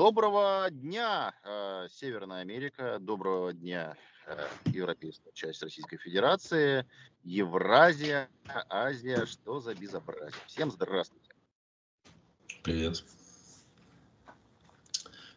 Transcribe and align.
Доброго 0.00 0.68
дня, 0.70 1.34
э, 1.44 1.86
Северная 1.92 2.40
Америка, 2.40 2.96
доброго 2.98 3.52
дня, 3.52 3.98
э, 4.26 4.48
европейская 4.72 5.30
часть 5.34 5.62
Российской 5.62 5.98
Федерации, 5.98 6.86
Евразия, 7.22 8.30
Азия, 8.70 9.26
что 9.26 9.60
за 9.60 9.74
безобразие. 9.74 10.40
Всем 10.46 10.70
здравствуйте. 10.70 11.34
Привет. 12.62 13.04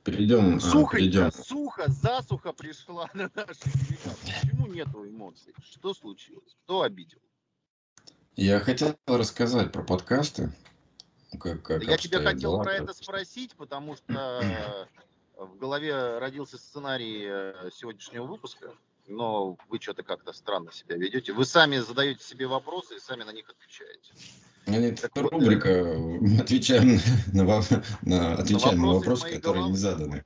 Перейдем. 0.06 0.62
Сухо, 0.62 0.96
перейдем. 0.96 1.30
сухо, 1.34 1.84
засуха 1.90 2.54
пришла 2.54 3.10
на 3.14 3.30
наши 3.36 3.70
Почему 4.22 4.68
нету 4.68 5.06
эмоций? 5.06 5.54
Что 5.62 5.94
случилось? 5.94 6.56
Кто 6.64 6.84
обидел? 6.84 7.20
Я 8.38 8.62
хотел 8.62 8.98
рассказать 9.08 9.74
про 9.74 9.84
подкасты. 9.84 10.54
Как, 11.40 11.62
как 11.64 11.84
Я 11.84 11.98
тебя 11.98 12.20
хотел 12.20 12.54
дела, 12.54 12.64
про 12.64 12.74
это 12.74 12.94
спросить, 12.94 13.56
потому 13.56 13.96
что 13.96 14.88
в 15.36 15.58
голове 15.58 16.20
родился 16.20 16.58
сценарий 16.58 17.26
э, 17.26 17.70
сегодняшнего 17.74 18.26
выпуска, 18.26 18.72
но 19.08 19.58
вы 19.70 19.80
что-то 19.80 20.04
как-то 20.04 20.34
странно 20.34 20.72
себя 20.72 20.96
ведете. 20.96 21.34
Вы 21.34 21.46
сами 21.46 21.78
задаете 21.78 22.24
себе 22.24 22.48
вопросы 22.48 22.96
и 22.96 23.00
сами 23.00 23.24
на 23.24 23.32
них 23.32 23.50
отвечаете. 23.50 24.14
Это 24.66 25.10
так 25.10 25.32
рубрика 25.32 25.96
вот, 25.98 26.42
отвечаем 26.42 27.00
на, 27.34 27.44
на, 27.44 27.84
на, 28.02 28.34
отвечаем 28.36 28.82
на 28.82 28.94
вопросы, 28.94 29.26
на 29.26 29.32
которые 29.32 29.64
головы. 29.64 29.72
не 29.72 29.78
заданы. 29.78 30.26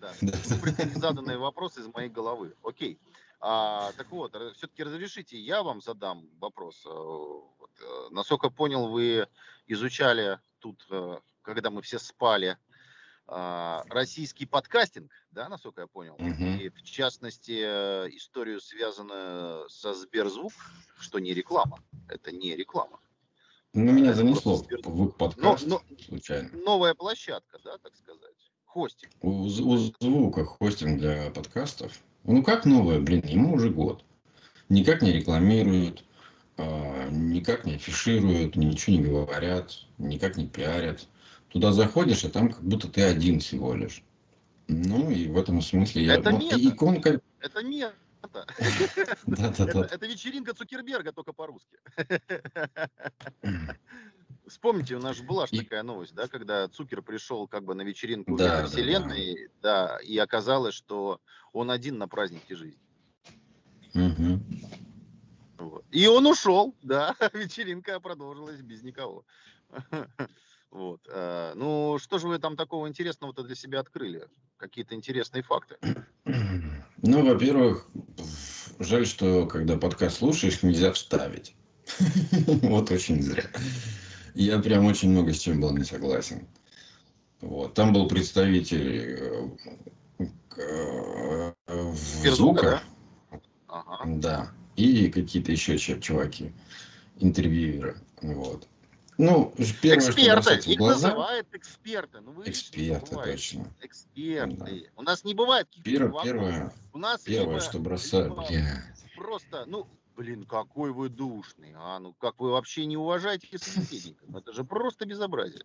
Да, 0.00 0.12
да. 0.20 0.38
Рубрика 0.50 0.84
незаданные 0.84 1.38
вопросы 1.38 1.80
из 1.80 1.86
моей 1.86 2.10
головы. 2.10 2.54
Окей. 2.62 2.98
А, 3.40 3.92
так 3.96 4.10
вот, 4.10 4.36
все-таки 4.56 4.84
разрешите, 4.84 5.38
я 5.38 5.62
вам 5.62 5.80
задам 5.80 6.28
вопрос. 6.38 6.84
Э, 6.86 6.90
вот, 6.90 7.70
э, 7.80 8.08
насколько 8.10 8.50
понял, 8.50 8.88
вы 8.88 9.26
изучали 9.72 10.38
тут, 10.58 10.84
э, 10.90 11.18
когда 11.42 11.70
мы 11.70 11.82
все 11.82 11.98
спали, 11.98 12.56
а, 13.26 13.84
российский 13.88 14.46
подкастинг, 14.46 15.10
да, 15.30 15.48
насколько 15.48 15.82
я 15.82 15.86
понял, 15.86 16.14
угу. 16.14 16.44
и 16.44 16.68
в 16.68 16.82
частности 16.82 17.52
историю, 18.16 18.60
связанную 18.60 19.68
со 19.70 19.94
Сберзвук, 19.94 20.52
что 20.98 21.18
не 21.18 21.32
реклама, 21.32 21.78
это 22.08 22.32
не 22.32 22.56
реклама. 22.56 23.00
Ну, 23.74 23.90
меня 23.90 24.12
занесло 24.12 24.56
в 24.56 25.10
подкаст 25.12 25.66
но, 25.66 25.80
но, 25.88 25.96
случайно. 26.04 26.50
Новая 26.52 26.94
площадка, 26.94 27.58
да, 27.64 27.78
так 27.78 27.96
сказать. 27.96 28.34
Хостинг. 28.66 29.12
У, 29.22 29.44
у 29.44 29.48
звука 29.48 30.44
хостинг 30.44 30.98
для 30.98 31.30
подкастов. 31.30 31.92
Ну 32.24 32.42
как 32.42 32.66
новая, 32.66 33.00
блин, 33.00 33.22
ему 33.24 33.54
уже 33.54 33.70
год. 33.70 34.04
Никак 34.68 35.00
не 35.00 35.12
рекламируют, 35.12 36.04
никак 37.10 37.64
не 37.64 37.74
афишируют, 37.74 38.56
ничего 38.56 38.96
не 38.96 39.02
говорят, 39.02 39.86
никак 39.98 40.36
не 40.36 40.46
пиарят. 40.46 41.08
Туда 41.48 41.72
заходишь, 41.72 42.24
а 42.24 42.30
там 42.30 42.50
как 42.50 42.62
будто 42.62 42.88
ты 42.88 43.02
один 43.02 43.40
всего 43.40 43.74
лишь. 43.74 44.02
Ну 44.68 45.10
и 45.10 45.28
в 45.28 45.36
этом 45.36 45.60
смысле 45.60 46.04
я... 46.04 46.14
Это 46.14 46.30
ну, 46.30 46.38
мета. 46.38 46.56
Иконка... 46.58 47.20
Это 47.40 47.62
мета. 47.62 47.94
Это 49.26 50.06
вечеринка 50.06 50.54
Цукерберга, 50.54 51.12
только 51.12 51.32
по-русски. 51.32 51.78
Вспомните, 54.46 54.96
у 54.96 55.00
нас 55.00 55.16
же 55.16 55.22
была 55.22 55.46
же 55.46 55.58
такая 55.58 55.82
новость, 55.82 56.14
да, 56.14 56.28
когда 56.28 56.68
Цукер 56.68 57.02
пришел 57.02 57.46
как 57.48 57.64
бы 57.64 57.74
на 57.74 57.82
вечеринку 57.82 58.36
да, 58.36 58.66
вселенной, 58.66 59.48
да, 59.60 59.86
да. 59.86 59.88
да, 59.88 59.98
и 60.02 60.18
оказалось, 60.18 60.74
что 60.74 61.20
он 61.52 61.70
один 61.70 61.98
на 61.98 62.08
празднике 62.08 62.54
жизни. 62.54 62.80
Угу. 63.94 64.40
Вот. 65.62 65.84
И 65.92 66.06
он 66.08 66.26
ушел, 66.26 66.74
да, 66.82 67.14
вечеринка 67.32 68.00
продолжилась 68.00 68.60
без 68.60 68.82
никого. 68.82 69.24
Вот. 70.70 71.06
Э, 71.12 71.52
ну, 71.54 71.98
что 71.98 72.18
же 72.18 72.28
вы 72.28 72.38
там 72.38 72.56
такого 72.56 72.88
интересного-то 72.88 73.42
для 73.42 73.54
себя 73.54 73.80
открыли? 73.80 74.26
Какие-то 74.56 74.94
интересные 74.94 75.42
факты? 75.42 75.76
Ну, 77.04 77.26
во-первых, 77.26 77.88
жаль, 78.78 79.06
что 79.06 79.46
когда 79.46 79.76
подкаст 79.76 80.18
слушаешь, 80.18 80.62
нельзя 80.62 80.92
вставить. 80.92 81.54
Вот 82.62 82.90
очень 82.90 83.20
зря. 83.22 83.44
Я 84.34 84.60
прям 84.60 84.86
очень 84.86 85.10
много 85.10 85.34
с 85.34 85.40
чем 85.40 85.60
был 85.60 85.76
не 85.76 85.84
согласен. 85.84 86.46
Вот. 87.42 87.74
Там 87.74 87.92
был 87.92 88.08
представитель 88.08 89.50
э, 90.56 91.52
э, 91.66 91.92
звука. 91.92 92.80
Да. 94.06 94.54
И 94.76 95.10
какие-то 95.10 95.52
еще 95.52 95.78
чуваки, 95.78 96.52
интервьюеры. 97.20 97.96
Вот. 98.22 98.66
Ну, 99.18 99.54
первое, 99.82 100.08
эксперты, 100.08 100.72
их 100.72 100.78
глаза... 100.78 101.08
называют 101.08 101.46
эксперты. 101.52 102.20
Ну, 102.20 102.32
вы 102.32 102.48
эксперты, 102.48 103.14
точно. 103.14 103.72
Эксперты. 103.80 104.56
Да. 104.56 104.90
У 104.96 105.02
нас 105.02 105.24
не 105.24 105.34
бывает 105.34 105.66
каких-то 105.68 105.90
Первое, 105.90 106.24
первое, 106.24 106.72
У 106.92 106.98
нас 106.98 107.20
первое, 107.20 107.54
либо, 107.54 107.60
что 107.60 107.78
бросают, 107.78 108.34
Просто, 109.14 109.64
ну, 109.66 109.86
блин, 110.16 110.44
какой 110.46 110.92
вы 110.92 111.08
душный, 111.08 111.72
а, 111.76 111.98
ну 111.98 112.14
как 112.14 112.40
вы 112.40 112.50
вообще 112.50 112.86
не 112.86 112.96
уважаете 112.96 113.58
собеседника? 113.58 114.24
Ну, 114.26 114.38
это 114.38 114.52
же 114.52 114.64
просто 114.64 115.04
безобразие. 115.04 115.64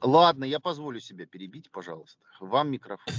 Ладно, 0.00 0.44
я 0.44 0.60
позволю 0.60 1.00
себя 1.00 1.26
перебить, 1.26 1.70
пожалуйста. 1.70 2.18
Вам 2.40 2.70
микрофон. 2.70 3.12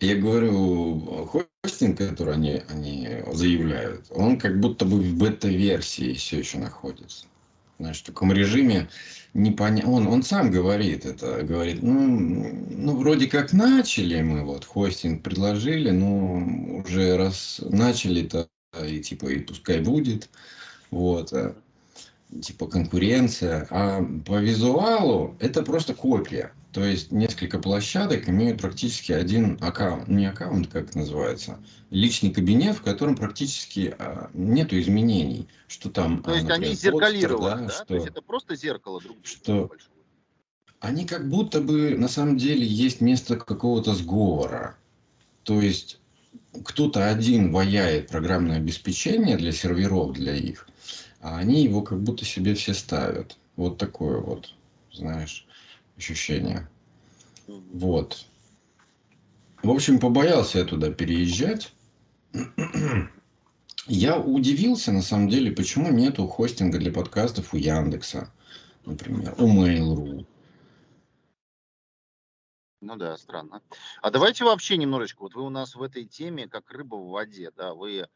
Я 0.00 0.16
говорю, 0.16 1.48
хостинг, 1.62 1.98
который 1.98 2.34
они, 2.34 2.62
они 2.68 3.08
заявляют, 3.32 4.06
он 4.10 4.38
как 4.38 4.60
будто 4.60 4.84
бы 4.84 4.98
в 5.00 5.16
бета-версии 5.16 6.14
все 6.14 6.38
еще 6.38 6.58
находится. 6.58 7.26
Знаешь, 7.78 8.00
в 8.00 8.04
таком 8.04 8.32
режиме 8.32 8.88
непонятно. 9.34 9.90
Он, 9.92 10.06
он 10.06 10.22
сам 10.22 10.50
говорит 10.50 11.06
это, 11.06 11.42
говорит, 11.42 11.82
ну, 11.82 12.08
ну, 12.70 12.96
вроде 12.96 13.26
как 13.26 13.52
начали 13.52 14.20
мы, 14.20 14.44
вот, 14.44 14.64
хостинг 14.64 15.22
предложили, 15.22 15.90
но 15.90 16.82
уже 16.82 17.16
раз 17.16 17.60
начали-то, 17.62 18.48
и 18.82 19.00
типа, 19.00 19.26
и 19.26 19.38
пускай 19.40 19.80
будет, 19.80 20.28
вот, 20.90 21.32
э, 21.32 21.54
типа 22.42 22.66
конкуренция. 22.66 23.66
А 23.70 24.02
по 24.26 24.38
визуалу 24.40 25.36
это 25.40 25.62
просто 25.62 25.94
копия. 25.94 26.52
То 26.72 26.84
есть 26.84 27.10
несколько 27.10 27.58
площадок 27.58 28.28
имеют 28.28 28.60
практически 28.60 29.10
один 29.10 29.58
аккаунт, 29.60 30.06
не 30.06 30.26
аккаунт, 30.26 30.68
как 30.68 30.94
называется, 30.94 31.58
личный 31.90 32.30
кабинет, 32.30 32.76
в 32.76 32.82
котором 32.82 33.16
практически 33.16 33.94
а, 33.98 34.30
нету 34.34 34.78
изменений, 34.78 35.48
что 35.66 35.90
там. 35.90 36.22
То 36.22 36.32
есть 36.32 36.44
например, 36.44 36.68
они 36.68 36.76
зеркалированы, 36.76 37.62
да? 37.62 37.66
да? 37.66 37.70
Что, 37.70 37.84
То 37.86 37.94
есть 37.94 38.06
это 38.06 38.22
просто 38.22 38.54
зеркало 38.54 39.00
друг 39.00 39.16
что 39.24 39.70
Они 40.78 41.06
как 41.06 41.28
будто 41.28 41.60
бы 41.60 41.96
на 41.96 42.06
самом 42.06 42.36
деле 42.36 42.64
есть 42.64 43.00
место 43.00 43.36
какого-то 43.36 43.94
сговора. 43.94 44.76
То 45.42 45.60
есть 45.60 45.98
кто-то 46.64 47.10
один 47.10 47.50
ваяет 47.50 48.08
программное 48.08 48.58
обеспечение 48.58 49.36
для 49.36 49.50
серверов, 49.50 50.12
для 50.12 50.36
их, 50.36 50.68
а 51.20 51.38
они 51.38 51.64
его 51.64 51.82
как 51.82 52.00
будто 52.00 52.24
себе 52.24 52.54
все 52.54 52.74
ставят. 52.74 53.36
Вот 53.56 53.76
такое 53.76 54.20
вот, 54.20 54.54
знаешь 54.92 55.48
ощущение. 56.00 56.68
Вот. 57.46 58.26
В 59.62 59.70
общем, 59.70 60.00
побоялся 60.00 60.58
я 60.58 60.64
туда 60.64 60.90
переезжать. 60.90 61.72
Я 63.86 64.18
удивился, 64.20 64.92
на 64.92 65.02
самом 65.02 65.28
деле, 65.28 65.50
почему 65.50 65.90
нету 65.90 66.26
хостинга 66.26 66.78
для 66.78 66.92
подкастов 66.92 67.54
у 67.54 67.56
Яндекса, 67.56 68.32
например, 68.84 69.34
у 69.38 69.48
Mail.ru. 69.48 70.26
Ну 72.82 72.96
да, 72.96 73.16
странно. 73.16 73.62
А 74.00 74.10
давайте 74.10 74.44
вообще 74.44 74.76
немножечко, 74.76 75.22
вот 75.22 75.34
вы 75.34 75.42
у 75.42 75.50
нас 75.50 75.74
в 75.74 75.82
этой 75.82 76.04
теме 76.04 76.46
как 76.46 76.70
рыба 76.70 76.96
в 76.96 77.08
воде, 77.08 77.50
да, 77.56 77.74
вы 77.74 78.06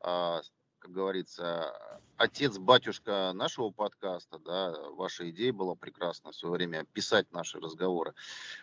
а, 0.00 0.42
как 0.84 0.92
говорится, 0.92 1.74
отец, 2.18 2.58
батюшка 2.58 3.32
нашего 3.32 3.70
подкаста, 3.70 4.38
да, 4.38 4.74
ваша 4.90 5.30
идея 5.30 5.50
была 5.50 5.74
прекрасна 5.74 6.30
в 6.30 6.36
свое 6.36 6.56
время 6.56 6.84
писать 6.92 7.32
наши 7.32 7.58
разговоры. 7.58 8.12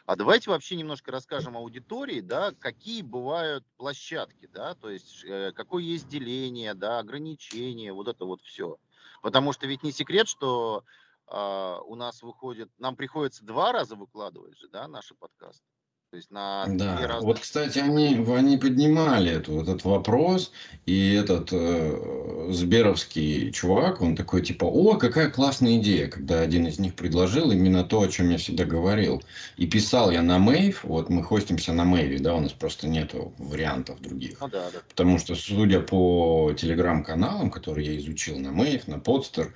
А 0.06 0.16
давайте 0.16 0.52
вообще 0.52 0.76
немножко 0.76 1.12
расскажем 1.12 1.58
аудитории, 1.58 2.22
да, 2.22 2.52
какие 2.60 3.02
бывают 3.02 3.66
площадки, 3.78 4.48
да, 4.54 4.76
то 4.76 4.92
есть 4.92 5.24
э, 5.26 5.52
какое 5.56 5.82
есть 5.82 6.08
деление, 6.10 6.76
да, 6.76 7.00
ограничения, 7.00 7.92
вот 7.92 8.08
это 8.08 8.26
вот 8.26 8.44
все. 8.44 8.78
Потому 9.24 9.52
что 9.52 9.66
ведь 9.66 9.82
не 9.82 9.92
секрет, 9.92 10.28
что 10.28 10.84
э, 11.26 11.78
у 11.88 11.96
нас 11.96 12.22
выходит, 12.22 12.70
нам 12.78 12.96
приходится 12.96 13.44
два 13.44 13.72
раза 13.72 13.96
выкладывать 13.96 14.60
же, 14.60 14.68
да, 14.68 14.88
наши 14.88 15.16
подкасты. 15.16 15.66
То 16.12 16.18
есть 16.18 16.30
на 16.30 16.66
да. 16.68 17.08
разных... 17.08 17.24
Вот, 17.24 17.40
кстати, 17.40 17.80
они, 17.80 18.26
они 18.36 18.58
поднимали 18.58 19.32
эту, 19.32 19.62
этот 19.62 19.86
вопрос, 19.86 20.52
и 20.86 21.14
этот 21.14 21.54
э, 21.54 22.48
Сберовский 22.50 23.50
чувак, 23.54 24.02
он 24.02 24.18
такой 24.18 24.42
типа, 24.42 24.66
о, 24.66 24.98
какая 24.98 25.30
классная 25.30 25.78
идея, 25.78 26.10
когда 26.10 26.42
один 26.42 26.68
из 26.68 26.80
них 26.80 26.96
предложил 26.96 27.50
именно 27.52 27.86
то, 27.86 28.02
о 28.02 28.10
чем 28.10 28.30
я 28.30 28.38
всегда 28.38 28.66
говорил. 28.66 29.24
И 29.56 29.68
писал 29.68 30.12
я 30.12 30.22
на 30.22 30.38
Мейв, 30.38 30.84
вот 30.84 31.08
мы 31.08 31.24
хостимся 31.24 31.72
на 31.72 31.86
Мейве, 31.86 32.20
да, 32.20 32.36
у 32.36 32.42
нас 32.42 32.52
просто 32.52 32.90
нету 32.90 33.34
вариантов 33.38 34.02
других. 34.02 34.42
Ну, 34.42 34.50
да, 34.50 34.70
да. 34.70 34.80
Потому 34.90 35.18
что, 35.18 35.34
судя 35.36 35.80
по 35.80 36.52
телеграм-каналам, 36.58 37.50
которые 37.50 37.94
я 37.94 37.98
изучил 37.98 38.38
на 38.38 38.52
Мейв, 38.52 38.86
на 38.90 39.00
Подстер, 39.00 39.54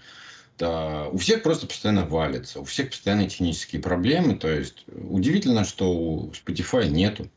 у 0.61 1.17
всех 1.17 1.43
просто 1.43 1.67
постоянно 1.67 2.05
валится, 2.05 2.61
у 2.61 2.63
всех 2.63 2.89
постоянно 2.89 3.29
технические 3.29 3.81
проблемы. 3.81 4.35
То 4.35 4.49
есть 4.49 4.85
удивительно, 4.87 5.65
что 5.65 5.91
у 5.91 6.31
Spotify 6.31 6.87
нету. 6.87 7.29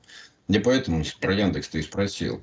Я 0.48 0.60
поэтому 0.60 1.04
про 1.20 1.34
Яндекс 1.34 1.68
ты 1.68 1.80
и 1.80 1.82
спросил. 1.82 2.40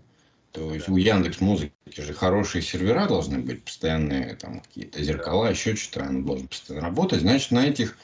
То 0.51 0.74
есть 0.74 0.88
у 0.88 0.95
Яндекс 0.95 1.42
Музыки 1.42 1.74
же 1.98 2.13
хорошие 2.13 2.62
сервера 2.62 3.07
должны 3.07 3.39
быть, 3.39 3.63
постоянные 3.63 4.36
там 4.36 4.62
какие-то 4.62 5.04
зеркала, 5.04 5.50
еще 5.50 5.75
что-то, 5.75 6.07
он 6.07 6.24
должен 6.24 6.48
постоянно 6.48 6.88
работать. 6.88 7.22
Значит, 7.22 7.51
на 7.51 7.68
этих 7.68 7.98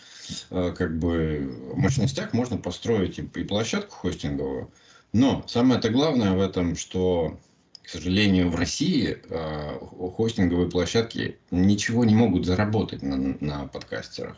э, 0.50 0.74
как 0.78 0.98
бы 1.00 1.74
мощностях 1.76 2.34
можно 2.34 2.58
построить 2.58 3.20
и 3.20 3.24
площадку 3.24 3.96
хостинговую. 3.96 4.70
Но 5.14 5.46
самое-то 5.48 5.90
главное 5.90 6.32
в 6.32 6.42
этом, 6.42 6.76
что 6.76 7.40
к 7.84 7.90
сожалению, 7.90 8.50
в 8.50 8.56
России 8.56 9.22
э, 9.30 9.80
хостинговые 10.16 10.70
площадки 10.70 11.40
ничего 11.50 12.06
не 12.06 12.16
могут 12.16 12.46
заработать 12.46 13.02
на, 13.02 13.18
на 13.40 13.68
подкастерах. 13.68 14.38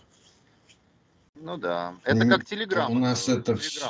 Ну 1.36 1.58
да, 1.58 1.96
это 2.04 2.28
как 2.28 2.46
Телеграм. 2.46 2.92
У 2.92 3.00
нас 3.00 3.28
это 3.28 3.56
все 3.56 3.90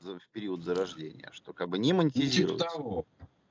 в 0.00 0.28
период 0.32 0.64
зарождения, 0.64 1.28
что 1.32 1.52
как 1.52 1.68
бы 1.68 1.78
не 1.78 1.92
монетизируется. 1.92 2.64
Типа 2.64 2.76
того. 2.76 3.06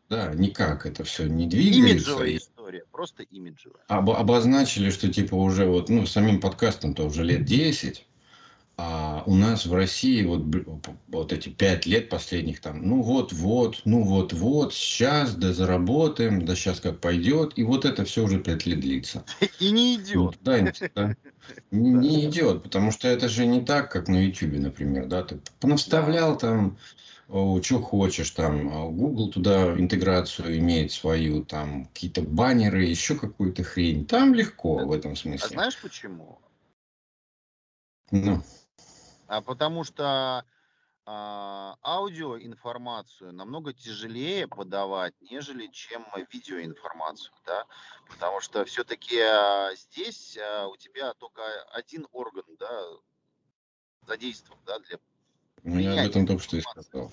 Да, 0.09 0.33
никак 0.33 0.87
это 0.87 1.03
все 1.03 1.27
не 1.27 1.47
двигается. 1.47 1.91
Имиджевая 1.91 2.37
история, 2.37 2.83
просто 2.91 3.23
имиджевая. 3.23 3.83
Об, 3.87 4.09
обозначили, 4.09 4.89
что 4.89 5.11
типа 5.11 5.35
уже 5.35 5.67
вот, 5.67 5.89
ну, 5.89 6.07
самим 6.07 6.41
подкастом-то 6.41 7.05
уже 7.05 7.23
лет 7.23 7.45
10, 7.45 8.07
а 8.81 9.23
у 9.25 9.35
нас 9.35 9.65
в 9.65 9.73
России 9.73 10.23
вот, 10.23 10.43
вот 11.09 11.33
эти 11.33 11.49
пять 11.49 11.85
лет 11.85 12.07
последних 12.07 12.61
там, 12.61 12.87
ну 12.87 13.01
вот-вот, 13.01 13.81
ну 13.83 14.03
вот-вот, 14.03 14.73
сейчас, 14.73 15.35
да 15.35 15.51
заработаем, 15.51 16.45
да 16.45 16.55
сейчас 16.55 16.79
как 16.79 17.01
пойдет. 17.01 17.51
И 17.57 17.63
вот 17.63 17.83
это 17.83 18.05
все 18.05 18.23
уже 18.23 18.39
пять 18.39 18.65
лет 18.65 18.79
длится. 18.79 19.25
И 19.59 19.71
не 19.71 19.95
идет. 19.95 20.37
Да, 20.41 20.59
да. 20.95 21.13
Не, 21.71 22.29
идет, 22.29 22.63
потому 22.63 22.91
что 22.91 23.09
это 23.09 23.27
же 23.27 23.45
не 23.47 23.61
так, 23.61 23.91
как 23.91 24.07
на 24.07 24.23
YouTube, 24.23 24.59
например, 24.59 25.07
да, 25.07 25.23
ты 25.23 25.39
понаставлял 25.59 26.37
там, 26.37 26.77
что 27.27 27.81
хочешь, 27.81 28.31
там, 28.31 28.69
а 28.69 28.87
Google 28.87 29.29
туда 29.29 29.73
интеграцию 29.73 30.57
имеет 30.59 30.91
свою, 30.93 31.43
там, 31.43 31.85
какие-то 31.87 32.21
баннеры, 32.21 32.85
еще 32.85 33.15
какую-то 33.15 33.63
хрень. 33.63 34.05
Там 34.05 34.33
легко 34.35 34.85
в 34.85 34.91
этом 34.91 35.15
смысле. 35.15 35.47
А 35.47 35.49
знаешь 35.49 35.77
почему? 35.81 36.39
Ну 38.11 38.41
а 39.29 39.41
потому 39.41 39.83
что 39.83 40.43
а, 41.05 41.77
аудиоинформацию 41.83 43.31
намного 43.31 43.73
тяжелее 43.73 44.47
подавать, 44.47 45.13
нежели 45.21 45.67
чем 45.67 46.05
видеоинформацию, 46.31 47.33
да, 47.45 47.65
потому 48.09 48.41
что 48.41 48.65
все-таки 48.65 49.19
а, 49.19 49.73
здесь 49.75 50.37
а, 50.37 50.67
у 50.67 50.75
тебя 50.77 51.13
только 51.13 51.41
один 51.71 52.07
орган, 52.11 52.43
да, 52.57 52.83
задействован, 54.07 54.59
да, 54.65 54.79
для 54.79 54.99
ну, 55.63 55.79
я 55.79 56.01
об 56.01 56.09
этом 56.09 56.25
только 56.25 56.41
что 56.41 56.57
и 56.57 56.61
сказал. 56.61 57.11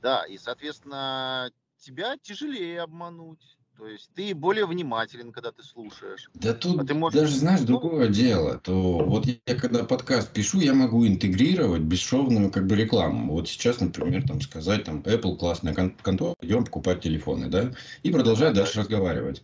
Да, 0.00 0.24
и, 0.26 0.38
соответственно, 0.38 1.52
тебя 1.78 2.16
тяжелее 2.16 2.80
обмануть. 2.80 3.55
То 3.76 3.86
есть 3.86 4.10
ты 4.14 4.34
более 4.34 4.66
внимателен, 4.66 5.32
когда 5.32 5.52
ты 5.52 5.62
слушаешь. 5.62 6.30
Да 6.34 6.54
тут 6.54 6.80
а 6.80 6.84
ты 6.84 6.94
можешь... 6.94 7.20
даже, 7.20 7.36
знаешь, 7.36 7.60
ну, 7.60 7.66
другое 7.66 8.08
дело. 8.08 8.58
То 8.58 8.98
вот 9.04 9.26
я 9.26 9.54
когда 9.54 9.84
подкаст 9.84 10.32
пишу, 10.32 10.60
я 10.60 10.72
могу 10.72 11.06
интегрировать 11.06 11.82
бесшовную 11.82 12.50
как 12.50 12.66
бы 12.66 12.74
рекламу. 12.74 13.34
Вот 13.34 13.48
сейчас, 13.48 13.80
например, 13.80 14.26
там 14.26 14.40
сказать, 14.40 14.84
там, 14.84 15.00
Apple 15.00 15.36
классная 15.36 15.74
контора, 15.74 16.34
идем 16.40 16.64
покупать 16.64 17.02
телефоны, 17.02 17.48
да, 17.48 17.72
и 18.02 18.10
продолжать 18.10 18.54
да, 18.54 18.60
дальше 18.60 18.76
да. 18.76 18.80
разговаривать. 18.80 19.42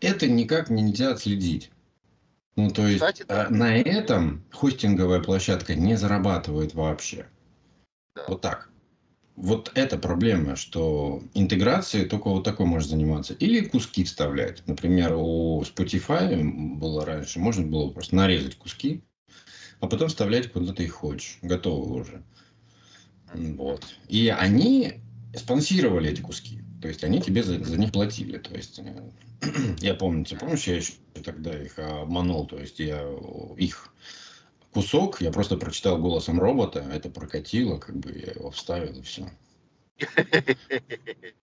Это 0.00 0.26
никак 0.26 0.70
нельзя 0.70 1.10
отследить. 1.10 1.70
Ну, 2.56 2.70
то 2.70 2.86
есть 2.86 3.00
Кстати, 3.00 3.24
да. 3.28 3.46
А, 3.46 3.50
на 3.50 3.76
этом 3.76 4.42
хостинговая 4.52 5.20
площадка 5.20 5.74
не 5.74 5.96
зарабатывает 5.96 6.72
вообще. 6.72 7.26
Да. 8.14 8.24
Вот 8.28 8.40
так 8.40 8.70
вот 9.36 9.70
эта 9.74 9.98
проблема, 9.98 10.56
что 10.56 11.22
интеграцией 11.34 12.08
только 12.08 12.28
вот 12.30 12.44
такой 12.44 12.66
может 12.66 12.88
заниматься. 12.88 13.34
Или 13.34 13.66
куски 13.66 14.04
вставлять. 14.04 14.66
Например, 14.66 15.14
у 15.14 15.62
Spotify 15.62 16.42
было 16.42 17.04
раньше, 17.04 17.38
можно 17.38 17.66
было 17.66 17.90
просто 17.90 18.16
нарезать 18.16 18.56
куски, 18.56 19.02
а 19.80 19.86
потом 19.86 20.08
вставлять 20.08 20.50
куда 20.50 20.72
ты 20.72 20.84
их 20.84 20.92
хочешь. 20.92 21.38
Готовы 21.42 22.00
уже. 22.00 22.22
Вот. 23.34 23.84
И 24.08 24.28
они 24.28 24.94
спонсировали 25.34 26.10
эти 26.10 26.22
куски. 26.22 26.60
То 26.80 26.88
есть 26.88 27.04
они 27.04 27.20
тебе 27.20 27.42
за, 27.42 27.62
за 27.62 27.78
них 27.78 27.92
платили. 27.92 28.38
То 28.38 28.54
есть 28.54 28.78
э, 28.78 29.10
я 29.80 29.94
помню, 29.94 30.24
ты 30.24 30.36
помнишь, 30.36 30.66
я 30.66 30.76
еще 30.76 30.92
тогда 31.22 31.52
их 31.60 31.78
обманул. 31.78 32.46
То 32.46 32.58
есть 32.58 32.78
я 32.78 33.02
их 33.58 33.92
кусок, 34.76 35.22
я 35.22 35.32
просто 35.32 35.56
прочитал 35.56 35.96
голосом 35.96 36.38
робота, 36.38 36.80
это 36.92 37.08
прокатило, 37.08 37.78
как 37.78 37.96
бы 37.96 38.12
я 38.12 38.32
его 38.32 38.50
вставил 38.50 38.92
и 38.98 39.02
все. 39.02 39.26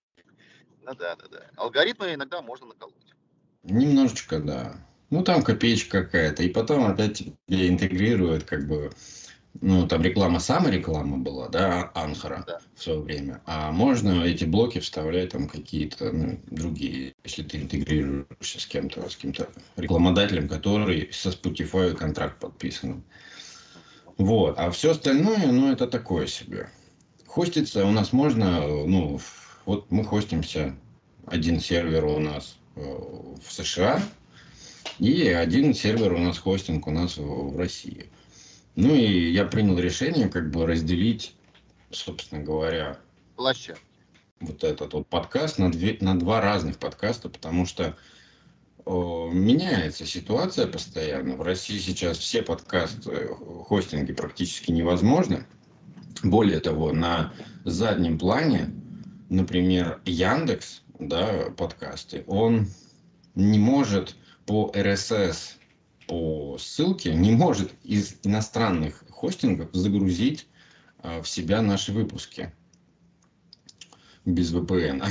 Ну 0.85 0.93
да, 0.95 1.15
да, 1.15 1.27
да. 1.31 1.39
Алгоритмы 1.55 2.13
иногда 2.13 2.41
можно 2.41 2.65
наколоть. 2.65 3.15
Немножечко, 3.63 4.41
да. 4.41 4.75
Ну 5.11 5.23
там 5.23 5.41
копеечка 5.41 6.03
какая-то. 6.03 6.43
И 6.43 6.49
потом 6.49 6.83
опять 6.83 7.19
тебе 7.19 7.69
интегрируют 7.69 8.43
как 8.43 8.67
бы 8.67 8.91
ну, 9.61 9.87
там 9.87 10.01
реклама, 10.01 10.39
сама 10.39 10.69
реклама 10.71 11.17
была, 11.17 11.47
да, 11.47 11.91
Анхара 11.93 12.43
да. 12.45 12.59
в 12.75 12.81
свое 12.81 12.99
время. 12.99 13.41
А 13.45 13.71
можно 13.71 14.23
эти 14.23 14.45
блоки 14.45 14.79
вставлять 14.79 15.31
там 15.31 15.47
какие-то 15.47 16.11
ну, 16.11 16.39
другие, 16.47 17.13
если 17.23 17.43
ты 17.43 17.57
интегрируешься 17.57 18.59
с 18.59 18.65
кем-то, 18.65 19.07
с 19.09 19.15
каким-то 19.15 19.47
рекламодателем, 19.77 20.47
который 20.47 21.09
со 21.11 21.29
Spotify 21.29 21.93
контракт 21.93 22.39
подписан. 22.39 23.03
Вот. 24.17 24.57
А 24.57 24.71
все 24.71 24.91
остальное, 24.91 25.51
ну, 25.51 25.71
это 25.71 25.87
такое 25.87 26.27
себе. 26.27 26.69
Хоститься 27.27 27.85
у 27.85 27.91
нас 27.91 28.11
можно, 28.11 28.61
ну, 28.67 29.19
вот 29.65 29.89
мы 29.91 30.03
хостимся, 30.03 30.75
один 31.25 31.59
сервер 31.59 32.05
у 32.05 32.19
нас 32.19 32.57
э, 32.75 32.81
в 32.81 33.51
США, 33.51 34.01
и 34.99 35.27
один 35.27 35.73
сервер 35.73 36.13
у 36.13 36.17
нас 36.17 36.37
хостинг 36.37 36.87
у 36.87 36.91
нас 36.91 37.17
в 37.17 37.57
России. 37.57 38.09
Ну 38.75 38.95
и 38.95 39.31
я 39.31 39.45
принял 39.45 39.77
решение 39.77 40.29
как 40.29 40.49
бы 40.49 40.65
разделить, 40.65 41.35
собственно 41.91 42.41
говоря, 42.41 42.99
площадь. 43.35 43.77
Вот 44.39 44.63
этот 44.63 44.93
вот 44.93 45.07
подкаст 45.07 45.59
на, 45.59 45.71
две, 45.71 45.97
на 46.01 46.17
два 46.19 46.41
разных 46.41 46.77
подкаста, 46.77 47.29
потому 47.29 47.65
что 47.65 47.95
о, 48.83 49.29
меняется 49.31 50.05
ситуация 50.05 50.67
постоянно. 50.67 51.35
В 51.35 51.41
России 51.43 51.77
сейчас 51.77 52.17
все 52.17 52.41
подкасты, 52.41 53.27
хостинги 53.67 54.11
практически 54.11 54.71
невозможны. 54.71 55.45
Более 56.23 56.59
того, 56.59 56.91
на 56.91 57.31
заднем 57.63 58.17
плане, 58.17 58.73
например, 59.29 60.01
Яндекс, 60.05 60.81
да, 60.99 61.51
подкасты, 61.55 62.23
он 62.27 62.67
не 63.35 63.59
может 63.59 64.15
по 64.45 64.71
RSS 64.75 65.57
по 66.07 66.57
ссылке 66.57 67.13
не 67.13 67.31
может 67.31 67.71
из 67.83 68.17
иностранных 68.23 69.03
хостингов 69.09 69.69
загрузить 69.73 70.47
а, 70.99 71.21
в 71.21 71.27
себя 71.27 71.61
наши 71.61 71.91
выпуски 71.91 72.53
без 74.25 74.53
VPN. 74.53 75.05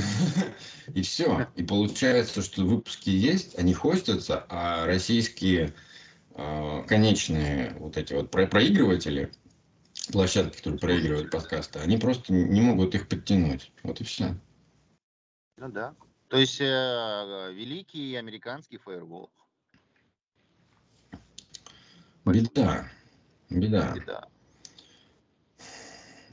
И 0.94 1.02
все. 1.02 1.48
И 1.56 1.62
получается, 1.62 2.42
что 2.42 2.62
выпуски 2.64 3.10
есть, 3.10 3.58
они 3.58 3.74
хостятся, 3.74 4.44
а 4.48 4.86
российские 4.86 5.74
а, 6.34 6.82
конечные 6.84 7.74
вот 7.78 7.96
эти 7.96 8.14
вот 8.14 8.30
проигрыватели, 8.30 9.30
площадки, 10.10 10.56
которые 10.56 10.80
проигрывают 10.80 11.30
подкасты, 11.30 11.78
они 11.78 11.96
просто 11.96 12.32
не 12.32 12.60
могут 12.60 12.94
их 12.94 13.08
подтянуть. 13.08 13.70
Вот 13.82 14.00
и 14.00 14.04
все. 14.04 14.34
Ну 15.58 15.68
да. 15.68 15.94
То 16.28 16.38
есть 16.38 16.60
э, 16.60 17.50
великий 17.52 18.14
американский 18.16 18.78
фаервол. 18.78 19.30
Беда. 22.24 22.88
Беда. 23.50 23.92
Беда. 23.94 24.28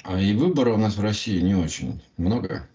А 0.03 0.19
и 0.19 0.33
выбора 0.33 0.73
у 0.73 0.77
нас 0.77 0.95
в 0.95 1.01
России 1.01 1.39
не 1.39 1.55
очень 1.55 2.01
много. 2.17 2.67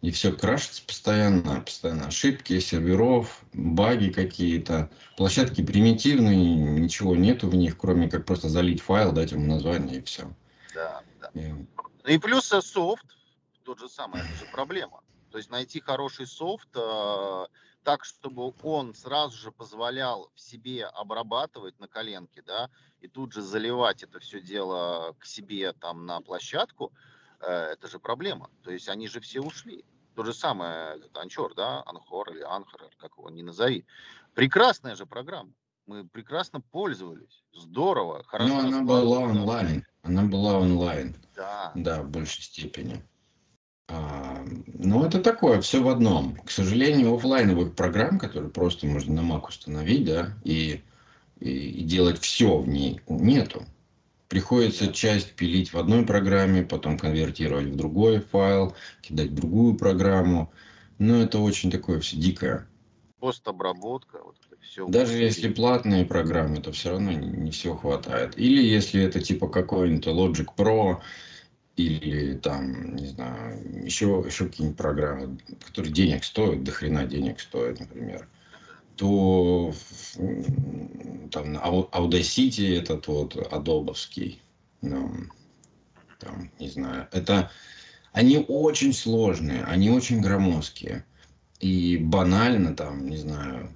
И 0.00 0.10
все 0.10 0.32
крашится 0.32 0.84
постоянно, 0.84 1.60
постоянно 1.60 2.08
ошибки 2.08 2.58
серверов, 2.58 3.42
баги 3.52 4.10
какие-то. 4.10 4.90
Площадки 5.16 5.64
примитивные, 5.64 6.36
ничего 6.36 7.14
нету 7.14 7.48
в 7.48 7.54
них, 7.54 7.78
кроме 7.78 8.10
как 8.10 8.26
просто 8.26 8.48
залить 8.48 8.80
файл, 8.80 9.12
дать 9.12 9.30
ему 9.30 9.46
название 9.46 9.98
и 9.98 10.02
все. 10.02 10.24
Да, 10.74 11.02
да. 11.20 11.30
И, 11.34 11.52
ну 11.52 11.66
и 12.04 12.18
плюс 12.18 12.46
софт, 12.46 13.06
тот 13.62 13.78
же 13.78 13.88
самый, 13.88 14.22
это 14.22 14.34
же 14.34 14.44
проблема. 14.52 15.02
То 15.30 15.38
есть 15.38 15.50
найти 15.50 15.80
хороший 15.80 16.26
софт, 16.26 16.68
э, 16.74 17.46
так, 17.82 18.04
чтобы 18.04 18.52
он 18.62 18.94
сразу 18.94 19.36
же 19.36 19.52
позволял 19.52 20.30
в 20.34 20.40
себе 20.40 20.86
обрабатывать 20.86 21.78
на 21.80 21.88
коленке, 21.88 22.42
да, 22.42 22.70
и 23.00 23.08
тут 23.08 23.32
же 23.32 23.42
заливать 23.42 24.02
это 24.02 24.20
все 24.20 24.40
дело 24.40 25.14
к 25.18 25.26
себе 25.26 25.72
там 25.72 26.06
на 26.06 26.20
площадку, 26.20 26.92
э, 27.40 27.46
это 27.46 27.88
же 27.88 27.98
проблема. 27.98 28.50
То 28.62 28.70
есть 28.70 28.88
они 28.88 29.08
же 29.08 29.20
все 29.20 29.40
ушли. 29.40 29.84
То 30.14 30.24
же 30.24 30.34
самое 30.34 31.00
Анчор, 31.14 31.54
да, 31.54 31.82
Анхор 31.86 32.30
или 32.30 32.42
Анхор, 32.42 32.82
как 32.98 33.12
его 33.16 33.30
не 33.30 33.42
назови. 33.42 33.84
Прекрасная 34.34 34.94
же 34.94 35.06
программа. 35.06 35.52
Мы 35.86 36.06
прекрасно 36.06 36.60
пользовались. 36.60 37.42
Здорово, 37.52 38.22
хорошо. 38.24 38.54
Ну, 38.54 38.60
она 38.60 38.82
была 38.82 39.18
онлайн. 39.18 39.84
Она 40.02 40.22
была 40.22 40.58
онлайн. 40.58 41.16
Да. 41.34 41.72
Да, 41.74 42.02
в 42.02 42.10
большей 42.10 42.42
степени. 42.42 43.02
А, 43.88 44.44
ну, 44.66 45.04
это 45.04 45.20
такое, 45.20 45.60
все 45.60 45.82
в 45.82 45.88
одном. 45.88 46.36
К 46.36 46.50
сожалению, 46.50 47.14
офлайновых 47.14 47.74
программ, 47.74 48.18
которые 48.18 48.50
просто 48.50 48.86
можно 48.86 49.22
на 49.22 49.32
Mac 49.32 49.48
установить, 49.48 50.04
да, 50.04 50.34
и, 50.44 50.82
и, 51.40 51.50
и 51.50 51.84
делать 51.84 52.18
все 52.20 52.58
в 52.58 52.68
ней, 52.68 53.00
нету. 53.08 53.66
Приходится 54.28 54.92
часть 54.92 55.34
пилить 55.34 55.72
в 55.72 55.78
одной 55.78 56.06
программе, 56.06 56.62
потом 56.62 56.98
конвертировать 56.98 57.66
в 57.66 57.76
другой 57.76 58.20
файл, 58.20 58.74
кидать 59.02 59.30
в 59.30 59.34
другую 59.34 59.74
программу. 59.74 60.50
Но 60.98 61.16
это 61.22 61.38
очень 61.38 61.70
такое 61.70 62.00
все 62.00 62.16
дикое. 62.16 62.66
Постобработка, 63.20 64.20
вот 64.24 64.36
это 64.46 64.60
все. 64.62 64.86
Даже 64.88 65.18
если 65.18 65.52
платные 65.52 66.06
программы, 66.06 66.62
то 66.62 66.72
все 66.72 66.90
равно 66.90 67.12
не, 67.12 67.26
не 67.26 67.50
все 67.50 67.74
хватает. 67.76 68.38
Или 68.38 68.62
если 68.62 69.02
это 69.02 69.20
типа 69.20 69.48
какой-нибудь 69.48 70.06
Logic 70.06 70.46
Pro, 70.56 71.00
или 71.76 72.36
там, 72.36 72.96
не 72.96 73.06
знаю, 73.06 73.84
еще, 73.84 74.22
еще 74.26 74.46
какие-нибудь 74.46 74.78
программы, 74.78 75.38
которые 75.66 75.92
денег 75.92 76.24
стоят, 76.24 76.62
до 76.64 76.72
хрена 76.72 77.04
денег 77.06 77.40
стоят, 77.40 77.80
например 77.80 78.28
то 78.96 79.72
там 81.32 81.56
Audacity 81.56 82.78
этот 82.78 83.06
вот 83.06 83.36
адобовский, 83.52 84.42
ну, 84.80 85.12
там, 86.18 86.50
не 86.58 86.68
знаю, 86.68 87.08
это 87.10 87.50
они 88.12 88.44
очень 88.46 88.92
сложные, 88.92 89.64
они 89.64 89.90
очень 89.90 90.20
громоздкие. 90.20 91.04
И 91.60 91.96
банально 91.96 92.74
там, 92.76 93.08
не 93.08 93.16
знаю, 93.16 93.72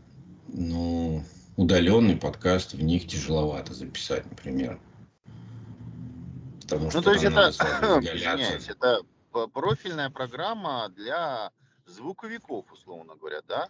ну, 0.48 1.24
удаленный 1.56 2.16
подкаст 2.16 2.74
в 2.74 2.82
них 2.82 3.06
тяжеловато 3.06 3.74
записать, 3.74 4.26
например. 4.26 4.78
Потому 6.66 6.84
ну, 6.84 6.90
что 6.90 7.02
то 7.02 7.12
есть 7.12 7.24
это, 7.24 7.50
извиняюсь, 8.02 8.68
это 8.68 9.00
профильная 9.52 10.10
программа 10.10 10.88
для 10.88 11.52
звуковиков, 11.86 12.64
условно 12.72 13.14
говоря, 13.14 13.40
да? 13.46 13.68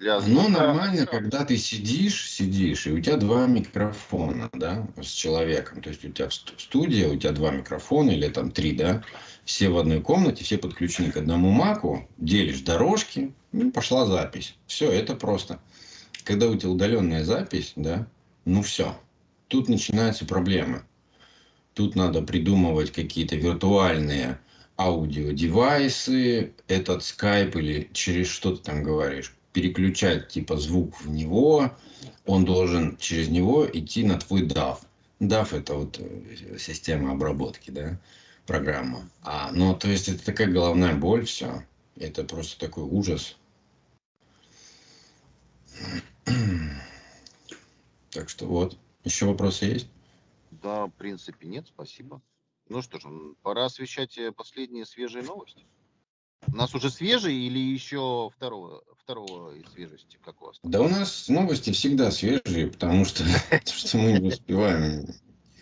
для 0.00 0.14
ну, 0.14 0.20
звука. 0.20 0.42
Ну, 0.42 0.48
нормально, 0.48 1.06
когда 1.06 1.44
ты 1.44 1.56
сидишь, 1.56 2.30
сидишь, 2.30 2.86
и 2.86 2.92
у 2.92 3.00
тебя 3.00 3.16
два 3.16 3.46
микрофона, 3.46 4.48
да, 4.52 4.86
с 5.00 5.08
человеком. 5.08 5.82
То 5.82 5.90
есть 5.90 6.04
у 6.04 6.10
тебя 6.10 6.28
в 6.28 6.34
студии, 6.34 7.04
у 7.04 7.16
тебя 7.16 7.32
два 7.32 7.50
микрофона 7.50 8.10
или 8.10 8.28
там 8.28 8.50
три, 8.50 8.72
да, 8.72 9.04
все 9.44 9.68
в 9.68 9.78
одной 9.78 10.00
комнате, 10.00 10.42
все 10.42 10.58
подключены 10.58 11.12
к 11.12 11.16
одному 11.18 11.50
маку, 11.50 12.08
делишь 12.16 12.62
дорожки, 12.62 13.34
ну, 13.52 13.70
пошла 13.70 14.06
запись. 14.06 14.56
Все, 14.66 14.90
это 14.90 15.14
просто. 15.14 15.60
Когда 16.24 16.48
у 16.48 16.56
тебя 16.56 16.70
удаленная 16.70 17.24
запись, 17.24 17.72
да, 17.76 18.06
ну 18.44 18.62
все, 18.62 18.98
тут 19.48 19.68
начинаются 19.68 20.24
проблемы. 20.24 20.84
Тут 21.80 21.96
надо 21.96 22.20
придумывать 22.20 22.92
какие-то 22.92 23.36
виртуальные 23.36 24.38
аудиодевайсы, 24.76 26.52
этот 26.68 27.02
скайп 27.02 27.56
или 27.56 27.88
через 27.94 28.28
что 28.28 28.54
ты 28.54 28.62
там 28.62 28.82
говоришь 28.82 29.34
переключать 29.54 30.28
типа 30.28 30.58
звук 30.58 31.00
в 31.00 31.08
него, 31.08 31.72
он 32.26 32.44
должен 32.44 32.98
через 32.98 33.30
него 33.30 33.66
идти 33.66 34.04
на 34.04 34.18
твой 34.18 34.42
DAV. 34.42 34.76
DAV 35.20 35.58
это 35.58 35.72
вот 35.72 35.98
э, 35.98 36.58
система 36.58 37.12
обработки, 37.12 37.70
да, 37.70 37.98
программа. 38.44 39.08
А, 39.22 39.50
ну, 39.52 39.74
то 39.74 39.88
есть 39.88 40.10
это 40.10 40.22
такая 40.22 40.48
головная 40.48 40.94
боль, 40.94 41.24
все. 41.24 41.64
Это 41.96 42.24
просто 42.24 42.60
такой 42.60 42.84
ужас. 42.84 43.38
Так 48.10 48.28
что 48.28 48.44
вот. 48.44 48.76
Еще 49.04 49.24
вопросы 49.24 49.64
есть? 49.64 49.86
Да, 50.62 50.86
в 50.86 50.90
принципе, 50.90 51.46
нет, 51.46 51.66
спасибо. 51.66 52.20
Ну 52.68 52.82
что 52.82 52.98
ж, 52.98 53.04
пора 53.42 53.66
освещать 53.66 54.18
э, 54.18 54.32
последние 54.32 54.84
свежие 54.84 55.24
новости. 55.24 55.66
У 56.46 56.56
нас 56.56 56.74
уже 56.74 56.90
свежие 56.90 57.36
или 57.36 57.58
еще 57.58 58.30
второго, 58.34 58.82
второго 58.98 59.54
из 59.54 59.70
свежести, 59.72 60.18
как 60.22 60.40
у 60.42 60.46
вас? 60.46 60.58
Да 60.62 60.80
у 60.80 60.88
нас 60.88 61.28
новости 61.28 61.72
всегда 61.72 62.10
свежие, 62.10 62.68
потому 62.68 63.04
что, 63.04 63.24
что 63.64 63.98
мы 63.98 64.18
не 64.18 64.28
успеваем 64.28 65.04
их 65.04 65.14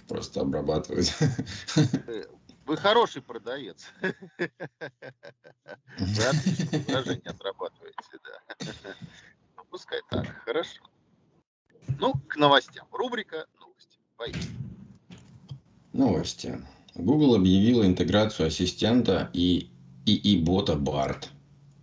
просто 0.09 0.41
обрабатывать. 0.41 1.15
Вы 2.67 2.77
хороший 2.77 3.23
продавец. 3.23 3.91
Вы 4.01 4.11
отлично 6.25 6.79
выражение 6.79 7.31
отрабатываете, 7.31 8.19
да. 8.25 8.41
Ну, 9.57 9.65
пускай 9.71 10.01
так, 10.11 10.27
хорошо. 10.45 10.83
Ну, 11.99 12.15
к 12.29 12.37
новостям. 12.37 12.87
Рубрика 12.93 13.47
новости. 13.59 13.99
Поехали. 14.17 14.68
Новости. 15.99 16.65
Google 16.95 17.35
объявила 17.35 17.85
интеграцию 17.85 18.47
ассистента 18.47 19.31
и 19.33 19.71
и 20.07 20.39
бота 20.39 20.75
Барт. 20.75 21.29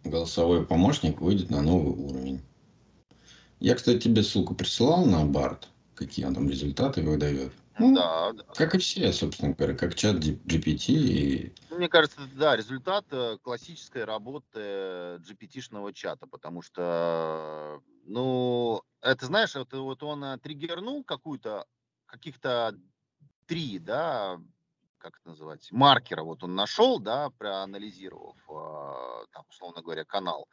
Голосовой 0.04 0.66
помощник 0.66 1.22
выйдет 1.22 1.52
на 1.52 1.62
новый 1.62 1.94
уровень. 1.94 2.42
Я, 3.60 3.76
кстати, 3.76 4.00
тебе 4.00 4.24
ссылку 4.24 4.56
присылал 4.56 5.06
на 5.06 5.26
Барт, 5.26 5.68
какие 5.94 6.26
он 6.26 6.34
там 6.34 6.50
результаты 6.50 7.04
выдает. 7.04 7.54
Ну, 7.78 7.94
да, 7.94 8.32
да. 8.32 8.44
Как 8.56 8.74
и 8.74 8.78
все, 8.78 9.12
собственно 9.12 9.54
говоря, 9.54 9.76
как 9.76 9.96
чат 9.96 10.18
GPT. 10.18 10.94
И... 10.94 11.54
Мне 11.70 11.90
кажется, 11.90 12.22
да, 12.36 12.56
результат 12.56 13.06
э, 13.12 13.38
классической 13.44 14.06
работы 14.06 14.60
GPT-шного 14.60 15.92
чата, 15.94 16.26
потому 16.26 16.62
что, 16.62 17.82
ну, 18.06 18.82
это 19.02 19.26
знаешь, 19.26 19.56
вот, 19.56 19.74
вот 19.74 20.04
он 20.04 20.24
э, 20.24 20.38
триггернул 20.38 21.04
какую-то, 21.04 21.66
каких-то 22.06 22.76
три, 23.46 23.80
да, 23.80 24.40
как 24.98 25.18
это 25.20 25.30
называть, 25.30 25.72
маркера 25.72 26.24
вот 26.24 26.44
он 26.44 26.56
нашел, 26.56 27.00
да, 27.00 27.30
проанализировав, 27.38 28.38
а, 28.50 29.26
там, 29.32 29.46
условно 29.50 29.82
говоря, 29.82 30.04
канал. 30.04 30.48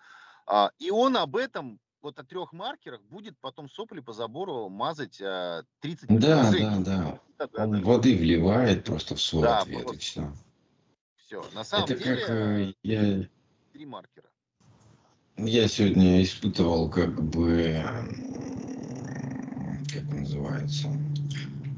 А, 0.47 0.71
и 0.79 0.91
он 0.91 1.17
об 1.17 1.37
этом 1.37 1.81
вот 2.03 2.19
о 2.19 2.25
трех 2.25 2.53
маркерах 2.53 3.01
будет 3.03 3.39
потом 3.41 3.71
сопли 3.71 4.01
по 4.01 4.13
забору 4.13 4.69
мазать 4.69 5.19
30 5.19 5.23
а, 5.23 5.67
Да, 6.09 6.51
да, 6.51 6.79
да. 6.79 7.21
да 7.39 7.65
он 7.65 7.73
да, 7.73 7.81
воды 7.81 8.17
вливает 8.17 8.85
просто 8.85 9.15
в 9.15 9.23
свой 9.23 9.45
да, 9.45 9.61
ответ, 9.61 9.93
и 9.93 9.99
все. 9.99 10.33
Все, 11.17 11.43
на 11.55 11.65
самом 11.65 11.85
это 11.85 11.95
деле, 11.97 12.17
как 12.17 12.31
э, 12.31 12.75
я... 12.83 13.29
три 13.73 13.87
маркера. 13.87 14.29
Я 15.39 15.67
сегодня 15.67 16.23
испытывал 16.23 16.91
как 16.91 17.23
бы, 17.23 17.83
как 19.93 20.03
называется, 20.13 20.89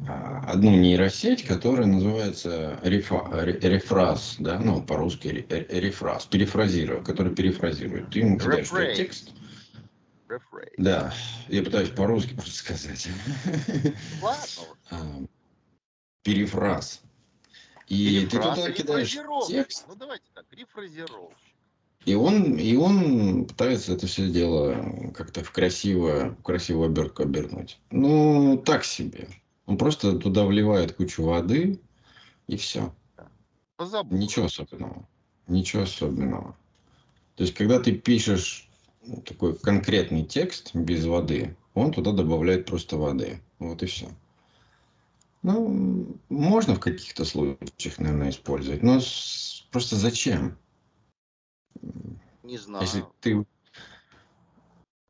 одну 0.06 0.70
нейросеть, 0.70 1.44
которая 1.44 1.86
называется 1.86 2.78
рефа, 2.82 3.28
рефраз, 3.44 4.36
да, 4.38 4.58
ну, 4.58 4.82
по-русски 4.82 5.46
рефраз, 5.48 6.26
перефразирует, 6.26 7.04
который 7.06 7.34
перефразирует. 7.34 8.10
Ты 8.10 8.20
ему 8.20 8.38
кидаешь 8.38 8.96
текст. 8.96 9.32
Rephrase. 10.28 10.74
Да, 10.78 11.12
я 11.48 11.62
пытаюсь 11.62 11.90
по-русски 11.90 12.34
просто 12.34 12.54
сказать. 12.54 13.08
А, 14.90 14.96
перефраз. 16.22 17.00
И 17.88 18.26
ты 18.30 18.38
туда 18.38 18.70
кидаешь 18.70 19.16
текст. 19.48 19.86
Ну 19.88 19.94
давайте 19.94 20.24
так, 20.34 20.44
рефразировщик. 20.50 21.38
И 22.04 22.14
он, 22.14 22.56
и 22.56 22.76
он 22.76 23.46
пытается 23.46 23.94
это 23.94 24.06
все 24.06 24.28
дело 24.28 25.10
как-то 25.14 25.42
в 25.42 25.50
красиво, 25.52 26.36
в 26.38 26.42
красивую 26.42 26.86
обертку 26.88 27.22
обернуть. 27.22 27.78
Ну, 27.90 28.58
так 28.58 28.84
себе. 28.84 29.28
Он 29.66 29.78
просто 29.78 30.18
туда 30.18 30.44
вливает 30.44 30.94
кучу 30.94 31.22
воды 31.22 31.80
и 32.46 32.56
все. 32.56 32.94
Позабыл. 33.76 34.16
Ничего 34.16 34.46
особенного. 34.46 35.06
Ничего 35.48 35.82
особенного. 35.82 36.56
То 37.36 37.42
есть, 37.44 37.54
когда 37.54 37.80
ты 37.80 37.92
пишешь 37.92 38.68
ну, 39.02 39.20
такой 39.22 39.56
конкретный 39.56 40.24
текст 40.24 40.74
без 40.74 41.04
воды, 41.04 41.56
он 41.74 41.92
туда 41.92 42.12
добавляет 42.12 42.66
просто 42.66 42.96
воды. 42.96 43.40
Вот 43.58 43.82
и 43.82 43.86
все. 43.86 44.08
Ну, 45.42 46.18
можно 46.28 46.74
в 46.74 46.80
каких-то 46.80 47.24
случаях, 47.24 47.98
наверное, 47.98 48.30
использовать, 48.30 48.82
но 48.82 49.00
просто 49.70 49.96
зачем? 49.96 50.56
Не 52.42 52.56
знаю. 52.56 52.82
Если 52.82 53.04
ты 53.20 53.44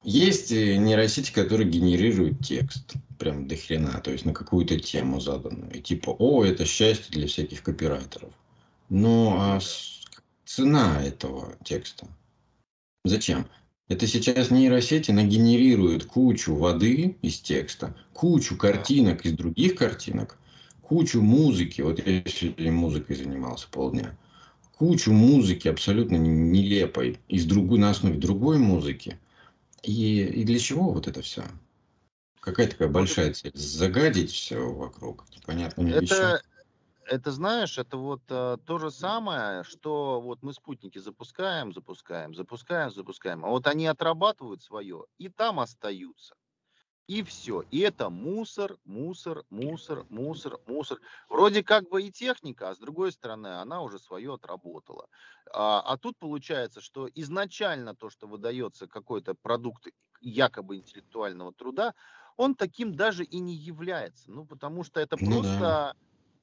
есть 0.03 0.51
нейросети, 0.51 1.33
которые 1.33 1.71
генерируют 1.71 2.41
текст 2.41 2.95
прям 3.19 3.49
до 3.49 3.57
хрена, 3.57 4.01
то 4.01 4.11
есть 4.11 4.25
на 4.25 4.33
какую-то 4.33 4.79
тему 4.79 5.21
заданную. 5.21 5.73
И 5.73 5.81
типа, 5.81 6.11
о, 6.11 6.45
это 6.45 6.65
счастье 6.65 7.11
для 7.11 7.27
всяких 7.27 7.63
копирайтеров. 7.63 8.33
Ну, 8.89 9.35
а 9.37 9.61
цена 10.45 11.03
этого 11.03 11.57
текста? 11.65 12.07
Зачем? 13.05 13.47
Это 13.89 14.07
сейчас 14.07 14.51
нейросети 14.51 15.11
нагенерируют 15.11 16.07
кучу 16.07 16.55
воды 16.55 17.17
из 17.23 17.41
текста, 17.41 17.95
кучу 18.13 18.57
картинок 18.57 19.27
из 19.27 19.33
других 19.33 19.75
картинок, 19.75 20.39
кучу 20.81 21.21
музыки. 21.21 21.83
Вот 21.83 22.05
я 22.07 22.23
сегодня 22.27 22.73
музыкой 22.73 23.17
занимался 23.17 23.69
полдня 23.71 24.17
кучу 24.79 25.13
музыки 25.13 25.69
абсолютно 25.69 26.17
нелепой 26.17 27.19
из 27.29 27.45
другой, 27.47 27.79
на 27.79 27.91
основе 27.91 28.19
другой 28.19 28.59
музыки. 28.59 29.19
И, 29.83 30.21
и 30.23 30.45
для 30.45 30.59
чего 30.59 30.93
вот 30.93 31.09
это 31.09 31.23
все? 31.23 31.45
Какая 32.45 32.69
такая 32.69 32.89
большая 32.89 33.33
цель? 33.33 33.53
Загадить 33.55 34.31
все 34.31 34.71
вокруг? 34.71 35.25
Понятно, 35.47 35.81
не 35.81 35.93
это, 35.93 36.43
это 37.07 37.31
знаешь, 37.33 37.79
это 37.79 37.97
вот 37.97 38.21
а, 38.29 38.59
то 38.59 38.79
же 38.79 38.91
самое, 38.91 39.65
что 39.65 40.21
вот 40.21 40.43
мы 40.43 40.53
спутники 40.53 40.99
запускаем, 40.99 41.73
запускаем, 41.73 42.35
запускаем, 42.35 42.91
запускаем, 42.91 43.47
а 43.47 43.49
вот 43.49 43.67
они 43.67 43.87
отрабатывают 43.87 44.63
свое 44.63 45.07
и 45.17 45.31
там 45.31 45.59
остаются. 45.59 46.35
И 47.07 47.23
все. 47.23 47.63
И 47.71 47.81
это 47.81 48.11
мусор, 48.11 48.77
мусор, 48.85 49.45
мусор, 49.49 50.05
мусор, 50.11 50.59
мусор. 50.67 51.01
Вроде 51.31 51.63
как 51.63 51.89
бы 51.89 52.03
и 52.03 52.13
техника, 52.13 52.69
а 52.69 52.75
с 52.75 52.79
другой 52.79 53.13
стороны 53.13 53.59
она 53.59 53.81
уже 53.81 53.99
свое 53.99 54.35
отработала. 54.35 55.07
А, 55.51 55.81
а 55.81 55.97
тут 55.97 56.19
получается, 56.19 56.83
что 56.83 57.09
изначально 57.15 57.95
то, 57.95 58.11
что 58.11 58.27
выдается 58.27 58.87
какой-то 58.87 59.35
продукт 59.35 59.89
якобы 60.21 60.77
интеллектуального 60.77 61.53
труда, 61.53 61.95
он 62.37 62.55
таким 62.55 62.95
даже 62.95 63.25
и 63.25 63.39
не 63.39 63.55
является. 63.55 64.31
Ну, 64.31 64.45
потому 64.45 64.85
что 64.85 65.01
это 65.01 65.17
ну, 65.21 65.41
просто... 65.41 65.59
Да. 65.61 65.95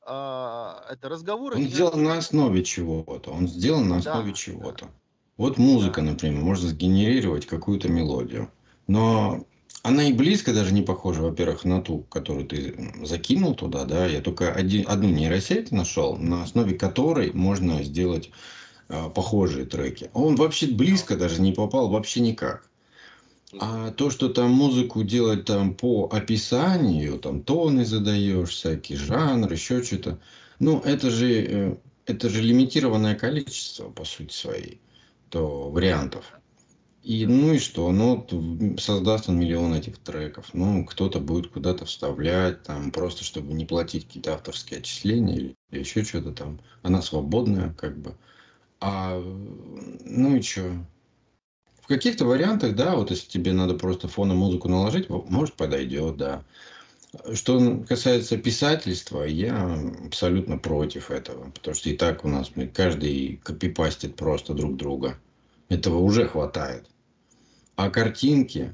А, 0.03 0.85
это 0.89 1.09
разговоры... 1.09 1.57
Он 1.57 1.63
сделан 1.63 2.03
на 2.03 2.17
основе 2.17 2.63
чего-то. 2.63 3.31
Он 3.31 3.47
сделан 3.47 3.87
на 3.87 3.97
основе 3.97 4.31
да, 4.31 4.35
чего-то. 4.35 4.85
Да. 4.85 4.91
Вот 5.37 5.57
музыка, 5.57 6.01
например, 6.01 6.41
можно 6.41 6.69
сгенерировать 6.69 7.45
какую-то 7.45 7.87
мелодию. 7.87 8.51
Но 8.87 9.45
она 9.83 10.03
и 10.03 10.13
близко 10.13 10.53
даже 10.53 10.73
не 10.73 10.81
похожа, 10.81 11.21
во-первых, 11.21 11.65
на 11.65 11.81
ту, 11.81 11.99
которую 11.99 12.47
ты 12.47 12.93
закинул 13.03 13.55
туда, 13.55 13.85
да. 13.85 14.05
Я 14.05 14.21
только 14.21 14.51
один, 14.51 14.85
одну 14.87 15.09
нейросеть 15.09 15.71
нашел, 15.71 16.17
на 16.17 16.43
основе 16.43 16.75
которой 16.75 17.31
можно 17.33 17.83
сделать 17.83 18.31
э, 18.89 19.09
похожие 19.09 19.65
треки. 19.65 20.09
Он 20.13 20.35
вообще 20.35 20.67
близко 20.67 21.15
даже 21.15 21.41
не 21.41 21.53
попал 21.53 21.89
вообще 21.89 22.21
никак. 22.21 22.70
А 23.59 23.91
то, 23.91 24.09
что 24.09 24.29
там 24.29 24.51
музыку 24.51 25.03
делать 25.03 25.45
там 25.45 25.73
по 25.75 26.07
описанию, 26.11 27.19
там 27.19 27.43
тоны 27.43 27.85
задаешь, 27.85 28.49
всякий 28.49 28.95
жанр, 28.95 29.51
еще 29.51 29.83
что-то. 29.83 30.19
Ну, 30.59 30.79
это 30.79 31.09
же, 31.09 31.43
э, 31.43 31.77
это 32.05 32.29
же 32.29 32.41
лимитированное 32.41 33.15
количество, 33.15 33.89
по 33.89 34.05
сути 34.05 34.33
своей, 34.33 34.81
то 35.29 35.69
вариантов. 35.69 36.33
И 37.03 37.25
ну 37.25 37.53
и 37.53 37.59
что? 37.59 37.91
Ну, 37.91 38.27
создаст 38.79 39.27
он 39.27 39.39
миллион 39.39 39.73
этих 39.73 39.97
треков. 39.97 40.53
Ну, 40.53 40.85
кто-то 40.85 41.19
будет 41.19 41.51
куда-то 41.51 41.85
вставлять, 41.85 42.63
там, 42.63 42.91
просто 42.91 43.23
чтобы 43.23 43.53
не 43.53 43.65
платить 43.65 44.05
какие-то 44.05 44.35
авторские 44.35 44.79
отчисления 44.79 45.35
или, 45.35 45.55
или 45.71 45.79
еще 45.79 46.03
что-то 46.03 46.31
там. 46.31 46.61
Она 46.83 47.01
свободная, 47.01 47.73
как 47.73 47.97
бы. 47.99 48.15
А, 48.79 49.19
ну 49.19 50.35
и 50.35 50.41
что? 50.41 50.85
В 51.81 51.87
каких-то 51.87 52.25
вариантах, 52.25 52.75
да, 52.75 52.95
вот 52.95 53.11
если 53.11 53.27
тебе 53.27 53.53
надо 53.53 53.73
просто 53.73 54.07
фоном 54.07 54.37
музыку 54.37 54.69
наложить, 54.69 55.09
может 55.09 55.55
подойдет, 55.55 56.17
да. 56.17 56.43
Что 57.33 57.83
касается 57.87 58.37
писательства, 58.37 59.23
я 59.23 59.77
абсолютно 60.05 60.57
против 60.57 61.11
этого, 61.11 61.51
потому 61.51 61.75
что 61.75 61.89
и 61.89 61.97
так 61.97 62.23
у 62.23 62.29
нас 62.29 62.51
каждый 62.73 63.41
копипастит 63.43 64.15
просто 64.15 64.53
друг 64.53 64.77
друга. 64.77 65.17
Этого 65.67 65.97
уже 65.97 66.27
хватает. 66.27 66.85
А 67.75 67.89
картинки, 67.89 68.73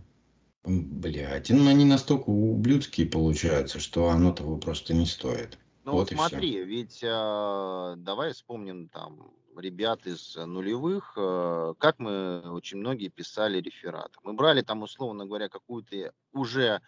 блядь, 0.63 1.49
ну 1.49 1.67
они 1.67 1.85
настолько 1.85 2.29
ублюдские 2.29 3.07
получаются, 3.07 3.79
что 3.79 4.09
оно 4.09 4.31
того 4.33 4.57
просто 4.57 4.93
не 4.93 5.05
стоит. 5.05 5.57
Ну 5.85 5.93
вот 5.93 6.09
смотри, 6.09 6.63
ведь 6.63 6.99
э, 7.01 7.93
давай 7.97 8.33
вспомним 8.33 8.89
там 8.89 9.31
ребят 9.59 10.05
из 10.05 10.35
нулевых, 10.35 11.13
э, 11.17 11.73
как 11.79 11.99
мы 11.99 12.41
очень 12.51 12.77
многие 12.77 13.09
писали 13.09 13.59
рефераты. 13.59 14.19
Мы 14.23 14.33
брали 14.33 14.61
там, 14.61 14.83
условно 14.83 15.25
говоря, 15.25 15.49
какую-то 15.49 16.13
уже 16.31 16.81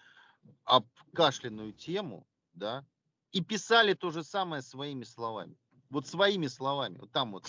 обкашленную 0.63 1.73
тему, 1.73 2.27
да, 2.53 2.85
и 3.31 3.41
писали 3.41 3.93
то 3.93 4.11
же 4.11 4.23
самое 4.23 4.61
своими 4.61 5.03
словами. 5.03 5.55
Вот 5.89 6.07
своими 6.07 6.47
словами. 6.47 6.97
Вот 6.99 7.11
там 7.11 7.31
вот 7.31 7.45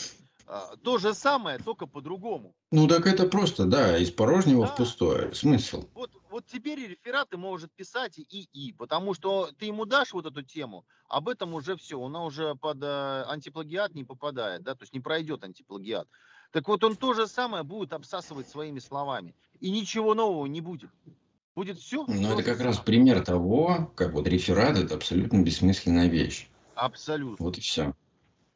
то 0.83 0.99
же 0.99 1.15
самое, 1.15 1.59
только 1.59 1.87
по-другому. 1.87 2.55
Ну 2.73 2.89
так 2.89 3.07
это 3.07 3.27
просто, 3.27 3.67
да, 3.67 3.99
из 3.99 4.11
порожнего 4.11 4.67
да. 4.67 4.73
в 4.73 4.77
пустое. 4.77 5.33
Смысл. 5.35 5.89
Вот, 5.95 6.11
вот 6.31 6.47
теперь 6.47 6.81
рефераты 6.89 7.37
может 7.37 7.73
писать 7.73 8.19
и 8.19 8.49
и, 8.53 8.73
потому 8.73 9.15
что 9.15 9.51
ты 9.59 9.67
ему 9.67 9.85
дашь 9.85 10.13
вот 10.13 10.27
эту 10.27 10.43
тему, 10.43 10.85
об 11.09 11.29
этом 11.29 11.55
уже 11.55 11.77
все, 11.77 12.01
она 12.03 12.25
уже 12.25 12.55
под 12.55 12.83
э, 12.83 13.25
антиплагиат 13.29 13.95
не 13.95 14.05
попадает, 14.05 14.63
да, 14.63 14.75
то 14.75 14.83
есть 14.83 14.93
не 14.93 15.01
пройдет 15.01 15.45
антиплагиат. 15.45 16.09
Так 16.53 16.67
вот 16.67 16.83
он 16.83 16.97
то 16.97 17.15
же 17.15 17.27
самое 17.27 17.63
будет 17.63 17.93
обсасывать 17.93 18.49
своими 18.49 18.81
словами. 18.81 19.37
И 19.61 19.71
ничего 19.71 20.15
нового 20.15 20.47
не 20.47 20.61
будет. 20.61 20.91
Будет 21.55 21.79
все. 21.79 22.05
Ну, 22.07 22.33
это 22.33 22.43
как 22.43 22.61
раз 22.61 22.79
пример 22.79 23.25
того, 23.25 23.93
как 23.95 24.13
вот 24.13 24.27
реферат 24.27 24.79
это 24.79 24.95
абсолютно 24.95 25.43
бессмысленная 25.43 26.09
вещь. 26.09 26.49
Абсолютно. 26.75 27.45
Вот 27.45 27.59
и 27.59 27.61
все. 27.61 27.95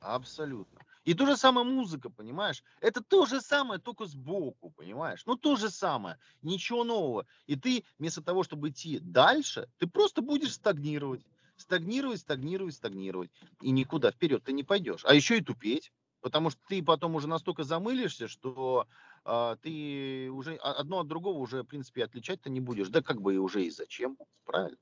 Абсолютно. 0.01 0.81
И 1.05 1.13
то 1.15 1.27
же 1.27 1.37
самое 1.37 1.67
музыка, 1.67 2.09
понимаешь? 2.09 2.65
Это 2.81 3.03
то 3.03 3.27
же 3.27 3.41
самое, 3.41 3.81
только 3.81 4.07
сбоку, 4.07 4.71
понимаешь? 4.71 5.23
Ну, 5.27 5.37
то 5.37 5.57
же 5.57 5.71
самое, 5.71 6.19
ничего 6.43 6.83
нового. 6.83 7.27
И 7.47 7.57
ты 7.57 7.85
вместо 7.99 8.23
того, 8.23 8.43
чтобы 8.43 8.71
идти 8.71 8.99
дальше, 9.01 9.69
ты 9.79 9.87
просто 9.87 10.23
будешь 10.23 10.55
стагнировать. 10.55 11.23
Стагнировать, 11.57 12.21
стагнировать, 12.21 12.75
стагнировать. 12.75 13.31
И 13.61 13.71
никуда 13.71 14.11
вперед 14.11 14.43
ты 14.45 14.53
не 14.53 14.65
пойдешь. 14.65 15.05
А 15.05 15.15
еще 15.15 15.39
и 15.39 15.43
тупеть. 15.43 15.93
Потому 16.21 16.49
что 16.49 16.59
ты 16.69 16.83
потом 16.83 17.17
уже 17.17 17.29
настолько 17.29 17.65
замылишься, 17.65 18.29
что 18.29 18.87
э, 19.27 19.57
ты 19.61 20.31
уже 20.31 20.55
одно 20.57 21.01
от 21.01 21.07
другого 21.07 21.37
уже, 21.37 21.63
в 21.63 21.67
принципе, 21.67 22.03
отличать-то 22.03 22.49
не 22.49 22.61
будешь. 22.61 22.89
Да 22.89 23.03
как 23.03 23.21
бы 23.21 23.35
и 23.35 23.37
уже 23.37 23.67
и 23.67 23.71
зачем, 23.71 24.17
правильно? 24.47 24.79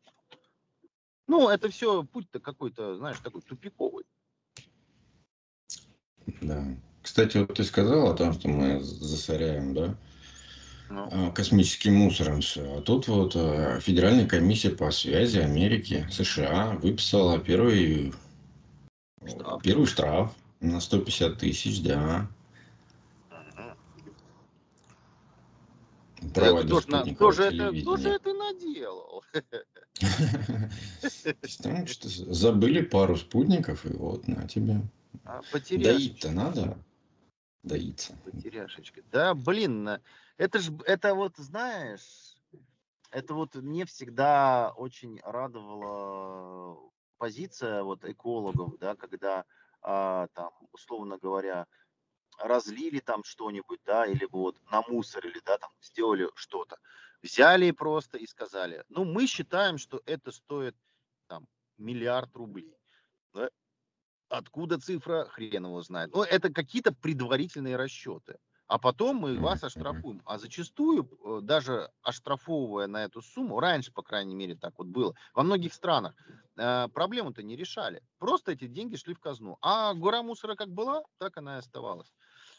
Ну, 1.26 1.48
это 1.48 1.68
все 1.68 2.04
путь-то 2.04 2.38
какой-то, 2.38 2.94
знаешь, 2.94 3.18
такой 3.18 3.42
тупиковый. 3.42 4.04
Да. 6.40 6.64
Кстати, 7.02 7.38
вот 7.38 7.54
ты 7.54 7.64
сказал 7.64 8.10
о 8.10 8.14
том, 8.14 8.32
что 8.32 8.48
мы 8.48 8.80
засоряем, 8.80 9.74
да, 9.74 9.94
ну. 10.88 11.08
А, 11.10 11.30
космическим 11.30 11.94
мусором 11.94 12.42
все. 12.42 12.78
А 12.78 12.80
тут 12.80 13.08
вот 13.08 13.32
а, 13.34 13.80
Федеральная 13.80 14.26
комиссия 14.26 14.70
по 14.70 14.90
связи 14.90 15.38
Америки, 15.38 16.06
США 16.10 16.78
выписала 16.82 17.38
первый 17.38 18.12
штраф, 19.26 19.62
первый 19.62 19.86
штраф 19.86 20.34
на 20.60 20.80
150 20.80 21.38
тысяч, 21.38 21.82
да. 21.82 22.28
Права 26.34 26.62
кто, 26.62 26.80
на, 26.86 27.14
кто, 27.14 27.32
же 27.32 27.44
это, 27.44 27.72
кто 27.80 27.96
же 27.96 28.10
это 28.10 28.32
наделал? 28.32 29.24
Забыли 32.00 32.82
пару 32.82 33.16
спутников, 33.16 33.84
и 33.86 33.92
вот 33.92 34.28
на 34.28 34.46
тебе. 34.46 34.82
А, 35.24 35.42
Доить-то 35.70 36.30
надо? 36.30 36.78
Доиться. 37.62 38.16
Потеряшечка. 38.24 39.02
Да, 39.10 39.34
блин, 39.34 39.88
это 40.36 40.58
ж, 40.58 40.70
это 40.84 41.14
вот, 41.14 41.36
знаешь, 41.36 42.36
это 43.10 43.34
вот 43.34 43.54
мне 43.54 43.84
всегда 43.84 44.72
очень 44.76 45.20
радовала 45.22 46.90
позиция 47.18 47.82
вот 47.84 48.04
экологов, 48.04 48.78
да, 48.78 48.96
когда 48.96 49.44
а, 49.80 50.26
там, 50.34 50.50
условно 50.72 51.18
говоря, 51.18 51.66
разлили 52.38 52.98
там 53.00 53.22
что-нибудь, 53.24 53.80
да, 53.84 54.06
или 54.06 54.26
вот 54.30 54.56
намусорили, 54.70 55.40
да, 55.44 55.58
там 55.58 55.70
сделали 55.80 56.28
что-то. 56.34 56.78
Взяли 57.22 57.70
просто 57.70 58.18
и 58.18 58.26
сказали, 58.26 58.84
ну, 58.88 59.04
мы 59.04 59.26
считаем, 59.26 59.78
что 59.78 60.02
это 60.06 60.32
стоит 60.32 60.76
там 61.28 61.46
миллиард 61.78 62.34
рублей. 62.34 62.76
Да? 63.32 63.50
Откуда 64.32 64.78
цифра, 64.78 65.26
хрен 65.26 65.66
его 65.66 65.82
знает. 65.82 66.14
Но 66.14 66.24
это 66.24 66.50
какие-то 66.50 66.92
предварительные 66.92 67.76
расчеты. 67.76 68.38
А 68.66 68.78
потом 68.78 69.16
мы 69.16 69.38
вас 69.38 69.62
оштрафуем. 69.62 70.22
А 70.24 70.38
зачастую, 70.38 71.06
э, 71.22 71.40
даже 71.42 71.90
оштрафовывая 72.00 72.86
на 72.86 73.04
эту 73.04 73.20
сумму, 73.20 73.60
раньше, 73.60 73.92
по 73.92 74.02
крайней 74.02 74.34
мере, 74.34 74.54
так 74.54 74.72
вот 74.78 74.86
было, 74.86 75.14
во 75.34 75.42
многих 75.42 75.74
странах 75.74 76.14
э, 76.56 76.88
проблему-то 76.88 77.42
не 77.42 77.56
решали. 77.56 78.02
Просто 78.18 78.52
эти 78.52 78.66
деньги 78.66 78.96
шли 78.96 79.12
в 79.12 79.20
казну. 79.20 79.58
А 79.60 79.92
гора 79.92 80.22
мусора 80.22 80.54
как 80.54 80.70
была, 80.70 81.02
так 81.18 81.36
она 81.36 81.56
и 81.56 81.58
оставалась. 81.58 82.10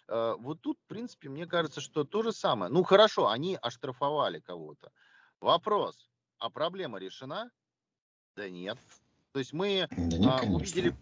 Э, 0.08 0.36
вот 0.38 0.62
тут, 0.62 0.78
в 0.78 0.88
принципе, 0.88 1.30
мне 1.30 1.48
кажется, 1.48 1.82
что 1.82 2.04
то 2.04 2.22
же 2.22 2.32
самое. 2.32 2.72
Ну, 2.72 2.84
хорошо, 2.84 3.30
они 3.30 3.58
оштрафовали 3.60 4.40
кого-то. 4.40 4.92
Вопрос, 5.40 6.12
а 6.38 6.52
проблема 6.52 7.00
решена? 7.00 7.50
Да 8.36 8.48
нет. 8.48 8.78
То 9.32 9.40
есть 9.40 9.54
мы 9.54 9.88
да 9.90 10.18
нет, 10.20 10.32
а, 10.32 10.46
увидели 10.46 10.96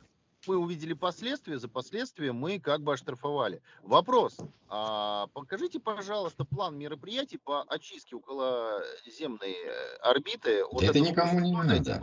мы 0.47 0.57
увидели 0.57 0.93
последствия, 0.93 1.59
за 1.59 1.67
последствия 1.67 2.31
мы 2.31 2.59
как 2.59 2.81
бы 2.81 2.93
оштрафовали. 2.93 3.61
Вопрос, 3.83 4.37
а, 4.67 5.27
покажите, 5.33 5.79
пожалуйста, 5.79 6.45
план 6.45 6.77
мероприятий 6.77 7.37
по 7.37 7.63
очистке 7.63 8.15
около 8.15 8.81
земной 9.05 9.51
э, 9.51 9.95
орбиты. 10.01 10.63
От 10.63 10.83
это 10.83 10.99
никому 10.99 11.39
не 11.39 11.51
надо. 11.51 12.01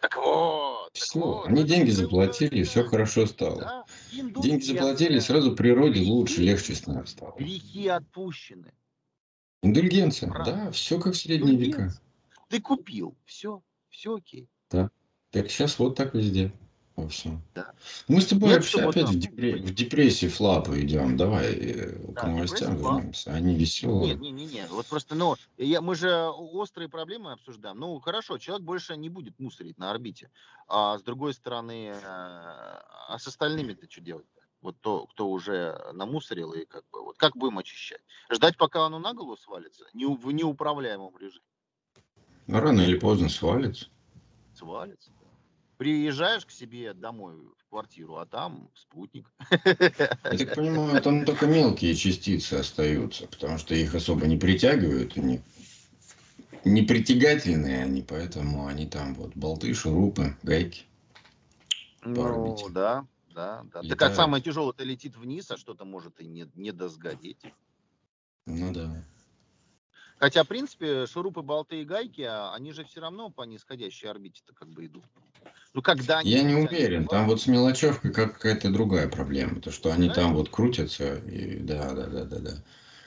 Так 0.00 0.16
вот. 0.16 0.90
Все, 0.92 1.18
вот, 1.18 1.48
они 1.48 1.64
деньги 1.64 1.90
заплатили, 1.90 2.62
все 2.62 2.84
хорошо 2.84 3.26
стало. 3.26 3.60
Да, 3.60 3.84
деньги 4.12 4.62
заплатили, 4.62 5.18
сразу 5.18 5.56
природе 5.56 5.94
грехи, 5.94 6.10
лучше, 6.10 6.40
легче 6.40 6.74
с 6.74 6.86
нами 6.86 7.04
стало. 7.04 7.34
Грехи 7.36 7.88
отпущены. 7.88 8.72
Индульгенция, 9.62 10.30
Правда. 10.30 10.52
да, 10.52 10.70
все 10.70 11.00
как 11.00 11.14
в 11.14 11.16
средние 11.16 11.56
века. 11.56 11.92
Ты 12.48 12.60
купил, 12.60 13.16
все, 13.24 13.60
все 13.88 14.14
окей. 14.14 14.48
Да. 14.70 14.90
Так 15.30 15.50
сейчас 15.50 15.78
вот 15.80 15.96
так 15.96 16.14
везде. 16.14 16.52
Во 16.98 17.08
всем. 17.08 17.40
Да. 17.54 17.72
Мы 18.08 18.20
с 18.20 18.26
тобой 18.26 18.48
Нет, 18.48 18.58
вообще 18.58 18.82
опять 18.82 19.08
в, 19.08 19.18
депре- 19.20 19.62
в 19.62 19.72
депрессии 19.72 20.26
флапы 20.26 20.80
идем. 20.82 21.16
Давай 21.16 21.54
э, 21.54 21.96
да, 22.08 22.22
к 22.22 22.26
новостям 22.26 22.76
вернемся. 22.76 23.32
Они 23.32 23.54
веселые. 23.54 24.14
Нет, 24.14 24.20
не, 24.20 24.32
не, 24.32 24.46
не. 24.46 24.66
Вот 24.66 24.84
просто, 24.86 25.14
ну, 25.14 25.36
я, 25.58 25.80
мы 25.80 25.94
же 25.94 26.12
острые 26.26 26.88
проблемы 26.88 27.30
обсуждаем. 27.30 27.78
Ну, 27.78 28.00
хорошо, 28.00 28.38
человек 28.38 28.66
больше 28.66 28.96
не 28.96 29.08
будет 29.08 29.38
мусорить 29.38 29.78
на 29.78 29.92
орбите. 29.92 30.28
А 30.66 30.98
с 30.98 31.02
другой 31.04 31.34
стороны, 31.34 31.92
а 32.02 33.16
с 33.16 33.28
остальными-то 33.28 33.88
что 33.88 34.00
делать? 34.00 34.26
Вот 34.60 34.74
то, 34.80 35.06
кто 35.06 35.30
уже 35.30 35.80
намусорил 35.92 36.52
и 36.52 36.64
как 36.64 36.82
бы, 36.90 37.04
вот 37.04 37.16
как 37.16 37.36
будем 37.36 37.58
очищать? 37.58 38.02
Ждать, 38.28 38.56
пока 38.56 38.86
оно 38.86 38.98
на 38.98 39.14
голову 39.14 39.36
свалится? 39.36 39.84
Не, 39.92 40.06
в 40.06 40.32
неуправляемом 40.32 41.16
режиме? 41.16 41.44
Рано 42.48 42.80
или 42.80 42.98
поздно 42.98 43.28
свалится. 43.28 43.86
Свалится 44.52 45.12
приезжаешь 45.78 46.44
к 46.44 46.50
себе 46.50 46.92
домой 46.92 47.36
в 47.56 47.64
квартиру, 47.70 48.16
а 48.16 48.26
там 48.26 48.68
спутник. 48.74 49.30
Я 49.50 50.38
так 50.38 50.54
понимаю, 50.56 51.00
там 51.00 51.24
только 51.24 51.46
мелкие 51.46 51.94
частицы 51.94 52.54
остаются, 52.54 53.26
потому 53.28 53.56
что 53.56 53.74
их 53.74 53.94
особо 53.94 54.26
не 54.26 54.36
притягивают, 54.36 55.16
они 55.16 55.40
не 56.64 56.82
притягательные 56.82 57.84
они, 57.84 58.02
поэтому 58.02 58.66
они 58.66 58.86
там 58.86 59.14
вот 59.14 59.34
болты, 59.36 59.72
шурупы, 59.72 60.36
гайки. 60.42 60.84
Ну, 62.02 62.68
да, 62.70 63.06
да, 63.28 63.64
да. 63.72 63.80
Летают. 63.80 63.88
Так 63.88 64.02
а 64.02 64.14
самое 64.14 64.42
тяжелое-то 64.42 64.82
летит 64.82 65.16
вниз, 65.16 65.50
а 65.50 65.56
что-то 65.56 65.84
может 65.84 66.20
и 66.20 66.26
не, 66.26 66.50
не 66.54 66.72
досгодеть. 66.72 67.40
Ну 68.46 68.72
да. 68.72 69.04
Хотя, 70.18 70.42
в 70.42 70.48
принципе, 70.48 71.06
шурупы, 71.06 71.42
болты 71.42 71.82
и 71.82 71.84
гайки, 71.84 72.22
а, 72.22 72.52
они 72.52 72.72
же 72.72 72.84
все 72.84 73.00
равно 73.00 73.30
по 73.30 73.42
нисходящей 73.42 74.10
орбите-то 74.10 74.52
как 74.52 74.68
бы 74.68 74.86
идут. 74.86 75.04
Ну, 75.78 75.82
когда 75.82 76.18
они... 76.18 76.28
Я 76.28 76.42
не 76.42 76.56
уверен. 76.56 77.06
Там 77.06 77.28
вот 77.28 77.40
с 77.40 77.46
мелочевкой 77.46 78.12
какая-то 78.12 78.68
другая 78.68 79.06
проблема. 79.06 79.60
То, 79.60 79.70
что 79.70 79.92
они 79.92 80.08
да? 80.08 80.14
там 80.14 80.34
вот 80.34 80.48
крутятся. 80.48 81.18
И, 81.18 81.60
да, 81.60 81.92
да, 81.92 82.08
да, 82.08 82.24
да, 82.24 82.38
да. 82.40 82.50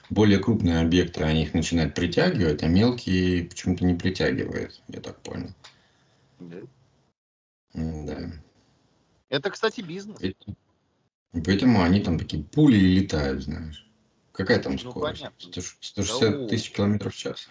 Более 0.08 0.38
крупные 0.38 0.80
объекты, 0.80 1.22
они 1.22 1.42
их 1.42 1.52
начинают 1.52 1.94
притягивать, 1.94 2.62
а 2.62 2.68
мелкие 2.68 3.44
почему-то 3.44 3.84
не 3.84 3.92
притягивают, 3.92 4.80
я 4.88 5.00
так 5.02 5.20
понял. 5.20 5.50
Да. 6.40 6.56
Да. 7.74 8.32
Это, 9.28 9.50
кстати, 9.50 9.82
бизнес. 9.82 10.18
И 10.22 10.34
поэтому 11.44 11.82
они 11.82 12.00
там 12.00 12.18
такие 12.18 12.42
пули 12.42 12.78
летают, 12.78 13.42
знаешь. 13.42 13.86
Какая 14.32 14.58
там 14.62 14.78
ну, 14.82 14.90
скорость? 14.90 15.20
Понятно. 15.20 15.62
160 15.78 16.48
тысяч 16.48 16.70
километров 16.70 17.14
в 17.14 17.18
час. 17.18 17.50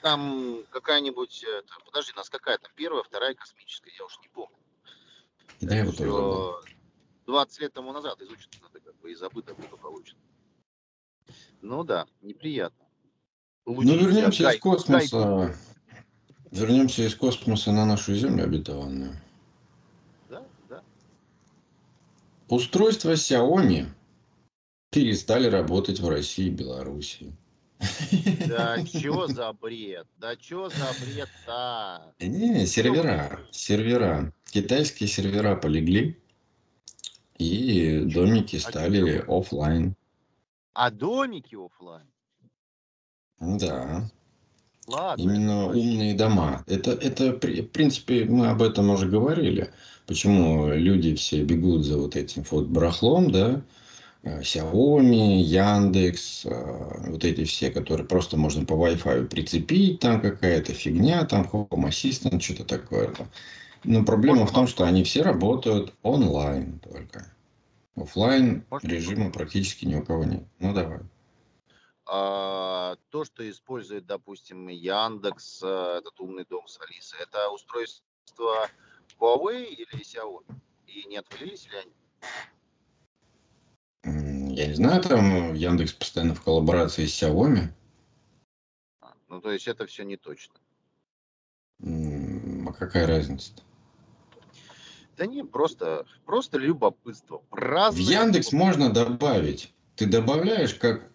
Там 0.00 0.62
какая-нибудь, 0.70 1.44
подожди, 1.84 2.12
у 2.12 2.16
нас 2.16 2.30
какая 2.30 2.58
там 2.58 2.70
первая, 2.76 3.02
вторая 3.02 3.34
космическая, 3.34 3.90
я 3.98 4.04
уж 4.04 4.18
не 4.20 4.28
помню. 4.28 4.56
Да, 5.60 5.76
я 5.76 5.84
вот 5.84 5.96
тоже 5.96 6.74
20 7.26 7.60
лет 7.60 7.72
тому 7.72 7.92
назад 7.92 8.20
изучено 8.22 8.52
надо, 8.62 8.80
как 8.80 8.96
бы 9.00 9.10
и 9.10 9.14
забыто 9.14 9.54
благополучно. 9.54 10.18
Ну 11.60 11.84
да, 11.84 12.06
неприятно. 12.22 12.86
Лучше 13.66 13.88
ну 13.88 13.96
вернемся 13.96 14.44
гай, 14.44 14.56
из 14.56 14.60
космоса. 14.60 15.18
Гай. 15.18 15.56
Вернемся 16.50 17.02
из 17.02 17.14
космоса 17.14 17.72
на 17.72 17.84
нашу 17.84 18.14
Землю 18.14 18.44
обетованную. 18.44 19.12
Да, 20.30 20.46
да. 20.70 20.82
Устройство 22.48 23.12
Xiaomi 23.12 23.88
перестали 24.90 25.48
работать 25.48 26.00
в 26.00 26.08
России 26.08 26.46
и 26.46 26.50
Белоруссии. 26.50 27.36
Да 28.48 28.84
что 28.86 29.26
за 29.28 29.52
бред? 29.52 30.06
Да 30.18 30.34
что 30.40 30.68
за 30.68 30.86
бред-то? 31.00 32.14
Не, 32.20 32.66
сервера, 32.66 33.40
сервера. 33.50 34.32
Китайские 34.50 35.08
сервера 35.08 35.54
полегли, 35.56 36.18
и 37.38 38.00
домики 38.00 38.56
а 38.56 38.60
стали 38.60 39.24
офлайн. 39.28 39.94
А 40.72 40.90
домики 40.90 41.54
офлайн? 41.54 42.06
Да. 43.40 44.10
Ладно. 44.88 45.22
Именно 45.22 45.66
умные 45.66 46.14
дома. 46.14 46.64
Это, 46.66 46.92
это, 46.92 47.32
в 47.32 47.68
принципе, 47.68 48.24
мы 48.24 48.48
об 48.48 48.62
этом 48.62 48.90
уже 48.90 49.06
говорили. 49.06 49.70
Почему 50.06 50.68
люди 50.72 51.14
все 51.14 51.44
бегут 51.44 51.84
за 51.84 51.98
вот 51.98 52.16
этим 52.16 52.42
вот 52.50 52.68
барахлом, 52.68 53.30
да? 53.30 53.62
Э, 54.22 54.40
Xiaomi, 54.40 55.38
Яндекс, 55.42 56.44
э, 56.46 57.10
вот 57.10 57.24
эти 57.24 57.44
все, 57.44 57.70
которые 57.70 58.06
просто 58.06 58.36
можно 58.36 58.64
по 58.64 58.72
Wi-Fi 58.72 59.28
прицепить, 59.28 60.00
там 60.00 60.20
какая-то 60.20 60.72
фигня, 60.72 61.24
там 61.24 61.48
Home 61.52 61.88
Assistant, 61.88 62.40
что-то 62.40 62.64
такое. 62.64 63.14
Но 63.84 64.04
проблема 64.04 64.44
в 64.44 64.52
том, 64.52 64.66
что 64.66 64.84
они 64.84 65.04
все 65.04 65.22
работают 65.22 65.94
онлайн 66.02 66.80
только. 66.80 67.32
Оффлайн 67.94 68.64
режима 68.82 69.30
практически 69.30 69.84
ни 69.84 69.94
у 69.94 70.04
кого 70.04 70.24
нет. 70.24 70.44
Ну 70.58 70.72
давай. 70.74 71.00
А, 72.06 72.96
то, 73.10 73.24
что 73.24 73.48
использует, 73.48 74.06
допустим, 74.06 74.68
Яндекс, 74.68 75.62
э, 75.62 75.98
этот 75.98 76.18
умный 76.20 76.44
дом 76.44 76.66
с 76.66 76.80
Алисой, 76.80 77.20
это 77.20 77.50
устройство 77.50 78.68
Huawei 79.20 79.64
или 79.64 80.02
Xiaomi? 80.02 80.54
И 80.86 81.04
не 81.06 81.18
отвалились 81.18 81.66
ли 81.66 81.78
они? 81.78 81.92
Я 84.58 84.66
не 84.66 84.74
знаю, 84.74 85.00
там 85.00 85.54
Яндекс 85.54 85.92
постоянно 85.92 86.34
в 86.34 86.42
коллаборации 86.42 87.06
с 87.06 87.22
Xiaomi. 87.22 87.68
А, 89.00 89.14
ну, 89.28 89.40
то 89.40 89.52
есть 89.52 89.68
это 89.68 89.86
все 89.86 90.02
не 90.02 90.16
точно. 90.16 90.54
А 91.80 92.72
какая 92.72 93.06
разница? 93.06 93.52
-то? 93.52 93.62
Да 95.16 95.26
не, 95.26 95.44
просто, 95.44 96.06
просто 96.26 96.58
любопытство. 96.58 97.40
Праздное 97.50 98.04
в 98.04 98.08
Яндекс 98.08 98.50
можно 98.50 98.92
добавить. 98.92 99.72
Ты 99.94 100.06
добавляешь, 100.06 100.74
как 100.74 101.08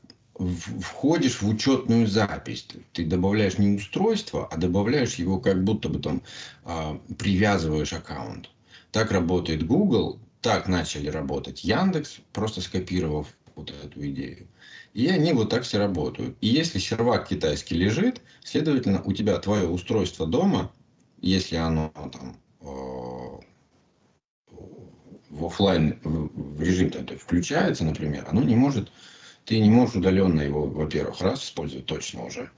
входишь 0.80 1.42
в 1.42 1.50
учетную 1.50 2.08
запись. 2.08 2.66
Ты 2.94 3.06
добавляешь 3.06 3.58
не 3.58 3.76
устройство, 3.76 4.48
а 4.48 4.56
добавляешь 4.56 5.16
его 5.16 5.38
как 5.42 5.66
будто 5.66 5.90
бы 5.90 6.00
там 6.00 6.22
а, 6.64 6.98
привязываешь 7.20 7.92
аккаунт. 7.92 8.50
Так 8.92 9.12
работает 9.12 9.68
Google, 9.68 10.22
так 10.44 10.68
начали 10.68 11.10
работать 11.10 11.64
Яндекс, 11.64 12.18
просто 12.34 12.62
скопировав 12.62 13.28
вот 13.56 13.72
эту 13.72 14.06
идею. 14.10 14.48
И 14.94 15.08
они 15.08 15.34
вот 15.34 15.50
так 15.50 15.64
все 15.64 15.80
работают. 15.80 16.38
И 16.42 16.48
если 16.48 16.78
сервак 16.78 17.30
китайский 17.30 17.76
лежит, 17.76 18.22
следовательно, 18.44 19.02
у 19.04 19.14
тебя 19.14 19.40
твое 19.40 19.68
устройство 19.68 20.28
дома, 20.28 20.72
если 21.22 21.56
оно 21.56 21.92
там 21.96 22.38
э, 22.60 22.66
в 25.30 25.46
офлайн 25.46 26.00
в 26.04 26.62
режим 26.62 26.92
включается, 27.18 27.86
например, 27.86 28.26
оно 28.30 28.44
не 28.44 28.56
может, 28.56 28.92
ты 29.46 29.60
не 29.60 29.70
можешь 29.70 29.96
удаленно 29.96 30.42
его, 30.42 30.68
во-первых, 30.68 31.22
раз 31.22 31.44
использовать 31.46 31.86
точно 31.86 32.26
уже. 32.26 32.52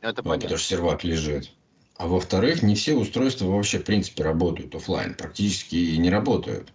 Это 0.00 0.22
понятно. 0.22 0.42
Потому 0.42 0.58
что 0.58 0.68
сервак 0.68 1.04
лежит. 1.04 1.52
А 2.00 2.06
во-вторых, 2.06 2.62
не 2.62 2.76
все 2.76 2.94
устройства 2.94 3.44
вообще, 3.44 3.78
в 3.78 3.84
принципе, 3.84 4.22
работают 4.22 4.74
офлайн, 4.74 5.12
практически 5.12 5.76
не 5.96 6.08
работают. 6.08 6.72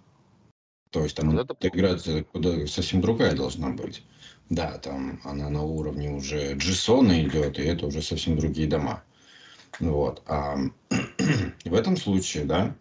То 0.92 1.02
есть 1.02 1.16
там 1.16 1.32
вот 1.32 1.50
интеграция 1.50 2.24
куда 2.26 2.68
совсем 2.68 3.02
другая 3.02 3.36
должна 3.36 3.72
быть. 3.72 4.04
Да, 4.52 4.78
там 4.78 5.20
она 5.24 5.50
на 5.50 5.64
уровне 5.64 6.12
уже 6.12 6.54
JSON 6.54 7.28
идет, 7.28 7.58
и 7.58 7.64
это 7.64 7.88
уже 7.88 8.04
совсем 8.04 8.38
другие 8.38 8.68
дома. 8.68 9.04
Вот. 9.80 10.22
А 10.28 10.58
в 11.66 11.74
этом 11.74 11.98
случае, 11.98 12.46
да, 12.46 12.76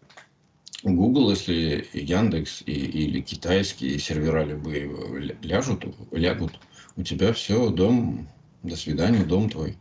Google, 0.82 1.30
если 1.30 1.88
Яндекс 1.94 2.60
и, 2.66 2.72
или 2.72 3.22
китайские 3.22 3.98
сервера 3.98 4.44
любые 4.44 5.34
ляжут, 5.40 5.86
лягут, 6.10 6.60
у 6.96 7.02
тебя 7.02 7.32
все, 7.32 7.70
дом, 7.70 8.28
до 8.62 8.76
свидания, 8.76 9.24
дом 9.24 9.48
твой. 9.48 9.78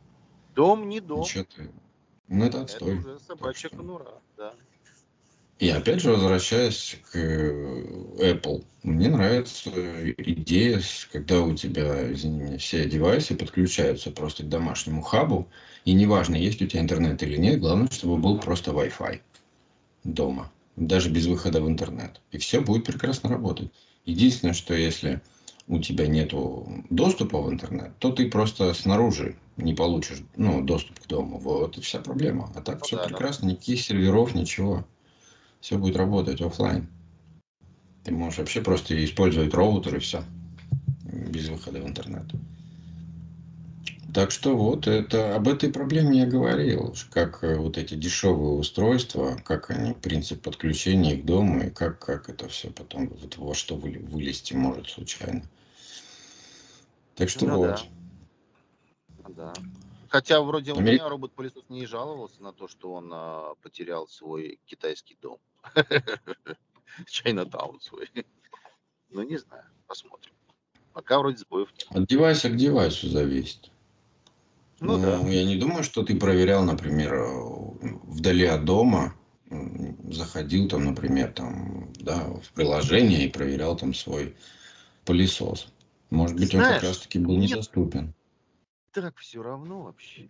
Дом 0.56 0.88
не 0.88 1.02
дом. 1.02 1.24
Ничего 1.24 1.44
ты, 1.44 1.70
ну, 2.28 2.46
это 2.46 2.62
отстой. 2.62 3.00
Это 3.00 3.08
уже 3.08 3.20
собачья 3.20 3.70
конура, 3.70 4.22
да. 4.38 4.54
И 5.60 5.70
опять 5.70 6.02
же, 6.02 6.12
возвращаясь 6.12 6.98
к 7.12 7.16
э, 7.16 7.84
Apple, 8.20 8.66
мне 8.82 9.10
нравится 9.10 9.70
идея, 10.18 10.82
когда 11.12 11.42
у 11.42 11.56
тебя, 11.56 12.12
извини 12.12 12.40
меня, 12.42 12.58
все 12.58 12.86
девайсы 12.90 13.36
подключаются 13.36 14.12
просто 14.12 14.44
к 14.44 14.50
домашнему 14.50 15.02
хабу, 15.02 15.48
и 15.86 15.94
неважно, 15.94 16.36
есть 16.36 16.62
у 16.62 16.68
тебя 16.68 16.82
интернет 16.82 17.22
или 17.24 17.38
нет, 17.38 17.60
главное, 17.60 17.88
чтобы 17.92 18.18
был 18.18 18.40
просто 18.40 18.72
Wi-Fi 18.72 19.22
дома, 20.04 20.52
даже 20.76 21.10
без 21.10 21.28
выхода 21.28 21.62
в 21.62 21.68
интернет. 21.70 22.20
И 22.32 22.40
все 22.40 22.60
будет 22.60 22.86
прекрасно 22.86 23.30
работать. 23.30 23.72
Единственное, 24.06 24.54
что 24.54 24.74
если 24.74 25.22
у 25.68 25.80
тебя 25.80 26.08
нету 26.08 26.68
доступа 26.90 27.42
в 27.42 27.52
интернет, 27.52 27.92
то 28.00 28.12
ты 28.12 28.30
просто 28.30 28.74
снаружи 28.74 29.36
не 29.58 29.74
получишь 29.74 30.22
ну, 30.36 30.62
доступ 30.62 31.00
к 31.00 31.08
дому. 31.08 31.38
Вот 31.40 31.78
и 31.78 31.82
вся 31.82 32.00
проблема. 32.00 32.52
А 32.56 32.62
так 32.62 32.80
Ну 32.80 32.86
все 32.86 32.96
да, 32.98 33.04
да. 33.04 33.10
прекрасно, 33.10 33.48
никаких 33.48 33.82
серверов, 33.82 34.36
ничего. 34.36 34.86
Все 35.62 35.78
будет 35.78 35.96
работать 35.96 36.42
оффлайн. 36.42 36.88
Ты 38.04 38.12
можешь 38.12 38.40
вообще 38.40 38.62
просто 38.62 39.02
использовать 39.04 39.54
роутер 39.54 39.96
и 39.96 40.00
все. 40.00 40.24
Без 41.04 41.48
выхода 41.48 41.80
в 41.80 41.88
интернет. 41.88 42.26
Так 44.14 44.30
что 44.30 44.56
вот 44.56 44.86
это 44.86 45.36
об 45.36 45.48
этой 45.48 45.72
проблеме 45.72 46.20
я 46.20 46.26
говорил, 46.28 46.94
как 47.10 47.44
э, 47.44 47.58
вот 47.58 47.80
эти 47.80 47.96
дешевые 47.96 48.60
устройства, 48.60 49.38
как 49.44 49.72
они, 49.72 49.94
принцип 49.96 50.44
подключения 50.44 51.16
их 51.16 51.24
к 51.24 51.26
дому 51.26 51.64
и 51.64 51.70
как, 51.72 51.98
как 51.98 52.30
это 52.30 52.48
все 52.48 52.70
потом 52.70 53.08
вот 53.08 53.38
во 53.38 53.56
что 53.56 53.76
вылезти 53.76 54.54
может 54.54 54.90
случайно. 54.90 55.42
Так 57.16 57.30
что 57.30 57.48
Ну 57.48 57.64
да. 57.64 57.78
вот. 59.18 59.36
Да. 59.36 59.54
Хотя 60.10 60.42
вроде 60.42 60.74
у 60.74 60.80
меня 60.80 61.10
робот-пылесос 61.10 61.64
не 61.70 61.88
жаловался 61.88 62.44
на 62.44 62.54
то, 62.54 62.68
что 62.68 62.94
он 62.94 63.10
а, 63.12 63.56
потерял 63.64 64.08
свой 64.08 64.60
китайский 64.68 65.18
дом. 65.24 65.40
Чайнатаун 67.08 67.82
свой. 67.82 68.12
Ну, 69.10 69.24
не 69.24 69.38
знаю, 69.38 69.66
посмотрим. 69.88 70.34
Пока 70.94 71.18
вроде 71.18 71.38
сбоев 71.38 71.70
нет. 71.72 71.88
От 71.90 72.08
девайса 72.08 72.50
к 72.50 72.56
девайсу 72.58 73.08
зависит. 73.08 73.72
Ну 74.84 75.00
да. 75.00 75.18
я 75.30 75.46
не 75.46 75.56
думаю, 75.56 75.84
что 75.84 76.04
ты 76.04 76.16
проверял, 76.20 76.64
например, 76.64 77.14
вдали 78.04 78.46
от 78.46 78.66
дома, 78.66 79.16
заходил 80.10 80.68
там, 80.68 80.86
например, 80.86 81.32
там, 81.32 81.92
да, 81.94 82.24
в 82.26 82.52
приложение 82.54 83.26
и 83.26 83.32
проверял 83.32 83.78
там 83.78 83.94
свой 83.94 84.36
пылесос. 85.06 85.68
Может 86.10 86.38
быть, 86.38 86.54
он 86.54 86.62
Знаешь, 86.62 86.82
как 86.82 86.90
раз-таки 86.90 87.20
был 87.20 87.38
нет. 87.38 87.52
недоступен. 87.52 88.14
Так 88.92 89.18
все 89.18 89.42
равно 89.42 89.84
вообще. 89.84 90.30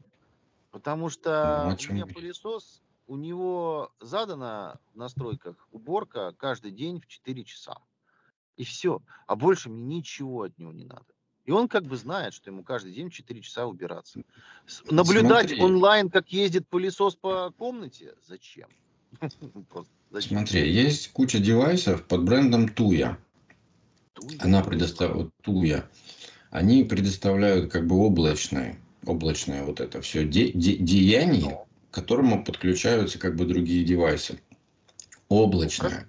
Потому 0.71 1.03
Ну, 1.03 1.09
что 1.09 1.67
о 1.69 1.73
у 1.73 1.77
чем 1.77 1.95
меня 1.95 2.05
пылесос, 2.07 2.81
у 3.07 3.17
него 3.17 3.93
задана 3.99 4.79
в 4.93 4.97
настройках 4.97 5.67
уборка 5.71 6.33
каждый 6.37 6.71
день 6.71 6.99
в 7.01 7.07
4 7.07 7.43
часа. 7.43 7.77
И 8.55 8.63
все. 8.63 9.01
А 9.27 9.35
больше 9.35 9.69
мне 9.69 9.97
ничего 9.97 10.43
от 10.43 10.57
него 10.57 10.71
не 10.71 10.85
надо. 10.85 11.12
И 11.45 11.51
он 11.51 11.67
как 11.67 11.85
бы 11.85 11.97
знает, 11.97 12.33
что 12.33 12.49
ему 12.49 12.63
каждый 12.63 12.93
день 12.93 13.09
в 13.09 13.13
4 13.13 13.41
часа 13.41 13.65
убираться. 13.65 14.21
Наблюдать 14.89 15.49
Смотри. 15.49 15.61
онлайн, 15.61 16.09
как 16.09 16.29
ездит 16.31 16.67
пылесос 16.67 17.15
по 17.15 17.51
комнате, 17.57 18.15
зачем? 18.25 18.69
Зачем? 20.09 20.37
Смотри, 20.37 20.71
есть 20.71 21.11
куча 21.11 21.39
девайсов 21.39 22.03
под 22.05 22.23
брендом. 22.23 22.69
Туй. 22.69 23.03
Она 24.39 24.61
предоставляет 24.61 25.31
Tuya. 25.43 25.85
Они 26.51 26.83
предоставляют 26.83 27.71
как 27.71 27.87
бы 27.87 27.95
облачное, 27.95 28.77
облачное 29.05 29.63
вот 29.63 29.79
это 29.79 30.01
все 30.01 30.23
деяние, 30.23 31.65
к 31.89 31.95
которому 31.95 32.43
подключаются 32.43 33.17
как 33.17 33.35
бы 33.35 33.45
другие 33.45 33.83
девайсы. 33.83 34.39
Облачное. 35.29 36.07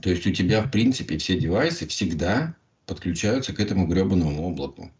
То 0.00 0.10
есть 0.10 0.26
у 0.26 0.32
тебя, 0.32 0.62
в 0.62 0.70
принципе, 0.70 1.18
все 1.18 1.38
девайсы 1.38 1.86
всегда 1.86 2.56
подключаются 2.92 3.54
к 3.54 3.60
этому 3.60 3.86
гребаному 3.86 4.46
облаку. 4.46 4.90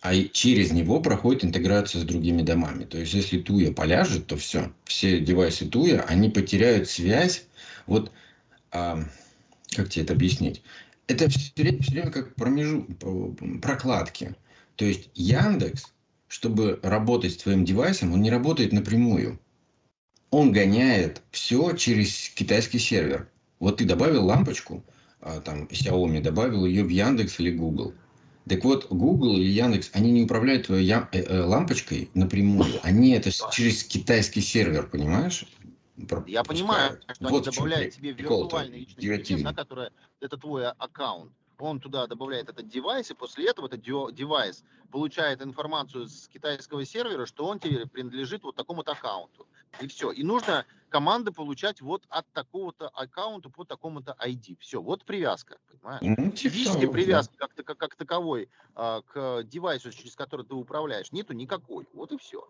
А 0.00 0.14
и 0.14 0.30
через 0.30 0.70
него 0.70 1.00
проходит 1.00 1.44
интеграция 1.44 2.00
с 2.00 2.04
другими 2.04 2.42
домами. 2.42 2.84
То 2.84 2.98
есть, 2.98 3.14
если 3.14 3.40
Туя 3.40 3.72
поляжет, 3.72 4.28
то 4.28 4.36
все. 4.36 4.72
Все 4.84 5.18
девайсы 5.18 5.66
Туя, 5.66 6.02
они 6.02 6.28
потеряют 6.28 6.88
связь. 6.88 7.46
Вот, 7.86 8.12
а, 8.70 9.04
как 9.74 9.88
тебе 9.88 10.04
это 10.04 10.12
объяснить? 10.12 10.62
Это 11.08 11.28
все 11.28 11.50
время, 11.56 11.82
все 11.82 11.92
время 11.92 12.10
как 12.12 12.34
промежу, 12.36 12.86
прокладки. 13.60 14.36
То 14.76 14.84
есть, 14.84 15.10
Яндекс, 15.14 15.92
чтобы 16.28 16.78
работать 16.84 17.32
с 17.32 17.42
твоим 17.42 17.64
девайсом, 17.64 18.12
он 18.12 18.22
не 18.22 18.30
работает 18.30 18.72
напрямую. 18.72 19.40
Он 20.30 20.52
гоняет 20.52 21.22
все 21.32 21.72
через 21.72 22.28
китайский 22.30 22.78
сервер. 22.78 23.28
Вот 23.58 23.78
ты 23.78 23.84
добавил 23.84 24.24
лампочку, 24.26 24.84
там 25.22 25.64
Xiaomi 25.64 26.20
добавил 26.20 26.66
ее 26.66 26.84
в 26.84 26.88
Яндекс 26.88 27.40
или 27.40 27.50
Google. 27.50 27.94
Так 28.48 28.64
вот, 28.64 28.88
Google 28.90 29.36
или 29.36 29.48
Яндекс, 29.48 29.90
они 29.92 30.10
не 30.10 30.24
управляют 30.24 30.66
твоей 30.66 30.84
я- 30.84 31.08
э, 31.12 31.22
э, 31.22 31.44
лампочкой 31.44 32.10
напрямую. 32.14 32.80
Они 32.82 33.12
это 33.12 33.30
через 33.52 33.84
китайский 33.84 34.40
сервер, 34.40 34.88
понимаешь? 34.88 35.46
Про- 36.08 36.24
Я 36.26 36.42
понимаю, 36.42 36.90
пропускают. 36.90 37.16
что 37.16 37.28
Вот 37.28 37.46
они 37.46 37.56
добавляют 37.56 37.94
тебе 37.94 38.12
виртуальный 38.12 38.78
личный 38.80 39.18
кабинет, 39.18 39.44
да, 39.44 39.52
который 39.52 39.90
это 40.20 40.36
твой 40.36 40.66
а- 40.66 40.74
аккаунт. 40.78 41.30
Он 41.58 41.78
туда 41.78 42.08
добавляет 42.08 42.48
этот 42.48 42.68
девайс, 42.68 43.12
и 43.12 43.14
после 43.14 43.46
этого 43.48 43.66
этот 43.66 43.82
девайс 43.82 44.64
получает 44.90 45.40
информацию 45.42 46.08
с 46.08 46.26
китайского 46.26 46.84
сервера, 46.84 47.26
что 47.26 47.46
он 47.46 47.60
тебе 47.60 47.86
принадлежит 47.86 48.42
вот 48.42 48.56
такому-то 48.56 48.92
аккаунту. 48.92 49.46
И 49.80 49.86
все. 49.86 50.10
И 50.10 50.24
нужно 50.24 50.66
команды 50.92 51.32
получать 51.32 51.80
вот 51.80 52.04
от 52.10 52.30
такого-то 52.32 52.88
аккаунта 52.88 53.48
по 53.48 53.64
такому-то 53.64 54.14
ID. 54.20 54.58
Все, 54.60 54.80
вот 54.82 55.04
привязка, 55.06 55.58
понимаешь? 55.70 56.02
Ну, 56.02 56.30
типа 56.32 56.36
Физической 56.36 56.86
да. 56.86 56.92
привязки 56.92 57.34
как, 57.36 57.54
как, 57.54 57.78
как 57.78 57.96
таковой 57.96 58.50
а, 58.74 59.00
к 59.00 59.42
девайсу, 59.44 59.90
через 59.90 60.14
который 60.14 60.44
ты 60.44 60.54
управляешь, 60.54 61.10
нету 61.10 61.32
никакой. 61.32 61.88
Вот 61.94 62.12
и 62.12 62.18
все. 62.18 62.46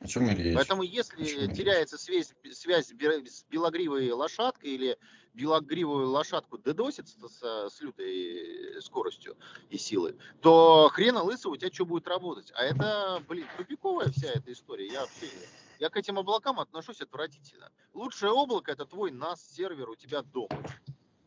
О 0.00 0.06
чем 0.06 0.28
речь? 0.28 0.54
Поэтому 0.54 0.82
Почему 0.82 0.94
если 0.98 1.46
нет? 1.46 1.56
теряется 1.56 1.96
связь, 1.96 2.34
связь 2.52 2.88
с 2.88 2.92
бе- 2.92 3.24
с 3.24 3.46
белогривой 3.48 4.10
лошадкой 4.12 4.72
или 4.72 4.98
белогривую 5.32 6.10
лошадку 6.10 6.58
дедосит 6.58 7.08
с, 7.08 7.14
с- 7.14 7.70
с 7.74 7.80
лютой 7.80 8.82
скоростью 8.82 9.38
и 9.70 9.78
силой, 9.78 10.14
то 10.42 10.90
хрена 10.92 11.22
лысого 11.22 11.52
у 11.52 11.56
тебя 11.56 11.72
что 11.72 11.86
будет 11.86 12.06
работать? 12.06 12.52
А 12.54 12.64
это, 12.64 13.22
блин, 13.26 13.46
тупиковая 13.56 14.10
вся 14.10 14.28
эта 14.28 14.52
история. 14.52 14.92
Я 14.92 15.00
вообще 15.00 15.30
я 15.78 15.90
к 15.90 15.96
этим 15.96 16.18
облакам 16.18 16.60
отношусь 16.60 17.00
отвратительно. 17.00 17.70
Лучшее 17.94 18.32
облако 18.32 18.72
это 18.72 18.84
твой 18.84 19.10
NAS 19.10 19.36
сервер 19.54 19.90
у 19.90 19.96
тебя 19.96 20.22
дома. 20.22 20.62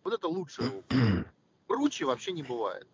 Вот 0.03 0.13
это 0.13 0.27
лучшее 0.27 0.69
облако. 0.89 1.31
Круче 1.67 2.05
вообще 2.05 2.31
не 2.31 2.43
бывает. 2.43 2.87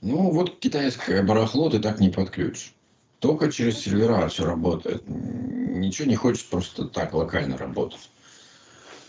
Ну, 0.00 0.30
вот 0.30 0.58
китайское 0.58 1.22
барахло 1.22 1.70
ты 1.70 1.78
так 1.78 2.00
не 2.00 2.10
подключишь. 2.10 2.74
Только 3.20 3.52
через 3.52 3.78
сервера 3.78 4.26
все 4.28 4.44
работает. 4.44 5.04
Ничего 5.06 6.08
не 6.08 6.16
хочет 6.16 6.48
просто 6.48 6.88
так 6.88 7.14
локально 7.14 7.56
работать. 7.56 8.10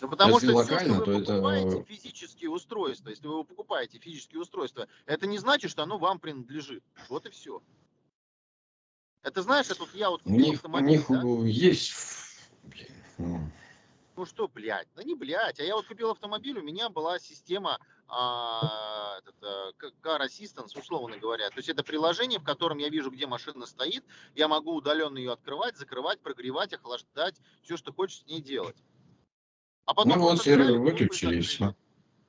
Да 0.01 0.07
потому 0.07 0.33
Если 0.33 0.47
что 0.47 0.55
локально, 0.55 0.93
все, 0.93 0.93
что 0.95 1.05
то 1.05 1.11
вы 1.11 1.17
это- 1.17 1.33
покупаете 1.33 1.83
физические 1.87 2.49
устройства, 2.51 3.09
если 3.09 3.27
вы 3.27 3.43
покупаете 3.45 3.97
физические 3.99 4.41
устройства, 4.41 4.87
это 5.05 5.25
не 5.25 5.37
значит, 5.39 5.71
что 5.71 5.81
оно 5.83 5.97
вам 5.97 6.19
принадлежит. 6.19 6.83
Вот 7.09 7.25
и 7.25 7.29
все. 7.31 7.63
Это 9.23 9.41
знаешь, 9.41 9.67
это 9.69 9.79
вот 9.79 9.93
я 9.93 10.09
вот 10.09 10.21
У 10.25 10.29
них, 10.31 10.61
у 10.63 10.79
них 10.79 11.05
да? 11.07 11.21
есть... 11.47 11.93
блин, 12.63 12.87
ну, 13.17 13.39
Ну 14.17 14.25
что, 14.25 14.49
блядь, 14.49 14.87
да 14.95 15.03
не 15.03 15.15
блядь. 15.15 15.59
А 15.59 15.63
я 15.63 15.75
вот 15.75 15.87
купил 15.87 16.11
автомобиль, 16.11 16.59
у 16.59 16.61
меня 16.61 16.89
была 16.89 17.19
система 17.19 17.79
а, 18.09 19.17
этот, 19.19 19.35
а, 19.41 19.71
к- 19.77 19.93
Car 20.03 20.21
Assistance, 20.27 20.77
условно 20.77 21.17
говоря. 21.17 21.49
То 21.49 21.57
есть 21.57 21.69
это 21.69 21.83
приложение, 21.83 22.39
в 22.39 22.43
котором 22.43 22.77
я 22.79 22.89
вижу, 22.89 23.09
где 23.11 23.25
машина 23.25 23.65
стоит, 23.65 24.03
я 24.35 24.49
могу 24.49 24.75
удаленно 24.75 25.17
ее 25.17 25.31
открывать, 25.31 25.77
закрывать, 25.77 26.19
прогревать, 26.19 26.73
охлаждать, 26.73 27.39
все, 27.63 27.77
что 27.77 27.93
хочешь 27.93 28.19
с 28.19 28.25
ней 28.27 28.41
делать. 28.41 28.75
А 29.85 29.93
потом 29.93 30.17
Ну 30.17 30.23
вот 30.23 30.41
сервер 30.43 30.79
выключили 30.79 31.37
и 31.37 31.41
все. 31.41 31.73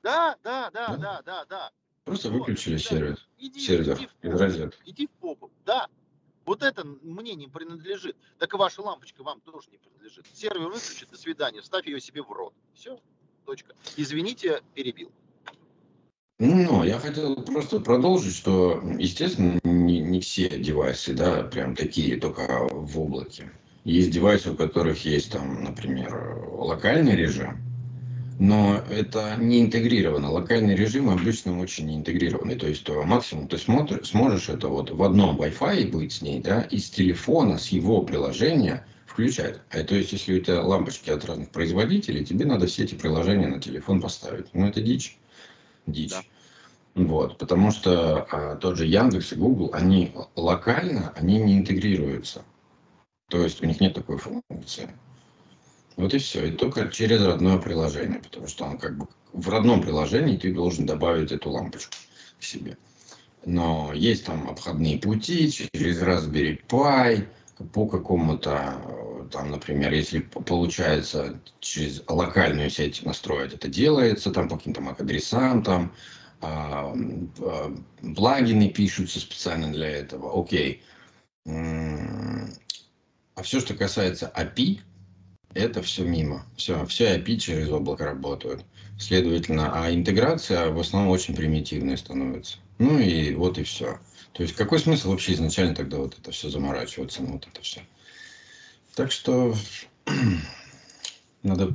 Да, 0.01 0.37
да, 0.43 0.71
да, 0.71 0.87
Да. 0.89 0.97
да, 0.97 1.21
да, 1.23 1.45
да. 1.45 1.71
Просто 2.05 2.29
Вот, 2.29 2.39
выключили 2.39 2.77
сервер. 2.77 3.17
Иди, 3.37 3.59
Сервер 3.59 3.95
иди 3.97 4.07
в 4.07 4.33
из 4.33 4.41
розетки. 4.41 4.81
иди 4.85 5.07
в 5.07 5.11
попу. 5.11 5.51
Да. 5.65 5.87
Вот 6.45 6.61
это 6.61 6.85
мне 7.01 7.33
не 7.35 7.47
принадлежит. 7.47 8.15
Так 8.37 8.53
и 8.53 8.57
ваша 8.57 8.81
лампочка 8.81 9.23
вам 9.23 9.41
тоже 9.41 9.69
не 9.71 9.77
принадлежит. 9.77 10.25
Сервер 10.33 10.67
выключит, 10.67 11.09
до 11.09 11.17
свидания, 11.17 11.61
ставь 11.63 11.87
ее 11.87 11.99
себе 11.99 12.21
в 12.21 12.31
рот. 12.31 12.53
Все, 12.73 12.99
точка. 13.45 13.73
Извините, 13.97 14.61
перебил. 14.75 15.11
Ну, 16.37 16.83
я 16.83 16.99
хотел 16.99 17.35
просто 17.43 17.79
продолжить, 17.79 18.35
что, 18.35 18.81
естественно, 18.99 19.59
не, 19.63 19.99
не 19.99 20.19
все 20.19 20.49
девайсы, 20.49 21.13
да, 21.13 21.43
прям 21.43 21.75
такие, 21.75 22.19
только 22.19 22.67
в 22.69 22.99
облаке. 22.99 23.49
Есть 23.85 24.11
девайсы, 24.11 24.51
у 24.51 24.55
которых 24.55 25.05
есть 25.05 25.31
там, 25.31 25.63
например, 25.63 26.49
локальный 26.51 27.15
режим, 27.15 27.57
но 28.39 28.83
это 28.89 29.35
не 29.37 29.61
интегрировано. 29.61 30.31
Локальный 30.31 30.75
режим 30.75 31.09
обычно 31.09 31.59
очень 31.59 31.87
не 31.87 31.95
интегрированный. 31.95 32.55
То 32.55 32.67
есть 32.67 32.83
то 32.83 33.03
максимум 33.03 33.47
ты 33.47 33.57
смотришь, 33.57 34.09
сможешь 34.09 34.49
это 34.49 34.67
вот 34.67 34.91
в 34.91 35.01
одном 35.03 35.39
Wi-Fi 35.39 35.89
быть 35.89 36.13
с 36.13 36.21
ней, 36.21 36.41
да, 36.41 36.61
и 36.61 36.77
с 36.77 36.89
телефона, 36.89 37.57
с 37.57 37.69
его 37.69 38.01
приложения 38.01 38.85
включать. 39.05 39.59
А 39.69 39.83
то 39.83 39.95
есть, 39.95 40.11
если 40.11 40.37
у 40.37 40.41
тебя 40.41 40.61
лампочки 40.61 41.09
от 41.09 41.23
разных 41.23 41.49
производителей, 41.49 42.25
тебе 42.25 42.45
надо 42.45 42.67
все 42.67 42.83
эти 42.83 42.95
приложения 42.95 43.47
на 43.47 43.61
телефон 43.61 44.01
поставить. 44.01 44.47
Ну, 44.53 44.67
это 44.67 44.81
дичь. 44.81 45.17
Дичь. 45.87 46.11
Да. 46.11 46.21
Вот, 46.95 47.37
потому 47.37 47.71
что 47.71 48.25
а, 48.31 48.55
тот 48.55 48.77
же 48.77 48.85
Яндекс 48.85 49.33
и 49.33 49.35
Google, 49.35 49.69
они 49.73 50.13
локально, 50.35 51.13
они 51.15 51.39
не 51.39 51.57
интегрируются. 51.57 52.43
То 53.29 53.41
есть 53.43 53.61
у 53.61 53.65
них 53.65 53.81
нет 53.81 53.93
такой 53.93 54.17
функции. 54.17 54.89
Вот 55.97 56.13
и 56.13 56.17
все. 56.17 56.47
И 56.47 56.51
только 56.51 56.89
через 56.89 57.21
родное 57.21 57.57
приложение, 57.57 58.19
потому 58.19 58.47
что 58.47 58.65
он 58.65 58.77
как 58.77 58.97
бы 58.97 59.07
в 59.33 59.49
родном 59.49 59.81
приложении 59.81 60.37
ты 60.37 60.53
должен 60.53 60.85
добавить 60.85 61.31
эту 61.31 61.49
лампочку 61.49 61.95
к 62.39 62.43
себе. 62.43 62.77
Но 63.45 63.91
есть 63.93 64.25
там 64.25 64.49
обходные 64.49 64.97
пути 64.97 65.51
через 65.51 66.01
Raspberry 66.01 66.59
Pi, 66.67 67.27
по 67.71 67.87
какому-то, 67.87 68.81
э, 68.83 69.27
там, 69.31 69.51
например, 69.51 69.93
если 69.93 70.19
получается 70.19 71.39
через 71.59 72.03
локальную 72.07 72.69
сеть 72.69 73.03
настроить, 73.05 73.53
это 73.53 73.69
делается, 73.69 74.31
там 74.31 74.49
по 74.49 74.57
каким-то 74.57 74.81
MAC-адресам, 74.81 75.63
там 75.63 75.93
плагины 78.15 78.69
пишутся 78.69 79.19
специально 79.19 79.71
для 79.71 79.87
этого, 79.87 80.39
окей. 80.39 80.83
А 81.45 83.41
все, 83.41 83.59
что 83.59 83.73
касается 83.73 84.31
API, 84.35 84.81
это 85.55 85.81
все 85.81 86.03
мимо. 86.03 86.45
Все, 86.55 86.85
все 86.85 87.17
API 87.17 87.37
через 87.37 87.69
облако 87.69 88.05
работают. 88.05 88.63
Следовательно, 88.99 89.71
а 89.73 89.91
интеграция 89.91 90.69
в 90.69 90.79
основном 90.79 91.11
очень 91.11 91.35
примитивная 91.35 91.97
становится. 91.97 92.57
Ну 92.77 92.99
и 92.99 93.33
вот 93.33 93.57
и 93.57 93.63
все. 93.63 93.99
То 94.33 94.43
есть 94.43 94.53
какой 94.55 94.79
смысл 94.79 95.11
вообще 95.11 95.33
изначально 95.33 95.73
тогда 95.73 95.97
вот 95.97 96.17
это 96.19 96.31
все 96.31 96.49
заморачиваться, 96.49 97.23
ну 97.23 97.33
вот 97.33 97.47
это 97.47 97.61
все. 97.61 97.81
Так 98.95 99.11
что 99.11 99.55
надо 101.43 101.73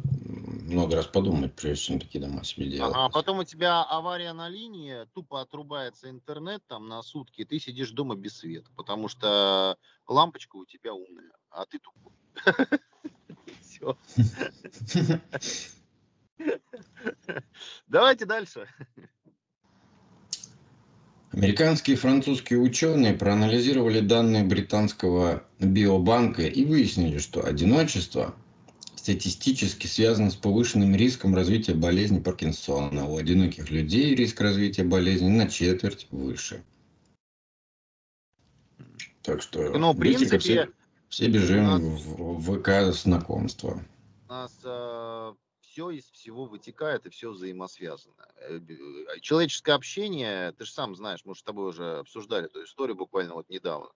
много 0.66 0.96
раз 0.96 1.06
подумать, 1.06 1.54
прежде 1.54 1.84
чем 1.84 2.00
такие 2.00 2.20
дома 2.22 2.44
себе 2.44 2.68
делать. 2.68 2.94
А 2.94 3.08
потом 3.08 3.38
у 3.38 3.44
тебя 3.44 3.82
авария 3.82 4.34
на 4.34 4.50
линии, 4.50 5.06
тупо 5.14 5.40
отрубается 5.40 6.10
интернет 6.10 6.62
там 6.66 6.86
на 6.88 7.02
сутки, 7.02 7.42
и 7.42 7.44
ты 7.46 7.58
сидишь 7.58 7.90
дома 7.92 8.14
без 8.14 8.36
света, 8.36 8.70
потому 8.76 9.08
что 9.08 9.78
лампочка 10.06 10.56
у 10.56 10.66
тебя 10.66 10.92
умная, 10.92 11.32
а 11.50 11.64
ты 11.64 11.78
тупой. 11.78 12.12
Все. 13.70 13.96
Давайте 17.86 18.26
дальше. 18.26 18.66
Американские 21.32 21.96
и 21.96 21.98
французские 21.98 22.58
ученые 22.58 23.14
проанализировали 23.14 24.00
данные 24.00 24.42
британского 24.42 25.44
биобанка 25.60 26.42
и 26.42 26.64
выяснили, 26.64 27.18
что 27.18 27.46
одиночество 27.46 28.34
статистически 28.96 29.86
связано 29.86 30.32
с 30.32 30.34
повышенным 30.34 30.96
риском 30.96 31.36
развития 31.36 31.74
болезни 31.74 32.18
Паркинсона. 32.18 33.06
У 33.06 33.16
одиноких 33.16 33.70
людей 33.70 34.14
риск 34.16 34.40
развития 34.40 34.82
болезни 34.82 35.28
на 35.28 35.48
четверть 35.48 36.08
выше. 36.10 36.64
Так 39.22 39.40
что, 39.42 39.70
ну, 39.78 39.92
в 39.92 39.98
принципе, 39.98 40.38
все, 40.38 40.68
все 41.10 41.28
бежим 41.28 41.64
нас, 41.64 41.82
в 41.82 42.40
ВК 42.40 42.94
знакомства. 42.94 43.82
У 44.28 44.32
нас 44.32 44.58
э, 44.64 45.34
все 45.60 45.90
из 45.90 46.08
всего 46.10 46.46
вытекает 46.46 47.04
и 47.04 47.10
все 47.10 47.30
взаимосвязано. 47.30 48.26
Э, 48.36 48.58
э, 48.58 49.20
человеческое 49.20 49.72
общение, 49.72 50.52
ты 50.52 50.64
же 50.64 50.72
сам 50.72 50.94
знаешь, 50.94 51.20
мы 51.24 51.34
же 51.34 51.40
с 51.40 51.42
тобой 51.42 51.68
уже 51.68 51.98
обсуждали 51.98 52.46
эту 52.46 52.64
историю 52.64 52.96
буквально 52.96 53.34
вот 53.34 53.48
недавно. 53.50 53.90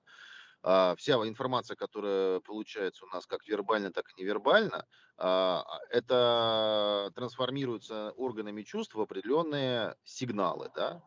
А, 0.67 0.97
вся 0.97 1.15
информация, 1.29 1.77
которая 1.77 2.41
получается 2.41 3.05
у 3.05 3.09
нас 3.09 3.27
как 3.27 3.47
вербально, 3.47 3.93
так 3.93 4.11
и 4.11 4.21
невербально, 4.23 4.87
а, 5.19 5.65
это 5.91 7.13
трансформируется 7.15 8.13
органами 8.17 8.63
чувств 8.63 8.95
в 8.95 9.01
определенные 9.01 9.95
сигналы, 10.05 10.71
да, 10.75 11.03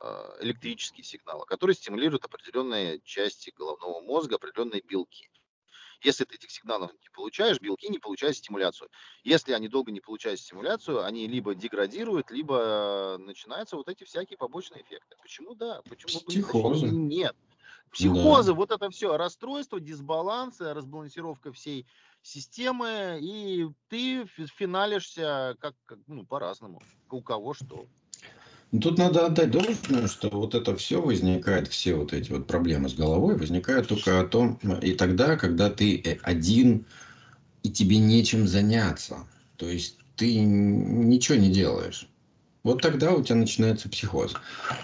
а, 0.00 0.34
электрические 0.40 1.04
сигналы, 1.04 1.44
которые 1.46 1.76
стимулируют 1.76 2.24
определенные 2.24 3.00
части 3.00 3.52
головного 3.56 4.00
мозга, 4.00 4.36
определенные 4.36 4.80
белки. 4.80 5.30
Если 6.02 6.24
ты 6.24 6.34
этих 6.34 6.50
сигналов 6.50 6.92
не 7.00 7.08
получаешь, 7.10 7.60
белки 7.60 7.88
не 7.88 7.98
получают 7.98 8.36
стимуляцию. 8.36 8.90
Если 9.22 9.52
они 9.52 9.68
долго 9.68 9.92
не 9.92 10.00
получают 10.00 10.40
стимуляцию, 10.40 11.04
они 11.04 11.28
либо 11.28 11.54
деградируют, 11.54 12.30
либо 12.30 13.16
начинаются 13.18 13.76
вот 13.76 13.88
эти 13.88 14.04
всякие 14.04 14.36
побочные 14.36 14.82
эффекты. 14.82 15.16
Почему 15.22 15.54
да? 15.54 15.80
Почему 15.88 16.20
Психозы. 16.26 16.86
нет? 16.86 17.36
Психозы, 17.92 18.52
да. 18.52 18.56
вот 18.56 18.70
это 18.70 18.88
все, 18.90 19.16
расстройство, 19.16 19.78
дисбаланс, 19.78 20.60
разбалансировка 20.60 21.52
всей 21.52 21.86
системы, 22.22 23.18
и 23.20 23.66
ты 23.88 24.24
финалишься 24.26 25.56
как, 25.60 25.74
как 25.84 25.98
ну, 26.06 26.24
по-разному. 26.24 26.80
У 27.10 27.22
кого 27.22 27.52
что. 27.52 27.86
Ну, 28.72 28.80
тут 28.80 28.96
надо 28.96 29.26
отдать 29.26 29.50
должное, 29.50 30.08
что 30.08 30.30
вот 30.30 30.54
это 30.54 30.74
все 30.76 31.02
возникает, 31.02 31.68
все 31.68 31.94
вот 31.94 32.14
эти 32.14 32.32
вот 32.32 32.46
проблемы 32.46 32.88
с 32.88 32.94
головой 32.94 33.36
возникают 33.36 33.88
только 33.88 34.18
о 34.18 34.24
том, 34.24 34.58
и 34.80 34.94
тогда, 34.94 35.36
когда 35.36 35.68
ты 35.68 36.00
э, 36.00 36.16
один, 36.22 36.86
и 37.62 37.70
тебе 37.70 37.98
нечем 37.98 38.48
заняться. 38.48 39.26
То 39.56 39.68
есть 39.68 39.98
ты 40.16 40.40
ничего 40.40 41.36
не 41.36 41.50
делаешь. 41.50 42.08
Вот 42.62 42.80
тогда 42.80 43.12
у 43.12 43.22
тебя 43.22 43.34
начинается 43.34 43.90
психоз. 43.90 44.32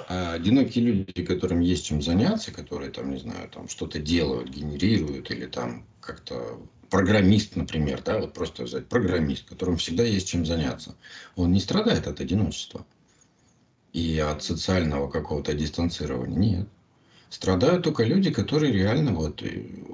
А 0.09 0.35
одинокие 0.35 0.85
люди, 0.85 1.25
которым 1.25 1.61
есть 1.61 1.87
чем 1.87 2.03
заняться, 2.03 2.53
которые 2.53 2.91
там, 2.91 3.11
не 3.11 3.19
знаю, 3.19 3.49
там 3.49 3.69
что-то 3.69 4.01
делают, 4.01 4.51
генерируют 4.51 5.31
или 5.31 5.47
там 5.47 5.87
как-то 6.01 6.61
программист, 6.91 7.57
например, 7.57 8.03
да, 8.05 8.19
вот 8.19 8.35
просто 8.35 8.65
взять 8.65 8.87
программист, 8.87 9.49
которому 9.49 9.79
всегда 9.79 10.03
есть 10.03 10.29
чем 10.29 10.45
заняться, 10.45 10.95
он 11.37 11.53
не 11.53 11.61
страдает 11.61 12.07
от 12.07 12.21
одиночества 12.21 12.85
и 13.99 14.19
от 14.19 14.43
социального 14.43 15.11
какого-то 15.11 15.55
дистанцирования. 15.55 16.39
Нет. 16.39 16.69
Страдают 17.31 17.85
только 17.85 18.05
люди, 18.05 18.31
которые 18.31 18.73
реально 18.73 19.13
вот 19.13 19.43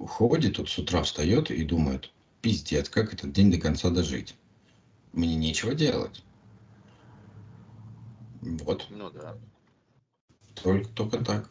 ходят, 0.08 0.58
вот 0.58 0.68
с 0.68 0.78
утра 0.78 1.02
встает 1.02 1.50
и 1.50 1.64
думают, 1.64 2.12
пиздец, 2.42 2.88
как 2.88 3.14
этот 3.14 3.32
день 3.32 3.50
до 3.50 3.58
конца 3.58 3.90
дожить. 3.90 4.36
Мне 5.12 5.34
нечего 5.34 5.74
делать. 5.74 6.22
Вот. 8.40 8.86
Ну 8.90 9.10
да. 9.10 9.36
Только, 10.62 10.88
только 10.90 11.24
так. 11.24 11.50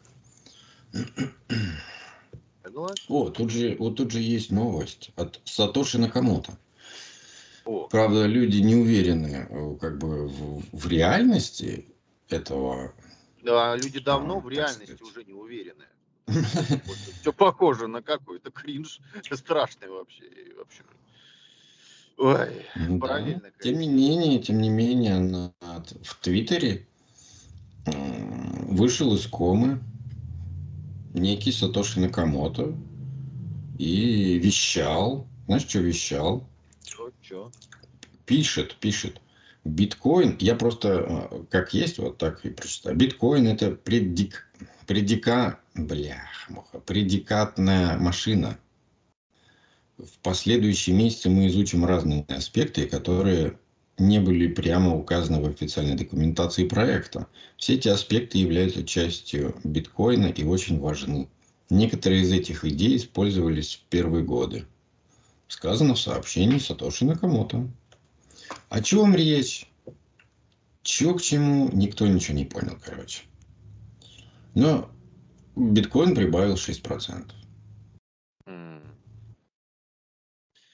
О, 3.08 3.28
тут 3.30 3.50
же, 3.50 3.76
вот 3.78 3.96
тут 3.96 4.10
же 4.10 4.20
есть 4.20 4.50
новость 4.50 5.10
от 5.16 5.40
Сатоши 5.44 5.98
Накамото. 5.98 6.56
О. 7.64 7.88
Правда, 7.88 8.26
люди 8.26 8.58
не 8.58 8.74
уверены 8.76 9.46
э, 9.48 9.76
как 9.80 9.98
бы 9.98 10.28
в, 10.28 10.62
в 10.72 10.88
реальности 10.88 11.93
этого. 12.34 12.92
Да, 13.42 13.76
люди 13.76 14.00
давно 14.00 14.38
а, 14.38 14.40
в 14.40 14.48
реальности 14.48 14.94
сказать. 14.94 15.02
уже 15.02 15.24
не 15.24 15.32
уверены. 15.32 15.84
Все 17.20 17.32
похоже 17.32 17.86
на 17.86 18.02
какой-то 18.02 18.50
кринж 18.50 19.00
страшный 19.32 19.88
вообще. 19.88 20.24
вообще. 20.56 20.82
Ой, 22.16 22.98
параллельно. 22.98 23.50
Тем 23.62 23.78
не 23.78 23.88
менее, 23.88 24.38
тем 24.40 24.60
не 24.60 24.70
менее, 24.70 25.18
на, 25.18 25.52
в 25.60 26.14
Твиттере 26.20 26.86
вышел 27.86 29.14
из 29.14 29.26
комы 29.26 29.80
некий 31.12 31.52
Сатоши 31.52 32.00
Накамото 32.00 32.74
и 33.78 34.38
вещал. 34.38 35.26
Знаешь, 35.46 35.64
что 35.64 35.80
вещал? 35.80 36.48
Чё, 36.84 37.10
чё? 37.22 37.50
Пишет, 38.26 38.76
пишет. 38.76 39.20
Биткоин, 39.64 40.36
я 40.40 40.54
просто 40.54 41.28
э, 41.30 41.44
как 41.50 41.72
есть, 41.72 41.98
вот 41.98 42.18
так 42.18 42.44
и 42.44 42.50
прочитаю. 42.50 42.96
Биткоин 42.96 43.46
это 43.46 43.70
предик, 43.70 44.46
предика, 44.86 45.58
блях, 45.74 46.50
предикатная 46.86 47.96
машина. 47.98 48.58
В 49.96 50.18
последующие 50.22 50.94
месяцы 50.94 51.30
мы 51.30 51.46
изучим 51.46 51.84
разные 51.84 52.24
аспекты, 52.28 52.86
которые 52.86 53.58
не 53.96 54.20
были 54.20 54.48
прямо 54.48 54.94
указаны 54.96 55.40
в 55.40 55.46
официальной 55.46 55.94
документации 55.94 56.66
проекта. 56.66 57.28
Все 57.56 57.74
эти 57.74 57.88
аспекты 57.88 58.38
являются 58.38 58.84
частью 58.84 59.56
биткоина 59.64 60.26
и 60.26 60.44
очень 60.44 60.80
важны. 60.80 61.28
Некоторые 61.70 62.22
из 62.22 62.32
этих 62.32 62.64
идей 62.64 62.96
использовались 62.96 63.76
в 63.76 63.88
первые 63.88 64.24
годы. 64.24 64.66
Сказано 65.48 65.94
в 65.94 66.00
сообщении 66.00 66.58
Сатоши 66.58 67.04
Накамото. 67.04 67.68
О 68.74 68.82
чем 68.82 69.14
речь? 69.14 69.70
Чего 70.82 71.14
к 71.14 71.22
чему, 71.22 71.70
никто 71.72 72.08
ничего 72.08 72.36
не 72.36 72.44
понял, 72.44 72.76
короче. 72.84 73.22
Но 74.56 74.90
биткоин 75.54 76.12
прибавил 76.12 76.54
6%. 76.54 77.30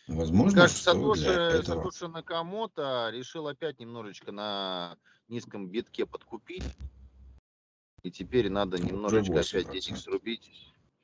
Возможно, 0.08 0.62
Кажется, 0.62 0.82
Сатоши, 0.82 1.26
этого... 1.26 1.62
Сатоши 1.62 2.08
Накамото 2.08 3.10
решил 3.12 3.48
опять 3.48 3.78
немножечко 3.78 4.32
на 4.32 4.96
низком 5.28 5.68
битке 5.68 6.06
подкупить. 6.06 6.64
И 8.02 8.10
теперь 8.10 8.48
надо 8.48 8.78
немножечко 8.78 9.40
опять 9.40 9.70
денег 9.70 9.98
срубить. 9.98 10.50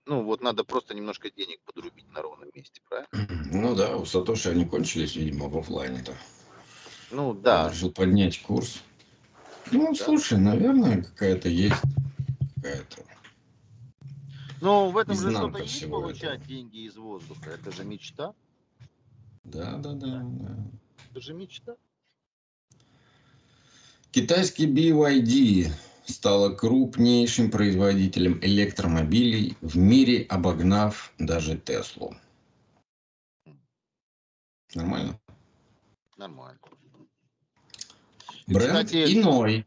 Ну, 0.06 0.24
вот 0.24 0.40
надо 0.40 0.64
просто 0.64 0.94
немножко 0.94 1.30
денег 1.30 1.60
подрубить 1.66 2.10
на 2.10 2.22
ровном 2.22 2.48
месте, 2.54 2.80
правильно? 2.88 3.52
Ну 3.52 3.74
да, 3.74 3.98
у 3.98 4.06
Сатоши 4.06 4.48
они 4.48 4.64
кончились, 4.64 5.14
видимо, 5.14 5.50
в 5.50 5.58
офлайне-то. 5.58 6.14
Ну 7.10 7.34
да. 7.34 7.66
Он 7.66 7.72
решил 7.72 7.92
поднять 7.92 8.42
курс. 8.42 8.82
Ну, 9.72 9.88
да. 9.92 10.04
слушай, 10.04 10.38
наверное, 10.38 11.02
какая-то 11.02 11.48
есть 11.48 11.76
какая-то. 12.56 13.02
Ну, 14.60 14.90
в 14.90 14.96
этом 14.98 15.16
же 15.16 15.30
что-то 15.30 15.62
есть 15.62 15.88
получать 15.88 16.40
этого. 16.40 16.46
деньги 16.48 16.86
из 16.86 16.96
воздуха. 16.96 17.50
Это 17.50 17.70
же 17.70 17.84
мечта. 17.84 18.34
Да, 19.44 19.76
да, 19.76 19.92
да. 19.92 20.22
да. 20.22 20.56
Это 21.10 21.20
же 21.20 21.34
мечта. 21.34 21.76
Китайский 24.10 24.66
BYD 24.66 25.70
стала 26.06 26.54
крупнейшим 26.54 27.50
производителем 27.50 28.38
электромобилей 28.42 29.56
в 29.60 29.76
мире, 29.76 30.22
обогнав 30.28 31.12
даже 31.18 31.58
Теслу. 31.58 32.16
Нормально? 34.74 35.20
Нормально. 36.16 36.58
Бренд 38.46 38.86
Кстати, 38.86 39.20
иной. 39.20 39.66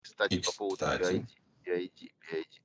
Кстати, 0.00 0.34
И, 0.34 0.42
по 0.42 0.52
поводу 0.52 0.76
кстати. 0.76 1.26
BID, 1.66 1.90
BID, 1.90 2.12
BID. 2.30 2.60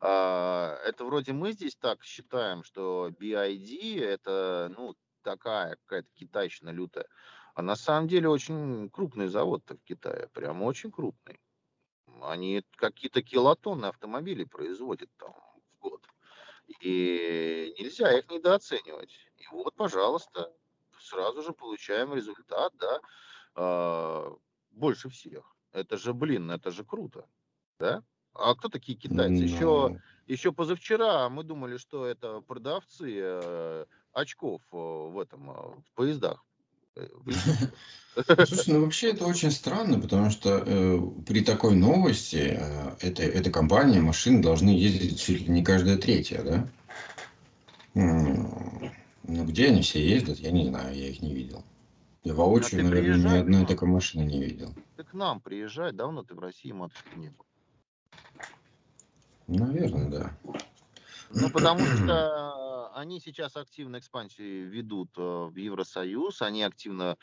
Это 0.00 1.04
вроде 1.04 1.32
мы 1.32 1.52
здесь 1.52 1.76
так 1.76 2.02
считаем, 2.02 2.64
что 2.64 3.10
BID 3.20 4.00
это, 4.02 4.72
ну, 4.76 4.94
такая 5.22 5.76
какая-то 5.76 6.08
китайщина 6.14 6.70
лютая. 6.70 7.06
А 7.54 7.62
на 7.62 7.76
самом 7.76 8.08
деле 8.08 8.28
очень 8.28 8.88
крупный 8.90 9.28
завод-то 9.28 9.76
в 9.76 9.82
Китае, 9.84 10.28
прям 10.32 10.62
очень 10.62 10.90
крупный. 10.90 11.40
Они 12.22 12.62
какие-то 12.76 13.22
килотонны 13.22 13.86
автомобилей 13.86 14.44
производят 14.44 15.10
там 15.18 15.32
в 15.32 15.80
год. 15.80 16.02
И 16.80 17.74
нельзя 17.78 18.16
их 18.18 18.30
недооценивать. 18.30 19.14
И 19.36 19.46
вот, 19.52 19.74
пожалуйста, 19.74 20.52
сразу 20.98 21.42
же 21.42 21.52
получаем 21.52 22.14
результат, 22.14 22.72
да, 22.76 23.00
а, 23.54 24.36
больше 24.74 25.08
всех. 25.08 25.56
Это 25.72 25.96
же, 25.96 26.12
блин, 26.12 26.50
это 26.50 26.70
же 26.70 26.84
круто, 26.84 27.26
да? 27.78 28.02
А 28.34 28.54
кто 28.54 28.68
такие 28.68 28.98
китайцы? 28.98 29.44
Еще, 29.44 29.64
Ну, 29.64 29.98
еще 30.26 30.52
позавчера 30.52 31.28
мы 31.28 31.44
думали, 31.44 31.76
что 31.76 32.06
это 32.06 32.40
продавцы 32.40 33.12
э, 33.16 33.86
очков 34.12 34.62
э, 34.72 34.76
в 34.76 35.18
этом, 35.18 35.50
э, 35.50 35.54
в 35.54 35.94
поездах. 35.94 36.44
э. 36.96 37.06
Слушай, 38.46 38.74
ну 38.74 38.84
вообще 38.84 39.10
это 39.10 39.26
очень 39.26 39.50
странно, 39.50 39.98
потому 39.98 40.30
что 40.30 40.62
э, 40.64 41.00
при 41.26 41.44
такой 41.44 41.74
новости 41.74 42.56
э, 42.56 42.96
эта, 43.00 43.22
эта 43.22 43.50
компания, 43.50 44.00
машины 44.00 44.42
должны 44.42 44.70
ездить 44.70 45.20
чуть 45.20 45.42
ли 45.42 45.48
не 45.48 45.64
каждая 45.64 45.96
третья, 45.96 46.42
да? 46.42 46.68
Ну 47.94 49.44
где 49.44 49.68
они 49.68 49.82
все 49.82 50.06
ездят, 50.06 50.38
я 50.38 50.50
не 50.50 50.66
знаю, 50.66 50.94
я 50.96 51.08
их 51.08 51.22
не 51.22 51.34
видел. 51.34 51.64
Я 52.24 52.32
воочию, 52.34 52.80
А 52.80 52.84
наверное, 52.84 53.34
ни 53.34 53.38
одной 53.38 53.66
такой 53.66 53.88
машины 53.88 54.22
не 54.22 54.42
видел. 54.42 54.74
Ты 54.96 55.04
к 55.04 55.12
нам 55.12 55.40
приезжай, 55.40 55.92
давно 55.92 56.22
ты 56.22 56.34
в 56.34 56.38
России, 56.38 56.72
матушка, 56.72 57.16
не 57.16 57.28
был. 57.28 57.44
Наверное, 59.46 60.08
да. 60.08 60.38
Ну, 61.30 61.50
потому 61.50 61.80
что 61.84 62.92
они 62.94 63.20
сейчас 63.20 63.56
активно 63.56 63.98
экспансию 63.98 64.70
ведут 64.70 65.10
э, 65.16 65.20
в 65.20 65.56
Евросоюз, 65.56 66.40
они 66.42 66.62
активно 66.62 67.16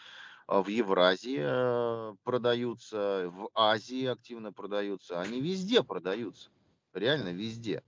э, 0.47 0.61
в 0.61 0.67
Евразии 0.67 1.39
э, 1.41 2.15
продаются, 2.23 3.29
в 3.29 3.49
Азии 3.55 4.05
активно 4.05 4.53
продаются, 4.53 5.19
они 5.19 5.41
везде 5.41 5.81
продаются, 5.81 6.49
реально 6.93 7.29
везде. 7.29 7.83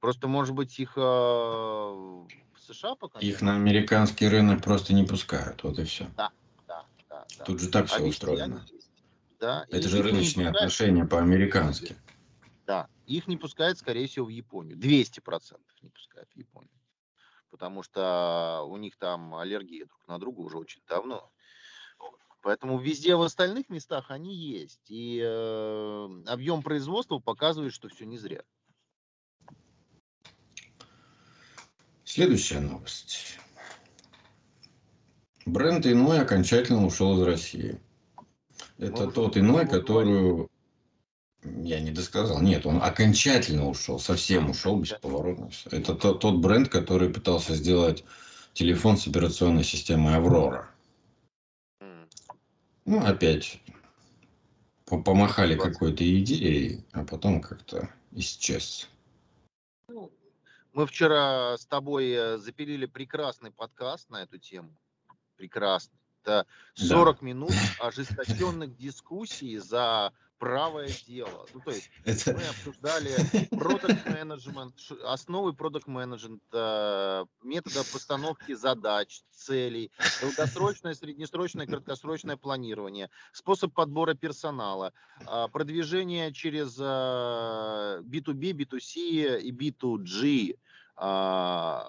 Просто, 0.00 0.28
может 0.28 0.54
быть, 0.54 0.78
их 0.78 0.96
в 0.96 2.26
США 2.58 2.94
пока 2.94 3.18
Их 3.20 3.42
на 3.42 3.54
американский 3.54 4.28
рынок 4.28 4.62
просто 4.62 4.94
не 4.94 5.04
пускают, 5.04 5.62
вот 5.62 5.78
и 5.78 5.84
все. 5.84 6.08
Да, 6.16 6.30
да, 7.28 7.38
да. 7.38 7.44
Тут 7.44 7.60
же 7.60 7.68
так 7.68 7.84
А 7.84 7.86
все 7.88 8.02
устроено. 8.04 8.66
Да, 9.38 9.66
Это 9.70 9.88
же 9.88 10.02
рыночные 10.02 10.48
отношения 10.48 11.04
по-американски. 11.04 11.96
Да, 12.66 12.88
их 13.06 13.26
не 13.26 13.36
пускают, 13.36 13.78
скорее 13.78 14.06
всего, 14.06 14.26
в 14.26 14.28
Японию. 14.28 14.76
200% 14.76 15.58
не 15.82 15.88
пускают 15.90 16.30
в 16.30 16.36
Японию. 16.36 16.70
Потому 17.50 17.82
что 17.82 18.64
у 18.68 18.76
них 18.76 18.96
там 18.96 19.34
аллергия 19.34 19.86
друг 19.86 20.06
на 20.06 20.18
друга 20.18 20.40
уже 20.40 20.58
очень 20.58 20.82
давно. 20.86 21.32
Поэтому 22.42 22.78
везде 22.78 23.16
в 23.16 23.22
остальных 23.22 23.68
местах 23.68 24.10
они 24.10 24.34
есть. 24.34 24.88
И 24.88 25.20
э, 25.22 26.08
объем 26.26 26.62
производства 26.62 27.18
показывает, 27.18 27.74
что 27.74 27.88
все 27.88 28.06
не 28.06 28.18
зря. 28.18 28.42
Следующая 32.04 32.60
новость. 32.60 33.39
Бренд 35.50 35.84
Иной 35.86 36.20
окончательно 36.20 36.86
ушел 36.86 37.20
из 37.20 37.26
России. 37.26 37.80
Это 38.78 39.04
уже 39.04 39.12
тот 39.12 39.36
Иной, 39.36 39.66
которую... 39.66 40.48
Я 41.42 41.80
не 41.80 41.90
досказал. 41.90 42.40
Нет, 42.40 42.66
он 42.66 42.82
окончательно 42.82 43.66
ушел, 43.68 43.98
совсем 43.98 44.50
ушел 44.50 44.78
бесповоротно. 44.78 45.50
Это 45.70 45.94
тот, 45.94 46.20
тот 46.20 46.36
бренд, 46.36 46.68
который 46.68 47.08
пытался 47.08 47.54
сделать 47.54 48.04
телефон 48.52 48.98
с 48.98 49.06
операционной 49.06 49.64
системой 49.64 50.16
Аврора. 50.16 50.70
Ну, 52.84 53.00
опять 53.04 53.60
по- 54.84 55.02
помахали 55.02 55.56
какой-то 55.56 56.04
идеей, 56.20 56.84
а 56.92 57.04
потом 57.04 57.40
как-то 57.40 57.88
исчез. 58.12 58.88
Ну, 59.88 60.12
Мы 60.74 60.86
вчера 60.86 61.56
с 61.56 61.64
тобой 61.64 62.10
э, 62.10 62.36
запилили 62.38 62.86
прекрасный 62.86 63.50
подкаст 63.50 64.10
на 64.10 64.22
эту 64.22 64.38
тему. 64.38 64.76
Прекрасный. 65.40 65.98
Это 66.22 66.46
40 66.74 67.22
минут 67.22 67.52
ожесточенных 67.80 68.76
дискуссий 68.76 69.56
за 69.56 70.12
правое 70.38 70.90
дело. 71.06 71.46
Ну, 71.54 71.60
то 71.60 71.70
есть 71.70 71.90
Это... 72.04 72.34
мы 72.34 72.42
обсуждали 72.44 73.14
продукт 73.48 74.04
менеджмент, 74.06 74.74
основы 75.02 75.54
продукт 75.54 75.86
менеджмента, 75.86 77.26
метода 77.42 77.84
постановки 77.90 78.52
задач, 78.52 79.22
целей, 79.30 79.90
долгосрочное, 80.20 80.92
среднесрочное, 80.92 81.66
краткосрочное 81.66 82.36
планирование, 82.36 83.08
способ 83.32 83.72
подбора 83.72 84.12
персонала, 84.12 84.92
а, 85.24 85.48
продвижение 85.48 86.34
через 86.34 86.76
а, 86.78 88.02
B2B, 88.02 88.52
B2C 88.52 89.40
и 89.40 89.52
B2G. 89.52 90.58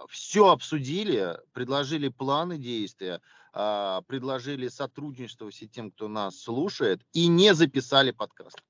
Все 0.08 0.48
обсудили, 0.48 1.38
предложили 1.52 2.08
планы 2.08 2.58
действия, 2.58 3.20
а, 3.54 4.02
предложили 4.02 4.68
сотрудничество 4.68 5.50
всем 5.50 5.70
тем, 5.70 5.92
кто 5.92 6.08
нас 6.08 6.40
слушает, 6.40 7.02
и 7.14 7.28
не 7.28 7.54
записали 7.54 8.12
подкаст. 8.12 8.62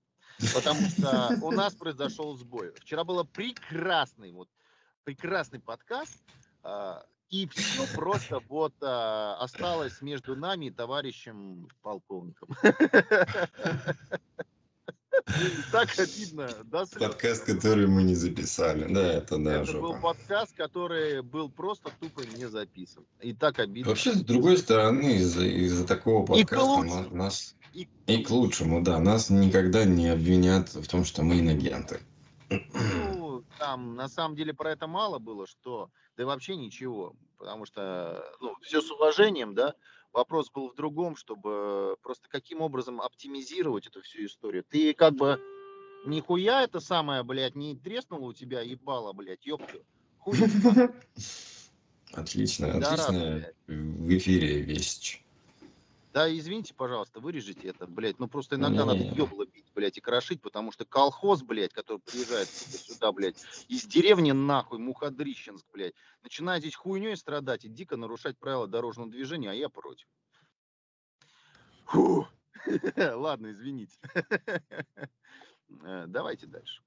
Потому 0.54 0.82
что 0.90 1.38
у 1.42 1.52
нас 1.52 1.76
произошел 1.76 2.36
сбой. 2.36 2.74
Вчера 2.76 3.04
было 3.04 3.24
прекрасный, 3.24 4.32
вот, 4.32 4.50
прекрасный 5.04 5.60
подкаст, 5.60 6.18
а, 6.64 7.06
и 7.30 7.48
все 7.48 7.86
просто 7.96 8.40
вот 8.50 8.74
а, 8.82 9.38
осталось 9.40 10.02
между 10.02 10.36
нами 10.36 10.66
и 10.66 10.72
товарищем 10.72 11.70
полковником. 11.82 12.50
Так 15.72 15.90
обидно, 16.00 16.50
да? 16.66 16.86
Подкаст, 17.00 17.46
который 17.46 17.88
мы 17.88 18.04
не 18.04 18.16
записали. 18.16 18.92
Да, 18.94 19.14
это 19.14 19.38
да, 19.38 19.62
Это 19.62 19.74
был 19.74 19.94
жопа. 19.94 20.02
подкаст, 20.14 20.56
который 20.56 21.22
был 21.22 21.50
просто 21.50 21.92
тупо 22.00 22.22
не 22.38 22.48
записан. 22.50 23.06
И 23.22 23.34
так 23.34 23.60
обидно. 23.60 23.90
Вообще, 23.90 24.14
с 24.14 24.22
другой 24.22 24.58
стороны, 24.58 25.16
из-за 25.18 25.46
из 25.46 25.86
такого 25.86 26.24
И 26.36 26.44
подкаста 26.46 26.82
ма- 26.84 27.10
нас 27.12 27.56
И- 27.74 27.88
и 28.08 28.24
к 28.24 28.30
лучшему, 28.30 28.82
да, 28.84 29.00
нас 29.00 29.30
никогда 29.30 29.86
не 29.86 30.10
обвинят 30.10 30.70
в 30.74 30.88
том, 30.88 31.06
что 31.06 31.24
мы 31.24 31.40
инагенты. 31.40 32.00
Ну, 32.50 33.44
там 33.60 33.96
на 33.96 34.10
самом 34.10 34.36
деле 34.36 34.54
про 34.54 34.72
это 34.72 34.88
мало 34.88 35.20
было, 35.20 35.48
что 35.48 35.90
да 36.18 36.24
и 36.24 36.26
вообще 36.26 36.58
ничего, 36.58 37.16
потому 37.38 37.66
что, 37.66 38.22
ну, 38.42 38.54
все 38.62 38.82
с 38.82 38.92
уважением, 38.92 39.56
да, 39.56 39.74
вопрос 40.14 40.50
был 40.52 40.70
в 40.70 40.76
другом, 40.76 41.16
чтобы 41.16 41.98
просто 42.02 42.28
каким 42.30 42.62
образом 42.62 43.02
оптимизировать 43.02 43.88
эту 43.88 44.02
всю 44.02 44.26
историю. 44.26 44.64
Ты 44.70 44.94
как 44.94 45.14
бы 45.16 45.40
нихуя 46.06 46.64
это 46.64 46.80
самое, 46.80 47.24
блядь, 47.24 47.56
не 47.56 47.76
треснуло 47.76 48.30
у 48.30 48.34
тебя 48.34 48.62
ебало, 48.62 49.14
блядь. 49.14 49.48
Хуй 50.20 50.38
ебаный. 50.38 50.90
Отлично, 52.14 52.74
отлично 52.74 53.46
в 53.68 54.18
эфире 54.18 54.62
вещь. 54.62 55.22
Да, 56.14 56.30
извините, 56.30 56.74
пожалуйста, 56.74 57.22
вырежите 57.22 57.70
это, 57.70 57.88
блядь. 57.88 58.20
Ну 58.20 58.28
просто 58.28 58.58
иногда 58.58 58.86
надо 58.86 59.00
Не. 59.00 59.16
ёбло 59.16 59.46
бить, 59.46 59.72
блядь, 59.74 59.98
и 59.98 60.02
крошить, 60.02 60.42
потому 60.42 60.74
что 60.74 60.84
колхоз, 60.84 61.42
блядь, 61.42 61.72
который 61.72 62.00
приезжает 62.00 62.50
сюда, 62.50 63.14
блядь, 63.14 63.42
из 63.70 63.86
деревни 63.86 64.32
нахуй, 64.32 64.78
Мухадрищенск, 64.80 65.66
блядь, 65.72 65.94
начинает 66.22 66.64
здесь 66.64 66.76
хуйней 66.76 67.16
страдать 67.16 67.64
и 67.64 67.70
дико 67.70 67.96
нарушать 67.96 68.38
правила 68.38 68.68
дорожного 68.68 69.10
движения, 69.10 69.52
а 69.52 69.54
я 69.54 69.70
против. 69.70 70.08
Фу. 71.86 72.28
Ладно, 72.98 73.52
извините. 73.52 73.98
Э, 75.86 76.04
Давайте 76.06 76.48
дальше. 76.48 76.82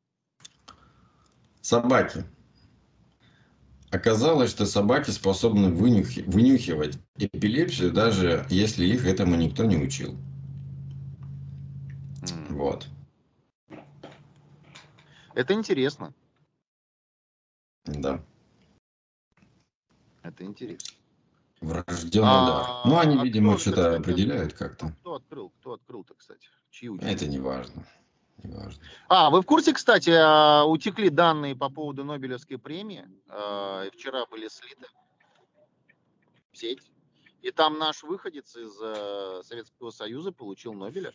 Собаки. 1.62 2.22
Оказалось, 3.94 4.50
что 4.50 4.66
собаки 4.66 5.10
способны 5.10 5.68
вынюхи- 5.68 6.24
вынюхивать 6.28 6.98
эпилепсию, 7.16 7.92
даже 7.92 8.44
если 8.50 8.84
их 8.86 9.06
этому 9.06 9.36
никто 9.36 9.64
не 9.64 9.76
учил. 9.76 10.18
М. 12.22 12.56
Вот. 12.56 12.88
Это 15.34 15.54
интересно. 15.54 16.12
Да. 17.84 18.20
Это 20.24 20.42
интересно. 20.44 20.96
Врожденный 21.60 22.28
а, 22.28 22.46
дар. 22.46 22.86
Ну, 22.86 22.98
они, 22.98 23.16
а 23.16 23.22
видимо, 23.22 23.58
что-то 23.58 23.94
определяют 23.94 24.54
как-то. 24.54 24.92
Кто 25.02 25.14
открыл? 25.14 25.52
Кто 25.60 25.74
открыл-то, 25.74 26.14
кстати? 26.14 26.48
Чьи 26.72 26.90
Это 26.98 27.26
не 27.28 27.38
важно. 27.38 27.86
А, 29.08 29.30
вы 29.30 29.40
в 29.42 29.46
курсе, 29.46 29.72
кстати, 29.72 30.10
а, 30.10 30.64
утекли 30.64 31.08
данные 31.08 31.56
по 31.56 31.68
поводу 31.70 32.04
Нобелевской 32.04 32.58
премии? 32.58 33.06
А, 33.28 33.88
вчера 33.90 34.26
были 34.26 34.48
слиты 34.48 34.86
в 36.52 36.58
сеть. 36.58 36.82
И 37.42 37.50
там 37.50 37.78
наш 37.78 38.02
выходец 38.02 38.56
из 38.56 38.72
э, 38.80 39.42
Советского 39.44 39.90
Союза 39.90 40.32
получил 40.32 40.72
Нобеля. 40.72 41.12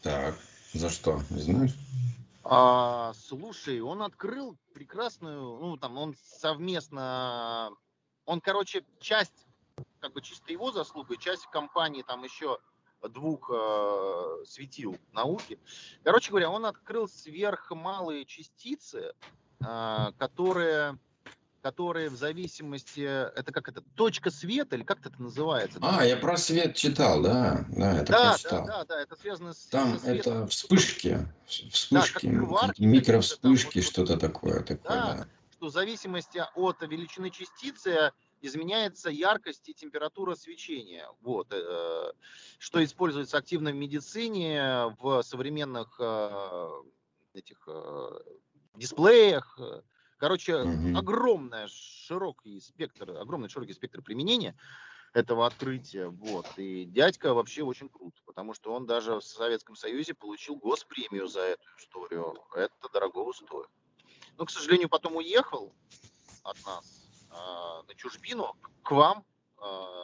Так, 0.00 0.36
за 0.72 0.90
что, 0.90 1.20
не 1.30 1.40
знаешь? 1.40 1.74
А, 2.44 3.12
слушай, 3.14 3.80
он 3.80 4.02
открыл 4.02 4.56
прекрасную, 4.72 5.40
ну 5.58 5.76
там 5.76 5.98
он 5.98 6.14
совместно, 6.22 7.72
он, 8.24 8.40
короче, 8.40 8.84
часть, 9.00 9.48
как 9.98 10.12
бы 10.12 10.22
чисто 10.22 10.52
его 10.52 10.70
заслуга, 10.70 11.16
часть 11.16 11.46
компании 11.46 12.02
там 12.02 12.22
еще 12.22 12.60
двух 13.02 13.50
э, 13.52 14.44
светил 14.46 14.96
науки. 15.12 15.58
Короче 16.02 16.30
говоря, 16.30 16.50
он 16.50 16.66
открыл 16.66 17.08
сверхмалые 17.08 18.24
частицы, 18.24 19.12
э, 19.60 20.12
которые 20.18 20.98
которые 21.66 22.10
в 22.10 22.14
зависимости, 22.14 23.00
это 23.00 23.50
как 23.50 23.68
это, 23.68 23.80
точка 23.96 24.30
света 24.30 24.76
или 24.76 24.84
как 24.84 25.04
это 25.04 25.20
называется? 25.20 25.80
А, 25.82 26.04
я 26.04 26.16
про 26.16 26.36
свет 26.36 26.76
читал, 26.76 27.20
да, 27.20 27.66
да, 27.70 28.02
это 28.02 28.12
да, 28.12 28.38
читал. 28.38 28.66
Да, 28.66 28.72
да, 28.72 28.84
да, 28.84 29.02
это 29.02 29.16
связано 29.16 29.52
с 29.52 29.66
Там 29.66 29.98
это 30.04 30.46
вспышки, 30.46 31.26
вспышки, 31.48 32.28
да, 32.28 32.72
микровспышки, 32.78 33.80
что-то 33.80 34.16
такое, 34.16 34.60
такое, 34.60 34.78
да, 34.96 35.14
да. 35.14 35.28
Что 35.56 35.66
в 35.66 35.72
зависимости 35.72 36.40
от 36.54 36.82
величины 36.82 37.30
частицы 37.30 38.12
изменяется 38.46 39.10
яркость 39.10 39.68
и 39.68 39.74
температура 39.74 40.34
свечения. 40.34 41.08
Вот, 41.20 41.48
э, 41.50 42.12
что 42.58 42.84
используется 42.84 43.36
активно 43.36 43.70
в 43.70 43.74
медицине, 43.74 44.96
в 45.00 45.22
современных 45.22 45.96
э, 45.98 46.68
этих 47.34 47.62
э, 47.66 48.18
дисплеях. 48.76 49.58
Короче, 50.18 50.56
угу. 50.56 50.96
огромный 50.96 51.68
широкий 51.68 52.60
спектр, 52.60 53.10
огромный 53.10 53.48
широкий 53.48 53.74
спектр 53.74 54.00
применения 54.00 54.56
этого 55.12 55.46
открытия. 55.46 56.08
Вот. 56.08 56.46
И 56.56 56.84
дядька 56.84 57.34
вообще 57.34 57.62
очень 57.62 57.88
крут, 57.88 58.14
потому 58.24 58.54
что 58.54 58.72
он 58.72 58.86
даже 58.86 59.16
в 59.16 59.22
Советском 59.22 59.76
Союзе 59.76 60.14
получил 60.14 60.56
госпремию 60.56 61.26
за 61.26 61.40
эту 61.40 61.64
историю. 61.78 62.34
Это 62.54 62.88
дорого 62.92 63.32
стоит. 63.32 63.68
Но, 64.38 64.44
к 64.44 64.50
сожалению, 64.50 64.88
потом 64.88 65.16
уехал 65.16 65.74
от 66.42 66.56
нас 66.66 67.05
на 67.86 67.94
чужбину 67.94 68.56
к 68.82 68.90
вам, 68.90 69.24
а, 69.58 69.96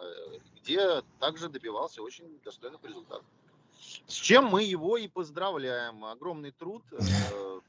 где 0.60 1.02
также 1.20 1.48
добивался 1.48 2.02
очень 2.02 2.40
достойных 2.44 2.82
результатов. 2.84 3.26
С 4.06 4.14
чем 4.14 4.46
мы 4.46 4.62
его 4.62 4.96
и 4.96 5.08
поздравляем. 5.08 6.04
Огромный 6.04 6.52
труд 6.52 6.82
э, 6.92 6.98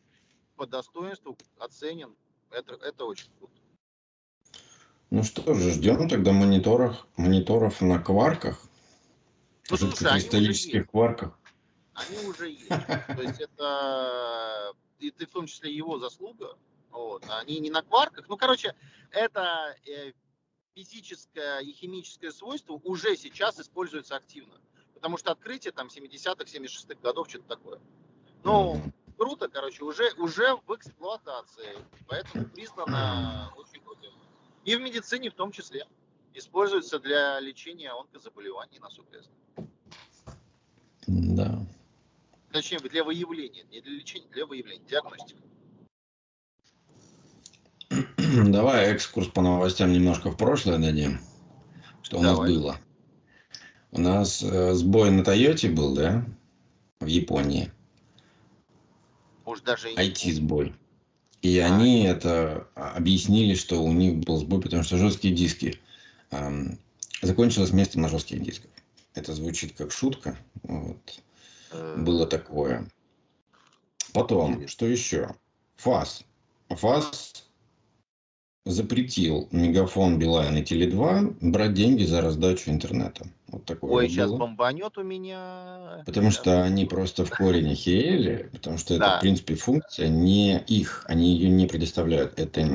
по 0.55 0.67
достоинству 0.67 1.37
оценен. 1.57 2.15
Это, 2.51 2.75
это 2.75 3.05
очень 3.05 3.29
круто. 3.39 3.53
Ну 5.09 5.23
что 5.23 5.53
же, 5.53 5.71
ждем 5.71 6.07
тогда 6.09 6.31
мониторов, 6.31 7.05
мониторов 7.17 7.81
на 7.81 7.99
кварках. 7.99 8.59
Ну, 9.69 9.77
жидкокристаллических 9.77 10.89
кварках. 10.89 11.37
Они 11.93 12.27
уже 12.27 12.49
есть. 12.49 12.67
То 12.67 13.21
есть 13.21 13.39
это 13.39 14.73
и 14.99 15.11
в 15.11 15.31
том 15.31 15.47
числе 15.47 15.71
его 15.73 15.99
заслуга, 15.99 16.57
вот. 16.93 17.25
Они 17.29 17.59
не 17.59 17.69
на 17.69 17.81
кварках. 17.81 18.29
Ну, 18.29 18.37
короче, 18.37 18.75
это 19.11 19.75
э, 19.85 20.13
физическое 20.75 21.59
и 21.59 21.73
химическое 21.73 22.31
свойство 22.31 22.79
уже 22.83 23.15
сейчас 23.17 23.59
используется 23.59 24.15
активно. 24.15 24.61
Потому 24.93 25.17
что 25.17 25.31
открытие 25.31 25.73
там 25.73 25.87
70-х, 25.87 26.45
76-х 26.45 26.95
годов, 27.01 27.29
что-то 27.29 27.47
такое. 27.47 27.81
Ну, 28.43 28.81
круто, 29.17 29.49
короче, 29.49 29.83
уже, 29.83 30.11
уже 30.17 30.55
в 30.67 30.75
эксплуатации. 30.75 31.77
Поэтому 32.07 32.45
признано 32.45 33.51
очень 33.57 33.81
круто. 33.81 34.07
И 34.63 34.75
в 34.75 34.81
медицине 34.81 35.29
в 35.29 35.33
том 35.33 35.51
числе. 35.51 35.87
Используется 36.35 36.99
для 36.99 37.39
лечения 37.39 37.91
онкозаболеваний, 37.91 38.79
насколько 38.79 39.17
я 39.17 39.21
знаю. 39.21 39.69
Да. 41.05 41.65
Точнее, 42.51 42.79
для 42.79 43.03
выявления, 43.03 43.63
не 43.65 43.81
для 43.81 43.93
лечения, 43.93 44.27
для 44.29 44.45
выявления, 44.47 44.83
диагностика. 44.85 45.41
Давай 48.33 48.87
экскурс 48.87 49.27
по 49.27 49.41
новостям 49.41 49.91
немножко 49.91 50.31
в 50.31 50.37
прошлое 50.37 50.79
дадим. 50.79 51.19
Что 52.01 52.17
у 52.19 52.21
нас 52.23 52.37
было? 52.37 52.77
У 53.91 53.99
нас 53.99 54.41
э, 54.41 54.73
сбой 54.73 55.11
на 55.11 55.23
Тойоте 55.23 55.69
был, 55.69 55.93
да? 55.93 56.25
В 56.99 57.05
Японии. 57.05 57.71
Может, 59.45 59.65
даже 59.65 59.93
IT-сбой. 59.93 60.73
И 61.43 61.59
а. 61.59 61.67
они 61.67 62.05
это 62.05 62.67
объяснили, 62.73 63.53
что 63.53 63.83
у 63.83 63.91
них 63.91 64.15
был 64.17 64.37
сбой, 64.37 64.61
потому 64.61 64.83
что 64.83 64.97
жесткие 64.97 65.35
диски. 65.35 65.79
Эм, 66.31 66.79
закончилось 67.21 67.71
место 67.71 67.99
на 67.99 68.09
жестких 68.09 68.41
дисках. 68.41 68.71
Это 69.13 69.33
звучит 69.35 69.75
как 69.77 69.91
шутка. 69.91 70.37
Вот. 70.63 71.21
Э. 71.71 71.95
Было 71.99 72.25
такое. 72.25 72.89
Потом, 74.11 74.67
что 74.67 74.87
еще? 74.87 75.35
ФАС. 75.75 76.23
ФАС 76.69 77.43
запретил 78.65 79.49
Мегафон, 79.51 80.17
Билайн 80.17 80.57
и 80.57 80.63
Теле2 80.63 81.37
брать 81.41 81.73
деньги 81.73 82.03
за 82.03 82.21
раздачу 82.21 82.71
интернета. 82.71 83.25
Вот 83.47 83.65
такое 83.65 83.91
Ой, 83.91 84.03
вот 84.03 84.11
сейчас 84.11 84.29
было. 84.29 84.37
бомбанет 84.39 84.97
у 84.97 85.03
меня. 85.03 86.01
Потому 86.05 86.31
что 86.31 86.63
они 86.63 86.85
просто 86.85 87.25
в 87.25 87.29
корень 87.29 87.71
охерели, 87.73 88.49
потому 88.53 88.77
что 88.77 88.95
это, 88.95 89.17
в 89.17 89.19
принципе, 89.19 89.55
функция 89.55 90.07
не 90.07 90.59
их, 90.59 91.05
они 91.07 91.33
ее 91.33 91.49
не 91.49 91.67
предоставляют. 91.67 92.39
Это, 92.39 92.67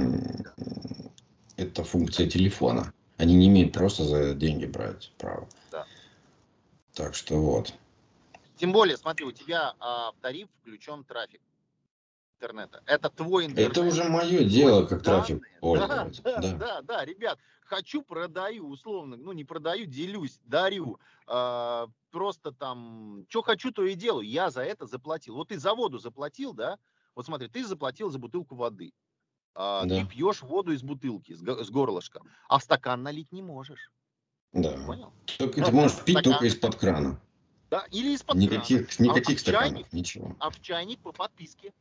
это 1.57 1.85
функция 1.85 2.29
телефона. 2.29 2.93
Они 3.17 3.35
не 3.35 3.49
имеют 3.49 3.73
просто 3.73 4.05
за 4.05 4.35
деньги 4.35 4.67
брать 4.67 5.11
право. 5.19 5.49
Да. 5.73 5.87
Так 6.95 7.15
что 7.15 7.41
вот. 7.41 7.73
Тем 8.57 8.73
более, 8.73 8.97
смотри, 8.97 9.25
у 9.25 9.33
тебя 9.33 9.75
а, 9.81 10.13
в 10.13 10.17
тариф 10.21 10.49
включен 10.61 11.03
трафик 11.05 11.41
интернета. 12.39 12.83
Это 12.87 13.11
твой 13.11 13.47
интернет. 13.47 13.73
Это 13.73 13.83
уже 13.83 14.05
мое 14.05 14.45
дело, 14.45 14.87
как 14.87 15.03
трафик 15.03 15.43
да, 15.61 15.87
да, 15.87 16.11
да, 16.23 16.53
да, 16.53 16.83
да, 16.83 17.05
ребят, 17.05 17.39
хочу, 17.65 18.03
продаю, 18.03 18.69
условно, 18.69 19.17
ну 19.17 19.33
не 19.33 19.45
продаю, 19.45 19.87
делюсь, 19.87 20.39
дарю. 20.45 20.99
Э, 21.27 21.87
просто 22.11 22.53
там, 22.53 23.25
что 23.29 23.43
хочу, 23.43 23.73
то 23.73 23.85
и 23.85 23.95
делаю. 23.95 24.27
Я 24.27 24.51
за 24.51 24.63
это 24.63 24.87
заплатил. 24.87 25.35
Вот 25.35 25.49
ты 25.49 25.59
за 25.59 25.75
воду 25.75 25.99
заплатил, 25.99 26.55
да? 26.55 26.79
Вот 27.15 27.27
смотри, 27.27 27.49
ты 27.49 27.65
заплатил 27.65 28.11
за 28.11 28.19
бутылку 28.19 28.55
воды. 28.55 28.93
Э, 29.55 29.83
да. 29.85 30.01
Ты 30.01 30.07
пьешь 30.07 30.43
воду 30.43 30.73
из 30.73 30.83
бутылки, 30.83 31.33
с, 31.33 31.41
с 31.41 31.71
горлышка, 31.71 32.23
а 32.49 32.59
в 32.59 32.63
стакан 32.63 33.03
налить 33.03 33.33
не 33.33 33.43
можешь. 33.43 33.91
Да. 34.53 34.77
Понял? 34.87 35.13
Только 35.39 35.65
ты 35.65 35.73
можешь 35.73 35.99
пить 36.05 36.19
стакан. 36.19 36.33
только 36.33 36.47
из-под 36.47 36.77
крана. 36.77 37.21
Да, 37.71 37.85
или 37.91 38.15
из-под 38.15 38.37
никаких, 38.37 38.89
крана. 38.89 39.11
Никаких 39.11 39.37
а 39.37 39.41
стаканов, 39.41 39.69
чайник, 39.69 39.93
ничего. 39.93 40.37
А 40.39 40.49
в 40.51 40.61
чайник 40.63 41.01
по 41.01 41.13
подписке. 41.13 41.75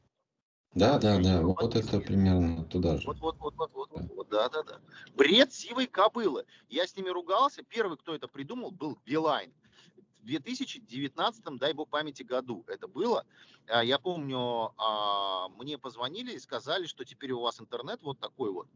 Да, 0.76 0.98
да, 1.00 1.18
да, 1.20 1.42
вот 1.42 1.76
это 1.76 2.00
примерно 2.00 2.64
туда 2.66 2.98
же. 2.98 3.06
Вот, 3.08 3.18
вот, 3.22 3.38
вот, 3.40 3.54
вот, 3.58 3.72
вот, 3.74 3.90
вот, 4.16 4.30
да, 4.30 4.50
да, 4.50 4.64
да. 4.64 4.80
Бред 5.16 5.54
сивой 5.54 5.88
кобылы. 5.88 6.46
Я 6.70 6.86
с 6.88 6.96
ними 6.96 7.10
ругался. 7.10 7.64
Первый, 7.64 7.98
кто 7.98 8.14
это 8.16 8.28
придумал, 8.28 8.72
был 8.72 8.98
Билайн. 9.06 9.54
В 10.22 10.26
2019, 10.26 11.58
дай 11.60 11.74
бог 11.74 11.90
памяти, 11.90 12.24
году 12.24 12.64
это 12.68 12.88
было. 12.88 13.26
А, 13.68 13.84
я 13.84 14.00
помню, 14.00 14.74
а, 14.78 15.50
мне 15.50 15.78
позвонили 15.78 16.34
и 16.34 16.40
сказали, 16.40 16.86
что 16.88 17.06
теперь 17.06 17.32
у 17.34 17.42
вас 17.42 17.60
интернет 17.62 18.02
вот 18.04 18.20
такой 18.20 18.52
вот. 18.52 18.68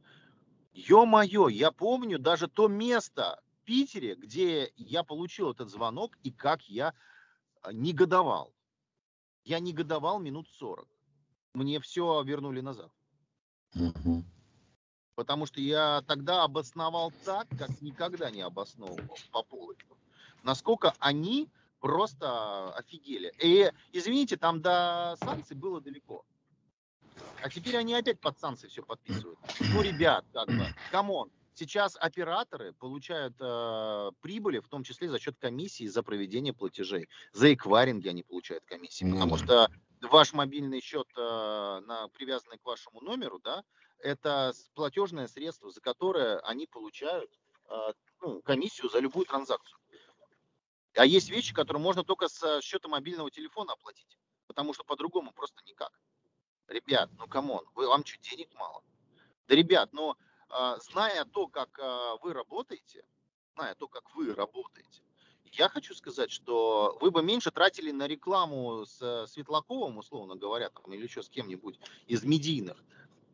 Ё-моё, 0.73 1.49
я 1.49 1.71
помню 1.71 2.19
даже 2.19 2.47
то 2.47 2.67
место 2.69 3.41
в 3.61 3.65
Питере, 3.65 4.15
где 4.15 4.71
я 4.77 5.03
получил 5.03 5.51
этот 5.51 5.69
звонок 5.69 6.17
и 6.23 6.31
как 6.31 6.63
я 6.69 6.93
а, 7.61 7.73
негодовал. 7.73 8.53
Я 9.45 9.59
негодовал 9.59 10.19
минут 10.19 10.47
40 10.49 10.87
мне 11.53 11.79
все 11.79 12.23
вернули 12.23 12.61
назад. 12.61 12.91
Угу. 13.75 14.23
Потому 15.15 15.45
что 15.45 15.61
я 15.61 16.01
тогда 16.07 16.43
обосновал 16.43 17.11
так, 17.25 17.47
как 17.57 17.81
никогда 17.81 18.31
не 18.31 18.41
обосновывал 18.41 19.17
по 19.31 19.43
полочкам. 19.43 19.97
Насколько 20.43 20.93
они 20.99 21.49
просто 21.79 22.73
офигели. 22.73 23.33
И, 23.41 23.71
извините, 23.91 24.37
там 24.37 24.61
до 24.61 25.17
санкций 25.21 25.55
было 25.55 25.81
далеко. 25.81 26.23
А 27.43 27.49
теперь 27.49 27.75
они 27.77 27.93
опять 27.93 28.19
под 28.19 28.39
санкции 28.39 28.67
все 28.67 28.83
подписывают. 28.83 29.37
Ну, 29.59 29.81
ребят, 29.81 30.25
как 30.31 30.47
бы, 30.47 30.65
come 30.91 31.13
on. 31.13 31.29
Сейчас 31.53 31.97
операторы 31.99 32.73
получают 32.73 33.35
э, 33.39 34.11
прибыли, 34.21 34.59
в 34.59 34.67
том 34.67 34.83
числе 34.83 35.09
за 35.09 35.19
счет 35.19 35.35
комиссии 35.37 35.85
за 35.85 36.01
проведение 36.01 36.53
платежей. 36.53 37.09
За 37.33 37.53
эквайринги 37.53 38.07
они 38.07 38.23
получают 38.23 38.63
комиссии. 38.65 39.03
Потому 39.03 39.37
что 39.37 39.69
ваш 40.01 40.33
мобильный 40.33 40.81
счет, 40.81 41.07
э, 41.15 41.19
на, 41.85 42.07
привязанный 42.09 42.57
к 42.57 42.65
вашему 42.65 43.01
номеру, 43.01 43.39
да, 43.39 43.63
это 43.99 44.53
платежное 44.73 45.27
средство, 45.27 45.69
за 45.69 45.81
которое 45.81 46.39
они 46.39 46.67
получают 46.67 47.31
э, 47.69 47.93
ну, 48.21 48.41
комиссию 48.41 48.89
за 48.89 48.99
любую 48.99 49.25
транзакцию. 49.25 49.79
А 50.95 51.05
есть 51.05 51.29
вещи, 51.29 51.53
которые 51.53 51.81
можно 51.81 52.03
только 52.03 52.27
с 52.27 52.61
счета 52.61 52.89
мобильного 52.89 53.31
телефона 53.31 53.73
оплатить, 53.73 54.17
потому 54.47 54.73
что 54.73 54.83
по-другому 54.83 55.31
просто 55.31 55.61
никак. 55.65 55.91
Ребят, 56.67 57.09
ну 57.17 57.27
come 57.27 57.49
on, 57.49 57.65
вам 57.75 58.05
что, 58.05 58.19
денег 58.21 58.53
мало? 58.55 58.83
Да, 59.47 59.55
ребят, 59.55 59.93
но 59.93 60.17
э, 60.49 60.77
зная 60.91 61.25
то, 61.25 61.47
как 61.47 61.77
вы 62.21 62.33
работаете, 62.33 63.05
зная 63.55 63.75
то, 63.75 63.87
как 63.87 64.13
вы 64.15 64.33
работаете, 64.33 65.03
я 65.53 65.69
хочу 65.69 65.93
сказать, 65.93 66.31
что 66.31 66.97
вы 67.01 67.11
бы 67.11 67.21
меньше 67.21 67.51
тратили 67.51 67.91
на 67.91 68.07
рекламу 68.07 68.85
с 68.85 69.25
Светлаковым, 69.27 69.97
условно 69.97 70.35
говоря, 70.35 70.69
там, 70.69 70.93
или 70.93 71.03
еще 71.03 71.23
с 71.23 71.29
кем-нибудь 71.29 71.79
из 72.07 72.23
медийных. 72.23 72.77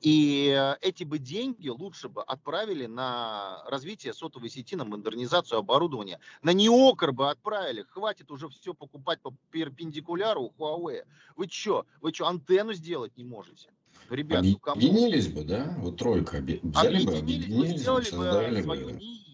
И 0.01 0.55
э, 0.55 0.75
эти 0.81 1.03
бы 1.03 1.17
деньги 1.17 1.69
лучше 1.69 2.07
бы 2.07 2.21
отправили 2.21 2.85
на 2.85 3.63
развитие 3.65 4.13
сотовой 4.13 4.49
сети, 4.49 4.75
на 4.75 4.85
модернизацию 4.85 5.57
оборудования. 5.57 6.19
На 6.43 6.53
неокр 6.53 7.11
бы 7.11 7.29
отправили. 7.29 7.83
Хватит 7.89 8.29
уже 8.29 8.47
все 8.49 8.73
покупать 8.73 9.19
по 9.21 9.33
перпендикуляру 9.49 10.53
у 10.55 10.63
Huawei. 10.63 11.03
Вы 11.35 11.47
что, 11.49 11.85
вы 12.01 12.13
что, 12.13 12.27
антенну 12.27 12.73
сделать 12.73 13.17
не 13.17 13.23
можете? 13.23 13.69
Ребят, 14.09 14.43
ну 14.43 14.59
объединились 14.71 15.27
бы, 15.27 15.43
да? 15.43 15.73
Вот 15.79 15.97
тройка 15.97 16.37
взяли 16.37 17.03
бы, 17.03 17.17
объединились 17.17 17.71
бы, 17.71 17.77
сделали 18.03 18.57
бы 18.57 18.63
свою 18.63 18.89
НИИ, 18.91 19.26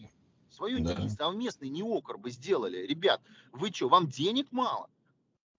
свою 0.53 0.83
да. 0.83 0.93
НИИ, 0.93 1.09
совместный 1.09 1.69
неокр 1.69 2.17
бы 2.17 2.29
сделали. 2.31 2.85
Ребят, 2.85 3.21
вы 3.51 3.71
что, 3.71 3.89
вам 3.89 4.07
денег 4.07 4.47
мало? 4.51 4.89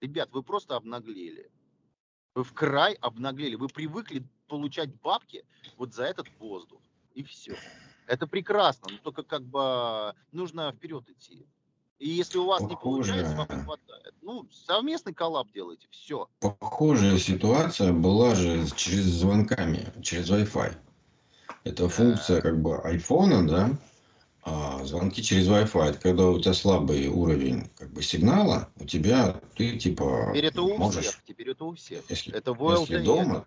Ребят, 0.01 0.31
вы 0.33 0.43
просто 0.43 0.77
обнаглели. 0.77 1.51
Вы 2.35 2.45
в 2.45 2.53
край 2.53 2.95
обнаглели. 2.95 3.55
Вы 3.55 3.69
привыкли 3.69 4.27
получать 4.49 4.95
бабки 5.01 5.45
вот 5.77 5.95
за 5.95 6.05
этот 6.05 6.27
воздух. 6.39 6.81
И 7.15 7.23
все. 7.23 7.57
Это 8.07 8.27
прекрасно, 8.27 8.89
но 8.91 8.99
только 8.99 9.23
как 9.23 9.43
бы 9.43 10.15
нужно 10.33 10.73
вперед 10.73 11.09
идти. 11.09 11.47
И 11.99 12.09
если 12.09 12.39
у 12.39 12.47
вас 12.47 12.61
Похоже. 12.61 12.75
не 12.75 12.81
получается, 12.83 13.37
вам 13.37 13.59
не 13.59 13.65
хватает. 13.65 14.15
Ну, 14.21 14.49
совместный 14.51 15.15
коллаб 15.15 15.51
делайте, 15.53 15.87
все. 15.91 16.29
Похожая 16.41 17.19
ситуация 17.19 17.93
была 17.93 18.35
же 18.35 18.67
через 18.77 19.05
звонками, 19.05 19.93
через 20.03 20.31
Wi-Fi. 20.31 20.77
Это 21.63 21.89
функция 21.89 22.43
как 22.43 22.61
бы 22.61 22.79
айфона, 22.79 23.47
да, 23.47 23.71
а 24.47 24.85
звонки 24.85 25.23
через 25.23 25.49
Wi-Fi, 25.49 25.91
это 25.91 25.99
когда 25.99 26.29
у 26.29 26.39
тебя 26.39 26.53
слабый 26.53 27.09
уровень 27.09 27.71
как 27.79 27.91
бы 27.93 28.03
сигнала, 28.03 28.69
у 28.79 28.85
тебя 28.85 29.41
ты 29.57 29.79
типа 29.79 30.33
Теперь 30.33 30.47
это 30.47 30.63
у 30.63 30.77
можешь, 30.77 31.07
всех. 31.07 31.25
Теперь 31.27 31.51
это 31.51 31.65
у 31.65 31.75
всех. 31.75 32.03
Если, 32.11 32.35
это 32.35 32.55
если 32.61 32.99
дома, 32.99 33.47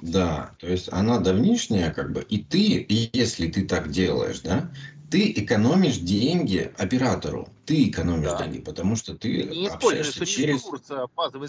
да, 0.00 0.54
то 0.58 0.66
есть 0.66 0.88
она 0.90 1.18
давнишняя 1.18 1.92
как 1.92 2.12
бы, 2.12 2.22
и 2.22 2.38
ты, 2.38 2.76
и 2.78 3.10
если 3.12 3.50
ты 3.50 3.66
так 3.66 3.90
делаешь, 3.90 4.40
да, 4.40 4.72
ты 5.10 5.30
экономишь 5.30 5.98
деньги 5.98 6.72
оператору, 6.78 7.48
ты 7.66 7.88
экономишь 7.88 8.30
да. 8.30 8.44
деньги, 8.44 8.60
потому 8.60 8.96
что 8.96 9.14
ты, 9.14 9.42
ты 9.42 9.56
не 9.56 9.68
общаешься 9.68 10.24
через 10.24 10.64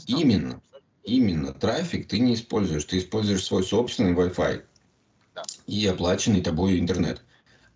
именно, 0.08 0.62
именно 1.04 1.54
трафик 1.54 2.10
ты 2.10 2.20
не 2.20 2.34
используешь, 2.34 2.84
ты 2.84 2.98
используешь 2.98 3.46
свой 3.46 3.64
собственный 3.64 4.14
Wi-Fi 4.14 4.64
да. 5.34 5.44
и 5.66 5.86
оплаченный 5.86 6.42
тобой 6.42 6.78
интернет 6.78 7.22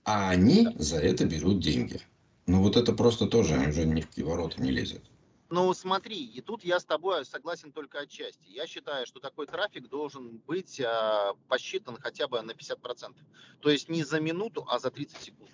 а 0.07 0.29
они 0.29 0.69
за 0.77 0.99
это 0.99 1.25
берут 1.25 1.59
деньги. 1.59 1.99
Ну 2.45 2.63
вот 2.63 2.77
это 2.77 2.93
просто 2.93 3.27
тоже 3.27 3.59
уже 3.59 3.85
ни 3.85 3.99
в 3.99 4.07
какие 4.07 4.23
ворота 4.23 4.61
не 4.61 4.71
лезет. 4.71 5.03
Ну 5.49 5.73
смотри, 5.73 6.23
и 6.23 6.39
тут 6.39 6.63
я 6.63 6.79
с 6.79 6.85
тобой 6.85 7.25
согласен 7.25 7.73
только 7.73 7.99
отчасти. 7.99 8.45
Я 8.47 8.67
считаю, 8.67 9.05
что 9.05 9.19
такой 9.19 9.47
трафик 9.47 9.89
должен 9.89 10.37
быть 10.47 10.79
э, 10.79 11.33
посчитан 11.49 11.97
хотя 11.97 12.29
бы 12.29 12.41
на 12.41 12.51
50%. 12.51 13.15
То 13.59 13.69
есть 13.69 13.89
не 13.89 14.05
за 14.05 14.21
минуту, 14.21 14.65
а 14.69 14.79
за 14.79 14.91
30 14.91 15.21
секунд. 15.21 15.51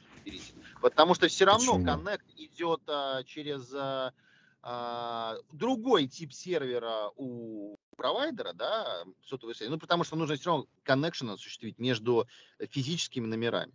Потому 0.82 1.16
что 1.16 1.28
все 1.28 1.46
равно 1.46 1.74
Почему? 1.74 1.86
коннект 1.86 2.26
идет 2.38 2.82
а, 2.88 3.24
через 3.24 3.74
а, 3.74 5.38
другой 5.52 6.08
тип 6.08 6.32
сервера 6.32 7.10
у 7.18 7.76
провайдера, 7.98 8.54
да, 8.54 9.04
сотовой 9.26 9.56
связи. 9.56 9.72
Ну, 9.72 9.80
потому 9.80 10.04
что 10.04 10.16
нужно 10.16 10.36
все 10.36 10.52
равно 10.52 10.68
connection 10.86 11.34
осуществить 11.34 11.80
между 11.80 12.28
физическими 12.70 13.26
номерами 13.26 13.74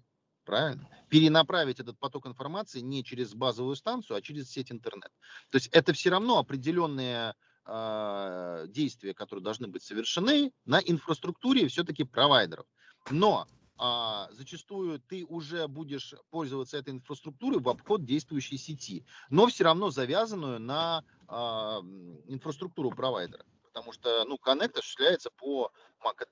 правильно? 0.49 0.89
Перенаправить 1.11 1.79
этот 1.79 1.99
поток 1.99 2.27
информации 2.27 2.81
не 2.81 3.05
через 3.05 3.35
базовую 3.35 3.77
станцию, 3.77 4.17
а 4.17 4.23
через 4.23 4.51
сеть 4.51 4.73
интернет. 4.73 5.13
То 5.51 5.57
есть 5.57 5.69
это 5.73 5.93
все 5.93 6.09
равно 6.09 6.39
определенные 6.39 7.35
э, 7.67 8.65
действия, 8.69 9.13
которые 9.13 9.43
должны 9.43 9.69
быть 9.69 9.83
совершены 9.83 10.53
на 10.65 10.81
инфраструктуре 10.81 11.69
все-таки 11.69 12.05
провайдеров. 12.05 12.65
Но 13.11 13.47
а, 13.77 14.29
зачастую 14.33 15.01
ты 15.01 15.27
уже 15.27 15.69
будешь 15.69 16.15
пользоваться 16.31 16.79
этой 16.79 16.95
инфраструктурой 16.95 17.61
в 17.61 17.69
обход 17.69 18.05
действующей 18.07 18.57
сети, 18.57 19.05
но 19.29 19.47
все 19.49 19.65
равно 19.65 19.91
завязанную 19.91 20.59
на 20.59 21.05
а, 21.27 21.81
инфраструктуру 22.27 22.91
провайдера. 22.91 23.45
Потому 23.65 23.93
что 23.93 24.25
ну, 24.25 24.39
коннект 24.39 24.79
осуществляется 24.79 25.31
по 25.31 25.71
MAC 26.03 26.27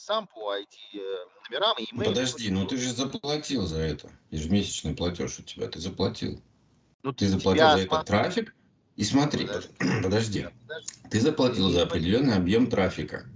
адресам, 0.00 0.26
по 0.26 0.56
IP-номерам 0.56 1.76
и 1.78 1.94
email. 1.94 2.04
Подожди, 2.04 2.50
ну 2.50 2.66
ты 2.66 2.76
же 2.76 2.92
заплатил 2.92 3.66
за 3.66 3.78
это. 3.78 4.10
Ежемесячный 4.30 4.94
платеж 4.94 5.38
у 5.38 5.42
тебя, 5.42 5.68
ты 5.68 5.80
заплатил. 5.80 6.40
Ну, 7.02 7.12
ты 7.12 7.28
заплатил 7.28 7.70
за 7.70 7.78
этот 7.78 8.06
трафик. 8.06 8.54
И 8.96 9.04
смотри, 9.04 9.46
подожди, 9.46 9.70
подожди. 10.02 10.46
подожди. 10.66 10.92
ты 11.10 11.20
заплатил 11.20 11.70
за 11.70 11.82
определенный 11.82 12.34
объем 12.34 12.68
трафика. 12.68 13.26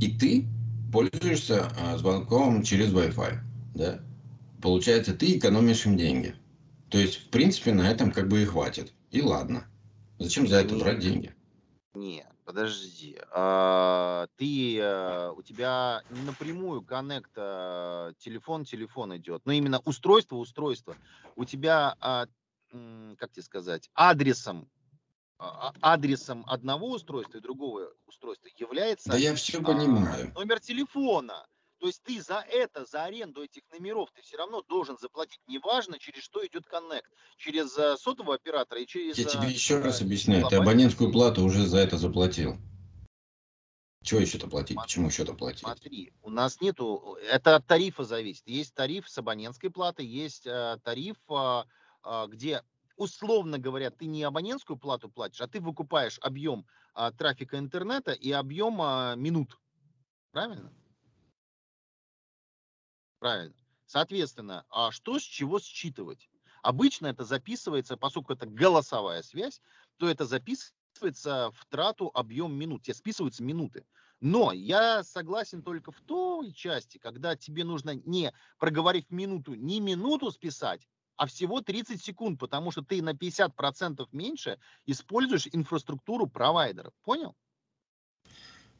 И 0.00 0.10
ты 0.18 0.46
пользуешься 0.92 1.70
а, 1.78 1.96
звонком 1.96 2.62
через 2.62 2.92
Wi-Fi. 2.92 3.38
Да? 3.74 4.00
Получается, 4.60 5.14
ты 5.14 5.38
экономишь 5.38 5.86
им 5.86 5.96
деньги. 5.96 6.34
То 6.88 6.98
есть, 6.98 7.16
в 7.16 7.28
принципе, 7.28 7.72
на 7.72 7.88
этом 7.88 8.10
как 8.10 8.28
бы 8.28 8.42
и 8.42 8.44
хватит. 8.44 8.92
И 9.10 9.22
ладно. 9.22 9.66
Зачем 10.18 10.46
за 10.46 10.56
это 10.56 10.76
брать 10.76 10.98
деньги? 10.98 11.34
Нет, 11.94 12.31
подожди. 12.44 13.18
А, 13.30 14.26
ты, 14.36 14.78
э, 14.78 15.30
у 15.30 15.42
тебя 15.42 16.02
не 16.08 16.22
напрямую 16.22 16.82
коннект 16.82 17.30
а, 17.36 18.12
телефон-телефон 18.18 19.16
идет, 19.16 19.42
но 19.44 19.52
именно 19.52 19.80
устройство-устройство. 19.84 20.96
У 21.36 21.44
тебя, 21.44 21.96
а, 22.00 22.26
как 23.18 23.32
тебе 23.32 23.42
сказать, 23.42 23.90
адресом 23.94 24.70
адресом 25.80 26.44
одного 26.46 26.90
устройства 26.92 27.38
и 27.38 27.40
другого 27.40 27.92
устройства 28.06 28.48
является 28.56 29.10
Да 29.10 29.18
я 29.18 29.34
все 29.34 29.60
понимаю. 29.60 30.32
номер 30.36 30.60
телефона. 30.60 31.46
То 31.82 31.88
есть 31.88 32.00
ты 32.04 32.22
за 32.22 32.44
это, 32.48 32.84
за 32.84 33.02
аренду 33.02 33.42
этих 33.42 33.64
номеров, 33.72 34.08
ты 34.14 34.22
все 34.22 34.36
равно 34.36 34.62
должен 34.62 34.96
заплатить, 34.98 35.40
неважно, 35.48 35.98
через 35.98 36.22
что 36.22 36.46
идет 36.46 36.64
коннект, 36.64 37.10
через 37.38 37.76
uh, 37.76 37.96
сотового 37.96 38.36
оператора 38.36 38.80
и 38.80 38.86
через... 38.86 39.18
Я 39.18 39.24
тебе 39.24 39.48
еще 39.48 39.80
раз 39.80 40.00
объясняю, 40.00 40.46
ты 40.46 40.54
абонентскую 40.54 41.10
плату 41.10 41.42
уже 41.42 41.66
за 41.66 41.78
это 41.78 41.98
заплатил. 41.98 42.56
Чего 44.04 44.20
еще-то 44.20 44.46
платить? 44.46 44.74
Смотри, 44.74 44.86
Почему 44.86 45.06
еще-то 45.08 45.34
платить? 45.34 45.64
Смотри, 45.64 46.12
у 46.22 46.30
нас 46.30 46.60
нету, 46.60 47.18
это 47.28 47.56
от 47.56 47.66
тарифа 47.66 48.04
зависит. 48.04 48.46
Есть 48.46 48.74
тариф 48.74 49.08
с 49.08 49.18
абонентской 49.18 49.70
платой, 49.70 50.06
есть 50.06 50.46
uh, 50.46 50.78
тариф, 50.84 51.16
uh, 51.28 51.64
где 52.28 52.62
условно 52.94 53.58
говоря, 53.58 53.90
ты 53.90 54.06
не 54.06 54.22
абонентскую 54.22 54.76
плату 54.76 55.08
платишь, 55.08 55.40
а 55.40 55.48
ты 55.48 55.58
выкупаешь 55.58 56.20
объем 56.20 56.64
а, 56.94 57.10
трафика 57.10 57.58
интернета 57.58 58.12
и 58.12 58.30
объем 58.30 58.74
минут. 59.20 59.58
Правильно? 60.30 60.72
Правильно. 63.22 63.54
Соответственно, 63.86 64.66
а 64.68 64.90
что 64.90 65.20
с 65.20 65.22
чего 65.22 65.60
считывать? 65.60 66.28
Обычно 66.60 67.06
это 67.06 67.22
записывается, 67.22 67.96
поскольку 67.96 68.32
это 68.32 68.46
голосовая 68.46 69.22
связь, 69.22 69.60
то 69.96 70.08
это 70.08 70.24
записывается 70.24 71.52
в 71.52 71.66
трату 71.66 72.10
объем 72.14 72.52
минут. 72.52 72.82
Тебе 72.82 72.94
списываются 72.94 73.44
минуты. 73.44 73.86
Но 74.18 74.50
я 74.50 75.04
согласен 75.04 75.62
только 75.62 75.92
в 75.92 76.00
той 76.00 76.50
части, 76.52 76.98
когда 76.98 77.36
тебе 77.36 77.62
нужно 77.62 77.94
не 77.94 78.32
проговорив 78.58 79.08
минуту, 79.08 79.54
не 79.54 79.78
минуту 79.78 80.32
списать, 80.32 80.88
а 81.14 81.26
всего 81.26 81.60
30 81.60 82.02
секунд, 82.02 82.40
потому 82.40 82.72
что 82.72 82.82
ты 82.82 83.00
на 83.02 83.12
50% 83.12 84.08
меньше 84.10 84.58
используешь 84.84 85.46
инфраструктуру 85.52 86.26
провайдеров. 86.26 86.92
Понял? 87.04 87.36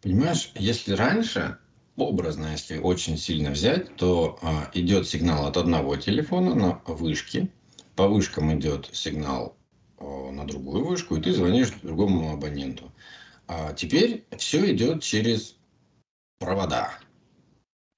Понимаешь, 0.00 0.50
если 0.56 0.94
раньше 0.94 1.60
образно, 1.96 2.52
если 2.52 2.78
очень 2.78 3.16
сильно 3.18 3.50
взять, 3.50 3.96
то 3.96 4.38
а, 4.42 4.70
идет 4.74 5.08
сигнал 5.08 5.46
от 5.46 5.56
одного 5.56 5.96
телефона 5.96 6.54
на 6.54 6.82
вышке, 6.86 7.48
по 7.96 8.08
вышкам 8.08 8.58
идет 8.58 8.88
сигнал 8.92 9.56
а, 9.98 10.30
на 10.30 10.46
другую 10.46 10.84
вышку, 10.84 11.16
и 11.16 11.20
ты 11.20 11.32
звонишь 11.32 11.72
другому 11.82 12.32
абоненту. 12.32 12.90
А 13.46 13.72
теперь 13.74 14.24
все 14.38 14.72
идет 14.72 15.02
через 15.02 15.56
провода. 16.38 16.98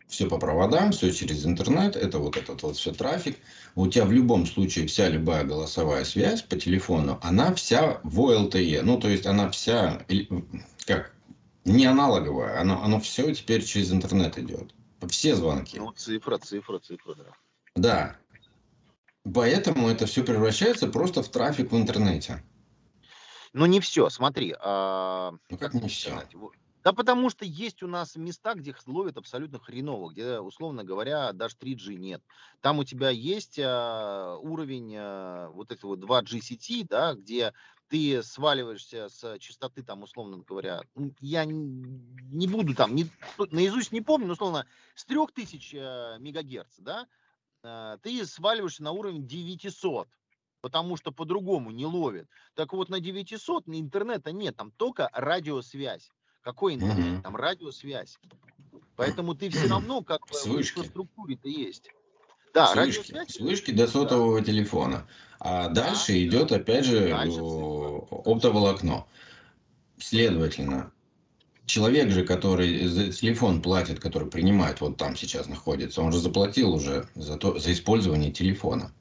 все 0.09 0.29
по 0.29 0.39
проводам, 0.39 0.93
все 0.93 1.13
через 1.13 1.47
интернет, 1.47 1.97
это 1.97 2.19
вот 2.19 2.37
этот 2.37 2.63
вот 2.63 2.77
все 2.77 2.93
трафик. 2.93 3.39
У 3.75 3.87
тебя 3.87 4.05
в 4.05 4.13
любом 4.13 4.47
случае 4.47 4.87
вся 4.87 5.09
любая 5.09 5.45
голосовая 5.45 6.05
связь 6.05 6.43
по 6.43 6.57
телефону, 6.57 7.19
она 7.23 7.55
вся 7.55 8.01
в 8.03 8.21
OLTE, 8.21 8.83
ну 8.83 8.99
то 8.99 9.09
есть 9.09 9.27
она 9.27 9.51
вся, 9.51 10.05
как, 10.87 11.14
не 11.65 11.87
аналоговая, 11.87 12.61
оно, 12.61 12.83
оно 12.83 13.01
все 13.01 13.35
теперь 13.35 13.65
через 13.65 13.93
интернет 13.93 14.39
идет. 14.39 14.75
Все 15.09 15.35
звонки. 15.35 15.79
Ну, 15.79 15.93
цифра, 15.93 16.39
цифра, 16.39 16.79
цифра, 16.79 17.15
да. 17.15 17.33
Да. 17.75 18.17
Поэтому 19.33 19.89
это 19.89 20.07
все 20.07 20.23
превращается 20.23 20.87
просто 20.87 21.23
в 21.23 21.29
трафик 21.29 21.73
в 21.73 21.77
интернете. 21.77 22.43
Ну, 23.53 23.67
не 23.67 23.81
все, 23.81 24.11
смотри. 24.11 24.55
А, 24.61 25.33
ну, 25.49 25.57
как, 25.57 25.73
как 25.73 25.83
не 25.83 25.89
все? 25.89 26.23
Да 26.85 26.93
потому 26.93 27.31
что 27.31 27.47
есть 27.47 27.83
у 27.83 27.87
нас 27.87 28.15
места, 28.15 28.53
где 28.55 28.75
ловят 28.85 29.17
абсолютно 29.17 29.59
хреново, 29.59 30.11
где, 30.11 30.39
условно 30.39 30.85
говоря, 30.85 31.33
даже 31.33 31.57
3G 31.57 31.95
нет. 31.95 32.23
Там 32.61 32.79
у 32.79 32.85
тебя 32.85 33.09
есть 33.09 33.59
а, 33.59 34.37
уровень 34.37 34.95
а, 34.95 35.49
вот 35.49 35.73
этого 35.73 35.97
вот 35.97 36.01
2G 36.01 36.43
сети, 36.43 36.85
да, 36.85 37.15
где 37.15 37.55
ты 37.95 38.25
сваливаешься 38.25 39.09
с 39.09 39.39
частоты, 39.39 39.85
там, 39.85 40.03
условно 40.03 40.39
говоря, 40.39 40.83
я 41.21 41.45
не 41.45 42.49
буду 42.49 42.75
там, 42.75 42.93
не, 42.93 43.07
наизусть 43.53 43.93
не 43.93 44.01
помню, 44.01 44.27
но, 44.27 44.33
условно, 44.33 44.67
с 44.97 45.05
3000 45.05 45.77
а, 45.77 46.19
мегагерц, 46.19 46.75
да, 46.79 47.07
а, 47.63 47.99
ты 47.99 48.27
сваливаешься 48.27 48.83
на 48.83 48.91
уровень 48.91 49.29
900 49.29 50.09
потому 50.61 50.97
что 50.97 51.13
по-другому 51.13 51.71
не 51.71 51.85
ловит. 51.85 52.27
Так 52.55 52.73
вот 52.73 52.89
на 52.89 52.99
900 52.99 53.65
интернета 53.69 54.33
нет, 54.33 54.57
там 54.57 54.73
только 54.73 55.11
радиосвязь. 55.13 56.11
Какой 56.41 56.75
интернет? 56.75 57.23
Там 57.23 57.37
радиосвязь. 57.37 58.19
Поэтому 58.97 59.35
ты 59.35 59.51
все 59.51 59.69
равно 59.69 60.03
как 60.03 60.23
бы 60.23 60.33
в 60.33 60.47
инфраструктуре-то 60.47 61.49
есть. 61.49 61.91
Да, 62.55 62.73
вышки, 62.75 63.13
радиосвязь. 63.13 63.41
вышки 63.41 63.73
до 63.73 63.87
сотового 63.87 64.41
да. 64.41 64.47
телефона. 64.47 65.07
А 65.47 65.69
да, 65.69 65.89
дальше 65.89 66.13
да. 66.13 66.25
идет, 66.25 66.53
опять 66.53 66.87
же, 66.87 67.09
дальше 67.11 67.39
оптоволокно. 68.11 69.07
Следовательно, 69.99 70.93
человек 71.67 72.11
же, 72.11 72.25
который 72.25 72.87
за 72.87 73.13
телефон 73.13 73.63
платит, 73.63 74.01
который 74.01 74.29
принимает, 74.29 74.81
вот 74.81 74.97
там 74.97 75.17
сейчас 75.17 75.49
находится, 75.49 76.03
он 76.03 76.13
же 76.13 76.19
заплатил 76.19 76.75
уже 76.75 77.09
за, 77.15 77.37
то, 77.37 77.59
за 77.59 77.73
использование 77.73 78.31
телефона. 78.31 78.93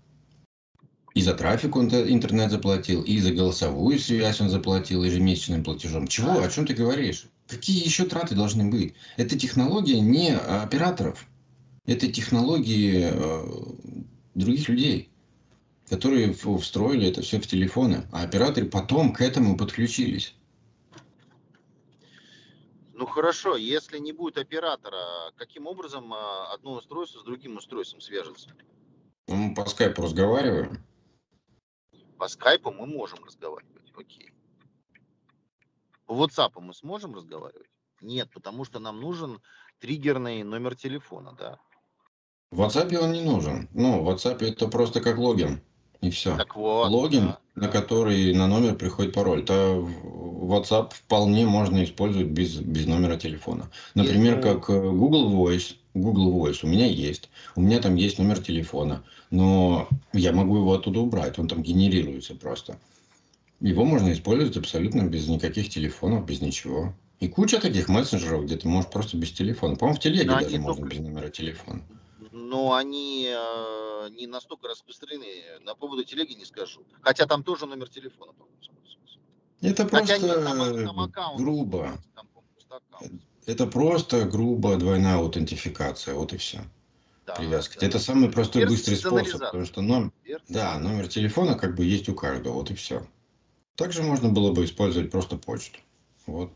И 1.13 1.21
за 1.21 1.35
трафик 1.35 1.75
он 1.75 1.89
интернет 1.89 2.49
заплатил, 2.49 3.03
и 3.03 3.19
за 3.19 3.31
голосовую 3.31 3.99
связь 3.99 4.41
он 4.41 4.49
заплатил 4.49 5.03
ежемесячным 5.03 5.63
платежом. 5.63 6.07
Чего? 6.07 6.41
О 6.41 6.49
чем 6.49 6.65
ты 6.65 6.73
говоришь? 6.73 7.27
Какие 7.47 7.83
еще 7.83 8.05
траты 8.05 8.33
должны 8.33 8.65
быть? 8.65 8.95
Это 9.17 9.37
технология 9.37 9.99
не 9.99 10.35
операторов. 10.35 11.27
Это 11.85 12.11
технологии 12.11 13.09
э, 13.11 13.43
других 14.33 14.69
людей, 14.69 15.09
которые 15.89 16.33
встроили 16.33 17.07
это 17.07 17.21
все 17.21 17.39
в 17.39 17.47
телефоны. 17.47 18.07
А 18.11 18.23
операторы 18.23 18.67
потом 18.67 19.13
к 19.13 19.21
этому 19.21 19.57
подключились. 19.57 20.35
Ну 22.93 23.05
хорошо, 23.07 23.57
если 23.57 23.97
не 23.97 24.13
будет 24.13 24.37
оператора, 24.37 25.31
каким 25.35 25.67
образом 25.67 26.13
э, 26.13 26.17
одно 26.53 26.73
устройство 26.73 27.19
с 27.19 27.23
другим 27.23 27.57
устройством 27.57 27.99
свяжется? 28.01 28.49
Ну, 29.27 29.35
мы 29.35 29.55
по 29.55 29.65
скайпу 29.65 30.03
разговариваем. 30.03 30.83
По 32.17 32.27
скайпу 32.27 32.71
мы 32.71 32.85
можем 32.85 33.23
разговаривать, 33.23 33.91
окей. 33.97 34.31
По 36.05 36.13
WhatsApp 36.13 36.51
мы 36.61 36.73
сможем 36.73 37.15
разговаривать? 37.15 37.69
Нет, 38.01 38.29
потому 38.33 38.65
что 38.65 38.79
нам 38.79 39.01
нужен 39.01 39.41
триггерный 39.79 40.43
номер 40.43 40.75
телефона, 40.75 41.33
да. 41.37 41.59
В 42.51 42.61
WhatsApp 42.61 42.95
он 42.97 43.13
не 43.13 43.21
нужен. 43.21 43.67
Ну, 43.73 44.03
в 44.03 44.09
WhatsApp 44.09 44.43
это 44.43 44.67
просто 44.67 45.01
как 45.01 45.17
логин. 45.17 45.61
И 46.03 46.09
все. 46.09 46.35
Так 46.35 46.57
вот, 46.57 46.91
логин, 46.91 47.27
да, 47.27 47.39
на 47.55 47.67
который 47.69 48.33
на 48.33 48.45
номер 48.47 48.75
приходит 48.75 49.13
пароль. 49.13 49.43
То 49.45 49.89
WhatsApp 50.03 50.91
вполне 50.93 51.45
можно 51.45 51.81
использовать 51.83 52.27
без, 52.27 52.57
без 52.57 52.85
номера 52.87 53.15
телефона. 53.15 53.71
Например, 53.95 54.35
Если... 54.35 54.49
как 54.49 54.69
э, 54.69 54.73
Google 54.73 55.31
Voice. 55.31 55.75
Google 55.93 56.33
Voice 56.33 56.59
у 56.63 56.67
меня 56.67 56.87
есть. 56.87 57.29
У 57.55 57.61
меня 57.61 57.79
там 57.79 57.95
есть 57.95 58.19
номер 58.19 58.39
телефона. 58.39 59.03
Но 59.31 59.87
я 60.11 60.33
могу 60.33 60.57
его 60.57 60.73
оттуда 60.73 60.99
убрать. 60.99 61.39
Он 61.39 61.47
там 61.47 61.63
генерируется 61.63 62.35
просто. 62.35 62.77
Его 63.61 63.85
можно 63.85 64.11
использовать 64.11 64.57
абсолютно 64.57 65.03
без 65.03 65.29
никаких 65.29 65.69
телефонов, 65.69 66.25
без 66.25 66.41
ничего. 66.41 66.93
И 67.21 67.29
куча 67.29 67.61
таких 67.61 67.87
мессенджеров, 67.87 68.43
где 68.43 68.57
ты 68.57 68.67
можешь 68.67 68.91
просто 68.91 69.15
без 69.15 69.31
телефона. 69.31 69.77
По-моему, 69.77 69.97
в 69.97 70.01
телеге 70.01 70.25
Но 70.25 70.41
даже 70.41 70.59
можно 70.59 70.81
только... 70.81 70.97
без 70.97 71.05
номера 71.05 71.29
телефона. 71.29 71.81
Но 72.33 72.73
они 72.73 73.27
э, 73.29 74.09
не 74.09 74.25
настолько 74.25 74.67
распространены. 74.67 75.59
На 75.61 75.75
поводу 75.75 76.03
телеги 76.03 76.33
не 76.33 76.45
скажу. 76.45 76.81
Хотя 77.01 77.27
там 77.27 77.43
тоже 77.43 77.67
номер 77.67 77.87
телефона, 77.89 78.33
по-моему. 78.33 78.57
Это 79.61 79.85
просто 79.85 80.43
там, 80.43 80.85
там 80.85 80.99
аккаунт, 80.99 81.39
грубо. 81.39 81.97
Там, 82.15 82.27
это 83.45 83.67
просто 83.67 84.25
грубо 84.25 84.75
двойная 84.77 85.17
аутентификация, 85.17 86.15
вот 86.15 86.33
и 86.33 86.37
все. 86.37 86.61
Да, 87.25 87.35
Привязка. 87.35 87.79
Да. 87.79 87.85
Это 87.85 87.99
самый 87.99 88.29
простой, 88.29 88.65
быстрый 88.65 88.95
способ, 88.95 89.39
потому 89.39 89.65
что 89.65 89.81
номер, 89.81 90.11
да, 90.49 90.77
номер 90.79 91.07
телефона 91.07 91.55
как 91.55 91.75
бы 91.75 91.85
есть 91.85 92.09
у 92.09 92.15
каждого, 92.15 92.53
вот 92.53 92.71
и 92.71 92.73
все. 92.73 93.05
Также 93.75 94.03
можно 94.03 94.29
было 94.29 94.51
бы 94.51 94.65
использовать 94.65 95.11
просто 95.11 95.37
почту. 95.37 95.79
Вот. 96.25 96.51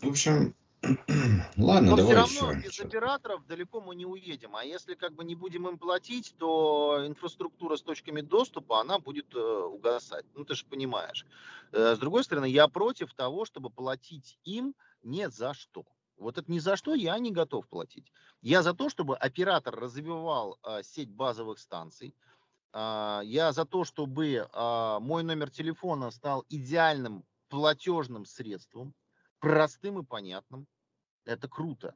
В 0.00 0.08
общем, 0.08 0.54
ладно, 1.56 1.90
Но 1.90 1.96
давай 1.96 2.24
все 2.26 2.40
равно 2.40 2.52
еще. 2.52 2.68
без 2.68 2.80
операторов 2.80 3.46
далеко 3.46 3.80
мы 3.80 3.94
не 3.94 4.06
уедем. 4.06 4.56
А 4.56 4.64
если 4.64 4.94
как 4.94 5.14
бы 5.14 5.24
не 5.24 5.34
будем 5.34 5.68
им 5.68 5.78
платить, 5.78 6.34
то 6.38 7.02
инфраструктура 7.06 7.76
с 7.76 7.82
точками 7.82 8.20
доступа, 8.20 8.80
она 8.80 8.98
будет 8.98 9.34
э, 9.34 9.38
угасать. 9.38 10.24
Ну, 10.34 10.44
ты 10.44 10.54
же 10.54 10.64
понимаешь. 10.64 11.26
Э, 11.72 11.94
с 11.94 11.98
другой 11.98 12.24
стороны, 12.24 12.46
я 12.46 12.68
против 12.68 13.14
того, 13.14 13.44
чтобы 13.44 13.70
платить 13.70 14.38
им 14.44 14.74
не 15.02 15.30
за 15.30 15.54
что. 15.54 15.84
Вот 16.16 16.38
это 16.38 16.50
ни 16.50 16.58
за 16.58 16.76
что 16.76 16.94
я 16.94 17.18
не 17.18 17.32
готов 17.32 17.66
платить. 17.66 18.12
Я 18.40 18.62
за 18.62 18.74
то, 18.74 18.88
чтобы 18.88 19.16
оператор 19.16 19.74
развивал 19.74 20.58
э, 20.62 20.82
сеть 20.82 21.10
базовых 21.10 21.58
станций, 21.58 22.14
а, 22.76 23.22
я 23.24 23.52
за 23.52 23.64
то, 23.64 23.84
чтобы 23.84 24.48
а, 24.52 24.98
мой 24.98 25.22
номер 25.22 25.48
телефона 25.48 26.10
стал 26.10 26.44
идеальным 26.48 27.24
платежным 27.48 28.24
средством, 28.24 28.94
простым 29.38 30.00
и 30.00 30.04
понятным. 30.04 30.66
Это 31.24 31.48
круто. 31.48 31.94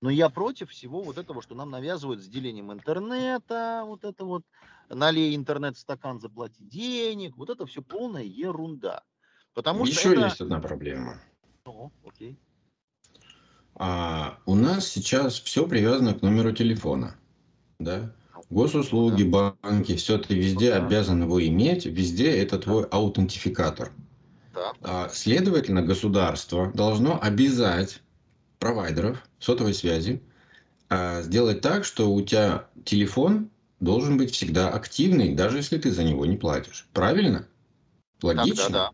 Но 0.00 0.10
я 0.10 0.28
против 0.28 0.70
всего 0.70 1.02
вот 1.02 1.18
этого, 1.18 1.40
что 1.40 1.54
нам 1.54 1.70
навязывают 1.70 2.22
с 2.22 2.28
делением 2.28 2.72
интернета, 2.72 3.84
вот 3.86 4.04
это 4.04 4.24
вот, 4.24 4.42
налей 4.88 5.34
интернет 5.34 5.76
в 5.76 5.80
стакан, 5.80 6.20
заплати 6.20 6.62
денег, 6.62 7.36
вот 7.36 7.48
это 7.48 7.64
все 7.64 7.80
полная 7.80 8.22
ерунда. 8.22 9.02
Потому 9.54 9.86
Еще 9.86 10.00
что 10.00 10.12
это... 10.12 10.24
есть 10.26 10.40
одна 10.40 10.60
проблема. 10.60 11.20
О, 11.64 11.90
окей. 12.04 12.38
А, 13.76 14.38
у 14.46 14.54
нас 14.54 14.86
сейчас 14.86 15.40
все 15.40 15.66
привязано 15.66 16.14
к 16.14 16.22
номеру 16.22 16.52
телефона, 16.52 17.16
да? 17.78 18.14
Госуслуги, 18.50 19.22
банки, 19.22 19.96
все 19.96 20.18
ты 20.18 20.34
везде 20.34 20.74
обязан 20.74 21.22
его 21.22 21.44
иметь, 21.46 21.86
везде 21.86 22.36
это 22.36 22.58
твой 22.58 22.84
аутентификатор. 22.84 23.92
А, 24.82 25.08
следовательно, 25.08 25.82
государство 25.82 26.70
должно 26.72 27.20
обязать 27.20 28.02
провайдеров 28.64 29.22
сотовой 29.40 29.74
связи 29.74 30.22
а, 30.88 31.20
сделать 31.20 31.60
так, 31.60 31.84
что 31.84 32.10
у 32.10 32.22
тебя 32.22 32.66
телефон 32.86 33.50
должен 33.80 34.16
быть 34.16 34.30
всегда 34.30 34.70
активный, 34.70 35.34
даже 35.34 35.58
если 35.58 35.76
ты 35.76 35.90
за 35.90 36.02
него 36.02 36.24
не 36.24 36.38
платишь. 36.38 36.88
Правильно? 36.94 37.46
Логично? 38.22 38.64
Тогда 38.64 38.68
да. 38.70 38.90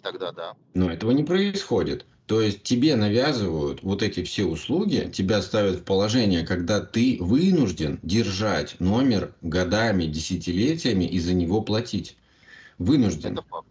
Тогда 0.00 0.32
да. 0.32 0.54
Но 0.74 0.92
этого 0.92 1.10
не 1.10 1.24
происходит. 1.24 2.06
То 2.26 2.40
есть 2.40 2.62
тебе 2.62 2.94
навязывают 2.94 3.82
вот 3.82 4.04
эти 4.04 4.22
все 4.22 4.44
услуги, 4.44 5.10
тебя 5.12 5.42
ставят 5.42 5.80
в 5.80 5.82
положение, 5.82 6.46
когда 6.46 6.80
ты 6.80 7.16
вынужден 7.18 7.98
держать 8.04 8.76
номер 8.78 9.34
годами, 9.42 10.04
десятилетиями 10.04 11.02
и 11.02 11.18
за 11.18 11.34
него 11.34 11.62
платить. 11.62 12.16
Вынужден. 12.78 13.32
Это 13.32 13.42
факт. 13.42 13.66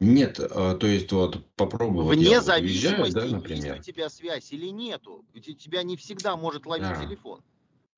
Нет, 0.00 0.40
а, 0.40 0.74
то 0.74 0.86
есть 0.86 1.12
вот 1.12 1.46
попробовать. 1.56 2.18
Вне 2.18 2.40
зависимости, 2.40 3.12
да, 3.12 3.26
например. 3.26 3.76
есть 3.76 3.88
у 3.88 3.92
тебя 3.92 4.08
связь 4.08 4.50
или 4.50 4.68
нету. 4.68 5.24
У 5.34 5.38
тебя 5.38 5.82
не 5.82 5.96
всегда 5.96 6.36
может 6.36 6.64
ловить 6.64 6.88
да. 6.88 7.04
телефон. 7.04 7.40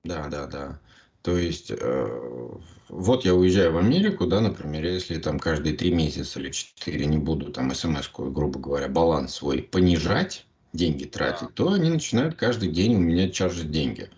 Да, 0.02 0.26
да, 0.28 0.46
да. 0.46 0.80
То 1.22 1.36
есть, 1.36 1.70
э, 1.70 2.48
вот 2.88 3.24
я 3.24 3.34
уезжаю 3.36 3.72
в 3.72 3.78
Америку, 3.78 4.26
да, 4.26 4.40
например, 4.40 4.84
если 4.84 5.18
там 5.18 5.38
каждые 5.38 5.76
три 5.76 5.92
месяца 5.92 6.40
или 6.40 6.50
четыре 6.50 7.06
не 7.06 7.18
буду 7.18 7.52
там 7.52 7.72
смс 7.72 8.10
грубо 8.12 8.58
говоря, 8.58 8.88
баланс 8.88 9.36
свой 9.36 9.62
понижать, 9.62 10.44
деньги 10.72 11.04
тратить, 11.04 11.48
да. 11.48 11.52
то 11.54 11.72
они 11.72 11.90
начинают 11.90 12.34
каждый 12.34 12.70
день 12.70 12.96
у 12.96 12.98
меня 12.98 13.30
чаржить 13.30 13.70
деньги. 13.70 14.10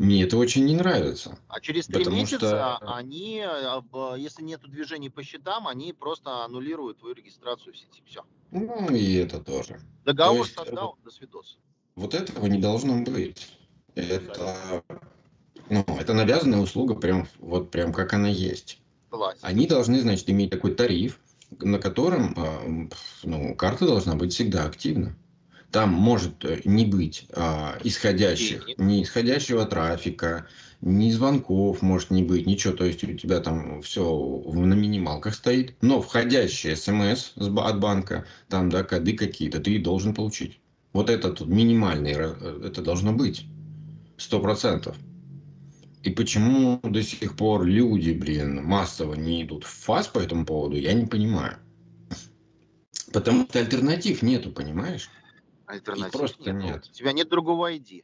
Мне 0.00 0.22
это 0.22 0.38
очень 0.38 0.64
не 0.64 0.74
нравится. 0.74 1.38
А 1.48 1.60
через 1.60 1.86
три 1.86 2.06
месяца 2.06 2.78
что... 2.78 2.94
они, 2.94 3.44
э, 3.44 4.14
если 4.16 4.42
нет 4.42 4.62
движений 4.62 5.10
по 5.10 5.22
счетам, 5.22 5.68
они 5.68 5.92
просто 5.92 6.42
аннулируют 6.42 7.00
твою 7.00 7.14
регистрацию 7.14 7.74
в 7.74 7.76
сети. 7.76 8.02
Все. 8.06 8.24
Ну 8.50 8.88
и 8.96 9.16
это 9.16 9.40
тоже. 9.40 9.78
Договор 10.06 10.38
то 10.38 10.44
есть, 10.44 10.54
создал, 10.54 10.96
до 11.04 11.10
свидос. 11.10 11.58
Вот 11.96 12.14
этого 12.14 12.46
не 12.46 12.58
должно 12.58 13.02
быть. 13.02 13.58
Это, 13.94 14.82
ну, 15.68 15.84
это 16.00 16.14
навязанная 16.14 16.60
услуга, 16.60 16.94
прям, 16.94 17.28
вот 17.38 17.70
прям 17.70 17.92
как 17.92 18.14
она 18.14 18.28
есть. 18.28 18.80
Классика. 19.10 19.46
Они 19.46 19.66
должны, 19.66 20.00
значит, 20.00 20.30
иметь 20.30 20.48
такой 20.48 20.74
тариф, 20.74 21.20
на 21.58 21.78
котором 21.78 22.32
э, 22.38 22.88
ну, 23.24 23.54
карта 23.54 23.84
должна 23.84 24.14
быть 24.14 24.32
всегда 24.32 24.64
активна. 24.64 25.14
Там 25.72 25.90
может 25.90 26.44
э, 26.44 26.60
не 26.64 26.84
быть 26.84 27.26
а, 27.32 27.78
исходящих, 27.84 28.68
ни 28.76 29.02
исходящего 29.04 29.64
трафика, 29.66 30.46
ни 30.80 31.10
звонков 31.12 31.80
может 31.82 32.10
не 32.10 32.24
быть, 32.24 32.46
ничего. 32.46 32.74
То 32.74 32.84
есть 32.84 33.04
у 33.04 33.14
тебя 33.14 33.40
там 33.40 33.80
все 33.82 34.42
на 34.52 34.74
минималках 34.74 35.34
стоит. 35.34 35.76
Но 35.80 36.02
входящий 36.02 36.74
смс 36.74 37.32
с 37.36 37.48
ба- 37.48 37.68
от 37.68 37.78
банка, 37.78 38.24
там, 38.48 38.68
да, 38.68 38.82
коды 38.82 39.12
какие-то, 39.12 39.60
ты 39.60 39.78
должен 39.78 40.14
получить. 40.14 40.58
Вот 40.92 41.08
это 41.08 41.30
тут 41.32 41.48
минимальный, 41.48 42.14
э, 42.16 42.62
это 42.64 42.82
должно 42.82 43.12
быть. 43.12 43.44
Сто 44.16 44.40
процентов. 44.40 44.96
И 46.02 46.10
почему 46.10 46.80
до 46.82 47.02
сих 47.02 47.36
пор 47.36 47.64
люди, 47.64 48.10
блин, 48.10 48.64
массово 48.64 49.14
не 49.14 49.42
идут 49.42 49.64
в 49.64 49.84
ФАС 49.84 50.08
по 50.08 50.18
этому 50.18 50.46
поводу, 50.46 50.76
я 50.76 50.94
не 50.94 51.06
понимаю. 51.06 51.58
Потому 53.12 53.44
что 53.44 53.58
альтернатив 53.58 54.22
нету, 54.22 54.50
понимаешь? 54.50 55.10
Альтернатив 55.70 56.12
просто 56.12 56.52
нету. 56.52 56.66
нет. 56.66 56.88
У 56.90 56.92
тебя 56.92 57.12
нет 57.12 57.28
другого 57.28 57.72
ID. 57.72 58.02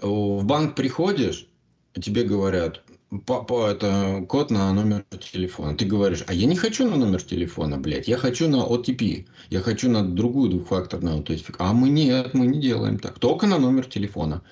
В 0.00 0.44
банк 0.44 0.74
приходишь, 0.74 1.48
тебе 1.94 2.24
говорят, 2.24 2.82
папа, 3.24 3.70
это 3.70 4.24
код 4.28 4.50
на 4.50 4.72
номер 4.72 5.04
телефона. 5.32 5.76
Ты 5.76 5.84
говоришь, 5.84 6.24
а 6.26 6.34
я 6.34 6.46
не 6.46 6.56
хочу 6.56 6.88
на 6.88 6.96
номер 6.96 7.22
телефона, 7.22 7.78
блядь, 7.78 8.08
я 8.08 8.18
хочу 8.18 8.48
на 8.48 8.66
OTP, 8.66 9.26
я 9.50 9.60
хочу 9.60 9.90
на 9.90 10.02
другую 10.06 10.50
двухфакторную 10.50 11.16
аутентификацию. 11.16 11.70
А 11.70 11.72
мы 11.72 11.88
нет, 11.88 12.34
мы 12.34 12.46
не 12.46 12.60
делаем 12.60 12.98
так, 12.98 13.18
только 13.18 13.46
на 13.46 13.58
номер 13.58 13.86
телефона. 13.86 14.42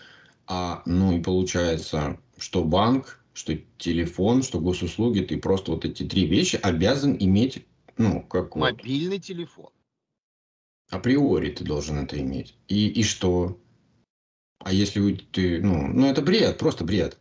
А, 0.47 0.83
ну 0.87 1.17
и 1.17 1.21
получается, 1.21 2.19
что 2.39 2.65
банк, 2.65 3.21
что 3.33 3.55
телефон, 3.79 4.43
что 4.43 4.61
госуслуги, 4.61 5.21
ты 5.21 5.39
просто 5.39 5.73
вот 5.73 5.85
эти 5.85 6.05
три 6.05 6.27
вещи 6.27 6.57
обязан 6.63 7.17
иметь, 7.19 7.67
ну, 7.99 8.23
как 8.23 8.55
вот, 8.55 8.63
Мобильный 8.63 9.19
телефон. 9.19 9.71
Априори 10.95 11.51
ты 11.51 11.65
должен 11.65 11.99
это 11.99 12.21
иметь. 12.21 12.57
И, 12.69 12.89
и 12.89 13.03
что? 13.03 13.59
А 14.59 14.73
если 14.73 15.15
ты, 15.15 15.61
ну, 15.61 15.89
ну 15.89 16.07
это 16.07 16.23
бред, 16.23 16.59
просто 16.59 16.85
бред. 16.85 17.19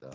Да. 0.00 0.12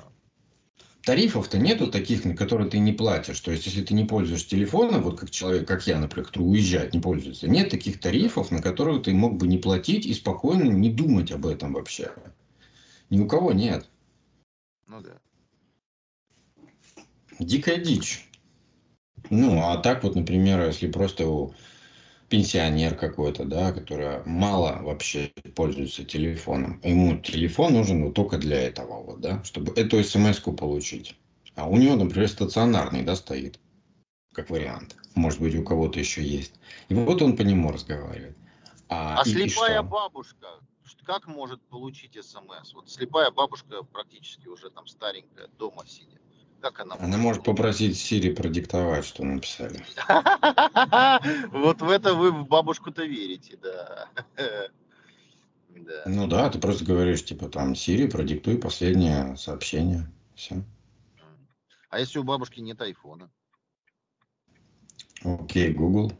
Тарифов-то 1.04 1.58
нету 1.58 1.88
таких, 1.88 2.26
на 2.26 2.36
которые 2.36 2.70
ты 2.70 2.80
не 2.80 2.94
платишь. 2.94 3.40
То 3.40 3.52
есть, 3.52 3.66
если 3.66 3.84
ты 3.84 3.94
не 3.94 4.06
пользуешься 4.06 4.50
телефоном, 4.50 5.02
вот 5.02 5.20
как 5.20 5.32
человек, 5.32 5.68
как 5.68 5.88
я, 5.88 6.00
например, 6.00 6.28
который 6.28 6.44
уезжает, 6.44 6.94
не 6.94 7.00
пользуется, 7.00 7.48
нет 7.48 7.70
таких 7.70 8.00
тарифов, 8.00 8.52
на 8.52 8.62
которые 8.62 9.02
ты 9.02 9.14
мог 9.14 9.38
бы 9.38 9.48
не 9.48 9.58
платить 9.58 10.06
и 10.06 10.14
спокойно 10.14 10.64
не 10.64 10.92
думать 10.92 11.32
об 11.32 11.46
этом 11.46 11.74
вообще. 11.74 12.12
Ни 13.10 13.20
у 13.20 13.28
кого 13.28 13.54
нет. 13.54 13.90
Ну 14.86 15.02
да. 15.02 15.20
Дикая 17.40 17.78
дичь. 17.78 18.28
Ну, 19.30 19.62
а 19.62 19.78
так 19.78 20.04
вот, 20.04 20.16
например, 20.16 20.66
если 20.66 20.88
просто 20.88 21.52
пенсионер 22.30 22.96
какой-то, 22.96 23.46
да, 23.46 23.72
который 23.72 24.24
мало 24.26 24.82
вообще 24.82 25.32
пользуется 25.56 26.04
телефоном, 26.04 26.82
ему 26.84 27.18
телефон 27.18 27.74
нужен 27.74 28.04
вот 28.04 28.14
только 28.16 28.38
для 28.38 28.62
этого 28.62 29.02
вот, 29.02 29.22
да, 29.22 29.44
чтобы 29.44 29.74
эту 29.74 30.04
смс-ку 30.04 30.54
получить. 30.54 31.16
А 31.56 31.68
у 31.68 31.78
него, 31.78 31.96
например, 31.96 32.28
стационарный, 32.28 33.04
да, 33.04 33.16
стоит, 33.16 33.60
как 34.34 34.50
вариант. 34.50 34.96
Может 35.16 35.42
быть, 35.42 35.56
у 35.56 35.64
кого-то 35.64 36.00
еще 36.00 36.22
есть. 36.22 36.54
И 36.90 36.94
вот 36.94 37.22
он 37.22 37.36
по 37.36 37.42
нему 37.42 37.72
разговаривает. 37.72 38.38
А, 38.90 39.20
А 39.20 39.24
и- 39.28 39.32
и 39.32 39.34
слепая 39.34 39.80
что? 39.80 39.84
бабушка, 39.84 40.48
как 41.06 41.28
может 41.28 41.62
получить 41.64 42.14
смс? 42.24 42.74
Вот 42.74 42.90
слепая 42.90 43.32
бабушка 43.32 43.84
практически 43.84 44.48
уже 44.48 44.70
там 44.70 44.86
старенькая, 44.88 45.48
дома 45.58 45.86
сидит. 45.88 46.22
Как 46.62 46.80
она 46.80 46.96
Она 47.00 47.18
может 47.18 47.44
попросить 47.44 47.98
Сири 47.98 48.34
продиктовать, 48.34 49.06
что 49.06 49.24
написали. 49.24 49.84
Вот 51.52 51.82
в 51.82 51.90
это 51.90 52.14
вы 52.14 52.32
в 52.32 52.48
бабушку-то 52.48 53.04
верите, 53.06 53.58
да. 53.62 54.10
Ну 56.06 56.28
да, 56.28 56.50
ты 56.50 56.60
просто 56.60 56.84
говоришь, 56.86 57.24
типа, 57.24 57.50
там, 57.50 57.76
Сири, 57.76 58.08
продиктуй 58.08 58.58
последнее 58.58 59.38
сообщение. 59.38 60.12
Все. 60.36 60.64
А 61.90 62.00
если 62.00 62.20
у 62.20 62.24
бабушки 62.24 62.60
нет 62.60 62.82
айфона? 62.82 63.32
Окей, 65.24 65.72
Google. 65.74 66.12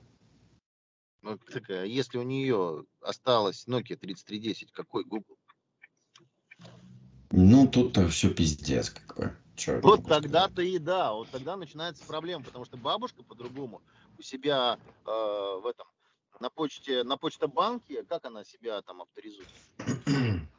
Ну, 1.22 1.38
такая, 1.38 1.86
если 1.86 2.18
у 2.18 2.24
нее 2.24 2.86
осталась 3.02 3.68
Nokia 3.68 3.98
3310, 3.98 4.72
какой 4.72 5.04
Google? 5.04 5.38
Ну, 7.32 7.68
тут-то 7.68 8.08
все 8.08 8.34
пиздец, 8.34 8.90
как 8.92 9.18
бы. 9.18 9.36
Я 9.66 9.80
Вот 9.82 10.04
тогда-то 10.08 10.62
и 10.62 10.78
да, 10.78 11.14
вот 11.14 11.30
тогда 11.30 11.56
начинается 11.56 12.04
проблема, 12.06 12.44
потому 12.44 12.66
что 12.66 12.78
бабушка 12.78 13.24
по-другому 13.24 13.82
у 14.18 14.22
себя 14.22 14.78
э, 15.06 15.10
в 15.10 15.66
этом 15.66 15.88
на 16.40 16.50
почте 16.50 17.04
на 17.04 17.18
почта-банке, 17.18 18.04
как 18.04 18.26
она 18.26 18.44
себя 18.44 18.82
там 18.82 19.02
авторизует? 19.02 19.50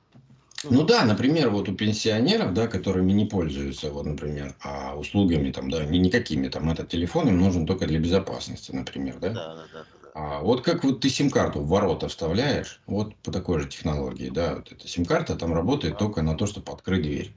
Ну 0.65 0.85
да, 0.85 1.05
например, 1.05 1.51
вот 1.51 1.69
у 1.69 1.75
пенсионеров, 1.75 2.53
да, 2.53 2.67
которыми 2.67 3.13
не 3.13 3.27
пользуются, 3.27 3.91
вот, 3.91 4.07
например, 4.07 4.57
а 4.61 4.97
услугами 4.99 5.53
там, 5.53 5.71
да, 5.71 5.85
ни- 5.85 5.99
никакими, 5.99 6.49
там, 6.49 6.69
этот 6.71 6.89
телефон 6.89 7.29
им 7.29 7.39
нужен 7.39 7.65
только 7.67 7.87
для 7.87 8.01
безопасности, 8.01 8.73
например, 8.73 9.19
да? 9.21 9.29
Да, 9.35 9.55
да, 9.55 9.69
да, 9.73 9.85
да. 10.03 10.11
А 10.15 10.41
вот 10.41 10.63
как 10.63 10.83
вот 10.85 11.01
ты 11.01 11.09
сим-карту 11.11 11.61
в 11.61 11.69
ворота 11.69 12.09
вставляешь, 12.09 12.83
вот 12.87 13.15
по 13.23 13.31
такой 13.31 13.61
же 13.61 13.69
технологии, 13.69 14.31
да, 14.31 14.57
вот 14.57 14.73
эта 14.73 14.89
сим-карта 14.89 15.37
там 15.37 15.55
работает 15.55 15.95
Да. 15.95 15.99
только 16.01 16.23
на 16.23 16.35
то, 16.37 16.47
чтобы 16.47 16.73
открыть 16.73 17.03
дверь. 17.03 17.33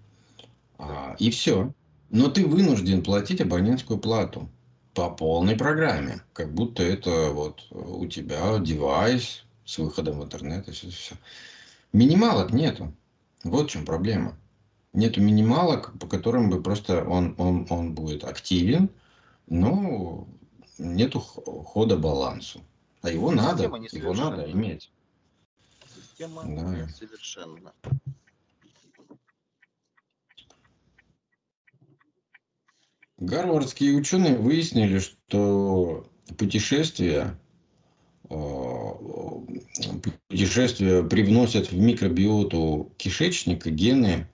А, 0.82 1.16
и 1.20 1.30
все. 1.30 1.74
Но 2.10 2.30
ты 2.30 2.46
вынужден 2.46 3.04
платить 3.04 3.40
абонентскую 3.40 4.00
плату 4.00 4.50
по 4.94 5.10
полной 5.10 5.56
программе, 5.56 6.22
как 6.34 6.54
будто 6.54 6.84
это 6.84 7.30
вот 7.32 7.66
у 7.72 8.06
тебя 8.08 8.58
девайс 8.60 9.44
с 9.64 9.78
выходом 9.78 10.20
в 10.20 10.24
интернет 10.26 10.68
и 10.68 10.72
все, 10.72 10.90
все. 10.90 11.16
Минималок 11.94 12.52
нету. 12.52 12.94
Вот 13.44 13.68
в 13.68 13.72
чем 13.72 13.86
проблема. 13.86 14.36
Нету 14.94 15.22
минималок, 15.22 15.98
по 16.00 16.08
которым 16.08 16.50
бы 16.50 16.62
просто 16.62 17.04
он, 17.06 17.36
он, 17.38 17.66
он 17.70 17.94
будет 17.94 18.24
активен, 18.26 18.90
но 19.48 20.28
нету 20.78 21.20
хода 21.20 21.96
балансу. 21.96 22.62
А 23.02 23.10
его 23.10 23.32
надо, 23.32 23.64
Система 23.64 23.78
его 23.78 24.14
надо 24.14 24.42
несовершенна. 24.48 24.52
иметь. 24.52 24.92
Система 25.96 26.44
Да. 26.44 26.88
совершенно. 26.90 27.74
Гарвардские 33.22 33.94
ученые 33.94 34.36
выяснили, 34.36 34.98
что 34.98 36.10
путешествия, 36.40 37.38
э, 38.28 38.36
путешествия 40.28 41.04
привносят 41.04 41.72
в 41.72 41.78
микробиоту 41.78 42.92
кишечника 42.98 43.70
гены 43.70 44.28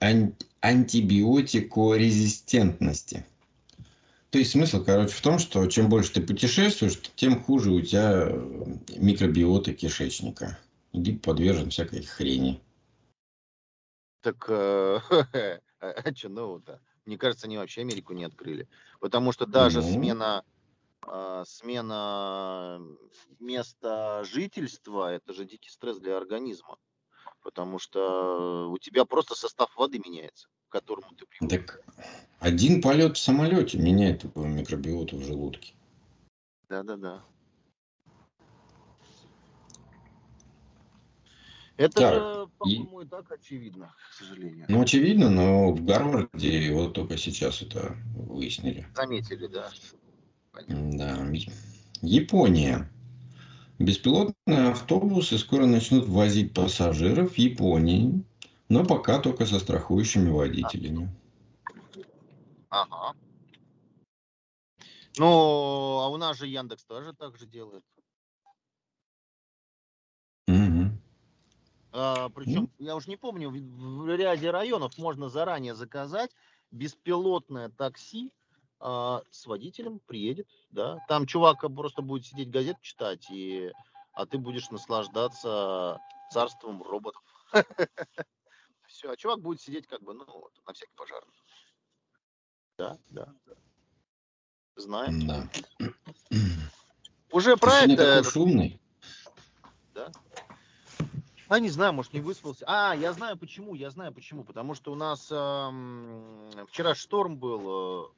ан- 0.00 0.34
антибиотикорезистентности. 0.62 3.24
То 4.30 4.38
есть 4.38 4.50
смысл, 4.50 4.82
короче, 4.82 5.14
в 5.14 5.20
том, 5.20 5.38
что 5.38 5.64
чем 5.68 5.88
больше 5.88 6.14
ты 6.14 6.20
путешествуешь, 6.20 7.00
тем 7.14 7.40
хуже 7.40 7.70
у 7.70 7.80
тебя 7.80 8.32
микробиота 8.96 9.74
кишечника. 9.74 10.58
Иди 10.92 11.12
подвержен 11.12 11.70
всякой 11.70 12.02
хрени. 12.02 12.60
Так 14.22 14.44
э, 14.48 14.98
а 15.78 16.14
что 16.16 16.28
нового-то? 16.28 16.80
Мне 17.06 17.18
кажется, 17.18 17.46
они 17.46 17.58
вообще 17.58 17.82
Америку 17.82 18.12
не 18.14 18.24
открыли. 18.24 18.68
Потому 19.00 19.32
что 19.32 19.46
даже 19.46 19.82
Ну. 19.82 19.92
смена, 19.92 20.44
э, 21.06 21.44
смена 21.46 22.80
места 23.40 24.24
жительства– 24.24 25.12
это 25.14 25.32
же 25.32 25.44
дикий 25.44 25.70
стресс 25.70 25.98
для 25.98 26.16
организма. 26.16 26.78
Потому 27.42 27.78
что 27.78 28.70
у 28.70 28.78
тебя 28.78 29.04
просто 29.04 29.34
состав 29.34 29.76
воды 29.76 29.98
меняется, 29.98 30.48
к 30.68 30.72
которому 30.72 31.14
ты 31.14 31.26
привык. 31.26 31.50
Так 31.50 31.80
один 32.38 32.80
полет 32.80 33.16
в 33.16 33.20
самолете 33.20 33.78
меняет 33.78 34.24
микробиоту 34.34 35.16
в 35.16 35.24
желудке. 35.24 35.74
Да-да-да. 36.68 37.22
Это 41.76 42.00
Так, 42.00 42.14
же, 42.14 42.48
по-моему, 42.58 43.00
и 43.00 43.06
так 43.06 43.30
очевидно, 43.32 43.94
к 44.10 44.14
сожалению. 44.14 44.66
Ну, 44.68 44.82
очевидно, 44.82 45.28
но 45.28 45.72
в 45.72 45.84
Гарварде 45.84 46.72
вот 46.72 46.94
только 46.94 47.16
сейчас 47.16 47.62
это 47.62 47.96
выяснили. 48.14 48.86
Заметили, 48.94 49.48
да. 49.48 49.70
Понятно. 50.52 50.98
Да. 50.98 51.26
Япония. 52.00 52.90
Беспилотные 53.80 54.68
автобусы 54.68 55.36
скоро 55.36 55.66
начнут 55.66 56.06
возить 56.06 56.54
пассажиров 56.54 57.32
в 57.32 57.38
Японии, 57.38 58.24
но 58.68 58.84
пока 58.84 59.18
только 59.18 59.46
со 59.46 59.58
страхующими 59.58 60.30
водителями. 60.30 61.10
Ага. 62.68 63.16
Ну, 65.16 65.26
а 65.26 66.08
у 66.08 66.16
нас 66.18 66.38
же 66.38 66.46
Яндекс 66.46 66.84
тоже 66.84 67.12
так 67.14 67.36
же 67.36 67.46
делает. 67.46 67.84
Мгм. 70.46 71.00
А, 71.83 71.83
причем, 71.94 72.70
я 72.78 72.96
уже 72.96 73.08
не 73.08 73.16
помню, 73.16 73.50
в, 73.50 74.16
ряде 74.16 74.50
районов 74.50 74.98
можно 74.98 75.28
заранее 75.28 75.76
заказать 75.76 76.32
беспилотное 76.72 77.68
такси 77.68 78.32
а, 78.80 79.22
с 79.30 79.46
водителем 79.46 80.00
приедет, 80.00 80.48
да. 80.70 80.98
Там 81.06 81.24
чувак 81.26 81.60
просто 81.74 82.02
будет 82.02 82.26
сидеть 82.26 82.50
газет 82.50 82.78
читать, 82.80 83.30
и, 83.30 83.72
а 84.12 84.26
ты 84.26 84.38
будешь 84.38 84.70
наслаждаться 84.70 86.00
царством 86.32 86.82
роботов. 86.82 87.22
Все, 88.88 89.10
а 89.10 89.16
чувак 89.16 89.40
будет 89.40 89.60
сидеть 89.60 89.86
как 89.86 90.02
бы, 90.02 90.14
ну, 90.14 90.24
вот, 90.26 90.52
на 90.66 90.72
всякий 90.72 90.94
пожарный. 90.96 91.34
Да, 92.76 92.98
да, 93.10 93.32
да. 93.46 93.54
Знаем. 94.74 95.26
Да. 95.28 95.48
Уже 97.30 97.56
проект... 97.56 97.96
такой 97.96 98.24
шумный. 98.24 98.80
Да. 99.94 100.10
А 101.48 101.60
не 101.60 101.68
знаю, 101.68 101.92
может 101.92 102.12
не 102.12 102.20
выспался. 102.20 102.64
А, 102.66 102.94
я 102.94 103.12
знаю 103.12 103.36
почему, 103.36 103.74
я 103.74 103.90
знаю 103.90 104.12
почему. 104.12 104.44
Потому 104.44 104.74
что 104.74 104.92
у 104.92 104.94
нас 104.94 105.28
ам, 105.30 106.50
вчера 106.68 106.94
шторм 106.94 107.36
был, 107.38 108.06
э, 108.06 108.08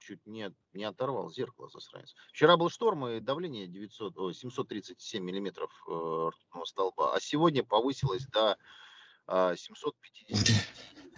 чуть 0.00 0.26
не, 0.26 0.52
не 0.72 0.84
оторвал 0.84 1.30
зеркало 1.30 1.68
засранец. 1.68 2.14
Вчера 2.32 2.56
был 2.56 2.70
шторм 2.70 3.06
и 3.06 3.20
давление 3.20 3.66
900, 3.66 4.18
ой, 4.18 4.34
737 4.34 5.22
миллиметров 5.22 5.70
э, 5.88 6.30
ртутного 6.32 6.64
столба, 6.64 7.14
а 7.14 7.20
сегодня 7.20 7.62
повысилось 7.62 8.26
до 8.26 8.56
а, 9.26 9.54
750. 9.54 10.56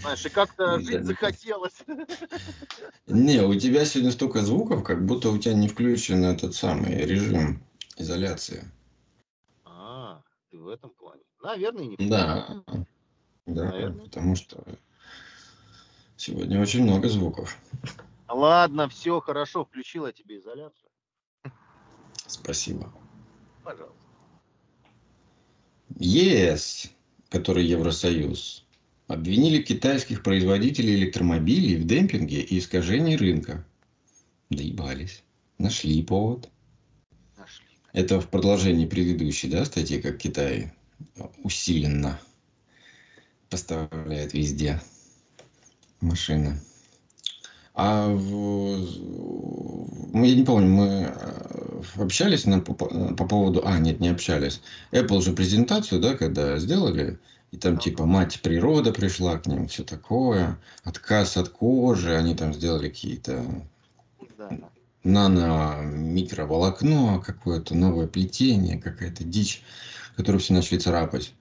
Знаешь, 0.00 0.26
и 0.26 0.28
как-то 0.28 0.78
жить 0.80 1.00
Да. 1.00 1.04
захотелось. 1.04 1.78
Не, 3.06 3.40
у 3.40 3.54
тебя 3.54 3.84
сегодня 3.84 4.12
столько 4.12 4.42
звуков, 4.42 4.84
как 4.84 5.04
будто 5.06 5.30
у 5.30 5.38
тебя 5.38 5.54
не 5.54 5.68
включен 5.68 6.24
этот 6.24 6.54
самый 6.54 7.06
режим 7.06 7.62
изоляции. 7.96 8.70
Ты 10.52 10.58
в 10.58 10.68
этом 10.68 10.90
плане. 10.90 11.22
Наверное, 11.42 11.86
не 11.86 11.96
Да. 11.96 12.62
Да, 13.46 13.64
Наверное. 13.64 14.04
потому 14.04 14.36
что 14.36 14.62
сегодня 16.16 16.60
очень 16.60 16.82
много 16.82 17.08
звуков. 17.08 17.56
Ладно, 18.28 18.86
все 18.90 19.18
хорошо, 19.20 19.64
включила 19.64 20.12
тебе 20.12 20.38
изоляцию. 20.38 20.90
Спасибо. 22.26 22.92
Пожалуйста. 23.64 23.96
ЕС, 25.98 26.90
который 27.30 27.64
Евросоюз, 27.64 28.66
обвинили 29.08 29.62
китайских 29.62 30.22
производителей 30.22 30.96
электромобилей 30.96 31.76
в 31.76 31.86
демпинге 31.86 32.42
и 32.42 32.58
искажении 32.58 33.16
рынка. 33.16 33.66
Доебались. 34.50 35.24
Нашли 35.56 36.02
повод. 36.02 36.50
Это 37.92 38.20
в 38.20 38.28
продолжении 38.28 38.86
предыдущей 38.86 39.48
да, 39.48 39.64
статьи, 39.64 40.00
как 40.00 40.16
Китай 40.16 40.72
усиленно 41.42 42.18
поставляет 43.50 44.32
везде 44.32 44.80
машины. 46.00 46.58
А 47.74 48.08
в- 48.08 49.22
я 50.14 50.34
не 50.34 50.44
помню, 50.44 50.68
мы 50.68 50.86
э, 51.14 51.82
общались 51.96 52.44
на, 52.44 52.60
по, 52.60 52.74
по 52.74 53.26
поводу... 53.26 53.62
А, 53.64 53.78
нет, 53.78 54.00
не 54.00 54.08
общались. 54.08 54.60
Apple 54.90 55.22
же 55.22 55.32
презентацию, 55.32 56.00
да, 56.00 56.14
когда 56.14 56.58
сделали, 56.58 57.18
и 57.50 57.56
там 57.56 57.78
типа 57.78 58.04
мать 58.04 58.40
природа 58.42 58.92
пришла 58.92 59.38
к 59.38 59.46
ним, 59.46 59.68
все 59.68 59.84
такое, 59.84 60.58
отказ 60.84 61.36
от 61.36 61.48
кожи, 61.48 62.14
они 62.14 62.34
там 62.34 62.52
сделали 62.52 62.88
какие-то. 62.88 63.44
Нано-микроволокно, 65.04 67.22
какое-то 67.24 67.74
новое 67.74 68.06
плетение, 68.06 68.78
какая-то 68.78 69.24
дичь, 69.24 69.62
которую 70.16 70.40
все 70.40 70.54
начали 70.54 70.78
царапать. 70.78 71.34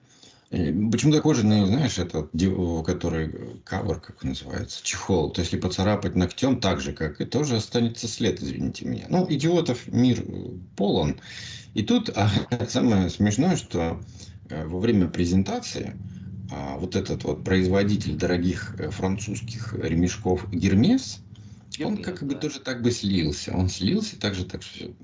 Почему-то 0.50 1.22
кожаный, 1.22 1.64
знаешь, 1.64 1.98
этот, 1.98 2.30
который 2.84 3.62
кавер, 3.64 4.00
как 4.00 4.22
он 4.22 4.30
называется, 4.30 4.80
чехол. 4.82 5.30
То 5.30 5.40
есть, 5.40 5.52
если 5.52 5.66
поцарапать 5.66 6.14
ногтем 6.14 6.60
так 6.60 6.82
же, 6.82 6.92
как 6.92 7.22
и 7.22 7.24
тоже 7.24 7.56
останется 7.56 8.06
след, 8.06 8.42
извините 8.42 8.84
меня. 8.84 9.06
Ну, 9.08 9.26
идиотов 9.30 9.88
мир 9.88 10.20
э, 10.20 10.50
полон. 10.76 11.18
И 11.72 11.82
тут 11.82 12.10
а, 12.14 12.28
самое 12.68 13.08
смешное, 13.08 13.56
что 13.56 13.98
э, 14.50 14.66
во 14.66 14.78
время 14.78 15.08
презентации 15.08 15.96
а, 16.52 16.76
вот 16.76 16.96
этот 16.96 17.24
вот 17.24 17.44
производитель 17.44 18.16
дорогих 18.16 18.74
э, 18.78 18.90
французских 18.90 19.72
ремешков 19.72 20.50
Гермес, 20.50 21.20
он 21.80 22.02
как 22.02 22.22
бы 22.22 22.34
да. 22.34 22.40
тоже 22.40 22.60
так 22.60 22.82
бы 22.82 22.90
слился. 22.90 23.52
Он 23.54 23.68
слился, 23.68 24.18
так 24.18 24.34
же 24.34 24.44
так 24.44 24.62
все 24.62 24.94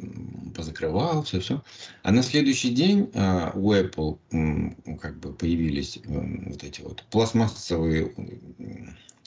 позакрывал, 0.55 1.23
все, 1.23 1.41
все. 1.41 1.63
А 2.03 2.13
на 2.13 2.23
следующий 2.23 2.71
день 2.71 3.11
а, 3.15 3.53
у 3.55 3.73
Apple 3.73 4.19
м, 4.33 4.77
как 5.01 5.19
бы 5.19 5.33
появились 5.33 5.99
м, 6.05 6.51
вот 6.51 6.65
эти 6.65 6.81
вот 6.81 7.05
пластмассовые, 7.11 8.13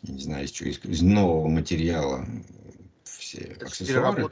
я 0.03 0.13
не 0.13 0.21
знаю, 0.21 0.45
из 0.45 0.51
чего, 0.51 0.69
из, 0.69 0.79
из 0.83 1.01
нового 1.01 1.47
материала 1.47 2.25
все 3.03 3.39
Это 3.39 3.67
аксессуары. 3.67 4.29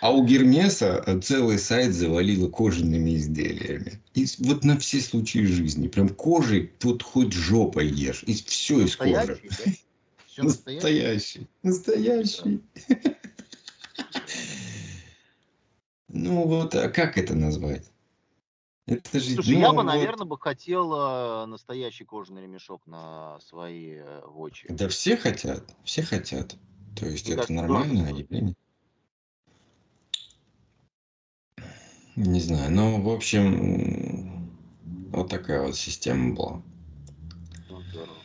А 0.00 0.12
у 0.12 0.24
Гермеса 0.24 1.02
э, 1.06 1.20
целый 1.20 1.58
сайт 1.58 1.92
завалило 1.92 2.48
кожаными 2.48 3.16
изделиями. 3.16 4.00
И 4.14 4.26
вот 4.38 4.64
на 4.64 4.78
все 4.78 5.00
случаи 5.00 5.44
жизни. 5.44 5.88
Прям 5.88 6.08
кожей 6.08 6.72
тут 6.78 7.02
хоть 7.02 7.32
жопой 7.32 7.88
ешь. 7.88 8.22
И 8.26 8.34
все 8.34 8.84
из 8.84 8.96
кожи. 8.96 9.40
Да? 9.42 9.72
Все. 10.32 10.44
Настоящий. 10.44 11.46
Настоящий. 11.62 12.62
Ну 16.08 16.46
вот, 16.46 16.74
а 16.74 16.88
как 16.88 17.18
это 17.18 17.34
назвать? 17.34 17.90
Это 18.86 19.20
же, 19.20 19.34
Слушай, 19.34 19.54
ну, 19.54 19.60
я 19.60 19.70
бы, 19.70 19.76
вот- 19.76 19.82
наверное, 19.84 20.24
бы 20.24 20.38
хотел 20.38 20.90
э, 20.94 21.46
настоящий 21.46 22.04
кожаный 22.04 22.42
ремешок 22.42 22.86
на 22.86 23.38
свои 23.40 23.96
э, 23.96 24.22
вочи. 24.26 24.66
Да 24.70 24.88
все 24.88 25.18
хотят, 25.18 25.76
все 25.84 26.02
хотят. 26.02 26.56
То 26.96 27.06
есть 27.06 27.28
Ну, 27.28 27.34
это 27.34 27.52
нормальное 27.52 28.12
явление. 28.12 28.54
Не 32.16 32.40
знаю, 32.40 32.70
ну, 32.72 33.02
в 33.02 33.10
общем, 33.10 34.50
вот 35.10 35.28
такая 35.28 35.60
вот 35.60 35.76
система 35.76 36.34
была. 36.34 36.62
Ну, 37.68 37.82
здорово. 37.82 38.16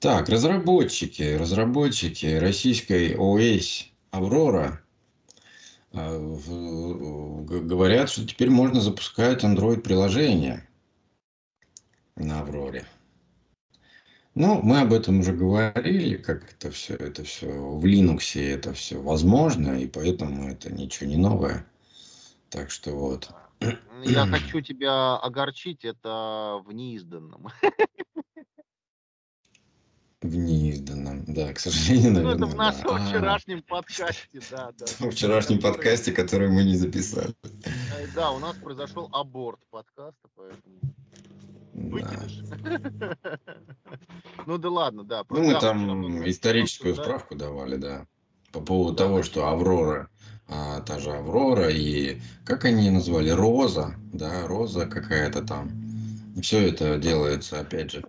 Так, 0.00 0.28
разработчики, 0.28 1.34
разработчики 1.34 2.26
российской 2.36 3.16
ОС 3.16 3.88
Аврора 4.12 4.80
а, 5.92 6.18
говорят, 7.48 8.08
что 8.08 8.24
теперь 8.24 8.50
можно 8.50 8.80
запускать 8.80 9.42
Android-приложение 9.42 10.68
на 12.14 12.40
Авроре. 12.40 12.86
Ну, 14.36 14.62
мы 14.62 14.82
об 14.82 14.92
этом 14.92 15.18
уже 15.18 15.32
говорили, 15.32 16.16
как 16.16 16.52
это 16.52 16.70
все, 16.70 16.94
это 16.94 17.24
все 17.24 17.46
в 17.48 17.84
Linux 17.84 18.40
это 18.40 18.72
все 18.72 19.02
возможно, 19.02 19.80
и 19.80 19.88
поэтому 19.88 20.48
это 20.48 20.72
ничего 20.72 21.10
не 21.10 21.16
новое. 21.16 21.66
Так 22.50 22.70
что 22.70 22.92
вот. 22.92 23.30
Я 24.04 24.26
хочу 24.30 24.60
тебя 24.60 25.16
огорчить, 25.16 25.84
это 25.84 26.62
в 26.64 26.70
неизданном. 26.72 27.48
В 30.20 30.34
неизданном, 30.34 31.24
да, 31.28 31.52
к 31.52 31.60
сожалению, 31.60 32.10
Ну, 32.12 32.20
наверное. 32.22 32.46
это 32.48 32.54
в 32.54 32.56
нашем 32.56 32.82
да. 32.82 32.96
А, 32.96 33.06
вчерашнем 33.08 33.62
подкасте, 33.62 34.40
да, 34.50 34.70
да. 34.76 34.86
В 34.98 35.10
вчерашнем 35.12 35.58
Который- 35.58 35.74
подкасте, 35.76 36.12
который 36.12 36.48
мы 36.50 36.64
не 36.64 36.74
записали. 36.76 37.34
Э, 37.64 38.06
Да, 38.16 38.32
у 38.32 38.40
нас 38.40 38.56
произошел 38.56 39.08
аборт 39.12 39.60
подкаста, 39.70 40.28
поэтому 40.34 40.76
Да. 41.72 41.88
выкидыш. 41.90 42.42
Ну 44.46 44.58
да 44.58 44.70
ладно, 44.70 45.04
да. 45.04 45.22
Ну, 45.28 45.42
мы 45.42 45.52
да, 45.52 45.60
там 45.60 46.28
историческую 46.28 46.94
справку 46.96 47.36
давали, 47.36 47.76
да. 47.76 48.06
По 48.50 48.60
поводу 48.60 48.96
Да, 48.96 49.04
того, 49.04 49.18
да. 49.18 49.22
что 49.22 49.46
Аврора, 49.48 50.08
а, 50.48 50.80
та 50.80 50.98
же 50.98 51.12
Аврора 51.12 51.68
и, 51.70 52.20
как 52.44 52.64
они 52.64 52.86
ее 52.86 52.90
назвали, 52.92 53.28
Роза, 53.30 53.94
да, 54.12 54.46
Роза 54.48 54.86
какая-то 54.86 55.42
там. 55.42 55.70
Все 56.42 56.68
это 56.68 56.98
делается, 56.98 57.60
опять 57.60 57.90
же, 57.92 58.04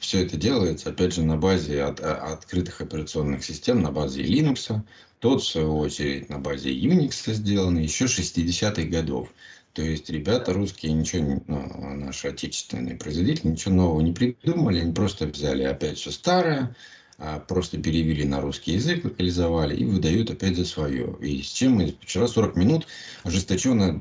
все 0.00 0.24
это 0.24 0.36
делается, 0.36 0.90
опять 0.90 1.14
же, 1.14 1.22
на 1.22 1.36
базе 1.36 1.82
от- 1.82 2.00
а- 2.00 2.32
открытых 2.32 2.80
операционных 2.80 3.44
систем, 3.44 3.82
на 3.82 3.90
базе 3.90 4.22
Linux. 4.22 4.80
Тот, 5.18 5.42
в 5.42 5.48
свою 5.48 5.78
очередь, 5.78 6.28
на 6.28 6.38
базе 6.38 6.70
Unix 6.74 7.32
сделано 7.32 7.78
еще 7.78 8.06
60-х 8.06 8.88
годов. 8.88 9.32
То 9.72 9.82
есть 9.82 10.08
ребята 10.10 10.52
русские 10.52 10.92
ничего, 10.92 11.42
ну, 11.48 11.96
наши 11.96 12.28
отечественные 12.28 12.96
производители 12.96 13.48
ничего 13.48 13.74
нового 13.74 14.00
не 14.02 14.12
придумали, 14.12 14.80
они 14.80 14.92
просто 14.92 15.26
взяли 15.26 15.64
опять 15.64 15.98
все 15.98 16.12
старое, 16.12 16.76
а, 17.18 17.40
просто 17.40 17.78
перевели 17.78 18.24
на 18.24 18.40
русский 18.40 18.72
язык, 18.72 19.04
локализовали 19.04 19.76
и 19.76 19.84
выдают 19.84 20.30
опять 20.30 20.56
за 20.56 20.64
свое. 20.64 21.16
И 21.20 21.42
с 21.42 21.46
чем 21.46 21.72
мы 21.72 21.96
вчера 22.00 22.28
40 22.28 22.56
минут 22.56 22.86
ожесточенно 23.24 24.00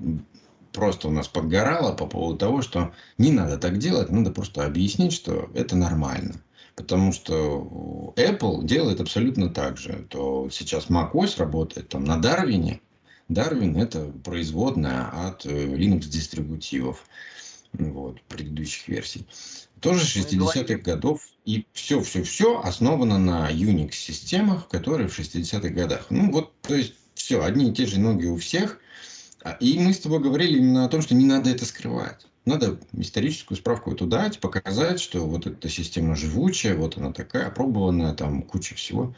просто 0.74 1.08
у 1.08 1.12
нас 1.12 1.28
подгорало 1.28 1.94
по 1.94 2.06
поводу 2.08 2.38
того, 2.38 2.62
что 2.62 2.94
не 3.18 3.32
надо 3.32 3.58
так 3.58 3.78
делать, 3.78 4.10
надо 4.10 4.32
просто 4.32 4.66
объяснить, 4.66 5.14
что 5.14 5.50
это 5.54 5.76
нормально. 5.76 6.36
Потому 6.76 7.14
что 7.14 8.14
Apple 8.18 8.66
делает 8.66 9.00
абсолютно 9.00 9.50
так 9.50 9.78
же. 9.78 10.08
То 10.10 10.50
сейчас 10.52 10.90
macOS 10.90 11.38
работает 11.38 11.90
там 11.90 12.04
на 12.04 12.18
Дарвине, 12.18 12.82
Darwin 13.30 13.82
это 13.82 14.12
производная 14.24 15.08
от 15.28 15.46
э, 15.46 15.50
Linux 15.50 16.08
дистрибутивов 16.08 17.06
вот, 17.74 18.22
предыдущих 18.24 18.88
версий. 18.88 19.26
Тоже 19.80 20.20
60-х 20.20 20.76
годов. 20.76 21.22
И 21.46 21.66
все, 21.74 22.02
все, 22.02 22.24
все 22.24 22.62
основано 22.62 23.18
на 23.18 23.52
Unix 23.52 23.94
системах, 23.94 24.70
которые 24.70 25.10
в 25.10 25.20
60-х 25.20 25.70
годах. 25.70 26.08
Ну 26.10 26.32
вот, 26.32 26.54
то 26.62 26.74
есть 26.74 26.94
все, 27.16 27.44
одни 27.44 27.70
и 27.70 27.74
те 27.74 27.86
же 27.86 28.00
ноги 28.00 28.26
у 28.26 28.38
всех. 28.38 28.80
А, 29.44 29.58
и 29.60 29.78
мы 29.78 29.94
с 29.94 30.00
тобой 30.00 30.20
говорили 30.20 30.58
именно 30.58 30.86
о 30.86 30.90
том, 30.90 31.02
что 31.02 31.16
не 31.16 31.26
надо 31.26 31.50
это 31.50 31.66
скрывать. 31.66 32.26
Надо 32.46 32.80
историческую 32.94 33.58
справку 33.58 33.92
эту 33.92 34.06
дать, 34.06 34.40
показать, 34.40 35.00
что 35.00 35.20
вот 35.20 35.48
эта 35.48 35.70
система 35.70 36.16
живучая, 36.16 36.76
вот 36.76 36.98
она 36.98 37.12
такая, 37.12 37.48
опробованная, 37.48 38.14
там 38.14 38.42
куча 38.42 38.76
всего. 38.76 39.14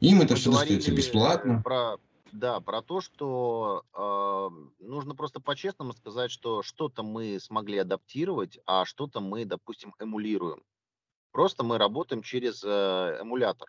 Им 0.00 0.20
это 0.20 0.34
все 0.34 0.52
достается 0.52 0.92
бесплатно. 0.92 1.62
Про, 1.62 1.96
да, 2.32 2.60
про 2.60 2.82
то, 2.82 3.00
что 3.00 3.82
э, 3.94 4.84
нужно 4.84 5.14
просто 5.14 5.40
по-честному 5.40 5.92
сказать, 5.92 6.30
что 6.30 6.62
что-то 6.62 7.02
мы 7.02 7.38
смогли 7.40 7.78
адаптировать, 7.78 8.58
а 8.66 8.84
что-то 8.84 9.20
мы, 9.20 9.44
допустим, 9.44 9.94
эмулируем. 9.98 10.62
Просто 11.32 11.64
мы 11.64 11.78
работаем 11.78 12.22
через 12.22 12.62
э, 12.64 13.18
эмулятор 13.20 13.68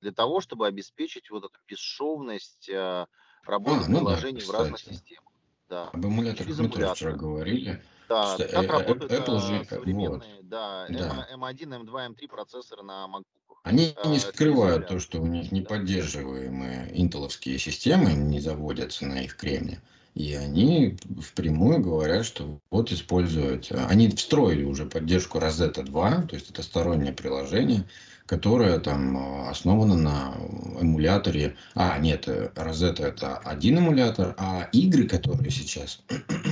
для 0.00 0.12
того, 0.12 0.40
чтобы 0.40 0.66
обеспечить 0.66 1.30
вот 1.30 1.44
эту 1.44 1.58
бесшовность 1.66 2.68
э, 2.68 3.06
работы 3.46 3.84
а, 3.84 3.88
ну 3.88 3.98
приложений 3.98 4.40
да, 4.40 4.46
в 4.46 4.50
разных 4.50 4.80
системах. 4.80 5.32
Да. 5.68 5.88
Об 5.92 6.06
эмуляторах 6.06 6.58
мы 6.58 6.68
тоже 6.68 6.94
вчера 6.94 7.12
говорили. 7.12 7.82
Да, 8.08 8.34
что, 8.34 8.44
как 8.48 8.64
э, 8.64 8.66
работают 8.66 9.12
Apple 9.12 9.40
же, 9.40 9.66
современные, 9.68 10.36
вот, 10.36 10.48
да, 10.48 10.86
да. 10.88 11.26
M1, 11.34 11.84
M2, 11.84 12.14
M3 12.14 12.28
процессоры 12.28 12.82
на 12.82 13.06
MacBook. 13.06 13.56
Они 13.62 13.96
не 14.04 14.18
скрывают 14.18 14.88
то, 14.88 15.00
что 15.00 15.20
у 15.20 15.26
них 15.26 15.50
неподдерживаемые 15.50 16.90
интеловские 16.92 17.58
системы 17.58 18.12
не 18.12 18.40
заводятся 18.40 19.06
на 19.06 19.22
их 19.22 19.36
кремне. 19.36 19.80
И 20.14 20.34
они 20.34 20.96
впрямую 21.20 21.80
говорят, 21.80 22.26
что 22.26 22.60
вот 22.70 22.92
используют... 22.92 23.72
Они 23.72 24.08
встроили 24.10 24.64
уже 24.64 24.84
поддержку 24.84 25.38
Rosetta 25.38 25.82
2, 25.82 26.26
то 26.28 26.34
есть 26.36 26.50
это 26.50 26.62
стороннее 26.62 27.12
приложение, 27.12 27.84
которое 28.26 28.78
там 28.78 29.48
основано 29.48 29.96
на 29.96 30.34
эмуляторе... 30.80 31.56
А, 31.74 31.98
нет, 31.98 32.26
Rosetta 32.26 33.04
это 33.04 33.36
один 33.38 33.78
эмулятор, 33.78 34.34
а 34.38 34.68
игры, 34.72 35.06
которые 35.06 35.50
сейчас 35.50 36.00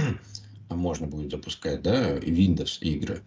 можно 0.69 1.07
будет 1.07 1.31
запускать, 1.31 1.83
да, 1.83 2.17
Windows 2.19 2.79
игры, 2.81 3.23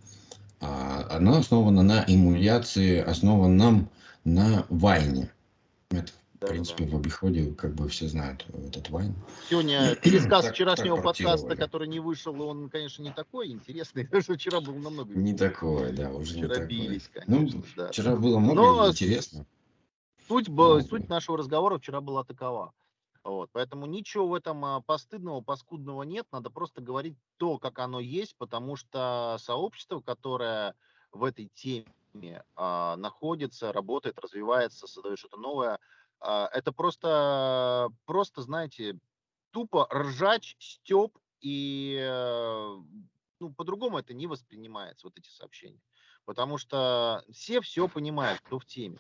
а, 0.62 1.08
она 1.10 1.39
основана 1.39 1.84
на 1.84 2.04
эмуляции, 2.08 3.00
основанном 3.00 3.89
на 4.24 4.66
Вайне. 4.70 5.32
Это, 5.89 6.12
да, 6.39 6.47
в 6.47 6.49
принципе, 6.49 6.86
да. 6.86 6.91
в 6.91 6.99
обиходе 6.99 7.53
как 7.53 7.73
бы 7.75 7.88
все 7.88 8.07
знают 8.07 8.45
этот 8.53 8.89
Вайн. 8.89 9.15
Сегодня 9.49 9.95
пересказ 10.03 10.49
вчерашнего 10.49 11.01
подкаста, 11.01 11.55
который 11.55 11.88
не 11.88 11.99
вышел, 11.99 12.39
он, 12.41 12.69
конечно, 12.69 13.03
не 13.03 13.11
такой 13.11 13.49
интересный, 13.49 14.03
потому 14.05 14.23
что 14.23 14.33
вчера 14.36 14.61
был 14.61 14.75
намного... 14.75 15.13
Не 15.13 15.33
такой, 15.33 15.91
да, 15.93 16.09
уже 16.09 16.33
вчера 16.33 16.59
не 16.59 16.67
бились, 16.67 17.03
такой. 17.03 17.23
Ну, 17.27 17.38
конечно, 17.38 17.59
ну, 17.59 17.65
да. 17.75 17.88
Вчера 17.89 18.15
было 18.15 18.39
много 18.39 18.61
Но 18.61 18.89
интересно. 18.89 19.45
Суть, 20.27 20.47
Но... 20.47 20.81
суть 20.81 21.07
нашего 21.07 21.38
разговора 21.38 21.77
вчера 21.77 22.01
была 22.01 22.23
такова. 22.23 22.73
Вот, 23.23 23.49
поэтому 23.53 23.88
ничего 23.88 24.27
в 24.27 24.33
этом 24.36 24.63
а, 24.63 24.81
постыдного, 24.81 25.41
паскудного 25.41 26.03
нет. 26.03 26.27
Надо 26.31 26.51
просто 26.51 26.81
говорить 26.81 27.17
то, 27.38 27.57
как 27.57 27.79
оно 27.79 27.99
есть, 27.99 28.36
потому 28.38 28.75
что 28.75 29.38
сообщество, 29.39 29.99
которое 29.99 30.75
в 31.11 31.23
этой 31.23 31.49
теме 31.55 32.43
а, 32.55 32.95
находится, 32.97 33.73
работает, 33.73 34.19
развивается, 34.19 34.86
создает 34.86 35.17
что-то 35.17 35.38
новое, 35.38 35.79
это 36.22 36.72
просто, 36.72 37.89
просто, 38.05 38.41
знаете, 38.41 38.97
тупо 39.51 39.88
ржач, 39.93 40.55
степ, 40.59 41.18
и 41.41 41.97
э, 42.01 42.78
ну, 43.39 43.53
по-другому 43.53 43.99
это 43.99 44.13
не 44.13 44.28
воспринимается, 44.28 45.07
вот 45.07 45.18
эти 45.18 45.30
сообщения. 45.30 45.80
Потому 46.26 46.57
что 46.57 47.24
все 47.32 47.61
все 47.61 47.88
понимают, 47.88 48.41
кто 48.41 48.59
в 48.59 48.66
теме. 48.66 48.99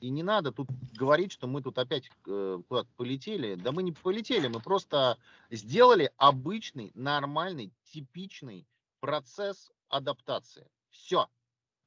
И 0.00 0.10
не 0.10 0.22
надо 0.22 0.52
тут 0.52 0.68
говорить, 0.94 1.32
что 1.32 1.46
мы 1.46 1.62
тут 1.62 1.78
опять 1.78 2.10
э, 2.26 2.60
куда-то 2.68 2.88
полетели. 2.96 3.54
Да 3.54 3.72
мы 3.72 3.82
не 3.82 3.92
полетели, 3.92 4.46
мы 4.46 4.60
просто 4.60 5.18
сделали 5.50 6.12
обычный, 6.18 6.92
нормальный, 6.94 7.72
типичный 7.84 8.66
процесс 9.00 9.72
адаптации. 9.88 10.68
Все. 10.90 11.28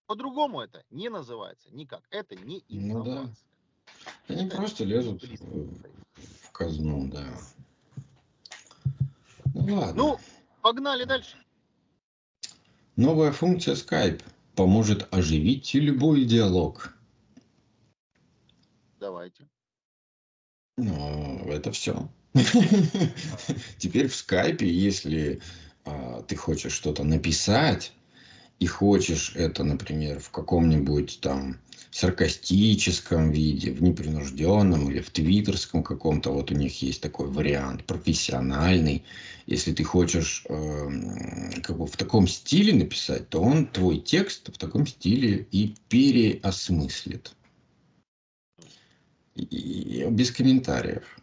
По-другому 0.08 0.62
это 0.62 0.84
не 0.90 1.10
называется 1.10 1.70
никак. 1.72 2.02
Это 2.10 2.36
не 2.36 2.64
инновация. 2.68 3.14
Ну, 3.14 3.28
да. 3.28 3.34
Они 4.28 4.50
просто 4.50 4.84
лезут 4.84 5.24
в 5.24 6.52
казну, 6.52 7.08
да. 7.08 7.26
Ну 9.54 9.76
ладно. 9.76 9.94
Ну, 9.96 10.20
погнали 10.62 11.04
дальше. 11.06 11.38
Новая 12.96 13.32
функция 13.32 13.76
Skype 13.76 14.22
поможет 14.56 15.08
оживить 15.14 15.74
любой 15.74 16.26
диалог. 16.26 16.94
Давайте. 19.00 19.48
Ну, 20.78 21.50
это 21.50 21.72
все. 21.72 22.10
Теперь 23.78 24.08
в 24.08 24.16
скайпе, 24.16 24.68
если 24.68 25.42
а, 25.86 26.22
ты 26.24 26.36
хочешь 26.36 26.74
что-то 26.74 27.04
написать, 27.04 27.94
и 28.60 28.68
хочешь 28.68 29.34
это, 29.36 29.64
например, 29.64 30.20
в 30.20 30.30
каком-нибудь 30.32 31.20
там 31.22 31.58
саркастическом 31.92 33.32
виде, 33.32 33.72
в 33.72 33.82
непринужденном 33.82 34.92
или 34.92 35.00
в 35.00 35.10
твиттерском 35.10 35.82
каком-то, 35.82 36.32
вот 36.32 36.52
у 36.52 36.56
них 36.56 36.82
есть 36.82 37.02
такой 37.02 37.30
вариант, 37.30 37.86
профессиональный. 37.86 39.04
Если 39.48 39.74
ты 39.74 39.84
хочешь 39.84 40.46
э, 40.48 41.62
как 41.64 41.78
бы 41.78 41.88
в 41.88 41.98
таком 41.98 42.28
стиле 42.28 42.74
написать, 42.74 43.30
то 43.30 43.42
он 43.42 43.66
твой 43.66 44.00
текст 44.00 44.50
в 44.50 44.58
таком 44.58 44.86
стиле 44.86 45.48
и 45.52 45.74
переосмыслит. 45.88 47.34
И 49.36 50.06
без 50.12 50.32
комментариев. 50.32 51.18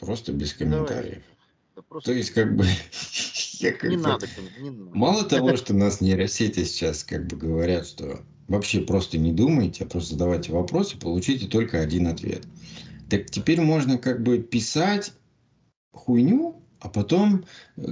Просто 0.00 0.32
без 0.32 0.54
комментариев. 0.54 1.22
Просто... 1.82 2.10
То 2.10 2.16
есть, 2.16 2.30
как 2.30 2.56
бы, 2.56 2.66
я 3.60 3.72
как 3.72 3.90
не, 3.90 3.96
бы... 3.96 4.02
Надо, 4.02 4.26
не 4.60 4.70
надо. 4.70 4.96
Мало 4.96 5.24
того, 5.28 5.56
что 5.56 5.74
нас 5.74 6.00
нейросети 6.00 6.64
сейчас 6.64 7.04
как 7.04 7.26
бы 7.26 7.36
говорят, 7.36 7.86
что 7.86 8.20
вообще 8.48 8.80
просто 8.80 9.18
не 9.18 9.32
думайте, 9.32 9.84
а 9.84 9.86
просто 9.86 10.12
задавайте 10.12 10.52
вопросы, 10.52 10.98
получите 10.98 11.46
только 11.46 11.80
один 11.80 12.06
ответ. 12.06 12.46
Так 13.10 13.30
теперь 13.30 13.60
можно 13.60 13.98
как 13.98 14.22
бы 14.22 14.38
писать 14.38 15.12
хуйню, 15.92 16.62
а 16.80 16.88
потом, 16.88 17.44
э, 17.76 17.82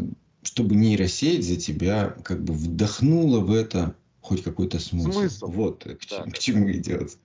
чтобы 0.42 0.74
нейросеть 0.74 1.46
за 1.46 1.56
тебя 1.56 2.16
как 2.24 2.42
бы 2.42 2.54
вдохнула 2.54 3.40
в 3.40 3.52
это 3.52 3.94
хоть 4.20 4.42
какой-то 4.42 4.78
смысл. 4.78 5.12
Смысл. 5.12 5.46
Вот 5.46 5.84
к, 5.84 6.10
да, 6.10 6.24
к 6.24 6.38
чему 6.38 6.70
идет. 6.70 7.16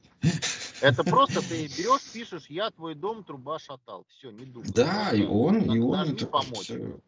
Это 0.82 1.04
просто 1.04 1.42
ты 1.48 1.68
берешь, 1.68 2.12
пишешь, 2.12 2.48
я 2.48 2.72
твой 2.72 2.96
дом, 2.96 3.24
труба 3.24 3.60
шатал. 3.60 4.06
Все, 4.10 4.32
не 4.32 4.46
думай. 4.46 4.70
Да, 4.72 5.12
и 5.12 5.24
он, 5.24 5.62
и 5.62 5.80
он 5.80 6.10
это 6.10 6.26
помочь. 6.26 6.64
Все. 6.64 7.00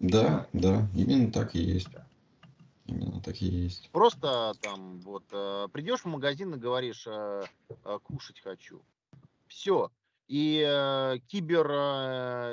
Да, 0.00 0.48
да, 0.52 0.88
именно 0.94 1.30
так 1.30 1.54
и 1.54 1.60
есть. 1.60 1.88
Именно 2.86 3.20
так 3.22 3.40
и 3.40 3.46
есть. 3.46 3.88
Просто 3.90 4.54
там 4.60 5.00
вот 5.00 5.24
э, 5.32 5.68
придешь 5.72 6.00
в 6.00 6.06
магазин 6.06 6.54
и 6.54 6.58
говоришь, 6.58 7.06
э, 7.06 7.44
э, 7.84 7.98
кушать 8.02 8.40
хочу. 8.40 8.82
Все. 9.46 9.90
И 10.26 10.60
кибер 11.28 11.70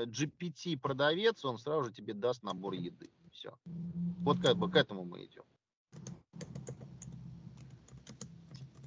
GPT 0.07 0.77
продавец, 0.77 1.43
он 1.45 1.57
сразу 1.57 1.85
же 1.85 1.93
тебе 1.93 2.13
даст 2.13 2.43
набор 2.43 2.73
еды. 2.73 3.09
Все. 3.31 3.53
Вот 4.19 4.39
как 4.41 4.57
бы 4.57 4.69
к 4.69 4.75
этому 4.75 5.05
мы 5.05 5.23
идем. 5.23 5.43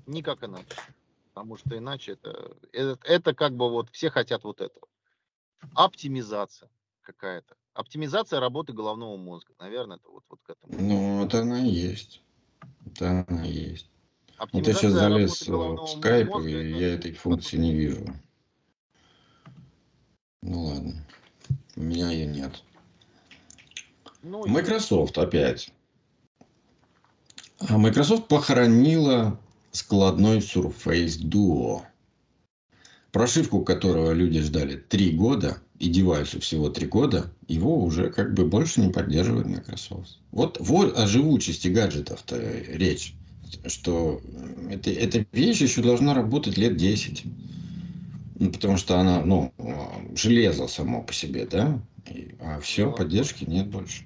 Никак 0.06 0.44
иначе 0.44 0.76
потому 1.34 1.56
что 1.56 1.76
иначе 1.76 2.12
это, 2.12 2.56
это, 2.72 2.98
это 3.04 3.34
как 3.34 3.56
бы 3.56 3.68
вот 3.68 3.90
все 3.90 4.08
хотят 4.08 4.44
вот 4.44 4.60
этого. 4.60 4.86
Оптимизация 5.74 6.70
какая-то. 7.02 7.56
Оптимизация 7.74 8.38
работы 8.38 8.72
головного 8.72 9.16
мозга. 9.16 9.52
Наверное, 9.58 9.96
это 9.96 10.08
вот, 10.08 10.22
вот 10.28 10.40
к 10.42 10.50
этому. 10.50 10.80
Ну, 10.80 11.24
это 11.24 11.40
она 11.40 11.60
и 11.60 11.68
есть. 11.68 12.22
Это 12.86 13.26
она 13.28 13.44
и 13.44 13.50
есть. 13.50 13.90
Вот 14.52 14.66
я 14.66 14.74
сейчас 14.74 14.92
залез 14.92 15.48
в 15.48 15.86
скайп, 15.88 16.28
мозга, 16.28 16.48
и 16.48 16.70
это... 16.70 16.78
я 16.78 16.94
этой 16.94 17.12
функции 17.12 17.56
не 17.56 17.74
вижу. 17.74 18.06
Ну 20.42 20.64
ладно. 20.64 21.04
У 21.76 21.80
меня 21.80 22.10
ее 22.10 22.26
нет. 22.26 22.62
Ну, 24.22 24.46
Microsoft 24.46 25.18
опять. 25.18 25.72
А 27.68 27.76
Microsoft 27.76 28.28
похоронила 28.28 29.40
складной 29.74 30.38
Surface 30.38 31.20
Duo, 31.20 31.82
прошивку 33.12 33.62
которого 33.62 34.12
люди 34.12 34.40
ждали 34.40 34.76
три 34.76 35.10
года, 35.10 35.58
и 35.80 35.88
девайсу 35.88 36.40
всего 36.40 36.70
три 36.70 36.86
года, 36.86 37.32
его 37.48 37.82
уже 37.82 38.08
как 38.10 38.32
бы 38.34 38.46
больше 38.46 38.80
не 38.80 38.92
поддерживает 38.92 39.46
Microsoft. 39.46 40.18
Вот, 40.30 40.56
вот 40.60 40.96
о 40.96 41.06
живучести 41.06 41.68
гаджетов-то 41.68 42.40
речь, 42.68 43.14
что 43.66 44.20
это, 44.70 44.90
эта 44.90 45.26
вещь 45.32 45.60
еще 45.60 45.82
должна 45.82 46.14
работать 46.14 46.56
лет 46.56 46.76
10. 46.76 47.24
Ну, 48.36 48.50
потому 48.52 48.76
что 48.76 48.98
она, 48.98 49.24
ну, 49.24 49.52
железо 50.14 50.68
само 50.68 51.02
по 51.02 51.12
себе, 51.12 51.46
да? 51.46 51.80
И, 52.10 52.34
а 52.40 52.60
все, 52.60 52.90
поддержки 52.92 53.44
нет 53.44 53.68
больше. 53.68 54.04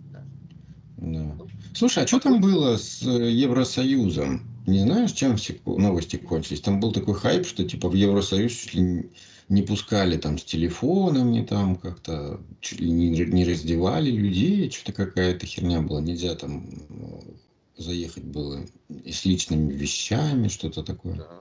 да. 0.00 1.36
Слушай, 1.74 2.04
а 2.04 2.06
что 2.06 2.20
там 2.20 2.40
было 2.40 2.76
с 2.76 3.02
э, 3.02 3.30
Евросоюзом? 3.30 4.51
Не 4.66 4.80
знаешь, 4.80 5.12
чем 5.12 5.36
все 5.36 5.58
новости 5.64 6.16
кончились? 6.16 6.60
Там 6.60 6.78
был 6.78 6.92
такой 6.92 7.14
хайп, 7.14 7.46
что 7.46 7.64
типа 7.64 7.88
в 7.88 7.94
Евросоюз 7.94 8.52
чуть 8.52 8.74
ли 8.74 9.10
не 9.48 9.62
пускали 9.62 10.16
там 10.16 10.38
с 10.38 10.44
телефонами, 10.44 11.44
там 11.44 11.76
как-то 11.76 12.40
чуть 12.60 12.80
ли 12.80 12.90
не, 12.90 13.08
не 13.10 13.44
раздевали 13.44 14.10
людей, 14.10 14.70
что-то 14.70 14.92
какая-то 14.92 15.46
херня 15.46 15.82
была. 15.82 16.00
Нельзя 16.00 16.34
там 16.36 16.68
э, 16.88 17.82
заехать 17.82 18.24
было 18.24 18.64
и 18.88 19.12
с 19.12 19.24
личными 19.24 19.72
вещами, 19.72 20.48
что-то 20.48 20.84
такое. 20.84 21.16
Да, 21.16 21.40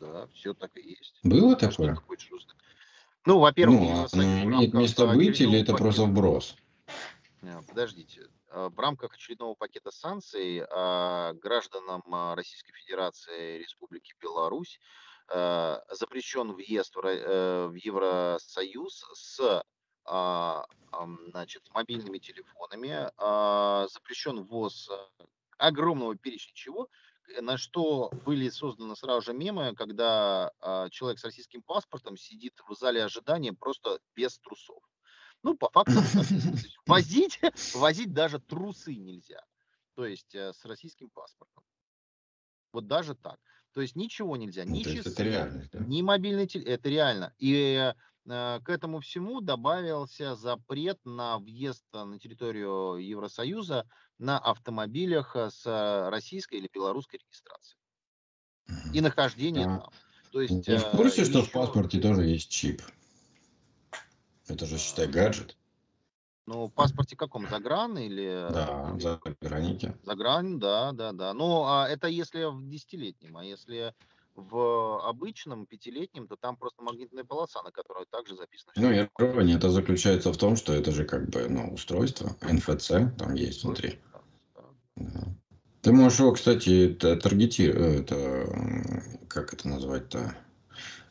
да, 0.00 0.28
все 0.34 0.52
так 0.52 0.70
и 0.76 0.90
есть. 0.90 1.14
Было 1.22 1.54
А 1.54 1.58
что 1.58 1.68
такое? 1.70 1.94
хочешь 1.94 2.32
узнать? 2.32 2.56
Ну, 3.24 3.38
во-первых, 3.38 3.80
Ну, 3.80 4.20
а 4.20 4.44
имеет 4.44 4.72
рамках 4.72 4.80
место 4.80 5.06
быть 5.06 5.40
или 5.40 5.60
это 5.60 5.74
просто 5.74 6.04
вброс? 6.04 6.56
Э, 7.42 7.60
Подождите. 7.68 8.22
А, 8.56 8.70
В 8.70 8.78
рамках 8.80 9.14
очередного 9.14 9.54
пакета 9.54 9.90
санкций 9.90 10.64
а, 10.70 11.34
гражданам 11.34 12.02
а, 12.10 12.34
Российской 12.34 12.72
Федерации 12.72 13.56
и 13.56 13.58
Республики 13.58 14.14
Беларусь 14.20 14.80
а, 15.28 15.82
запрещен 15.90 16.52
въезд 16.52 16.96
в 16.96 17.00
э, 17.04 17.70
Евросоюз 17.76 19.04
с 19.12 19.62
а, 20.06 20.64
значит, 21.30 21.68
мобильными 21.74 22.18
телефонами, 22.18 23.10
запрещен 23.92 24.44
ввоз 24.44 24.88
огромного 25.58 26.16
перечня 26.16 26.54
чего, 26.54 26.88
э, 27.28 27.40
на 27.40 27.58
что 27.58 28.10
были 28.24 28.48
созданы 28.48 28.94
сразу 28.96 29.20
же 29.20 29.32
мемы, 29.34 29.74
когда 29.74 30.52
человек 30.92 31.18
с 31.18 31.24
российским 31.24 31.60
паспортом 31.62 32.16
сидит 32.16 32.54
в 32.66 32.74
зале 32.74 33.04
ожидания 33.04 33.52
просто 33.52 33.98
без 34.14 34.38
трусов. 34.38 34.82
Ну, 35.46 35.54
по 35.54 35.70
факту 35.70 35.92
возить, 36.86 37.38
возить 37.74 38.12
даже 38.12 38.40
трусы 38.40 38.96
нельзя. 38.96 39.40
То 39.94 40.04
есть 40.04 40.34
э, 40.34 40.52
с 40.52 40.64
российским 40.64 41.08
паспортом. 41.08 41.62
Вот 42.72 42.88
даже 42.88 43.14
так. 43.14 43.38
То 43.72 43.80
есть 43.80 43.94
ничего 43.94 44.36
нельзя, 44.36 44.64
Ну, 44.64 44.72
ни 44.72 44.82
то 44.82 44.90
есть 44.90 45.00
это 45.02 45.10
часы, 45.10 45.22
реальность, 45.22 45.70
да? 45.70 45.78
ни 45.78 46.02
мобильный 46.02 46.48
телефон. 46.48 46.72
Это 46.72 46.88
реально. 46.88 47.32
И 47.38 47.92
э, 48.24 48.60
к 48.60 48.68
этому 48.68 48.98
всему 48.98 49.40
добавился 49.40 50.34
запрет 50.34 50.98
на 51.04 51.38
въезд 51.38 51.84
э, 51.92 52.02
на 52.02 52.18
территорию 52.18 52.96
Евросоюза 52.96 53.88
на 54.18 54.40
автомобилях 54.40 55.36
э, 55.36 55.50
с 55.50 55.64
э, 55.64 56.08
российской 56.08 56.56
или 56.56 56.68
белорусской 56.74 57.20
регистрацией. 57.20 57.78
И 58.92 59.00
нахождение 59.00 59.66
А 59.66 59.78
там. 59.78 59.90
То 60.32 60.40
есть 60.40 60.64
ты 60.64 60.76
в 60.76 60.86
э, 60.86 60.96
курсе, 60.96 61.24
что 61.24 61.42
в 61.42 61.44
еще, 61.44 61.52
паспорте 61.52 62.00
тоже 62.00 62.22
есть 62.22 62.50
чип? 62.50 62.82
Это 64.48 64.66
же, 64.66 64.78
считай, 64.78 65.06
э, 65.06 65.10
гаджет. 65.10 65.56
ну, 66.46 66.66
в 66.66 66.70
паспорте 66.72 67.16
каком? 67.16 67.48
Загран 67.48 67.98
или, 67.98 68.52
Да, 68.54 68.92
или 68.94 69.00
за 69.00 69.20
граните. 69.40 69.94
За 70.02 70.14
грань, 70.14 70.58
да, 70.60 70.92
да, 70.92 71.12
да. 71.12 71.34
Ну, 71.34 71.64
а 71.64 71.88
это 71.88 72.06
если 72.08 72.44
в 72.44 72.68
десятилетнем, 72.68 73.36
а 73.36 73.44
если 73.44 73.92
в 74.34 75.00
обычном 75.08 75.66
пятилетнем, 75.66 76.28
то 76.28 76.36
там 76.36 76.56
просто 76.56 76.82
магнитная 76.82 77.24
полоса, 77.24 77.62
на 77.62 77.72
которой 77.72 78.06
также 78.10 78.36
записано 78.36 78.72
Ну, 78.76 78.92
это. 78.92 79.10
ирония 79.18 79.56
это 79.56 79.70
заключается 79.70 80.32
в 80.32 80.36
том, 80.36 80.56
что 80.56 80.72
это 80.74 80.92
же 80.92 81.04
как 81.04 81.28
бы, 81.30 81.48
ну, 81.48 81.72
устройство, 81.72 82.36
НФЦ 82.42 82.88
там 83.18 83.34
есть 83.34 83.64
внутри. 83.64 83.98
Да. 84.56 84.74
Ты 85.82 85.92
можешь 85.92 86.18
его, 86.18 86.32
кстати, 86.32 86.92
это, 86.92 87.16
таргетировать, 87.16 88.02
это, 88.02 88.14
м, 88.16 89.02
как 89.28 89.54
это 89.54 89.68
назвать-то, 89.68 90.36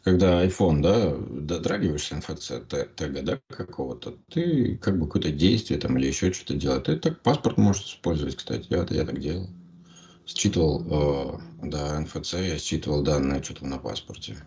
когда 0.06 0.46
iPhone, 0.46 0.82
да, 0.82 1.16
дотрагиваешься 1.18 2.16
НФЦ 2.18 2.52
тега, 2.96 3.24
да, 3.24 3.40
какого-то, 3.50 4.14
ты 4.30 4.78
как 4.78 5.00
бы 5.00 5.08
какое-то 5.08 5.32
действие 5.32 5.80
там 5.80 5.98
или 5.98 6.06
еще 6.06 6.32
что-то 6.32 6.54
делать. 6.54 6.84
Ты 6.84 6.98
так 6.98 7.24
паспорт 7.24 7.58
можешь 7.58 7.86
использовать, 7.86 8.36
кстати, 8.36 8.68
я, 8.70 8.86
я 8.92 9.04
так 9.04 9.20
делал. 9.20 9.50
Считывал, 10.28 10.84
э, 10.86 11.68
да, 11.70 12.00
НФЦ, 12.00 12.34
я 12.34 12.60
считывал 12.60 13.02
данные, 13.02 13.42
что 13.42 13.56
там 13.56 13.72
на 13.72 13.80
паспорте. 13.80 14.38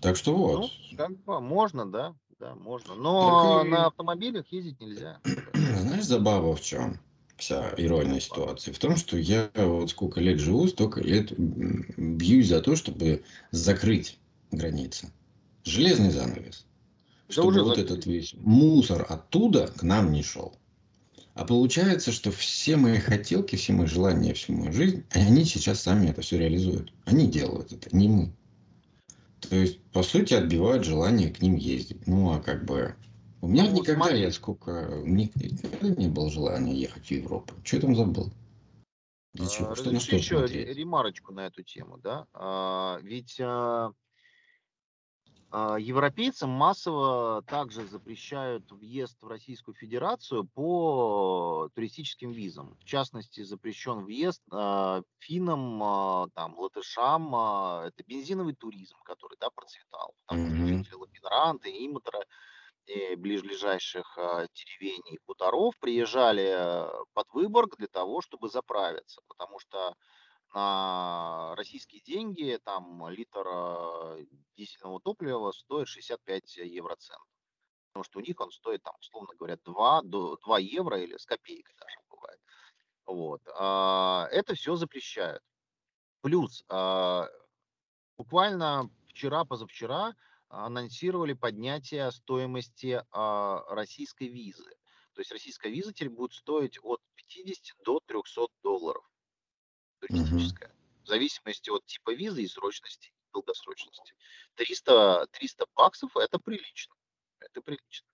Так 0.00 0.16
что 0.16 0.32
Ну, 0.32 0.38
вот. 0.38 0.70
как 0.96 1.14
бы 1.24 1.40
можно, 1.42 1.84
да, 1.84 2.14
да, 2.40 2.54
можно. 2.54 2.88
Так 2.88 2.98
Но 3.02 3.64
и 3.66 3.70
на 3.70 3.86
автомобилях 3.86 4.46
ездить 4.50 4.80
нельзя. 4.80 5.20
Знаешь, 5.52 6.04
забава 6.04 6.56
в 6.56 6.62
чем? 6.62 6.98
Вся 7.36 7.74
ирония 7.76 8.20
ситуации. 8.20 8.72
В 8.72 8.78
том, 8.78 8.96
что 8.96 9.18
я 9.18 9.50
вот 9.54 9.90
сколько 9.90 10.20
лет 10.20 10.40
живу, 10.40 10.66
столько 10.68 11.02
лет 11.02 11.32
бьюсь 11.36 12.48
за 12.48 12.62
то, 12.62 12.76
чтобы 12.76 13.22
закрыть 13.50 14.18
границы. 14.50 15.10
Железный 15.64 16.10
занавес. 16.10 16.64
Да 17.28 17.32
Чтобы 17.32 17.48
уже 17.48 17.62
вот 17.62 17.78
этот 17.78 18.06
весь 18.06 18.34
мусор 18.34 19.04
оттуда 19.08 19.66
к 19.66 19.82
нам 19.82 20.12
не 20.12 20.22
шел. 20.22 20.56
А 21.34 21.44
получается, 21.44 22.12
что 22.12 22.30
все 22.30 22.76
мои 22.76 22.98
хотелки, 22.98 23.56
все 23.56 23.74
мои 23.74 23.86
желания, 23.86 24.32
всю 24.32 24.54
мою 24.54 24.72
жизнь, 24.72 25.04
они 25.10 25.44
сейчас 25.44 25.82
сами 25.82 26.08
это 26.08 26.22
все 26.22 26.38
реализуют. 26.38 26.94
Они 27.04 27.26
делают 27.26 27.72
это, 27.72 27.94
не 27.94 28.08
мы. 28.08 28.32
То 29.40 29.54
есть, 29.54 29.78
по 29.92 30.02
сути, 30.02 30.32
отбивают 30.32 30.84
желание 30.84 31.30
к 31.30 31.42
ним 31.42 31.56
ездить. 31.56 32.06
Ну, 32.06 32.32
а 32.32 32.40
как 32.40 32.64
бы... 32.64 32.96
У 33.46 33.48
меня 33.48 33.68
Ну, 33.68 33.74
никогда, 33.74 34.06
смотри. 34.06 34.22
я 34.22 34.32
сколько... 34.32 35.02
Никогда 35.04 35.88
не 35.90 36.08
было 36.08 36.28
желания 36.32 36.74
ехать 36.74 37.06
в 37.06 37.10
Европу. 37.12 37.54
Что 37.62 37.76
я 37.76 37.82
там 37.82 37.94
забыл? 37.94 38.32
Для 39.34 39.48
чего? 39.48 39.70
А, 39.70 39.76
Что 39.76 39.92
на 39.92 40.00
что 40.00 40.16
еще 40.16 40.40
ре- 40.40 40.46
смотреть? 40.48 40.76
ремарочку 40.76 41.32
на 41.32 41.46
эту 41.46 41.62
тему, 41.62 41.96
да. 41.98 42.26
А, 42.32 42.98
Ведь 43.02 43.40
а, 43.40 43.92
а, 45.52 45.76
Европейцам 45.78 46.50
массово 46.50 47.44
также 47.48 47.86
запрещают 47.86 48.68
въезд 48.72 49.22
в 49.22 49.28
Российскую 49.28 49.76
Федерацию 49.76 50.48
по 50.48 51.70
туристическим 51.76 52.32
визам. 52.32 52.76
В 52.80 52.84
частности, 52.84 53.44
запрещен 53.44 54.04
въезд 54.04 54.42
а, 54.50 55.02
финнам, 55.20 55.80
а, 55.84 56.26
там, 56.34 56.58
латышам. 56.58 57.32
а, 57.32 57.84
Это 57.86 58.02
бензиновый 58.08 58.56
туризм, 58.56 58.96
который 59.04 59.36
да, 59.40 59.50
процветал. 59.50 60.16
Что 60.24 60.36
Мгм. 60.36 60.66
жители 60.66 60.94
Лапинранта, 60.94 61.68
Иматора 61.70 62.24
ближайших 63.16 64.16
а, 64.18 64.46
деревень 64.54 65.02
и 65.12 65.18
хуторов 65.26 65.76
приезжали 65.78 66.86
под 67.12 67.26
Выборг 67.32 67.76
для 67.76 67.88
того, 67.88 68.20
чтобы 68.20 68.48
заправиться. 68.48 69.20
Потому 69.28 69.58
что 69.58 69.94
на 70.54 71.54
российские 71.56 72.00
деньги 72.02 72.58
там 72.64 73.08
литр 73.08 73.44
а, 73.46 74.18
дизельного 74.56 75.00
топлива 75.00 75.52
стоит 75.52 75.88
65 75.88 76.56
евроцентов. 76.58 77.26
Потому 77.92 78.04
что 78.04 78.18
у 78.18 78.22
них 78.22 78.40
он 78.40 78.50
стоит, 78.50 78.82
там, 78.82 78.94
условно 79.00 79.34
говоря, 79.38 79.56
2, 79.64 80.02
до 80.02 80.36
2 80.44 80.58
евро 80.58 81.00
или 81.00 81.16
с 81.16 81.26
копейкой 81.26 81.74
даже 81.78 81.96
бывает. 82.10 82.40
Вот. 83.06 83.40
А, 83.54 84.28
Это 84.30 84.54
все 84.54 84.76
запрещают. 84.76 85.42
Плюс 86.22 86.64
буквально 88.18 88.90
вчера, 89.08 89.44
позавчера 89.44 90.14
анонсировали 90.48 91.32
поднятие 91.32 92.10
стоимости 92.12 93.02
а, 93.10 93.62
российской 93.74 94.28
визы. 94.28 94.70
То 95.14 95.20
есть 95.20 95.32
российская 95.32 95.70
виза 95.70 95.92
теперь 95.92 96.10
будет 96.10 96.32
стоить 96.32 96.78
от 96.82 97.00
50 97.14 97.76
до 97.84 98.00
300 98.06 98.46
долларов 98.62 99.04
туристическая. 100.00 100.74
В 101.04 101.08
зависимости 101.08 101.70
от 101.70 101.84
типа 101.86 102.14
визы 102.14 102.42
и 102.42 102.48
срочности, 102.48 103.08
и 103.08 103.32
долгосрочности. 103.32 104.14
300, 104.56 105.26
300 105.32 105.66
баксов 105.74 106.16
это 106.16 106.38
прилично. 106.38 106.94
Это 107.40 107.60
прилично. 107.62 108.06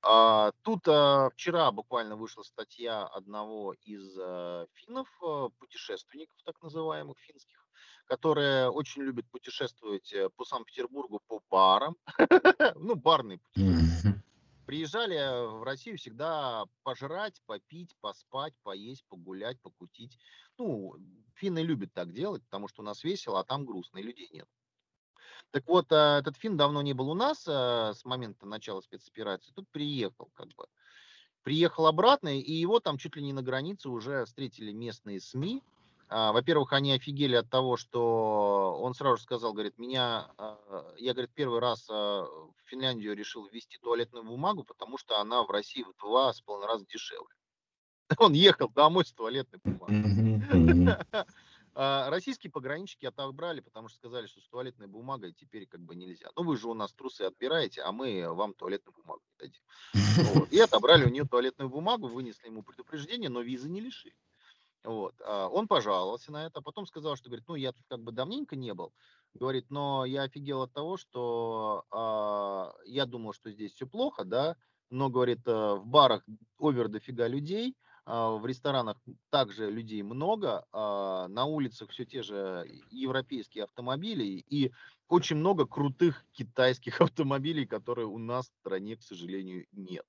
А, 0.00 0.52
тут 0.62 0.86
а, 0.86 1.28
вчера 1.30 1.70
буквально 1.72 2.16
вышла 2.16 2.42
статья 2.42 3.04
одного 3.06 3.74
из 3.82 4.16
а, 4.18 4.66
финнов, 4.72 5.08
а, 5.22 5.48
путешественников 5.58 6.36
так 6.44 6.60
называемых 6.62 7.18
финских, 7.18 7.67
которые 8.08 8.70
очень 8.70 9.02
любят 9.02 9.26
путешествовать 9.30 10.12
э, 10.12 10.30
по 10.30 10.44
Санкт-Петербургу 10.44 11.20
по 11.28 11.40
барам. 11.50 11.96
Ну, 12.76 12.94
барные 12.94 13.38
путешествия. 13.38 14.22
Приезжали 14.66 15.16
э, 15.16 15.46
в 15.46 15.62
Россию 15.62 15.98
всегда 15.98 16.64
пожрать, 16.82 17.40
попить, 17.46 17.94
поспать, 18.00 18.54
поесть, 18.62 19.04
погулять, 19.08 19.60
покутить. 19.60 20.18
Ну, 20.56 20.96
финны 21.34 21.60
любят 21.60 21.92
так 21.92 22.12
делать, 22.12 22.42
потому 22.44 22.68
что 22.68 22.82
у 22.82 22.84
нас 22.84 23.04
весело, 23.04 23.40
а 23.40 23.44
там 23.44 23.64
грустно, 23.64 23.98
и 23.98 24.02
людей 24.02 24.28
нет. 24.32 24.48
Так 25.50 25.66
вот, 25.66 25.92
а, 25.92 26.18
этот 26.18 26.36
фин 26.36 26.56
давно 26.56 26.82
не 26.82 26.94
был 26.94 27.10
у 27.10 27.14
нас 27.14 27.44
с 27.44 28.04
момента 28.04 28.46
начала 28.46 28.80
спецоперации. 28.80 29.52
Тут 29.54 29.68
приехал, 29.70 30.30
как 30.34 30.48
бы. 30.48 30.66
Приехал 31.42 31.86
обратно, 31.86 32.38
и 32.38 32.52
его 32.52 32.80
там 32.80 32.98
чуть 32.98 33.16
ли 33.16 33.22
не 33.22 33.32
на 33.32 33.42
границе 33.42 33.88
уже 33.88 34.24
встретили 34.24 34.72
местные 34.72 35.20
СМИ. 35.20 35.62
А, 36.10 36.32
Во-первых, 36.32 36.72
они 36.72 36.92
офигели 36.92 37.36
от 37.36 37.50
того, 37.50 37.76
что 37.76 38.78
он 38.80 38.94
сразу 38.94 39.18
же 39.18 39.22
сказал, 39.22 39.52
говорит, 39.52 39.78
меня, 39.78 40.30
а, 40.38 40.94
я, 40.96 41.12
говорит, 41.12 41.32
первый 41.34 41.60
раз 41.60 41.86
а, 41.90 42.24
в 42.24 42.54
Финляндию 42.64 43.14
решил 43.14 43.46
ввести 43.46 43.76
туалетную 43.78 44.24
бумагу, 44.24 44.64
потому 44.64 44.96
что 44.96 45.20
она 45.20 45.42
в 45.42 45.50
России 45.50 45.82
в 45.82 45.94
два 46.00 46.32
с 46.32 46.40
половиной 46.40 46.68
раза 46.68 46.86
дешевле. 46.86 47.34
Он 48.18 48.32
ехал 48.32 48.70
домой 48.70 49.04
с 49.04 49.12
туалетной 49.12 49.60
бумагой. 49.62 51.24
Российские 51.74 52.50
пограничники 52.50 53.06
отобрали, 53.06 53.60
потому 53.60 53.86
что 53.86 53.98
сказали, 53.98 54.26
что 54.26 54.40
с 54.40 54.48
туалетной 54.48 54.88
бумагой 54.88 55.32
теперь 55.32 55.64
как 55.66 55.80
бы 55.80 55.94
нельзя. 55.94 56.28
Ну, 56.34 56.42
вы 56.42 56.56
же 56.56 56.66
у 56.66 56.74
нас 56.74 56.92
трусы 56.92 57.22
отбираете, 57.22 57.82
а 57.82 57.92
мы 57.92 58.26
вам 58.32 58.54
туалетную 58.54 58.96
бумагу 58.96 59.22
не 59.30 59.46
дадим. 59.46 59.62
Вот. 60.34 60.50
И 60.50 60.58
отобрали 60.58 61.04
у 61.04 61.08
нее 61.08 61.24
туалетную 61.24 61.68
бумагу, 61.70 62.08
вынесли 62.08 62.48
ему 62.48 62.64
предупреждение, 62.64 63.28
но 63.28 63.42
визы 63.42 63.68
не 63.68 63.80
лишили. 63.80 64.16
Вот. 64.88 65.14
А 65.22 65.48
он 65.48 65.68
пожаловался 65.68 66.32
на 66.32 66.46
это, 66.46 66.60
а 66.60 66.62
потом 66.62 66.86
сказал, 66.86 67.14
что 67.14 67.28
говорит, 67.28 67.46
ну, 67.46 67.56
я 67.56 67.72
тут 67.72 67.84
как 67.88 68.00
бы 68.00 68.10
давненько 68.10 68.56
не 68.56 68.72
был. 68.72 68.94
Говорит, 69.34 69.66
но 69.68 70.06
я 70.06 70.22
офигел 70.22 70.62
от 70.62 70.72
того, 70.72 70.96
что 70.96 71.84
а, 71.90 72.72
я 72.86 73.04
думал, 73.04 73.34
что 73.34 73.50
здесь 73.50 73.74
все 73.74 73.86
плохо, 73.86 74.24
да, 74.24 74.56
но, 74.88 75.10
говорит, 75.10 75.46
э, 75.46 75.74
в 75.74 75.84
барах 75.84 76.24
овер 76.58 76.88
дофига 76.88 77.28
людей, 77.28 77.76
а, 78.06 78.30
в 78.30 78.46
ресторанах 78.46 78.96
также 79.28 79.70
людей 79.70 80.00
много, 80.02 80.64
а, 80.72 81.28
на 81.28 81.44
улицах 81.44 81.90
все 81.90 82.06
те 82.06 82.22
же 82.22 82.66
европейские 82.90 83.64
автомобили 83.64 84.24
и 84.24 84.72
очень 85.06 85.36
много 85.36 85.66
крутых 85.66 86.24
китайских 86.32 87.00
автомобилей, 87.02 87.66
которые 87.66 88.06
у 88.06 88.16
нас 88.16 88.46
в 88.46 88.54
стране, 88.60 88.96
к 88.96 89.02
сожалению, 89.02 89.66
нет. 89.72 90.06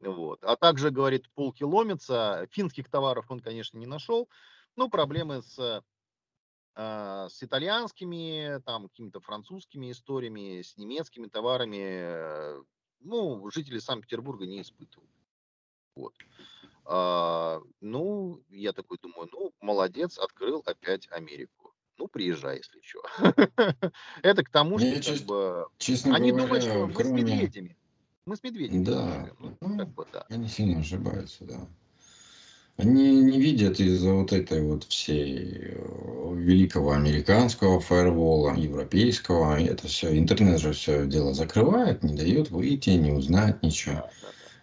Вот. 0.00 0.42
А 0.42 0.56
также, 0.56 0.90
говорит, 0.90 1.30
полкилометра 1.34 2.46
финских 2.50 2.88
товаров 2.88 3.26
он, 3.30 3.40
конечно, 3.40 3.78
не 3.78 3.86
нашел, 3.86 4.28
но 4.76 4.88
проблемы 4.88 5.42
с, 5.42 5.82
а, 6.74 7.28
с 7.28 7.42
итальянскими, 7.42 8.60
там, 8.64 8.88
какими-то 8.88 9.20
французскими 9.20 9.90
историями, 9.92 10.62
с 10.62 10.76
немецкими 10.76 11.28
товарами, 11.28 11.78
э, 11.80 12.62
ну, 13.00 13.50
жители 13.50 13.78
Санкт-Петербурга 13.78 14.46
не 14.46 14.62
испытывают. 14.62 15.10
Вот. 15.94 16.14
А, 16.86 17.60
ну, 17.80 18.42
я 18.50 18.72
такой 18.72 18.98
думаю, 19.00 19.28
ну, 19.32 19.52
молодец, 19.60 20.18
открыл 20.18 20.62
опять 20.66 21.08
Америку. 21.10 21.72
Ну, 21.96 22.08
приезжай, 22.08 22.56
если 22.56 22.80
что. 22.82 23.02
Это 24.22 24.42
к 24.42 24.50
тому, 24.50 24.78
что 24.78 25.12
как 25.12 25.26
бы... 25.26 25.66
Честно 25.78 26.16
Они 26.16 26.32
говоря, 26.32 26.46
думают, 26.46 26.64
что 26.64 26.86
мы 26.86 26.92
с 26.92 26.96
кроме... 26.96 27.76
Мы 28.26 28.36
с 28.36 28.42
медведями. 28.42 28.84
Да, 28.84 29.28
Ну, 29.40 29.56
ну, 29.60 29.78
как 29.78 29.88
бы 29.94 30.06
да. 30.12 30.24
они 30.30 30.48
сильно 30.48 30.80
ошибаются, 30.80 31.44
да. 31.44 31.60
Они 32.76 33.22
не 33.22 33.38
видят 33.38 33.78
из-за 33.78 34.14
вот 34.14 34.32
этой 34.32 34.60
вот 34.62 34.84
всей 34.84 35.58
э, 35.60 36.34
великого 36.34 36.92
американского 36.92 37.78
фаервола, 37.78 38.56
европейского, 38.56 39.60
и 39.60 39.64
это 39.66 39.86
все, 39.86 40.18
интернет 40.18 40.60
же 40.60 40.72
все 40.72 41.06
дело 41.06 41.34
закрывает, 41.34 42.02
не 42.02 42.14
дает 42.16 42.50
выйти, 42.50 42.90
не 42.90 43.12
узнать 43.12 43.62
ничего. 43.62 44.10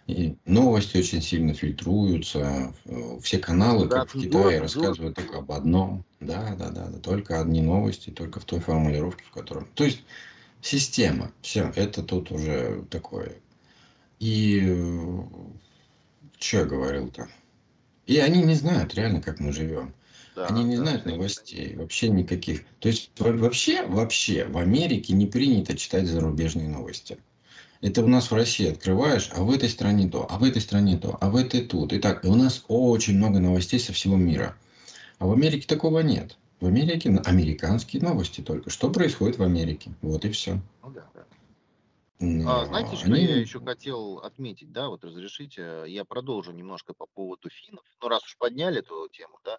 И 0.08 0.36
новости 0.44 0.98
очень 0.98 1.22
сильно 1.22 1.54
фильтруются. 1.54 2.74
э, 2.84 3.18
Все 3.22 3.38
каналы, 3.38 3.86
Да, 3.88 4.00
как 4.00 4.10
в 4.10 4.20
Китае, 4.20 4.60
рассказывают 4.60 5.16
только 5.16 5.38
об 5.38 5.50
одном. 5.52 6.04
Да, 6.20 6.54
да, 6.58 6.68
да, 6.70 6.88
да, 6.88 6.98
только 6.98 7.40
одни 7.40 7.62
новости, 7.62 8.10
только 8.10 8.40
в 8.40 8.44
той 8.44 8.60
формулировке, 8.60 9.24
в 9.24 9.30
котором. 9.30 9.68
То 9.74 9.84
есть 9.84 10.02
система. 10.60 11.32
Все, 11.40 11.72
это 11.76 12.02
тут 12.02 12.30
уже 12.30 12.84
такое. 12.90 13.36
И 14.22 14.60
что 16.38 16.58
я 16.58 16.64
говорил-то? 16.64 17.28
И 18.06 18.18
они 18.18 18.44
не 18.44 18.54
знают 18.54 18.94
реально, 18.94 19.20
как 19.20 19.40
мы 19.40 19.52
живем. 19.52 19.94
Да, 20.36 20.46
Они 20.46 20.62
не 20.62 20.76
да, 20.76 20.82
знают 20.82 21.06
новостей, 21.06 21.74
вообще 21.74 22.08
никаких. 22.08 22.62
То 22.78 22.88
есть 22.88 23.10
во- 23.18 23.32
вообще, 23.32 23.84
вообще 23.84 24.44
в 24.44 24.58
Америке 24.58 25.12
не 25.14 25.26
принято 25.26 25.76
читать 25.76 26.06
зарубежные 26.06 26.68
новости. 26.68 27.18
Это 27.80 28.04
у 28.04 28.06
нас 28.06 28.30
в 28.30 28.34
России 28.34 28.70
открываешь, 28.70 29.28
а 29.34 29.42
в 29.42 29.50
этой 29.50 29.68
стране 29.68 30.08
то, 30.08 30.24
а 30.30 30.38
в 30.38 30.44
этой 30.44 30.62
стране 30.62 30.96
то, 30.98 31.18
а 31.20 31.28
в 31.28 31.34
этой 31.34 31.62
тут. 31.66 31.92
И 31.92 31.98
так, 31.98 32.24
и 32.24 32.28
у 32.28 32.36
нас 32.36 32.64
очень 32.68 33.16
много 33.16 33.40
новостей 33.40 33.80
со 33.80 33.92
всего 33.92 34.16
мира. 34.16 34.56
А 35.18 35.26
в 35.26 35.32
Америке 35.32 35.66
такого 35.66 35.98
нет. 35.98 36.38
В 36.60 36.66
Америке 36.66 37.10
американские 37.26 38.02
новости 38.02 38.40
только. 38.40 38.70
Что 38.70 38.88
происходит 38.88 39.38
в 39.38 39.42
Америке? 39.42 39.90
Вот 40.00 40.24
и 40.24 40.30
все. 40.30 40.60
Ну 40.84 40.90
да, 40.90 41.04
да. 41.12 41.24
А, 42.46 42.64
знаете, 42.66 42.96
что 42.96 43.06
они... 43.06 43.24
я 43.24 43.36
еще 43.36 43.60
хотел 43.60 44.18
отметить, 44.18 44.72
да, 44.72 44.88
вот 44.88 45.04
разрешите, 45.04 45.84
я 45.86 46.04
продолжу 46.04 46.52
немножко 46.52 46.94
по 46.94 47.06
поводу 47.06 47.48
финнов. 47.50 47.84
Ну, 48.00 48.08
раз 48.08 48.24
уж 48.24 48.36
подняли 48.36 48.80
эту 48.80 49.08
тему, 49.08 49.38
да. 49.44 49.58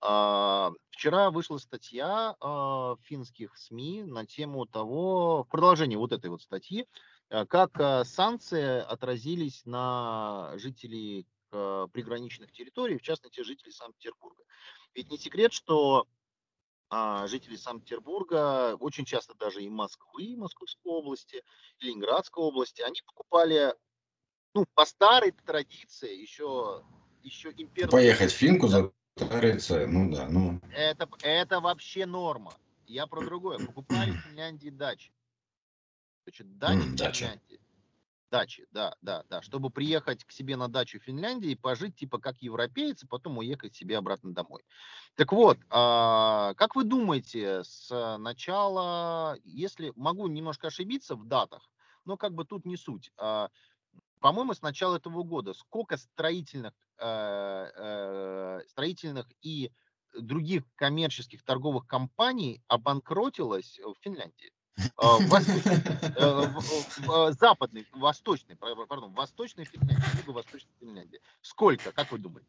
А, 0.00 0.72
вчера 0.90 1.30
вышла 1.30 1.58
статья 1.58 2.36
а, 2.40 2.96
финских 3.02 3.56
СМИ 3.56 4.04
на 4.04 4.26
тему 4.26 4.66
того, 4.66 5.44
в 5.44 5.48
продолжении 5.48 5.96
вот 5.96 6.12
этой 6.12 6.30
вот 6.30 6.42
статьи, 6.42 6.86
а, 7.30 7.46
как 7.46 7.78
а, 7.80 8.04
санкции 8.04 8.80
отразились 8.80 9.62
на 9.64 10.52
жителей 10.56 11.26
а, 11.50 11.88
приграничных 11.88 12.52
территорий, 12.52 12.98
в 12.98 13.02
частности, 13.02 13.42
жителей 13.42 13.72
Санкт-Петербурга. 13.72 14.44
Ведь 14.94 15.10
не 15.10 15.18
секрет, 15.18 15.52
что 15.52 16.06
а, 16.90 17.26
жители 17.26 17.56
Санкт-Петербурга, 17.56 18.76
очень 18.76 19.04
часто 19.04 19.34
даже 19.34 19.62
и 19.62 19.68
Москвы, 19.68 20.36
Московской 20.36 20.90
области, 20.90 21.42
Ленинградской 21.80 22.42
области, 22.42 22.80
они 22.82 23.00
покупали, 23.06 23.74
ну, 24.54 24.64
по 24.74 24.84
старой 24.84 25.32
традиции, 25.32 26.14
еще, 26.14 26.82
еще 27.22 27.50
имперские... 27.50 27.90
Поехать 27.90 28.32
в 28.32 28.36
Финку 28.36 28.68
затариться, 28.68 29.86
ну 29.86 30.12
да, 30.12 30.28
ну... 30.28 30.60
Это, 30.72 31.08
это 31.22 31.60
вообще 31.60 32.06
норма. 32.06 32.54
Я 32.86 33.06
про 33.06 33.22
другое. 33.22 33.58
Покупали 33.64 34.12
в 34.12 34.20
Финляндии 34.22 34.70
дачи. 34.70 35.12
Значит, 36.24 36.58
дачи 36.58 36.76
М, 36.76 36.92
в 36.92 36.96
дачи. 36.96 37.24
Финляндии. 37.24 37.60
Дачи, 38.30 38.66
да, 38.70 38.94
да, 39.00 39.24
да. 39.30 39.40
Чтобы 39.40 39.70
приехать 39.70 40.24
к 40.24 40.32
себе 40.32 40.56
на 40.56 40.68
дачу 40.68 41.00
в 41.00 41.02
Финляндии 41.04 41.52
и 41.52 41.54
пожить 41.54 41.96
типа 41.96 42.18
как 42.18 42.36
европеец, 42.42 43.02
и 43.02 43.06
потом 43.06 43.38
уехать 43.38 43.74
себе 43.74 43.96
обратно 43.96 44.34
домой. 44.34 44.64
Так 45.14 45.32
вот, 45.32 45.58
а, 45.70 46.52
как 46.54 46.76
вы 46.76 46.84
думаете, 46.84 47.62
с 47.64 47.88
начала, 48.18 49.36
если 49.44 49.92
могу 49.96 50.26
немножко 50.28 50.66
ошибиться 50.66 51.16
в 51.16 51.26
датах, 51.26 51.70
но 52.04 52.18
как 52.18 52.34
бы 52.34 52.44
тут 52.44 52.66
не 52.66 52.76
суть. 52.76 53.10
а, 53.16 53.48
по-моему, 54.20 54.54
с 54.54 54.62
начала 54.62 54.96
этого 54.96 55.22
года 55.24 55.54
сколько 55.54 55.96
строительных, 55.96 56.74
э, 56.98 57.06
э, 57.06 58.60
строительных 58.68 59.26
и 59.42 59.72
других 60.14 60.64
коммерческих 60.76 61.44
торговых 61.44 61.86
компаний 61.86 62.62
обанкротилось 62.68 63.78
в 63.80 63.94
Финляндии? 64.02 64.52
А, 64.96 65.18
э, 65.20 66.46
в- 66.46 66.60
в- 66.60 67.06
в 67.06 67.32
западной, 67.32 67.86
восточной, 67.92 68.56
пар- 68.56 68.86
пардон, 68.86 69.12
восточной 69.12 69.64
Финляндии, 69.64 70.18
юго-восточной 70.20 70.72
Финляндии. 70.80 71.20
Сколько, 71.42 71.92
как 71.92 72.10
вы 72.12 72.18
думаете? 72.18 72.48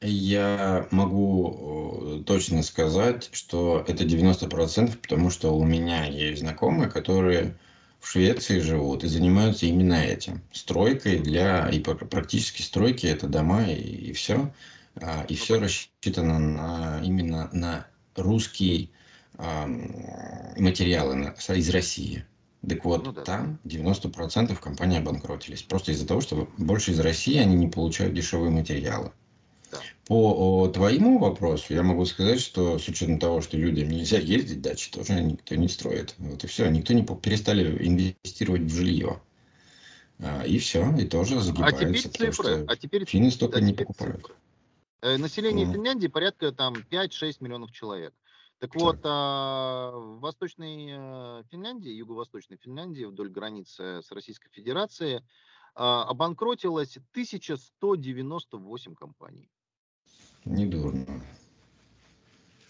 Я 0.00 0.86
могу 0.92 2.20
э, 2.20 2.24
точно 2.24 2.62
сказать, 2.62 3.30
что 3.32 3.84
это 3.88 4.04
90%, 4.04 5.00
потому 5.00 5.30
что 5.30 5.56
у 5.56 5.64
меня 5.64 6.04
есть 6.04 6.40
знакомые, 6.40 6.88
которые 6.88 7.58
в 7.98 8.08
Швеции 8.08 8.60
живут 8.60 9.02
и 9.02 9.08
занимаются 9.08 9.66
именно 9.66 9.94
этим. 9.94 10.42
Стройкой 10.52 11.18
для... 11.18 11.68
И 11.70 11.80
пр- 11.80 12.06
практически 12.06 12.62
стройки 12.62 13.06
это 13.06 13.26
дома 13.26 13.64
и, 13.64 14.12
все. 14.12 14.52
И 14.96 15.00
Ну, 15.00 15.36
все 15.36 15.58
рассчитано 15.58 16.38
на, 16.38 17.02
именно 17.02 17.50
на 17.52 17.86
русские 18.14 18.84
ам, 18.84 18.97
материалы 19.36 21.34
из 21.54 21.70
России. 21.70 22.24
Так 22.68 22.84
вот, 22.84 23.04
Ну 23.04 23.12
да. 23.12 23.22
там 23.22 23.58
90% 23.64 24.58
компаний 24.60 24.98
обанкротились. 24.98 25.62
Просто 25.62 25.92
из-за 25.92 26.06
того, 26.06 26.20
что 26.20 26.48
больше 26.58 26.90
из 26.90 26.98
России 27.00 27.36
они 27.38 27.54
не 27.54 27.68
получают 27.68 28.14
дешевые 28.14 28.50
материалы. 28.50 29.12
Да. 29.70 29.78
По 30.06 30.62
о, 30.64 30.68
твоему 30.68 31.18
вопросу 31.18 31.74
я 31.74 31.82
могу 31.82 32.04
сказать, 32.06 32.40
что 32.40 32.78
с 32.78 32.88
учетом 32.88 33.18
того, 33.18 33.42
что 33.42 33.56
людям 33.56 33.88
нельзя 33.90 34.18
ездить, 34.18 34.60
дачи 34.60 34.90
тоже 34.90 35.22
никто 35.22 35.54
не 35.54 35.68
строит. 35.68 36.14
Вот 36.18 36.42
и 36.42 36.46
все. 36.46 36.68
Никто 36.68 36.94
не 36.94 37.04
перестали 37.04 37.86
инвестировать 37.86 38.62
в 38.62 38.74
жилье. 38.74 39.20
А, 40.20 40.42
И 40.44 40.58
все, 40.58 40.90
и 40.96 41.04
тоже 41.04 41.36
А 41.36 41.40
загибается. 41.40 41.84
теперь 41.84 42.02
потому 42.10 42.32
цифры. 42.32 42.64
А 42.66 42.76
теперь, 42.76 43.04
финны 43.04 43.30
столько 43.30 43.60
не 43.60 43.72
теперь 43.72 43.86
покупают. 43.86 44.16
цифры. 44.16 44.34
Э, 45.02 45.16
Население 45.16 45.64
Мгм. 45.66 45.74
Финляндии 45.74 46.08
порядка 46.08 46.50
там 46.50 46.74
5-6 46.90 47.36
миллионов 47.40 47.70
человек. 47.70 48.12
Так 48.58 48.74
вот, 48.74 48.98
а, 49.04 49.92
в 49.92 50.18
Восточной 50.18 50.88
э, 50.90 51.44
Финляндии, 51.50 51.92
Юго-Восточной 51.92 52.56
Финляндии, 52.56 53.04
вдоль 53.04 53.30
границы 53.30 54.02
с 54.02 54.10
Российской 54.10 54.50
Федерацией, 54.50 55.22
а, 55.76 56.02
обанкротилось 56.04 56.96
1198 57.12 58.94
компаний. 58.96 59.48
Недурно. 60.44 61.22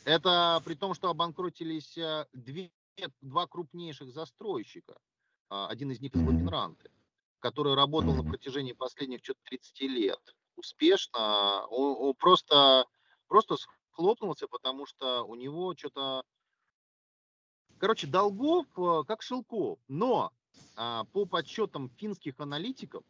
Это 0.05 0.61
при 0.65 0.75
том, 0.75 0.93
что 0.93 1.09
обанкротились 1.09 1.97
э, 1.97 2.27
две, 2.35 2.71
два 3.23 3.47
крупнейших 3.47 4.13
застройщика. 4.13 4.95
А, 5.49 5.69
Один 5.69 5.91
из 5.91 6.01
них 6.01 6.15
из 6.15 6.21
Мгм. 6.21 6.35
Лапинранты, 6.35 6.91
который 7.41 7.75
работал 7.75 8.15
на 8.15 8.25
протяжении 8.25 8.73
последних 8.73 9.21
что-то 9.25 9.41
30 9.45 9.81
лет. 9.89 10.21
Успешно. 10.57 11.65
Он, 11.69 11.97
он 12.09 12.15
просто, 12.15 12.85
просто 13.27 13.57
схлопнулся, 13.99 14.47
потому 14.47 14.87
что 14.87 15.25
у 15.25 15.35
него 15.35 15.75
что-то... 15.77 16.23
Короче, 17.79 18.07
долгов 18.07 18.67
э, 18.77 19.05
как 19.07 19.23
шелков. 19.23 19.79
Но 19.89 20.33
а, 20.77 21.05
по 21.13 21.27
подсчетам 21.27 21.91
финских 21.91 22.41
аналитиков, 22.41 23.05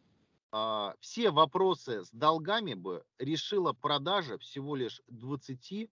а, 0.51 0.95
все 1.01 1.31
вопросы 1.31 2.05
с 2.05 2.11
долгами 2.11 2.75
бы 2.75 3.05
решила 3.19 3.73
продажа 3.73 4.39
всего 4.39 4.77
лишь 4.77 5.01
20 5.09 5.91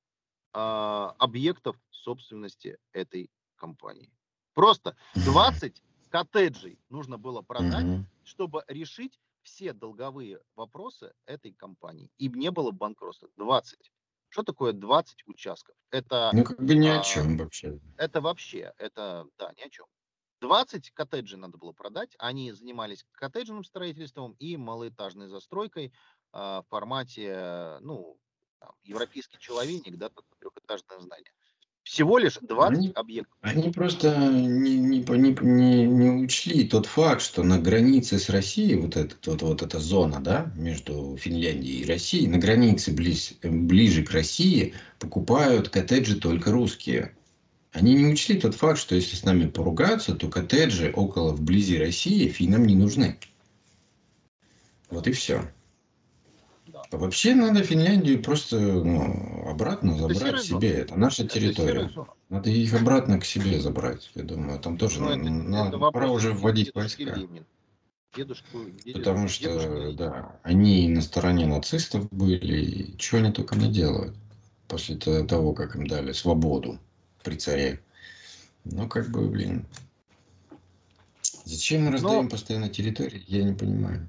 а, 0.53 1.15
объектов 1.19 1.77
собственности 1.91 2.79
этой 2.93 3.31
компании. 3.57 4.11
Просто 4.55 4.97
20 5.15 5.83
коттеджей 6.11 6.79
нужно 6.89 7.19
было 7.19 7.43
продать, 7.43 7.85
угу. 7.85 8.05
чтобы 8.25 8.65
решить 8.69 9.21
все 9.43 9.73
долговые 9.73 10.41
вопросы 10.55 11.13
этой 11.27 11.53
компании. 11.53 12.11
И 12.19 12.29
не 12.29 12.51
было 12.51 12.73
банкротства. 12.73 13.29
20. 13.37 13.93
Что 14.37 14.43
такое 14.43 14.75
20 14.75 15.23
участков? 15.25 15.75
Это, 15.91 16.31
ну, 16.35 16.45
как 16.45 16.59
бы 16.63 16.75
ни 16.75 16.89
о 16.89 17.03
чем 17.03 17.39
вообще. 17.39 17.81
Это 17.97 18.21
вообще, 18.21 18.75
это, 18.77 19.25
да, 19.39 19.55
ни 19.57 19.63
о 19.63 19.71
чем. 19.71 19.87
20 20.43 20.91
коттеджей 20.91 21.39
надо 21.39 21.57
было 21.57 21.73
продать. 21.73 22.15
Они 22.19 22.53
занимались 22.53 23.07
коттеджным 23.13 23.65
строительством 23.65 24.33
и 24.33 24.59
малоэтажной 24.59 25.29
застройкой 25.29 25.87
э, 25.87 25.91
в 26.35 26.67
формате, 26.69 27.79
ну, 27.81 28.19
там, 28.59 28.73
европейский 28.83 29.39
человек, 29.39 29.83
да, 29.97 30.11
трехэтажное 30.39 31.01
здание. 31.01 31.33
Всего 31.87 32.19
лишь 32.19 32.37
20 32.41 32.79
они, 32.79 32.93
объектов. 32.97 33.39
Они 33.43 33.71
просто 33.71 34.17
не, 34.19 34.77
не, 34.77 34.99
не, 34.99 35.87
не 35.87 36.11
учли 36.11 36.67
тот 36.67 36.85
факт, 36.85 37.23
что 37.23 37.45
на 37.45 37.61
границе 37.61 38.19
с 38.19 38.29
Россией, 38.29 38.75
вот, 38.75 38.97
этот, 38.97 39.25
вот, 39.25 39.43
вот 39.43 39.63
эта 39.63 39.79
зона 39.79 40.19
да, 40.21 40.53
между 40.57 41.17
Финляндией 41.17 41.83
и 41.83 41.87
Россией, 41.87 42.27
на 42.27 42.39
границе 42.39 42.91
близ, 42.91 43.35
ближе 43.41 44.03
к 44.03 44.11
России 44.11 44.75
покупают 44.99 45.69
коттеджи 45.69 46.17
только 46.17 46.51
русские. 46.51 47.15
Они 47.71 47.95
не 47.95 48.07
учли 48.07 48.41
тот 48.41 48.57
факт, 48.57 48.81
что 48.81 48.97
если 48.97 49.15
с 49.15 49.23
нами 49.23 49.47
поругаться, 49.47 50.17
то 50.17 50.27
коттеджи 50.27 50.91
около 50.93 51.35
вблизи 51.35 51.79
России 51.79 52.27
финнам 52.27 52.67
не 52.67 52.75
нужны. 52.75 53.17
Вот 54.91 55.07
и 55.07 55.13
все. 55.13 55.53
А 56.97 56.99
вообще 56.99 57.35
надо 57.35 57.63
Финляндию 57.63 58.23
просто 58.23 58.59
ну, 58.59 59.47
обратно 59.47 59.99
забрать 59.99 60.43
себе. 60.43 60.73
Зона. 60.73 60.81
Это 60.81 60.97
наша 60.97 61.29
территория. 61.29 61.91
Это 61.91 62.07
надо 62.31 62.49
их 62.49 62.73
обратно 62.73 63.21
к 63.21 63.27
себе 63.27 63.61
забрать. 63.61 64.11
Я 64.15 64.23
думаю, 64.23 64.59
там 64.59 64.79
тоже 64.79 65.03
ну, 65.03 65.11
это, 65.11 65.19
на, 65.19 65.69
это 65.69 65.79
пора 65.79 66.11
уже 66.11 66.33
вводить 66.33 66.75
войска. 66.75 67.05
Дедушку, 67.05 68.65
дедушку, 68.83 68.99
Потому 68.99 69.29
что, 69.29 69.45
дедушку. 69.45 69.93
да, 69.93 70.41
они 70.43 70.89
на 70.89 71.03
стороне 71.03 71.45
нацистов 71.45 72.09
были, 72.11 72.65
и 72.65 72.99
что 72.99 73.19
они 73.19 73.31
только 73.31 73.57
не 73.57 73.71
делают 73.71 74.17
после 74.67 74.97
того, 74.97 75.53
как 75.53 75.77
им 75.77 75.87
дали 75.87 76.13
свободу 76.13 76.79
при 77.23 77.37
царе. 77.37 77.83
Ну, 78.65 78.89
как 78.89 79.11
бы, 79.11 79.29
блин. 79.29 79.67
Зачем 81.45 81.85
мы 81.85 81.91
раздаем 81.91 82.25
Но... 82.25 82.31
постоянно 82.31 82.71
территории, 82.71 83.23
я 83.27 83.45
не 83.45 83.53
понимаю. 83.53 84.09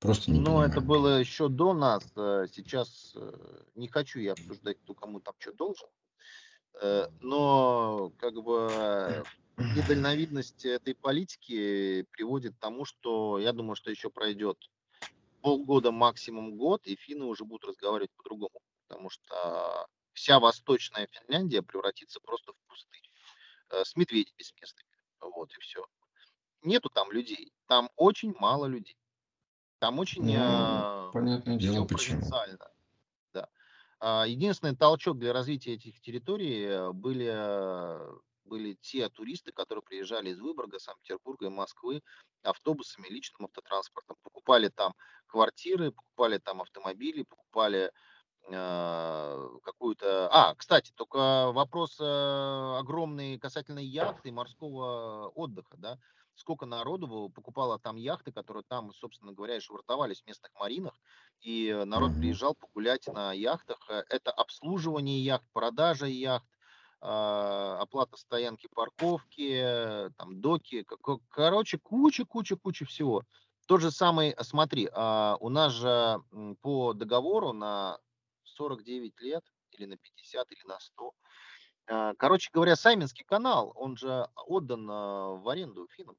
Просто 0.00 0.30
не 0.32 0.40
Ну, 0.40 0.40
понимаю. 0.40 0.62
это 0.62 0.80
было 0.80 1.18
еще 1.18 1.48
до 1.48 1.74
нас. 1.74 2.12
Э, 2.16 2.46
сейчас 2.52 3.12
э, 3.16 3.64
не 3.74 3.88
хочу 3.88 4.20
я 4.20 4.32
обсуждать, 4.34 4.78
кто 4.82 4.94
кому 4.94 5.20
там 5.20 5.34
что 5.38 5.52
должен. 5.52 5.88
Э, 6.82 7.08
но, 7.20 8.12
как 8.18 8.34
бы, 8.42 9.26
недальновидность 9.72 10.64
этой 10.66 10.94
политики 10.94 12.06
приводит 12.12 12.56
к 12.56 12.60
тому, 12.60 12.84
что 12.84 13.38
я 13.38 13.52
думаю, 13.52 13.76
что 13.76 13.90
еще 13.90 14.10
пройдет 14.10 14.58
полгода, 15.42 15.92
максимум 15.92 16.56
год, 16.56 16.86
и 16.86 16.96
финны 16.96 17.26
уже 17.26 17.44
будут 17.44 17.66
разговаривать 17.70 18.12
по-другому. 18.16 18.60
Потому 18.88 19.10
что 19.10 19.88
вся 20.14 20.40
восточная 20.40 21.08
Финляндия 21.10 21.62
превратится 21.62 22.20
просто 22.20 22.52
в 22.52 22.56
пустыню 22.68 23.10
с 23.70 23.96
медведями 23.96 24.42
с 24.42 24.54
местными. 24.60 24.90
Вот 25.20 25.52
и 25.56 25.60
все. 25.60 25.86
Нету 26.62 26.90
там 26.90 27.12
людей. 27.12 27.52
Там 27.68 27.90
очень 27.96 28.34
мало 28.38 28.66
людей. 28.66 28.96
Там 29.80 29.98
очень 29.98 30.22
ну, 30.24 31.08
э, 31.08 31.10
понятное 31.12 31.56
дело, 31.56 31.84
почему. 31.84 32.22
Да. 33.32 33.48
А, 33.98 34.24
единственный 34.26 34.76
толчок 34.76 35.18
для 35.18 35.32
развития 35.32 35.74
этих 35.74 36.00
территорий 36.00 36.64
э, 36.64 36.92
были, 36.92 37.98
были 38.44 38.74
те 38.74 39.08
туристы, 39.08 39.52
которые 39.52 39.82
приезжали 39.82 40.30
из 40.30 40.38
Выборга, 40.38 40.78
Санкт-Петербурга 40.78 41.46
и 41.46 41.50
Москвы 41.50 42.02
автобусами, 42.42 43.08
личным 43.08 43.46
автотранспортом. 43.46 44.16
Покупали 44.22 44.68
там 44.68 44.94
квартиры, 45.26 45.90
покупали 45.90 46.38
там 46.38 46.62
автомобили, 46.62 47.22
покупали 47.24 47.90
Э, 48.48 49.48
какую-то... 49.64 50.28
А, 50.32 50.54
кстати, 50.54 50.92
только 50.94 51.52
вопрос 51.52 51.98
э, 52.00 52.78
огромный 52.78 53.38
касательно 53.38 53.78
яхты 53.78 54.32
морского 54.32 55.28
отдыха, 55.34 55.76
да. 55.76 55.98
Сколько 56.40 56.64
народу 56.64 57.30
покупало 57.34 57.78
там 57.78 57.96
яхты, 57.96 58.32
которые 58.32 58.64
там, 58.66 58.94
собственно 58.94 59.32
говоря, 59.32 59.56
и 59.56 59.60
швартовались 59.60 60.22
в 60.22 60.26
местных 60.26 60.50
маринах, 60.54 60.94
и 61.42 61.82
народ 61.84 62.12
приезжал 62.18 62.54
погулять 62.54 63.06
на 63.08 63.34
яхтах. 63.34 63.78
Э, 63.90 64.04
это 64.08 64.30
обслуживание 64.30 65.22
яхт, 65.22 65.44
продажа 65.52 66.06
яхт, 66.06 66.46
оплата 67.02 68.16
стоянки, 68.16 68.68
парковки, 68.74 70.10
там 70.16 70.40
доки, 70.40 70.86
короче, 71.28 71.78
куча, 71.78 72.24
куча, 72.24 72.56
куча 72.56 72.84
всего. 72.86 73.24
Тот 73.66 73.82
же 73.82 73.90
самый, 73.90 74.34
смотри, 74.40 74.88
а, 74.92 75.36
у 75.40 75.48
нас 75.50 75.72
же 75.72 76.22
по 76.62 76.92
договору 76.94 77.52
на 77.52 77.98
49 78.44 79.20
лет, 79.20 79.44
или 79.72 79.86
на 79.86 79.96
50, 79.96 80.52
или 80.52 80.66
на 80.66 80.80
100. 80.80 81.12
А, 81.86 82.14
короче 82.14 82.50
говоря, 82.52 82.76
Сайминский 82.76 83.24
канал, 83.24 83.72
он 83.74 83.96
же 83.96 84.28
отдан 84.46 84.88
а, 84.90 85.28
в 85.36 85.48
аренду 85.48 85.86
финнам. 85.88 86.16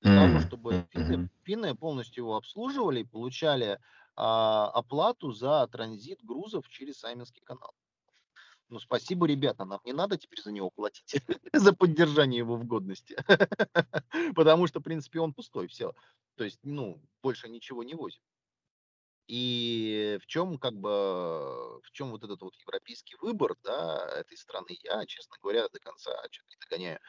Того, 0.00 0.40
чтобы 0.40 0.86
финны, 0.90 1.28
финны 1.42 1.74
полностью 1.74 2.24
его 2.24 2.36
обслуживали 2.36 3.00
и 3.00 3.04
получали 3.04 3.80
а, 4.14 4.68
оплату 4.70 5.32
за 5.32 5.66
транзит 5.66 6.24
грузов 6.24 6.68
через 6.68 6.98
Сайминский 6.98 7.42
канал. 7.44 7.74
Ну, 8.68 8.78
спасибо, 8.78 9.26
ребята, 9.26 9.64
нам 9.64 9.80
не 9.84 9.92
надо 9.92 10.18
теперь 10.18 10.42
за 10.42 10.52
него 10.52 10.70
платить, 10.70 11.22
за 11.52 11.72
поддержание 11.72 12.38
его 12.38 12.56
в 12.56 12.64
годности. 12.64 13.16
Потому 14.34 14.66
что, 14.66 14.80
в 14.80 14.82
принципе, 14.82 15.20
он 15.20 15.32
пустой, 15.32 15.68
все. 15.68 15.94
То 16.36 16.44
есть, 16.44 16.60
ну, 16.62 17.00
больше 17.22 17.48
ничего 17.48 17.82
не 17.82 17.94
возит. 17.94 18.20
И 19.26 20.18
в 20.22 20.26
чем 20.26 20.58
как 20.58 20.74
бы, 20.74 21.80
в 21.82 21.90
чем 21.92 22.10
вот 22.10 22.24
этот 22.24 22.40
вот 22.40 22.54
европейский 22.56 23.16
выбор, 23.20 23.56
да, 23.62 24.06
этой 24.16 24.36
страны, 24.36 24.78
я, 24.82 25.04
честно 25.06 25.36
говоря, 25.42 25.68
до 25.68 25.78
конца 25.80 26.10
что-то 26.30 26.48
не 26.48 26.56
догоняю. 26.60 27.00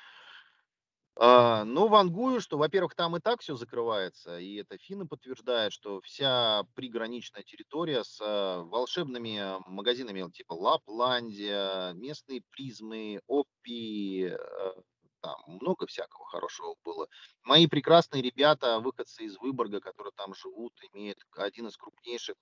А, 1.22 1.66
но 1.66 1.90
вангую, 1.90 2.40
что, 2.40 2.58
во-первых, 2.58 2.96
там 2.96 3.18
и 3.18 3.20
так 3.20 3.42
все 3.42 3.56
закрывается, 3.56 4.40
и 4.40 4.56
это 4.56 4.78
финны 4.78 5.06
подтверждают, 5.06 5.74
что 5.74 6.00
вся 6.00 6.64
приграничная 6.76 7.44
территория 7.44 8.06
с 8.06 8.22
а, 8.22 8.64
волшебными 8.64 9.58
магазинами 9.70 10.32
типа 10.32 10.54
Лапландия, 10.54 11.92
местные 11.92 12.42
призмы, 12.52 13.20
Оппи, 13.28 14.30
э, 14.32 14.74
там 15.22 15.36
много 15.46 15.88
всякого 15.88 16.24
хорошего 16.26 16.76
было. 16.86 17.10
Мои 17.44 17.68
прекрасные 17.68 18.22
ребята, 18.22 18.80
выходцы 18.80 19.26
из 19.26 19.38
Выборга, 19.40 19.82
которые 19.82 20.14
там 20.16 20.34
живут, 20.34 20.74
имеют 20.94 21.20
один 21.36 21.68
из 21.68 21.76
крупнейших 21.76 22.38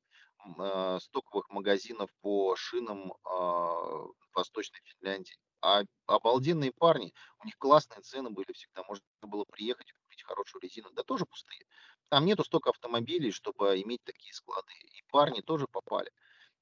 э, 0.59 0.99
стоковых 1.01 1.49
магазинов 1.49 2.11
по 2.21 2.55
шинам 2.55 3.11
э, 3.11 4.07
Восточной 4.35 4.81
Финляндии. 4.83 5.35
А, 5.61 5.83
обалденные 6.05 6.71
парни, 6.71 7.13
у 7.41 7.45
них 7.45 7.57
классные 7.57 8.01
цены 8.01 8.29
были 8.29 8.51
всегда, 8.53 8.83
можно 8.83 9.03
было 9.21 9.43
приехать 9.45 9.91
купить 9.91 10.23
хорошую 10.23 10.61
резину, 10.61 10.89
да 10.91 11.03
тоже 11.03 11.25
пустые. 11.25 11.65
Там 12.09 12.25
нету 12.25 12.43
столько 12.43 12.69
автомобилей, 12.69 13.31
чтобы 13.31 13.81
иметь 13.81 14.03
такие 14.03 14.33
склады. 14.33 14.73
И 14.73 15.03
парни 15.09 15.41
тоже 15.41 15.67
попали, 15.67 16.11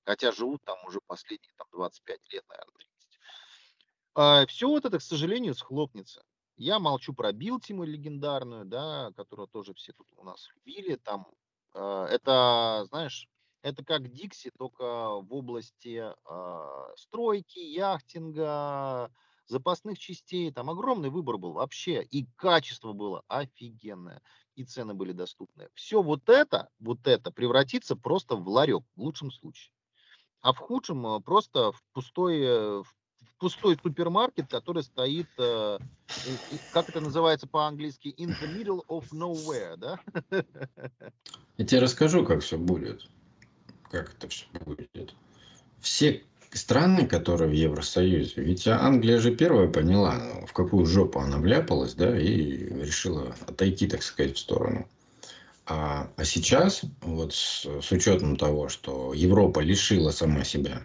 хотя 0.05 0.31
живут 0.31 0.63
там 0.63 0.77
уже 0.85 0.99
последние 1.07 1.53
там, 1.57 1.67
25 1.71 2.19
лет, 2.31 2.43
наверное, 2.47 2.85
а, 4.15 4.45
все 4.45 4.69
вот 4.69 4.85
это, 4.85 4.97
к 4.97 5.01
сожалению, 5.01 5.53
схлопнется. 5.53 6.23
Я 6.55 6.79
молчу 6.79 7.13
про 7.13 7.33
Билтиму 7.33 7.83
легендарную, 7.83 8.63
да, 8.63 9.11
которую 9.17 9.49
тоже 9.49 9.73
все 9.73 9.91
тут 9.91 10.07
у 10.15 10.23
нас 10.23 10.49
любили. 10.55 10.95
Там, 10.95 11.27
э, 11.73 12.07
это, 12.09 12.85
знаешь, 12.87 13.27
это 13.65 13.83
как 13.83 14.11
Дикси, 14.11 14.51
только 14.59 14.83
в 14.83 15.33
области 15.33 16.03
э, 16.03 16.93
стройки, 16.97 17.57
яхтинга, 17.57 19.11
запасных 19.47 19.97
частей. 19.97 20.51
Там 20.51 20.69
огромный 20.69 21.09
выбор 21.09 21.39
был 21.39 21.53
вообще. 21.53 22.03
И 22.03 22.27
качество 22.35 22.93
было 22.93 23.23
офигенное. 23.27 24.21
И 24.53 24.65
цены 24.65 24.93
были 24.93 25.13
доступны. 25.13 25.67
Все 25.73 26.03
вот 26.03 26.29
это, 26.29 26.69
вот 26.77 27.07
это 27.07 27.31
превратится 27.31 27.95
просто 27.95 28.35
в 28.35 28.47
ларек, 28.47 28.83
в 28.95 29.01
лучшем 29.01 29.31
случае. 29.31 29.73
А 30.41 30.53
в 30.53 30.59
худшем 30.59 31.03
э, 31.07 31.19
просто 31.21 31.71
в 31.71 31.83
пустой, 31.91 32.41
э, 32.41 32.83
в 32.83 33.35
пустой 33.39 33.79
супермаркет, 33.81 34.47
который 34.47 34.83
стоит, 34.83 35.29
э, 35.39 35.79
как 36.71 36.87
это 36.89 37.01
называется 37.01 37.47
по-английски, 37.47 38.13
in 38.15 38.29
the 38.39 38.55
middle 38.55 38.85
of 38.89 39.05
nowhere, 39.11 39.75
да? 39.75 39.99
Я 41.57 41.65
тебе 41.65 41.79
расскажу, 41.79 42.23
как 42.23 42.41
все 42.41 42.59
будет. 42.59 43.09
Как 43.95 44.13
это 44.13 44.27
все 44.27 44.43
будет. 44.65 45.15
Все 45.79 46.21
страны, 46.51 47.07
которые 47.07 47.49
в 47.49 47.53
Евросоюзе, 47.53 48.41
ведь 48.41 48.67
Англия 48.67 49.19
же 49.19 49.33
первая 49.33 49.69
поняла, 49.69 50.19
в 50.45 50.51
какую 50.51 50.85
жопу 50.85 51.19
она 51.19 51.37
вляпалась, 51.37 51.93
да, 51.93 52.19
и 52.19 52.57
решила 52.83 53.33
отойти, 53.47 53.87
так 53.87 54.03
сказать, 54.03 54.35
в 54.35 54.39
сторону. 54.39 54.85
А, 55.65 56.11
а 56.17 56.25
сейчас, 56.25 56.81
вот 57.03 57.33
с, 57.33 57.65
с 57.81 57.89
учетом 57.93 58.35
того, 58.35 58.67
что 58.67 59.13
Европа 59.13 59.61
лишила 59.61 60.11
сама 60.11 60.43
себя 60.43 60.81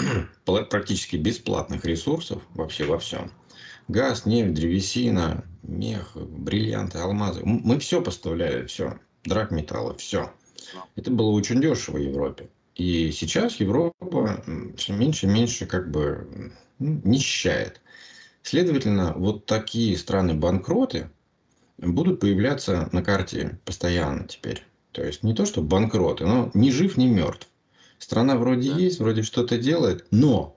практически 0.46 1.16
бесплатных 1.16 1.84
ресурсов 1.84 2.42
вообще 2.54 2.86
во 2.86 2.98
всем, 2.98 3.30
газ, 3.86 4.24
нефть, 4.24 4.54
древесина, 4.54 5.44
мех, 5.62 6.16
бриллианты, 6.16 7.00
алмазы, 7.00 7.42
мы 7.44 7.78
все 7.80 8.00
поставляли, 8.00 8.64
все, 8.64 8.98
драгметаллы, 9.24 9.94
все. 9.98 10.32
Это 10.94 11.10
было 11.10 11.30
очень 11.30 11.60
дешево 11.60 11.96
в 11.96 12.00
Европе. 12.00 12.48
И 12.74 13.10
сейчас 13.10 13.56
Европа 13.56 14.44
все 14.76 14.92
меньше 14.92 15.26
и 15.26 15.30
меньше 15.30 15.66
как 15.66 15.90
бы 15.90 16.52
нищает. 16.78 17.80
Следовательно, 18.42 19.14
вот 19.16 19.46
такие 19.46 19.96
страны-банкроты 19.96 21.10
будут 21.78 22.20
появляться 22.20 22.88
на 22.92 23.02
карте 23.02 23.58
постоянно 23.64 24.28
теперь. 24.28 24.64
То 24.92 25.04
есть 25.04 25.22
не 25.22 25.34
то, 25.34 25.44
что 25.44 25.62
банкроты, 25.62 26.26
но 26.26 26.50
ни 26.54 26.70
жив, 26.70 26.96
ни 26.96 27.06
мертв. 27.06 27.48
Страна 27.98 28.36
вроде 28.36 28.70
да. 28.70 28.78
есть, 28.78 28.98
вроде 28.98 29.22
что-то 29.22 29.58
делает, 29.58 30.06
но 30.10 30.56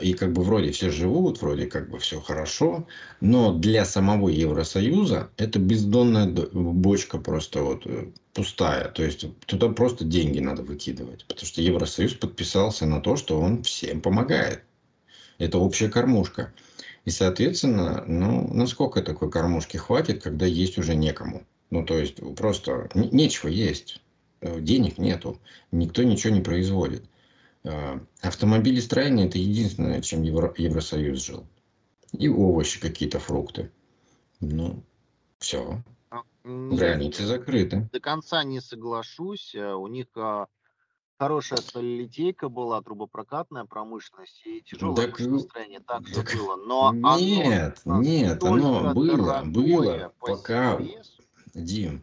и 0.00 0.14
как 0.14 0.32
бы 0.32 0.42
вроде 0.42 0.70
все 0.70 0.90
живут, 0.90 1.42
вроде 1.42 1.66
как 1.66 1.90
бы 1.90 1.98
все 1.98 2.20
хорошо, 2.20 2.86
но 3.20 3.52
для 3.52 3.84
самого 3.84 4.28
Евросоюза 4.28 5.30
это 5.36 5.58
бездонная 5.58 6.26
бочка 6.26 7.18
просто 7.18 7.62
вот 7.62 7.86
э, 7.86 8.06
пустая. 8.32 8.88
То 8.88 9.02
есть 9.02 9.26
туда 9.46 9.68
просто 9.68 10.04
деньги 10.04 10.38
надо 10.38 10.62
выкидывать, 10.62 11.24
потому 11.26 11.46
что 11.46 11.60
Евросоюз 11.60 12.14
подписался 12.14 12.86
на 12.86 13.00
то, 13.00 13.16
что 13.16 13.40
он 13.40 13.62
всем 13.62 14.00
помогает. 14.00 14.62
Это 15.38 15.58
общая 15.58 15.88
кормушка. 15.88 16.52
И, 17.04 17.10
соответственно, 17.10 18.04
ну, 18.06 18.48
насколько 18.54 19.02
такой 19.02 19.30
кормушки 19.30 19.76
хватит, 19.76 20.22
когда 20.22 20.46
есть 20.46 20.78
уже 20.78 20.94
некому? 20.94 21.44
Ну, 21.70 21.84
то 21.84 21.98
есть, 21.98 22.16
просто 22.36 22.88
нечего 22.94 23.48
есть. 23.48 24.00
Э, 24.40 24.60
денег 24.60 24.98
нету. 24.98 25.38
Никто 25.72 26.02
ничего 26.02 26.34
не 26.34 26.40
производит. 26.40 27.04
Э, 27.64 27.98
автомобилестроение– 28.20 29.26
это 29.28 29.38
единственное, 29.38 30.02
чем 30.02 30.22
Евро, 30.22 30.52
Евросоюз 30.56 31.24
жил. 31.24 31.46
И 32.12 32.28
овощи 32.28 32.80
какие-то, 32.80 33.18
фрукты. 33.18 33.72
Ну, 34.40 34.84
все. 35.38 35.82
А, 36.10 36.22
Границы 36.44 37.24
закрыты. 37.24 37.88
До 37.92 38.00
конца 38.00 38.44
не 38.44 38.60
соглашусь. 38.60 39.54
Э, 39.54 39.72
у 39.72 39.86
них 39.86 40.06
а, 40.14 40.46
хорошая 41.18 41.58
сталелитейка 41.60 42.50
была, 42.50 42.82
трубопрокатная 42.82 43.64
промышленность 43.64 44.42
и 44.44 44.60
тяжелое 44.60 45.06
так, 45.06 45.18
настроение 45.20 45.80
также 45.80 46.14
так, 46.14 46.34
было. 46.36 46.56
Но 46.56 46.92
нет, 47.18 47.80
оно 47.86 48.02
нет, 48.02 48.44
оно 48.44 48.92
было, 48.92 49.42
было, 49.42 50.12
пока, 50.20 50.78
Дим, 51.54 52.02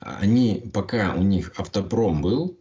они, 0.00 0.68
пока 0.74 1.14
у 1.14 1.22
них 1.22 1.52
автопром 1.56 2.20
был, 2.20 2.58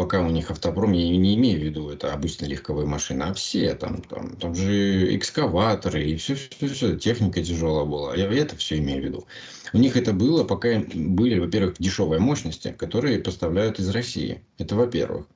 пока 0.00 0.22
у 0.22 0.30
них 0.30 0.50
автопром, 0.50 0.92
я 0.92 1.10
не 1.10 1.34
имею 1.34 1.60
в 1.60 1.62
виду, 1.62 1.90
это 1.90 2.14
обычно 2.14 2.46
легковые 2.46 2.86
машины, 2.86 3.24
а 3.24 3.34
все 3.34 3.74
там, 3.74 4.00
там, 4.00 4.34
там 4.36 4.54
же 4.54 5.14
экскаваторы 5.14 6.02
и 6.02 6.16
все, 6.16 6.36
все, 6.36 6.68
все, 6.68 6.96
техника 6.96 7.44
тяжелая 7.44 7.84
была. 7.84 8.16
Я 8.16 8.32
это 8.32 8.56
все 8.56 8.78
имею 8.78 9.02
в 9.02 9.04
виду. 9.04 9.26
У 9.74 9.76
них 9.76 9.98
это 9.98 10.14
было, 10.14 10.42
пока 10.42 10.82
были, 10.94 11.38
во-первых, 11.38 11.74
дешевые 11.78 12.18
мощности, 12.18 12.74
которые 12.78 13.18
поставляют 13.18 13.78
из 13.78 13.90
России. 13.90 14.42
Это 14.56 14.74
во-первых. 14.74 15.26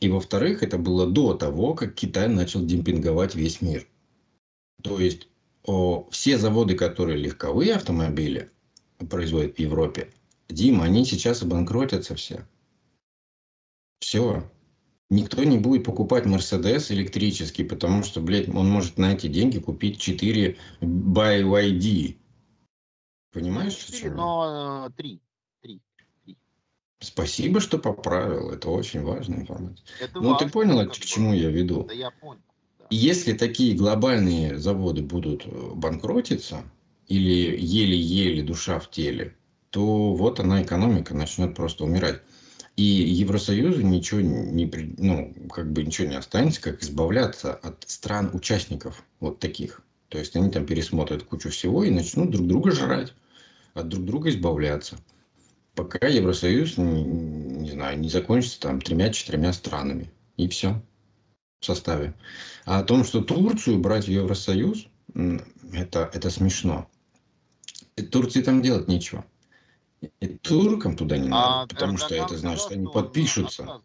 И 0.00 0.08
во-вторых, 0.08 0.64
это 0.64 0.76
было 0.76 1.06
до 1.06 1.34
того, 1.34 1.74
как 1.74 1.94
Китай 1.94 2.26
начал 2.26 2.64
демпинговать 2.64 3.36
весь 3.36 3.60
мир. 3.60 3.86
То 4.82 4.98
есть 4.98 5.28
о, 5.62 6.08
все 6.10 6.36
заводы, 6.36 6.74
которые 6.74 7.16
легковые 7.16 7.74
автомобили 7.76 8.50
производят 9.08 9.54
в 9.54 9.60
Европе, 9.60 10.08
Дима, 10.48 10.82
они 10.86 11.04
сейчас 11.04 11.42
обанкротятся 11.42 12.16
все. 12.16 12.44
Все. 14.00 14.50
Никто 15.08 15.44
не 15.44 15.58
будет 15.58 15.84
покупать 15.84 16.26
Мерседес 16.26 16.90
электрический, 16.90 17.64
потому 17.64 18.02
что, 18.02 18.20
блядь, 18.20 18.48
он 18.48 18.68
может 18.68 18.98
на 18.98 19.12
эти 19.12 19.28
деньги 19.28 19.58
купить 19.58 20.00
4 20.00 20.56
BYD. 20.80 22.16
Понимаешь? 23.32 23.74
4, 23.74 24.10
но 24.10 24.90
3. 24.96 25.14
Э, 25.14 25.18
3. 25.62 25.80
Спасибо, 26.98 27.60
что 27.60 27.78
поправил. 27.78 28.50
Это 28.50 28.68
очень 28.68 29.02
важная 29.02 29.40
информация. 29.40 29.86
Это 30.00 30.20
ну, 30.20 30.30
важно, 30.30 30.46
ты 30.46 30.52
понял, 30.52 30.88
к 30.88 30.94
чему 30.94 31.34
я 31.34 31.50
веду? 31.50 31.84
Да, 31.84 31.92
я 31.92 32.10
понял. 32.10 32.42
Да. 32.78 32.86
Если 32.90 33.32
такие 33.32 33.76
глобальные 33.76 34.58
заводы 34.58 35.02
будут 35.02 35.46
э, 35.46 35.70
банкротиться, 35.74 36.64
или 37.06 37.56
еле-еле 37.58 38.42
душа 38.42 38.78
в 38.78 38.90
теле, 38.90 39.36
то 39.70 40.14
вот 40.14 40.40
она, 40.40 40.62
экономика, 40.62 41.14
начнет 41.14 41.54
просто 41.54 41.84
умирать. 41.84 42.22
И 42.76 42.82
Евросоюзу 42.82 43.80
ничего 43.80 44.20
не, 44.20 44.70
ну, 44.98 45.34
как 45.50 45.72
бы 45.72 45.82
ничего 45.82 46.08
не 46.08 46.16
останется, 46.16 46.60
как 46.60 46.82
избавляться 46.82 47.54
от 47.54 47.84
стран-участников 47.86 49.02
вот 49.18 49.38
таких. 49.38 49.80
То 50.08 50.18
есть 50.18 50.36
они 50.36 50.50
там 50.50 50.66
пересмотрят 50.66 51.22
кучу 51.22 51.48
всего 51.48 51.84
и 51.84 51.90
начнут 51.90 52.30
друг 52.30 52.46
друга 52.46 52.72
жрать, 52.72 53.14
от 53.72 53.88
друг 53.88 54.04
друга 54.04 54.28
избавляться. 54.28 54.98
Пока 55.74 56.06
Евросоюз, 56.06 56.76
не, 56.76 57.02
не 57.04 57.70
знаю, 57.70 57.98
не 57.98 58.08
закончится 58.08 58.60
там 58.60 58.80
тремя-четырьмя 58.80 59.52
странами. 59.52 60.10
И 60.36 60.48
все 60.48 60.82
в 61.60 61.64
составе. 61.64 62.14
А 62.66 62.80
о 62.80 62.84
том, 62.84 63.04
что 63.04 63.22
Турцию 63.22 63.78
брать 63.78 64.06
в 64.06 64.10
Евросоюз, 64.10 64.86
это, 65.72 66.10
это 66.12 66.30
смешно. 66.30 66.88
Турции 68.10 68.42
там 68.42 68.60
делать 68.60 68.88
нечего. 68.88 69.24
И 70.20 70.26
туркам 70.26 70.96
туда 70.96 71.16
не 71.16 71.28
надо, 71.28 71.62
а 71.62 71.66
потому 71.66 71.98
что 71.98 72.14
это 72.14 72.36
значит, 72.36 72.62
что 72.62 72.74
они 72.74 72.86
подпишутся. 72.86 73.80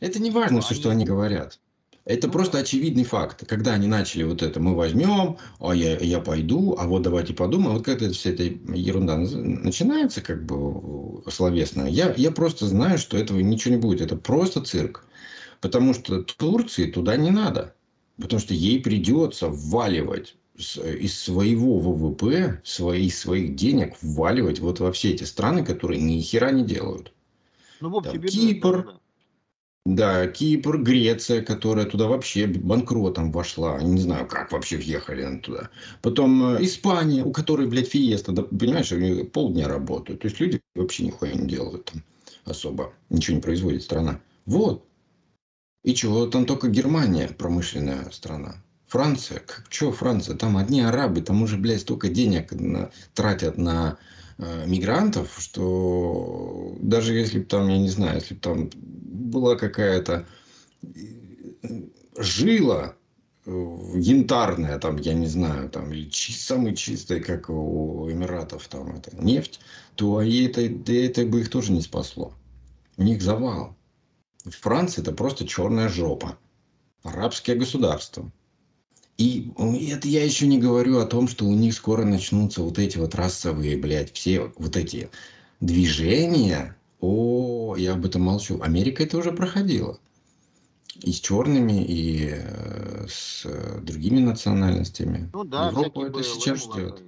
Это 0.00 0.20
не 0.20 0.30
важно, 0.30 0.60
все, 0.60 0.74
что 0.74 0.90
они 0.90 1.04
говорят. 1.04 1.58
Это 2.04 2.26
ну, 2.26 2.34
просто 2.34 2.58
очевидный 2.58 3.04
факт. 3.04 3.46
Когда 3.46 3.72
они 3.72 3.86
начали 3.86 4.24
вот 4.24 4.42
это, 4.42 4.60
мы 4.60 4.74
возьмем, 4.74 5.38
а 5.58 5.74
я, 5.74 5.96
я 5.98 6.20
пойду, 6.20 6.76
а 6.78 6.86
вот 6.86 7.02
давайте 7.02 7.32
подумаем. 7.32 7.76
Вот 7.76 7.84
когда 7.84 8.10
вся 8.10 8.30
эта 8.30 8.42
ерунда 8.42 9.16
начинается, 9.16 10.20
как 10.20 10.44
бы 10.44 11.22
словесно, 11.30 11.86
я, 11.86 12.12
я 12.16 12.30
просто 12.30 12.66
знаю, 12.66 12.98
что 12.98 13.16
этого 13.16 13.40
ничего 13.40 13.74
не 13.74 13.80
будет. 13.80 14.02
Это 14.02 14.16
просто 14.16 14.60
цирк. 14.60 15.06
Потому 15.62 15.94
что 15.94 16.22
Турции 16.22 16.90
туда 16.90 17.16
не 17.16 17.30
надо. 17.30 17.74
Потому 18.20 18.38
что 18.38 18.52
ей 18.52 18.82
придется 18.82 19.48
вваливать 19.48 20.36
из 20.56 21.18
своего 21.18 21.78
ВВП, 21.78 22.60
свои, 22.64 23.10
своих 23.10 23.56
денег 23.56 23.96
вваливать 24.00 24.60
вот 24.60 24.80
во 24.80 24.92
все 24.92 25.10
эти 25.10 25.24
страны, 25.24 25.64
которые 25.64 26.00
ни 26.00 26.20
хера 26.20 26.50
не 26.52 26.64
делают. 26.64 27.12
Ну, 27.80 27.90
в 27.90 27.96
общем, 27.96 28.12
Там, 28.12 28.22
Кипр, 28.22 28.84
да, 28.84 29.00
да, 29.86 30.26
Кипр, 30.28 30.78
Греция, 30.78 31.42
которая 31.42 31.84
туда 31.84 32.06
вообще 32.06 32.46
банкротом 32.46 33.30
вошла. 33.30 33.82
Не 33.82 34.00
знаю, 34.00 34.26
как 34.26 34.50
вообще 34.50 34.78
въехали 34.78 35.38
туда. 35.40 35.68
Потом 36.00 36.54
э, 36.54 36.64
Испания, 36.64 37.22
у 37.22 37.32
которой, 37.32 37.66
блядь, 37.66 37.88
фиеста, 37.88 38.32
да, 38.32 38.42
понимаешь, 38.42 38.92
они 38.92 39.24
полдня 39.24 39.68
работают. 39.68 40.20
То 40.20 40.28
есть 40.28 40.40
люди 40.40 40.62
вообще 40.74 41.04
нихуя 41.04 41.34
не 41.34 41.46
делают 41.46 41.84
там 41.86 42.02
особо. 42.46 42.94
Ничего 43.10 43.36
не 43.36 43.42
производит 43.42 43.82
страна. 43.82 44.20
Вот. 44.46 44.86
И 45.82 45.94
чего, 45.94 46.26
там 46.28 46.46
только 46.46 46.68
Германия 46.68 47.28
промышленная 47.28 48.10
страна. 48.10 48.63
Франция, 48.94 49.40
как 49.40 49.64
что 49.70 49.90
Франция, 49.90 50.36
там 50.36 50.56
одни 50.56 50.80
арабы, 50.80 51.20
там 51.20 51.42
уже, 51.42 51.56
блядь, 51.56 51.80
столько 51.80 52.08
денег 52.08 52.52
на, 52.52 52.92
тратят 53.12 53.58
на 53.58 53.98
э, 54.38 54.66
мигрантов, 54.68 55.34
что 55.36 56.76
даже 56.80 57.12
если 57.12 57.40
бы 57.40 57.44
там, 57.44 57.66
я 57.66 57.78
не 57.78 57.88
знаю, 57.88 58.20
если 58.20 58.34
бы 58.34 58.40
там 58.40 58.70
была 58.76 59.56
какая-то 59.56 60.28
э, 60.84 60.86
жила 62.16 62.94
э, 63.46 63.50
янтарная, 63.96 64.78
там, 64.78 64.98
я 64.98 65.14
не 65.14 65.26
знаю, 65.26 65.70
там, 65.70 65.92
или 65.92 66.08
чи, 66.08 66.32
самый 66.32 66.76
чистый, 66.76 67.18
как 67.18 67.50
у 67.50 68.08
Эмиратов, 68.08 68.68
там, 68.68 68.94
это, 68.94 69.10
нефть, 69.16 69.58
то 69.96 70.22
и 70.22 70.46
это, 70.46 70.60
это 70.60 71.26
бы 71.26 71.40
их 71.40 71.50
тоже 71.50 71.72
не 71.72 71.82
спасло. 71.82 72.32
У 72.96 73.02
них 73.02 73.20
завал. 73.22 73.74
Франция 74.44 75.02
это 75.02 75.10
просто 75.10 75.48
черная 75.48 75.88
жопа. 75.88 76.38
Арабское 77.02 77.56
государство. 77.56 78.30
И 79.16 79.52
это 79.90 80.08
я 80.08 80.24
еще 80.24 80.46
не 80.46 80.58
говорю 80.58 80.98
о 80.98 81.06
том, 81.06 81.28
что 81.28 81.44
у 81.44 81.54
них 81.54 81.74
скоро 81.74 82.04
начнутся 82.04 82.62
вот 82.62 82.78
эти 82.78 82.98
вот 82.98 83.14
расовые, 83.14 83.76
блядь, 83.76 84.12
все 84.12 84.52
вот 84.58 84.76
эти 84.76 85.08
движения. 85.60 86.76
О, 87.00 87.76
я 87.76 87.92
об 87.92 88.04
этом 88.04 88.22
молчу. 88.22 88.60
Америка 88.60 89.04
это 89.04 89.18
уже 89.18 89.30
проходила. 89.32 89.98
И 91.00 91.12
с 91.12 91.20
черными, 91.20 91.84
и 91.84 92.30
э, 92.32 93.06
с 93.08 93.46
другими 93.82 94.20
национальностями. 94.20 95.30
Ну 95.32 95.44
да, 95.44 95.68
Европа 95.68 96.06
это 96.06 96.22
сейчас 96.22 96.64
ждет. 96.64 97.02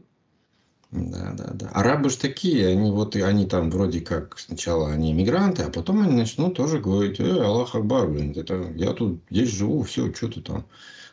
Да, 0.93 1.33
да, 1.37 1.51
да. 1.53 1.69
Арабы 1.71 2.11
же 2.11 2.19
такие, 2.19 2.69
они 2.69 2.91
вот, 2.91 3.17
и 3.17 3.21
они 3.21 3.47
там 3.47 3.71
вроде 3.71 4.01
как 4.01 4.39
сначала 4.39 4.91
они 4.91 5.13
иммигранты, 5.13 5.65
а 5.65 5.71
потом 5.71 6.03
они 6.03 6.15
начнут 6.15 6.57
тоже 6.57 6.79
говорить, 6.79 7.19
э, 7.19 7.43
Аллах 7.43 7.75
Акбар, 7.75 8.09
блин, 8.09 8.33
это, 8.37 8.73
я 8.77 8.93
тут 8.93 9.21
здесь 9.31 9.51
живу, 9.51 9.83
все, 9.83 10.13
что 10.15 10.29
ты 10.29 10.41
там 10.41 10.65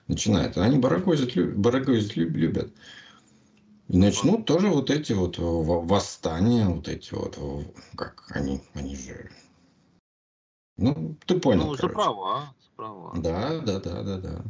начинает. 0.07 0.57
Они 0.57 0.77
барагозить, 0.77 1.37
барагозить 1.55 2.15
любят. 2.15 2.71
И 3.89 3.97
начнут 3.97 4.45
тоже 4.45 4.69
вот 4.69 4.89
эти 4.89 5.13
вот 5.13 5.35
восстания, 5.37 6.67
вот 6.67 6.87
эти 6.87 7.13
вот, 7.13 7.37
как 7.95 8.23
они, 8.31 8.61
они 8.73 8.95
же... 8.95 9.29
Ну, 10.77 11.15
ты 11.27 11.39
понял, 11.39 11.67
Ну, 11.67 11.75
за 11.75 11.87
права, 11.87 12.53
за 12.59 12.69
права. 12.75 13.13
Да, 13.17 13.59
да, 13.59 13.79
да, 13.79 14.01
да, 14.01 14.17
да. 14.17 14.41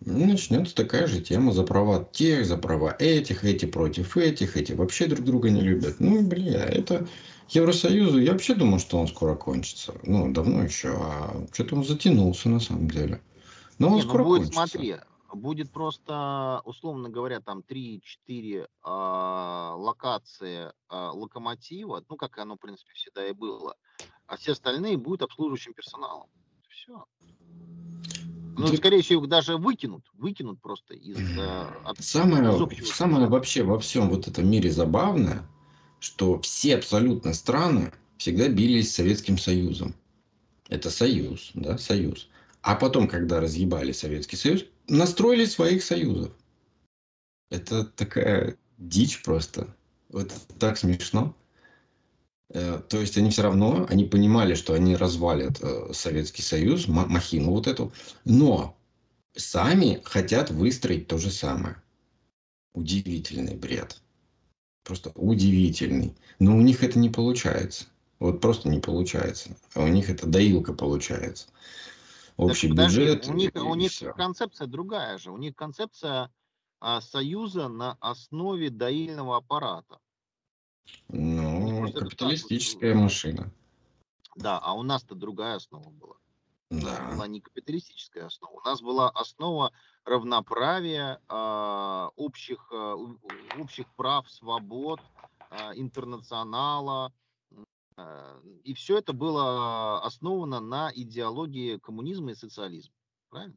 Начнется 0.00 0.74
такая 0.74 1.06
же 1.06 1.20
тема 1.20 1.52
за 1.52 1.62
права 1.62 2.08
тех, 2.10 2.46
за 2.46 2.56
права 2.56 2.96
этих, 2.98 3.44
эти 3.44 3.66
против 3.66 4.16
этих, 4.16 4.56
эти 4.56 4.72
вообще 4.72 5.06
друг 5.06 5.24
друга 5.24 5.50
не 5.50 5.60
любят. 5.60 6.00
Ну, 6.00 6.22
бля, 6.22 6.64
это 6.64 7.06
Евросоюзу, 7.50 8.18
я 8.18 8.32
вообще 8.32 8.54
думал, 8.54 8.78
что 8.78 8.98
он 8.98 9.08
скоро 9.08 9.36
кончится. 9.36 9.92
Ну, 10.02 10.32
давно 10.32 10.64
еще, 10.64 10.88
а 10.96 11.46
что-то 11.52 11.76
он 11.76 11.84
затянулся 11.84 12.48
на 12.48 12.60
самом 12.60 12.88
деле. 12.90 13.20
Но 13.80 13.88
он 13.88 13.94
не, 13.94 14.02
ну 14.02 14.08
скоро 14.08 14.22
ну 14.22 14.28
будет, 14.28 14.54
кончится. 14.54 14.68
смотри, 14.68 14.96
будет 15.32 15.72
просто, 15.72 16.60
условно 16.64 17.08
говоря, 17.08 17.40
там 17.40 17.64
3-4 17.66 18.68
а, 18.82 19.74
локации 19.74 20.70
а, 20.88 21.12
локомотива, 21.12 22.04
ну, 22.08 22.16
как 22.16 22.36
оно, 22.38 22.56
в 22.56 22.60
принципе, 22.60 22.92
всегда 22.94 23.26
и 23.26 23.32
было, 23.32 23.74
а 24.26 24.36
все 24.36 24.52
остальные 24.52 24.98
будут 24.98 25.22
обслуживающим 25.22 25.72
персоналом. 25.72 26.28
Все. 26.68 27.04
Ну, 28.58 28.68
Ты... 28.68 28.76
скорее 28.76 29.00
всего, 29.00 29.22
их 29.22 29.30
даже 29.30 29.56
выкинут, 29.56 30.04
выкинут 30.12 30.60
просто 30.60 30.92
из... 30.92 31.16
От, 31.84 31.98
самое, 32.04 32.50
из 32.76 32.90
самое 32.90 33.28
вообще 33.28 33.62
во 33.62 33.78
всем 33.78 34.10
вот 34.10 34.28
этом 34.28 34.46
мире 34.46 34.70
забавное, 34.70 35.48
что 36.00 36.38
все 36.40 36.76
абсолютно 36.76 37.32
страны 37.32 37.94
всегда 38.18 38.48
бились 38.48 38.90
с 38.92 38.96
Советским 38.96 39.38
Союзом. 39.38 39.94
Это 40.68 40.90
союз, 40.90 41.50
да, 41.54 41.78
союз. 41.78 42.28
А 42.62 42.74
потом, 42.74 43.08
когда 43.08 43.40
разъебали 43.40 43.92
Советский 43.92 44.36
Союз, 44.36 44.64
настроили 44.88 45.46
своих 45.46 45.82
союзов. 45.82 46.32
Это 47.50 47.84
такая 47.84 48.56
дичь 48.78 49.22
просто. 49.22 49.74
Вот 50.10 50.32
так 50.58 50.76
смешно. 50.76 51.34
Э, 52.50 52.80
то 52.88 53.00
есть 53.00 53.16
они 53.16 53.30
все 53.30 53.42
равно, 53.42 53.86
они 53.88 54.04
понимали, 54.04 54.54
что 54.54 54.74
они 54.74 54.96
развалят 54.96 55.60
э, 55.62 55.92
Советский 55.92 56.42
Союз, 56.42 56.88
махину 56.88 57.50
вот 57.50 57.66
эту, 57.66 57.92
но 58.24 58.76
сами 59.34 60.00
хотят 60.04 60.50
выстроить 60.50 61.06
то 61.06 61.18
же 61.18 61.30
самое. 61.30 61.76
Удивительный 62.74 63.56
бред. 63.56 64.00
Просто 64.84 65.12
удивительный. 65.14 66.14
Но 66.38 66.56
у 66.56 66.60
них 66.60 66.82
это 66.82 66.98
не 66.98 67.10
получается. 67.10 67.86
Вот 68.18 68.40
просто 68.40 68.68
не 68.68 68.80
получается. 68.80 69.56
А 69.74 69.84
у 69.84 69.88
них 69.88 70.10
это 70.10 70.26
доилка 70.26 70.72
получается. 70.72 71.46
Общий 72.40 72.74
так, 72.74 72.86
бюджет. 72.86 73.28
У 73.28 73.34
них, 73.34 73.50
у 73.54 73.74
них 73.74 73.92
концепция 74.16 74.66
другая 74.66 75.18
же. 75.18 75.30
У 75.30 75.36
них 75.36 75.54
концепция 75.54 76.30
а, 76.80 77.00
союза 77.00 77.68
на 77.68 77.96
основе 78.00 78.70
доильного 78.70 79.36
аппарата. 79.36 79.98
Ну, 81.08 81.92
капиталистическая 81.92 82.94
машина. 82.94 83.50
Да, 84.36 84.58
а 84.58 84.72
у 84.74 84.82
нас-то 84.82 85.14
другая 85.14 85.56
основа 85.56 85.90
была. 85.90 86.16
Да. 86.70 87.10
Была 87.12 87.26
не 87.26 87.40
капиталистическая 87.40 88.26
основа. 88.26 88.60
У 88.60 88.64
нас 88.64 88.80
была 88.80 89.10
основа 89.10 89.72
равноправия, 90.04 91.20
э, 91.28 92.08
общих, 92.16 92.68
э, 92.70 92.96
общих 93.58 93.86
прав, 93.96 94.30
свобод, 94.30 95.00
э, 95.50 95.72
интернационала. 95.74 97.12
Э, 97.96 98.40
и 98.64 98.74
все 98.74 98.98
это 98.98 99.12
было 99.12 100.02
основано 100.04 100.60
на 100.60 100.92
идеологии 100.94 101.78
коммунизма 101.78 102.32
и 102.32 102.34
социализма. 102.34 102.94
Правильно? 103.30 103.56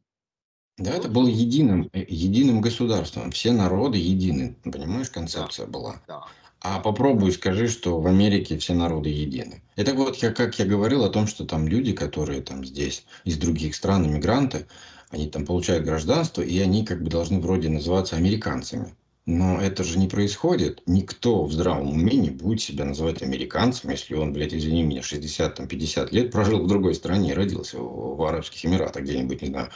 Да, 0.76 0.90
это 0.90 1.08
было 1.08 1.28
единым, 1.28 1.88
единым 1.92 2.60
государством. 2.60 3.30
Все 3.30 3.52
народы 3.52 3.98
едины. 3.98 4.56
Понимаешь, 4.64 5.08
концепция 5.08 5.66
да, 5.66 5.72
была. 5.72 6.02
Да. 6.08 6.24
А 6.60 6.80
попробуй 6.80 7.30
скажи, 7.32 7.68
что 7.68 8.00
в 8.00 8.06
Америке 8.06 8.58
все 8.58 8.74
народы 8.74 9.10
едины. 9.10 9.62
Это 9.76 9.94
вот 9.94 10.16
я, 10.16 10.32
как 10.32 10.58
я 10.58 10.64
говорил 10.64 11.04
о 11.04 11.10
том, 11.10 11.26
что 11.26 11.44
там 11.44 11.68
люди, 11.68 11.92
которые 11.92 12.40
там 12.40 12.64
здесь 12.64 13.04
из 13.24 13.36
других 13.36 13.76
стран, 13.76 14.06
иммигранты, 14.06 14.66
они 15.10 15.28
там 15.28 15.44
получают 15.46 15.84
гражданство, 15.84 16.42
и 16.42 16.58
они 16.58 16.84
как 16.84 17.02
бы 17.02 17.10
должны 17.10 17.38
вроде 17.38 17.68
называться 17.68 18.16
американцами. 18.16 18.96
Но 19.26 19.58
это 19.58 19.84
же 19.84 19.98
не 19.98 20.06
происходит. 20.06 20.82
Никто 20.86 21.44
в 21.44 21.52
здравом 21.52 21.90
уме 21.90 22.14
не 22.14 22.28
будет 22.30 22.60
себя 22.60 22.84
называть 22.84 23.22
американцем, 23.22 23.90
если 23.90 24.14
он, 24.14 24.34
блядь, 24.34 24.52
извини 24.52 24.82
меня, 24.82 25.02
60, 25.02 25.54
там, 25.54 25.66
50 25.66 26.12
лет 26.12 26.30
прожил 26.30 26.62
в 26.62 26.66
другой 26.66 26.94
стране, 26.94 27.32
родился 27.32 27.78
в, 27.78 28.22
Арабских 28.22 28.66
Эмиратах 28.66 29.02
где-нибудь, 29.02 29.40
не 29.40 29.48
знаю. 29.48 29.70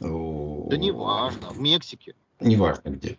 Да 0.00 0.76
не 0.78 0.92
важно, 0.92 1.50
в 1.50 1.60
Мексике. 1.60 2.14
Неважно 2.40 2.88
где. 2.88 3.18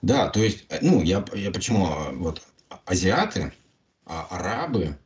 Да, 0.00 0.28
то 0.28 0.40
есть, 0.40 0.64
э, 0.68 0.78
ну, 0.80 1.02
я, 1.02 1.24
я 1.34 1.50
почему, 1.50 1.86
а, 1.86 2.12
вот, 2.12 2.42
азиаты, 2.86 3.52
а, 4.06 4.26
арабы 4.30 4.96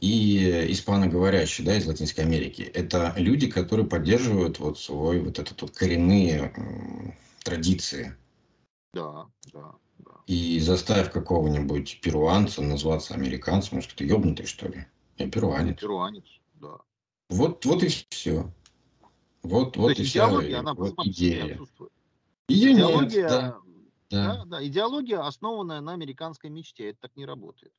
и 0.00 0.66
испаноговорящие, 0.68 1.66
да, 1.66 1.76
из 1.76 1.86
Латинской 1.86 2.24
Америки, 2.24 2.62
это 2.62 3.14
люди, 3.16 3.48
которые 3.48 3.86
поддерживают 3.86 4.58
вот 4.58 4.78
свой, 4.78 5.20
вот 5.20 5.38
этот 5.38 5.60
вот 5.60 5.72
коренные 5.72 6.52
традиции. 7.42 8.14
Да, 8.92 9.26
да, 9.52 9.74
да. 9.98 10.12
И 10.26 10.58
заставив 10.60 11.10
какого-нибудь 11.10 12.00
перуанца 12.00 12.62
назваться 12.62 13.14
американцем, 13.14 13.78
он 13.78 13.82
скажет, 13.82 13.98
ты 13.98 14.04
ебнутый, 14.04 14.46
что 14.46 14.68
ли? 14.68 14.86
Я 15.16 15.30
перуанец. 15.30 15.80
Перуанец, 15.80 16.24
да. 16.54 16.78
Вот, 17.28 17.64
вот 17.64 17.82
и 17.82 17.88
все. 17.88 18.50
Вот, 19.42 19.76
вот 19.76 19.98
и 19.98 20.04
вся 20.04 20.26
она 20.26 20.74
вот 20.74 20.94
идея. 21.04 21.60
Ее 22.48 22.72
идеология, 22.72 23.22
нет, 23.22 23.30
да. 23.30 23.60
Да. 24.10 24.36
Да, 24.36 24.44
да, 24.46 24.66
идеология, 24.66 25.20
основанная 25.20 25.80
на 25.80 25.92
американской 25.92 26.48
мечте. 26.48 26.90
Это 26.90 27.00
так 27.02 27.16
не 27.16 27.26
работает. 27.26 27.72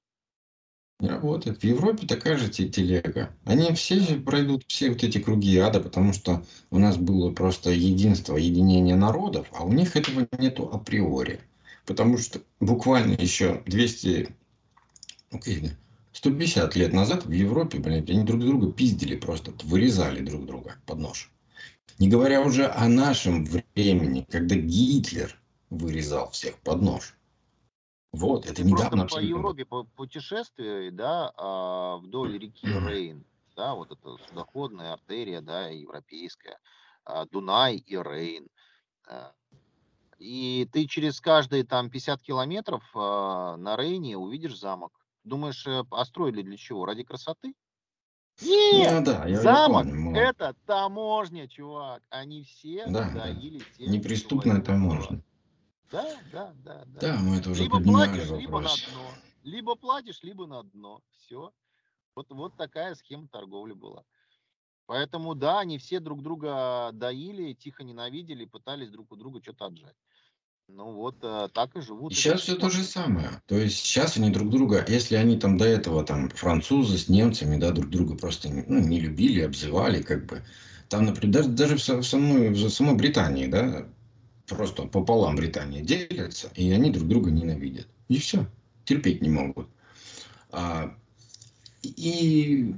Работает. 1.00 1.62
В 1.62 1.64
Европе 1.64 2.06
такая 2.06 2.38
же 2.38 2.50
телега. 2.50 3.34
Они 3.46 3.72
все 3.74 4.02
пройдут 4.18 4.66
все 4.68 4.90
вот 4.90 5.02
эти 5.02 5.18
круги 5.18 5.58
ада, 5.58 5.80
потому 5.80 6.12
что 6.12 6.44
у 6.72 6.78
нас 6.78 6.98
было 6.98 7.32
просто 7.32 7.72
единство, 7.72 8.36
единение 8.36 8.98
народов, 8.98 9.48
а 9.54 9.64
у 9.64 9.72
них 9.72 9.96
этого 9.96 10.28
нету 10.38 10.70
априори. 10.70 11.40
Потому 11.86 12.18
что 12.18 12.42
буквально 12.60 13.14
еще 13.14 13.64
200, 13.66 14.36
okay, 15.32 15.72
150 16.12 16.76
лет 16.76 16.92
назад 16.92 17.26
в 17.26 17.32
Европе, 17.32 17.80
блин, 17.80 18.06
они 18.08 18.24
друг 18.24 18.42
друга 18.42 18.70
пиздили 18.70 19.16
просто, 19.16 19.54
вырезали 19.64 20.20
друг 20.20 20.46
друга 20.46 20.76
под 20.86 21.00
нож. 21.00 21.32
Не 21.98 22.10
говоря 22.10 22.42
уже 22.42 22.68
о 22.68 22.90
нашем 22.90 23.46
времени, 23.46 24.26
когда 24.30 24.56
Гитлер 24.56 25.40
вырезал 25.70 26.30
всех 26.32 26.58
под 26.60 26.82
нож. 26.82 27.16
Вот, 28.12 28.48
это 28.48 28.64
недавно 28.64 29.04
Просто 29.04 29.18
по 29.18 29.22
Европе 29.22 29.66
по 29.66 29.84
путешествие, 29.84 30.92
да, 30.92 31.32
а, 31.38 31.98
вдоль 31.98 32.38
реки 32.40 32.68
Рейн, 32.68 33.24
да, 33.56 33.76
вот 33.76 33.92
это 33.92 34.18
судоходная 34.28 34.94
артерия, 34.94 35.42
да, 35.42 35.68
европейская, 35.68 36.58
а, 37.06 37.26
Дунай 37.26 37.78
и 37.78 37.96
Рейн. 37.96 38.48
А. 39.08 39.32
И 40.18 40.68
ты 40.74 40.86
через 40.86 41.22
каждые 41.22 41.64
там 41.64 41.90
50 41.90 42.22
километров 42.22 42.84
на 42.94 43.76
Рейне 43.78 44.18
увидишь 44.18 44.60
замок. 44.60 44.92
Думаешь, 45.24 45.66
построили 45.90 46.42
э, 46.42 46.46
для 46.46 46.58
чего? 46.58 46.86
Ради 46.86 47.04
красоты? 47.04 47.54
Нет, 48.42 48.92
ну, 48.92 49.06
да, 49.06 49.26
я, 49.28 49.42
замок 49.42 49.84
помню, 49.84 50.18
это 50.18 50.56
таможня, 50.66 51.48
чувак. 51.48 52.02
Они 52.10 52.44
все 52.44 52.86
да, 52.88 53.12
да. 53.14 53.30
Неприступная 53.32 54.62
таможня. 54.62 55.22
Да, 55.92 56.06
да, 56.32 56.54
да, 56.64 56.84
да. 56.86 57.00
Да, 57.00 57.20
мы 57.20 57.38
это 57.38 57.50
уже 57.50 57.64
либо 57.64 57.82
платишь, 57.82 58.28
вопрос. 58.28 58.42
либо 58.42 58.60
на 58.60 58.70
дно. 58.70 59.12
Либо 59.44 59.76
платишь, 59.76 60.24
либо 60.24 60.46
на 60.46 60.64
дно. 60.64 61.02
Все. 61.18 61.52
Вот, 62.16 62.28
вот 62.30 62.58
такая 62.58 62.96
схема 62.96 63.28
торговли 63.28 63.74
была. 63.74 64.04
Поэтому, 64.86 65.36
да, 65.36 65.60
они 65.60 65.78
все 65.78 66.00
друг 66.00 66.24
друга 66.24 66.90
доили, 66.94 67.54
тихо 67.54 67.84
ненавидели, 67.84 68.46
пытались 68.46 68.90
друг 68.90 69.12
у 69.12 69.16
друга 69.16 69.42
что-то 69.42 69.66
отжать. 69.66 69.96
Ну 70.68 70.94
вот 70.94 71.16
э, 71.24 71.48
так 71.54 71.76
и 71.76 71.82
живут. 71.82 72.14
Сейчас 72.14 72.42
все 72.42 72.56
то 72.56 72.70
же 72.70 72.84
самое. 72.84 73.42
То 73.48 73.56
есть 73.56 73.78
сейчас 73.78 74.18
они 74.18 74.30
друг 74.30 74.50
друга, 74.50 74.86
если 74.88 75.16
они 75.16 75.38
там 75.38 75.58
до 75.58 75.66
этого 75.66 76.04
там 76.04 76.30
французы 76.30 76.98
с 76.98 77.10
немцами, 77.10 77.58
да, 77.58 77.72
друг 77.72 77.90
друга 77.90 78.16
просто 78.16 78.50
ну, 78.50 78.80
не 78.80 79.00
любили, 79.00 79.42
обзывали, 79.42 80.02
как 80.02 80.26
бы. 80.28 80.44
Там, 80.88 81.06
например, 81.06 81.34
даже, 81.36 81.50
даже 81.50 81.76
в, 81.78 82.04
самой, 82.04 82.50
в 82.50 82.70
самой 82.70 82.96
Британии, 82.96 83.48
да, 83.48 83.88
просто 84.50 84.84
пополам 84.84 85.36
Британия 85.36 85.82
делится, 85.82 86.50
и 86.56 86.72
они 86.72 86.92
друг 86.92 87.08
друга 87.08 87.32
ненавидят. 87.32 87.88
И 88.08 88.18
все. 88.18 88.48
Терпеть 88.86 89.22
не 89.22 89.30
могут. 89.30 89.70
А, 90.52 90.96
и 91.84 92.76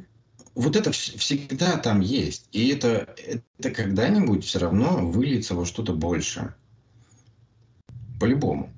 вот 0.56 0.76
это 0.76 0.91
всегда 0.91 1.77
там 1.77 2.02
есть. 2.02 2.48
И 2.52 2.69
это, 2.69 3.15
это 3.18 3.72
когда-нибудь 3.72 4.43
все 4.43 4.60
равно 4.60 5.10
выльется 5.10 5.56
во 5.56 5.65
что-то 5.65 5.93
большее. 5.93 6.56
По-любому. 8.19 8.72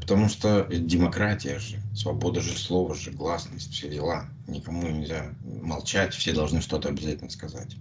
Потому 0.00 0.28
что 0.28 0.66
демократия 0.70 1.58
же, 1.58 1.80
свобода 1.94 2.40
же 2.40 2.56
слова 2.56 2.94
же, 2.94 3.10
гласность, 3.10 3.72
все 3.72 3.88
дела. 3.90 4.28
Никому 4.46 4.88
нельзя 4.88 5.34
молчать, 5.44 6.14
все 6.14 6.32
должны 6.32 6.60
что-то 6.62 6.88
обязательно 6.88 7.30
сказать. 7.30 7.76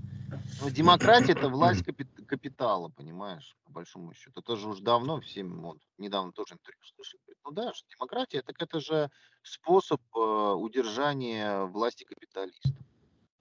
Но 0.61 0.69
демократия 0.69 1.31
это 1.31 1.49
власть 1.49 1.83
капит 1.83 2.07
капитала, 2.27 2.89
понимаешь, 2.89 3.55
по 3.63 3.71
большому 3.71 4.13
счету. 4.13 4.41
Это 4.41 4.55
же 4.55 4.69
уж 4.69 4.79
давно, 4.79 5.19
всем, 5.21 5.61
вот, 5.61 5.79
недавно 5.97 6.31
тоже 6.31 6.53
интервью 6.53 6.83
слышал. 6.83 7.19
Ну 7.43 7.51
да, 7.51 7.73
что 7.73 7.87
демократия, 7.89 8.41
так 8.41 8.61
это 8.61 8.79
же 8.79 9.09
способ 9.41 10.01
э, 10.15 10.19
удержания 10.19 11.63
власти 11.63 12.03
капиталистов. 12.03 12.75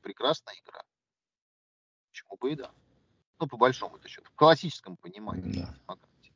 Прекрасная 0.00 0.54
игра. 0.64 0.82
Почему 2.10 2.36
бы 2.36 2.52
и 2.52 2.54
да. 2.54 2.70
Ну, 3.40 3.48
по 3.48 3.56
большому 3.56 3.98
счету. 4.06 4.30
В 4.30 4.36
классическом 4.36 4.96
понимании 4.96 5.52
Да. 5.52 5.74
демократии 5.74 6.32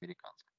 американской. 0.00 0.52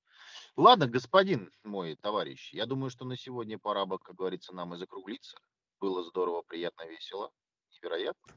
Ладно, 0.56 0.88
господин 0.88 1.52
мой 1.64 1.96
товарищ, 1.98 2.52
я 2.54 2.66
думаю, 2.66 2.90
что 2.90 3.06
на 3.06 3.16
сегодня 3.16 3.60
пора 3.60 3.86
бы, 3.86 4.00
как 4.00 4.16
говорится, 4.16 4.54
нам 4.56 4.74
и 4.74 4.78
закруглиться. 4.78 5.38
Было 5.80 6.04
здорово, 6.04 6.42
приятно, 6.42 6.88
весело, 6.88 7.32
невероятно. 7.74 8.34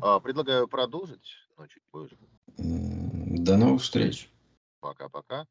А, 0.00 0.18
Предлагаю 0.18 0.66
продолжить, 0.66 1.36
но 1.60 1.66
чуть 1.66 1.82
позже. 1.90 2.16
М, 2.58 3.44
До 3.44 3.56
новых 3.58 3.82
встреч. 3.82 4.30
Пока-пока. 4.80 5.46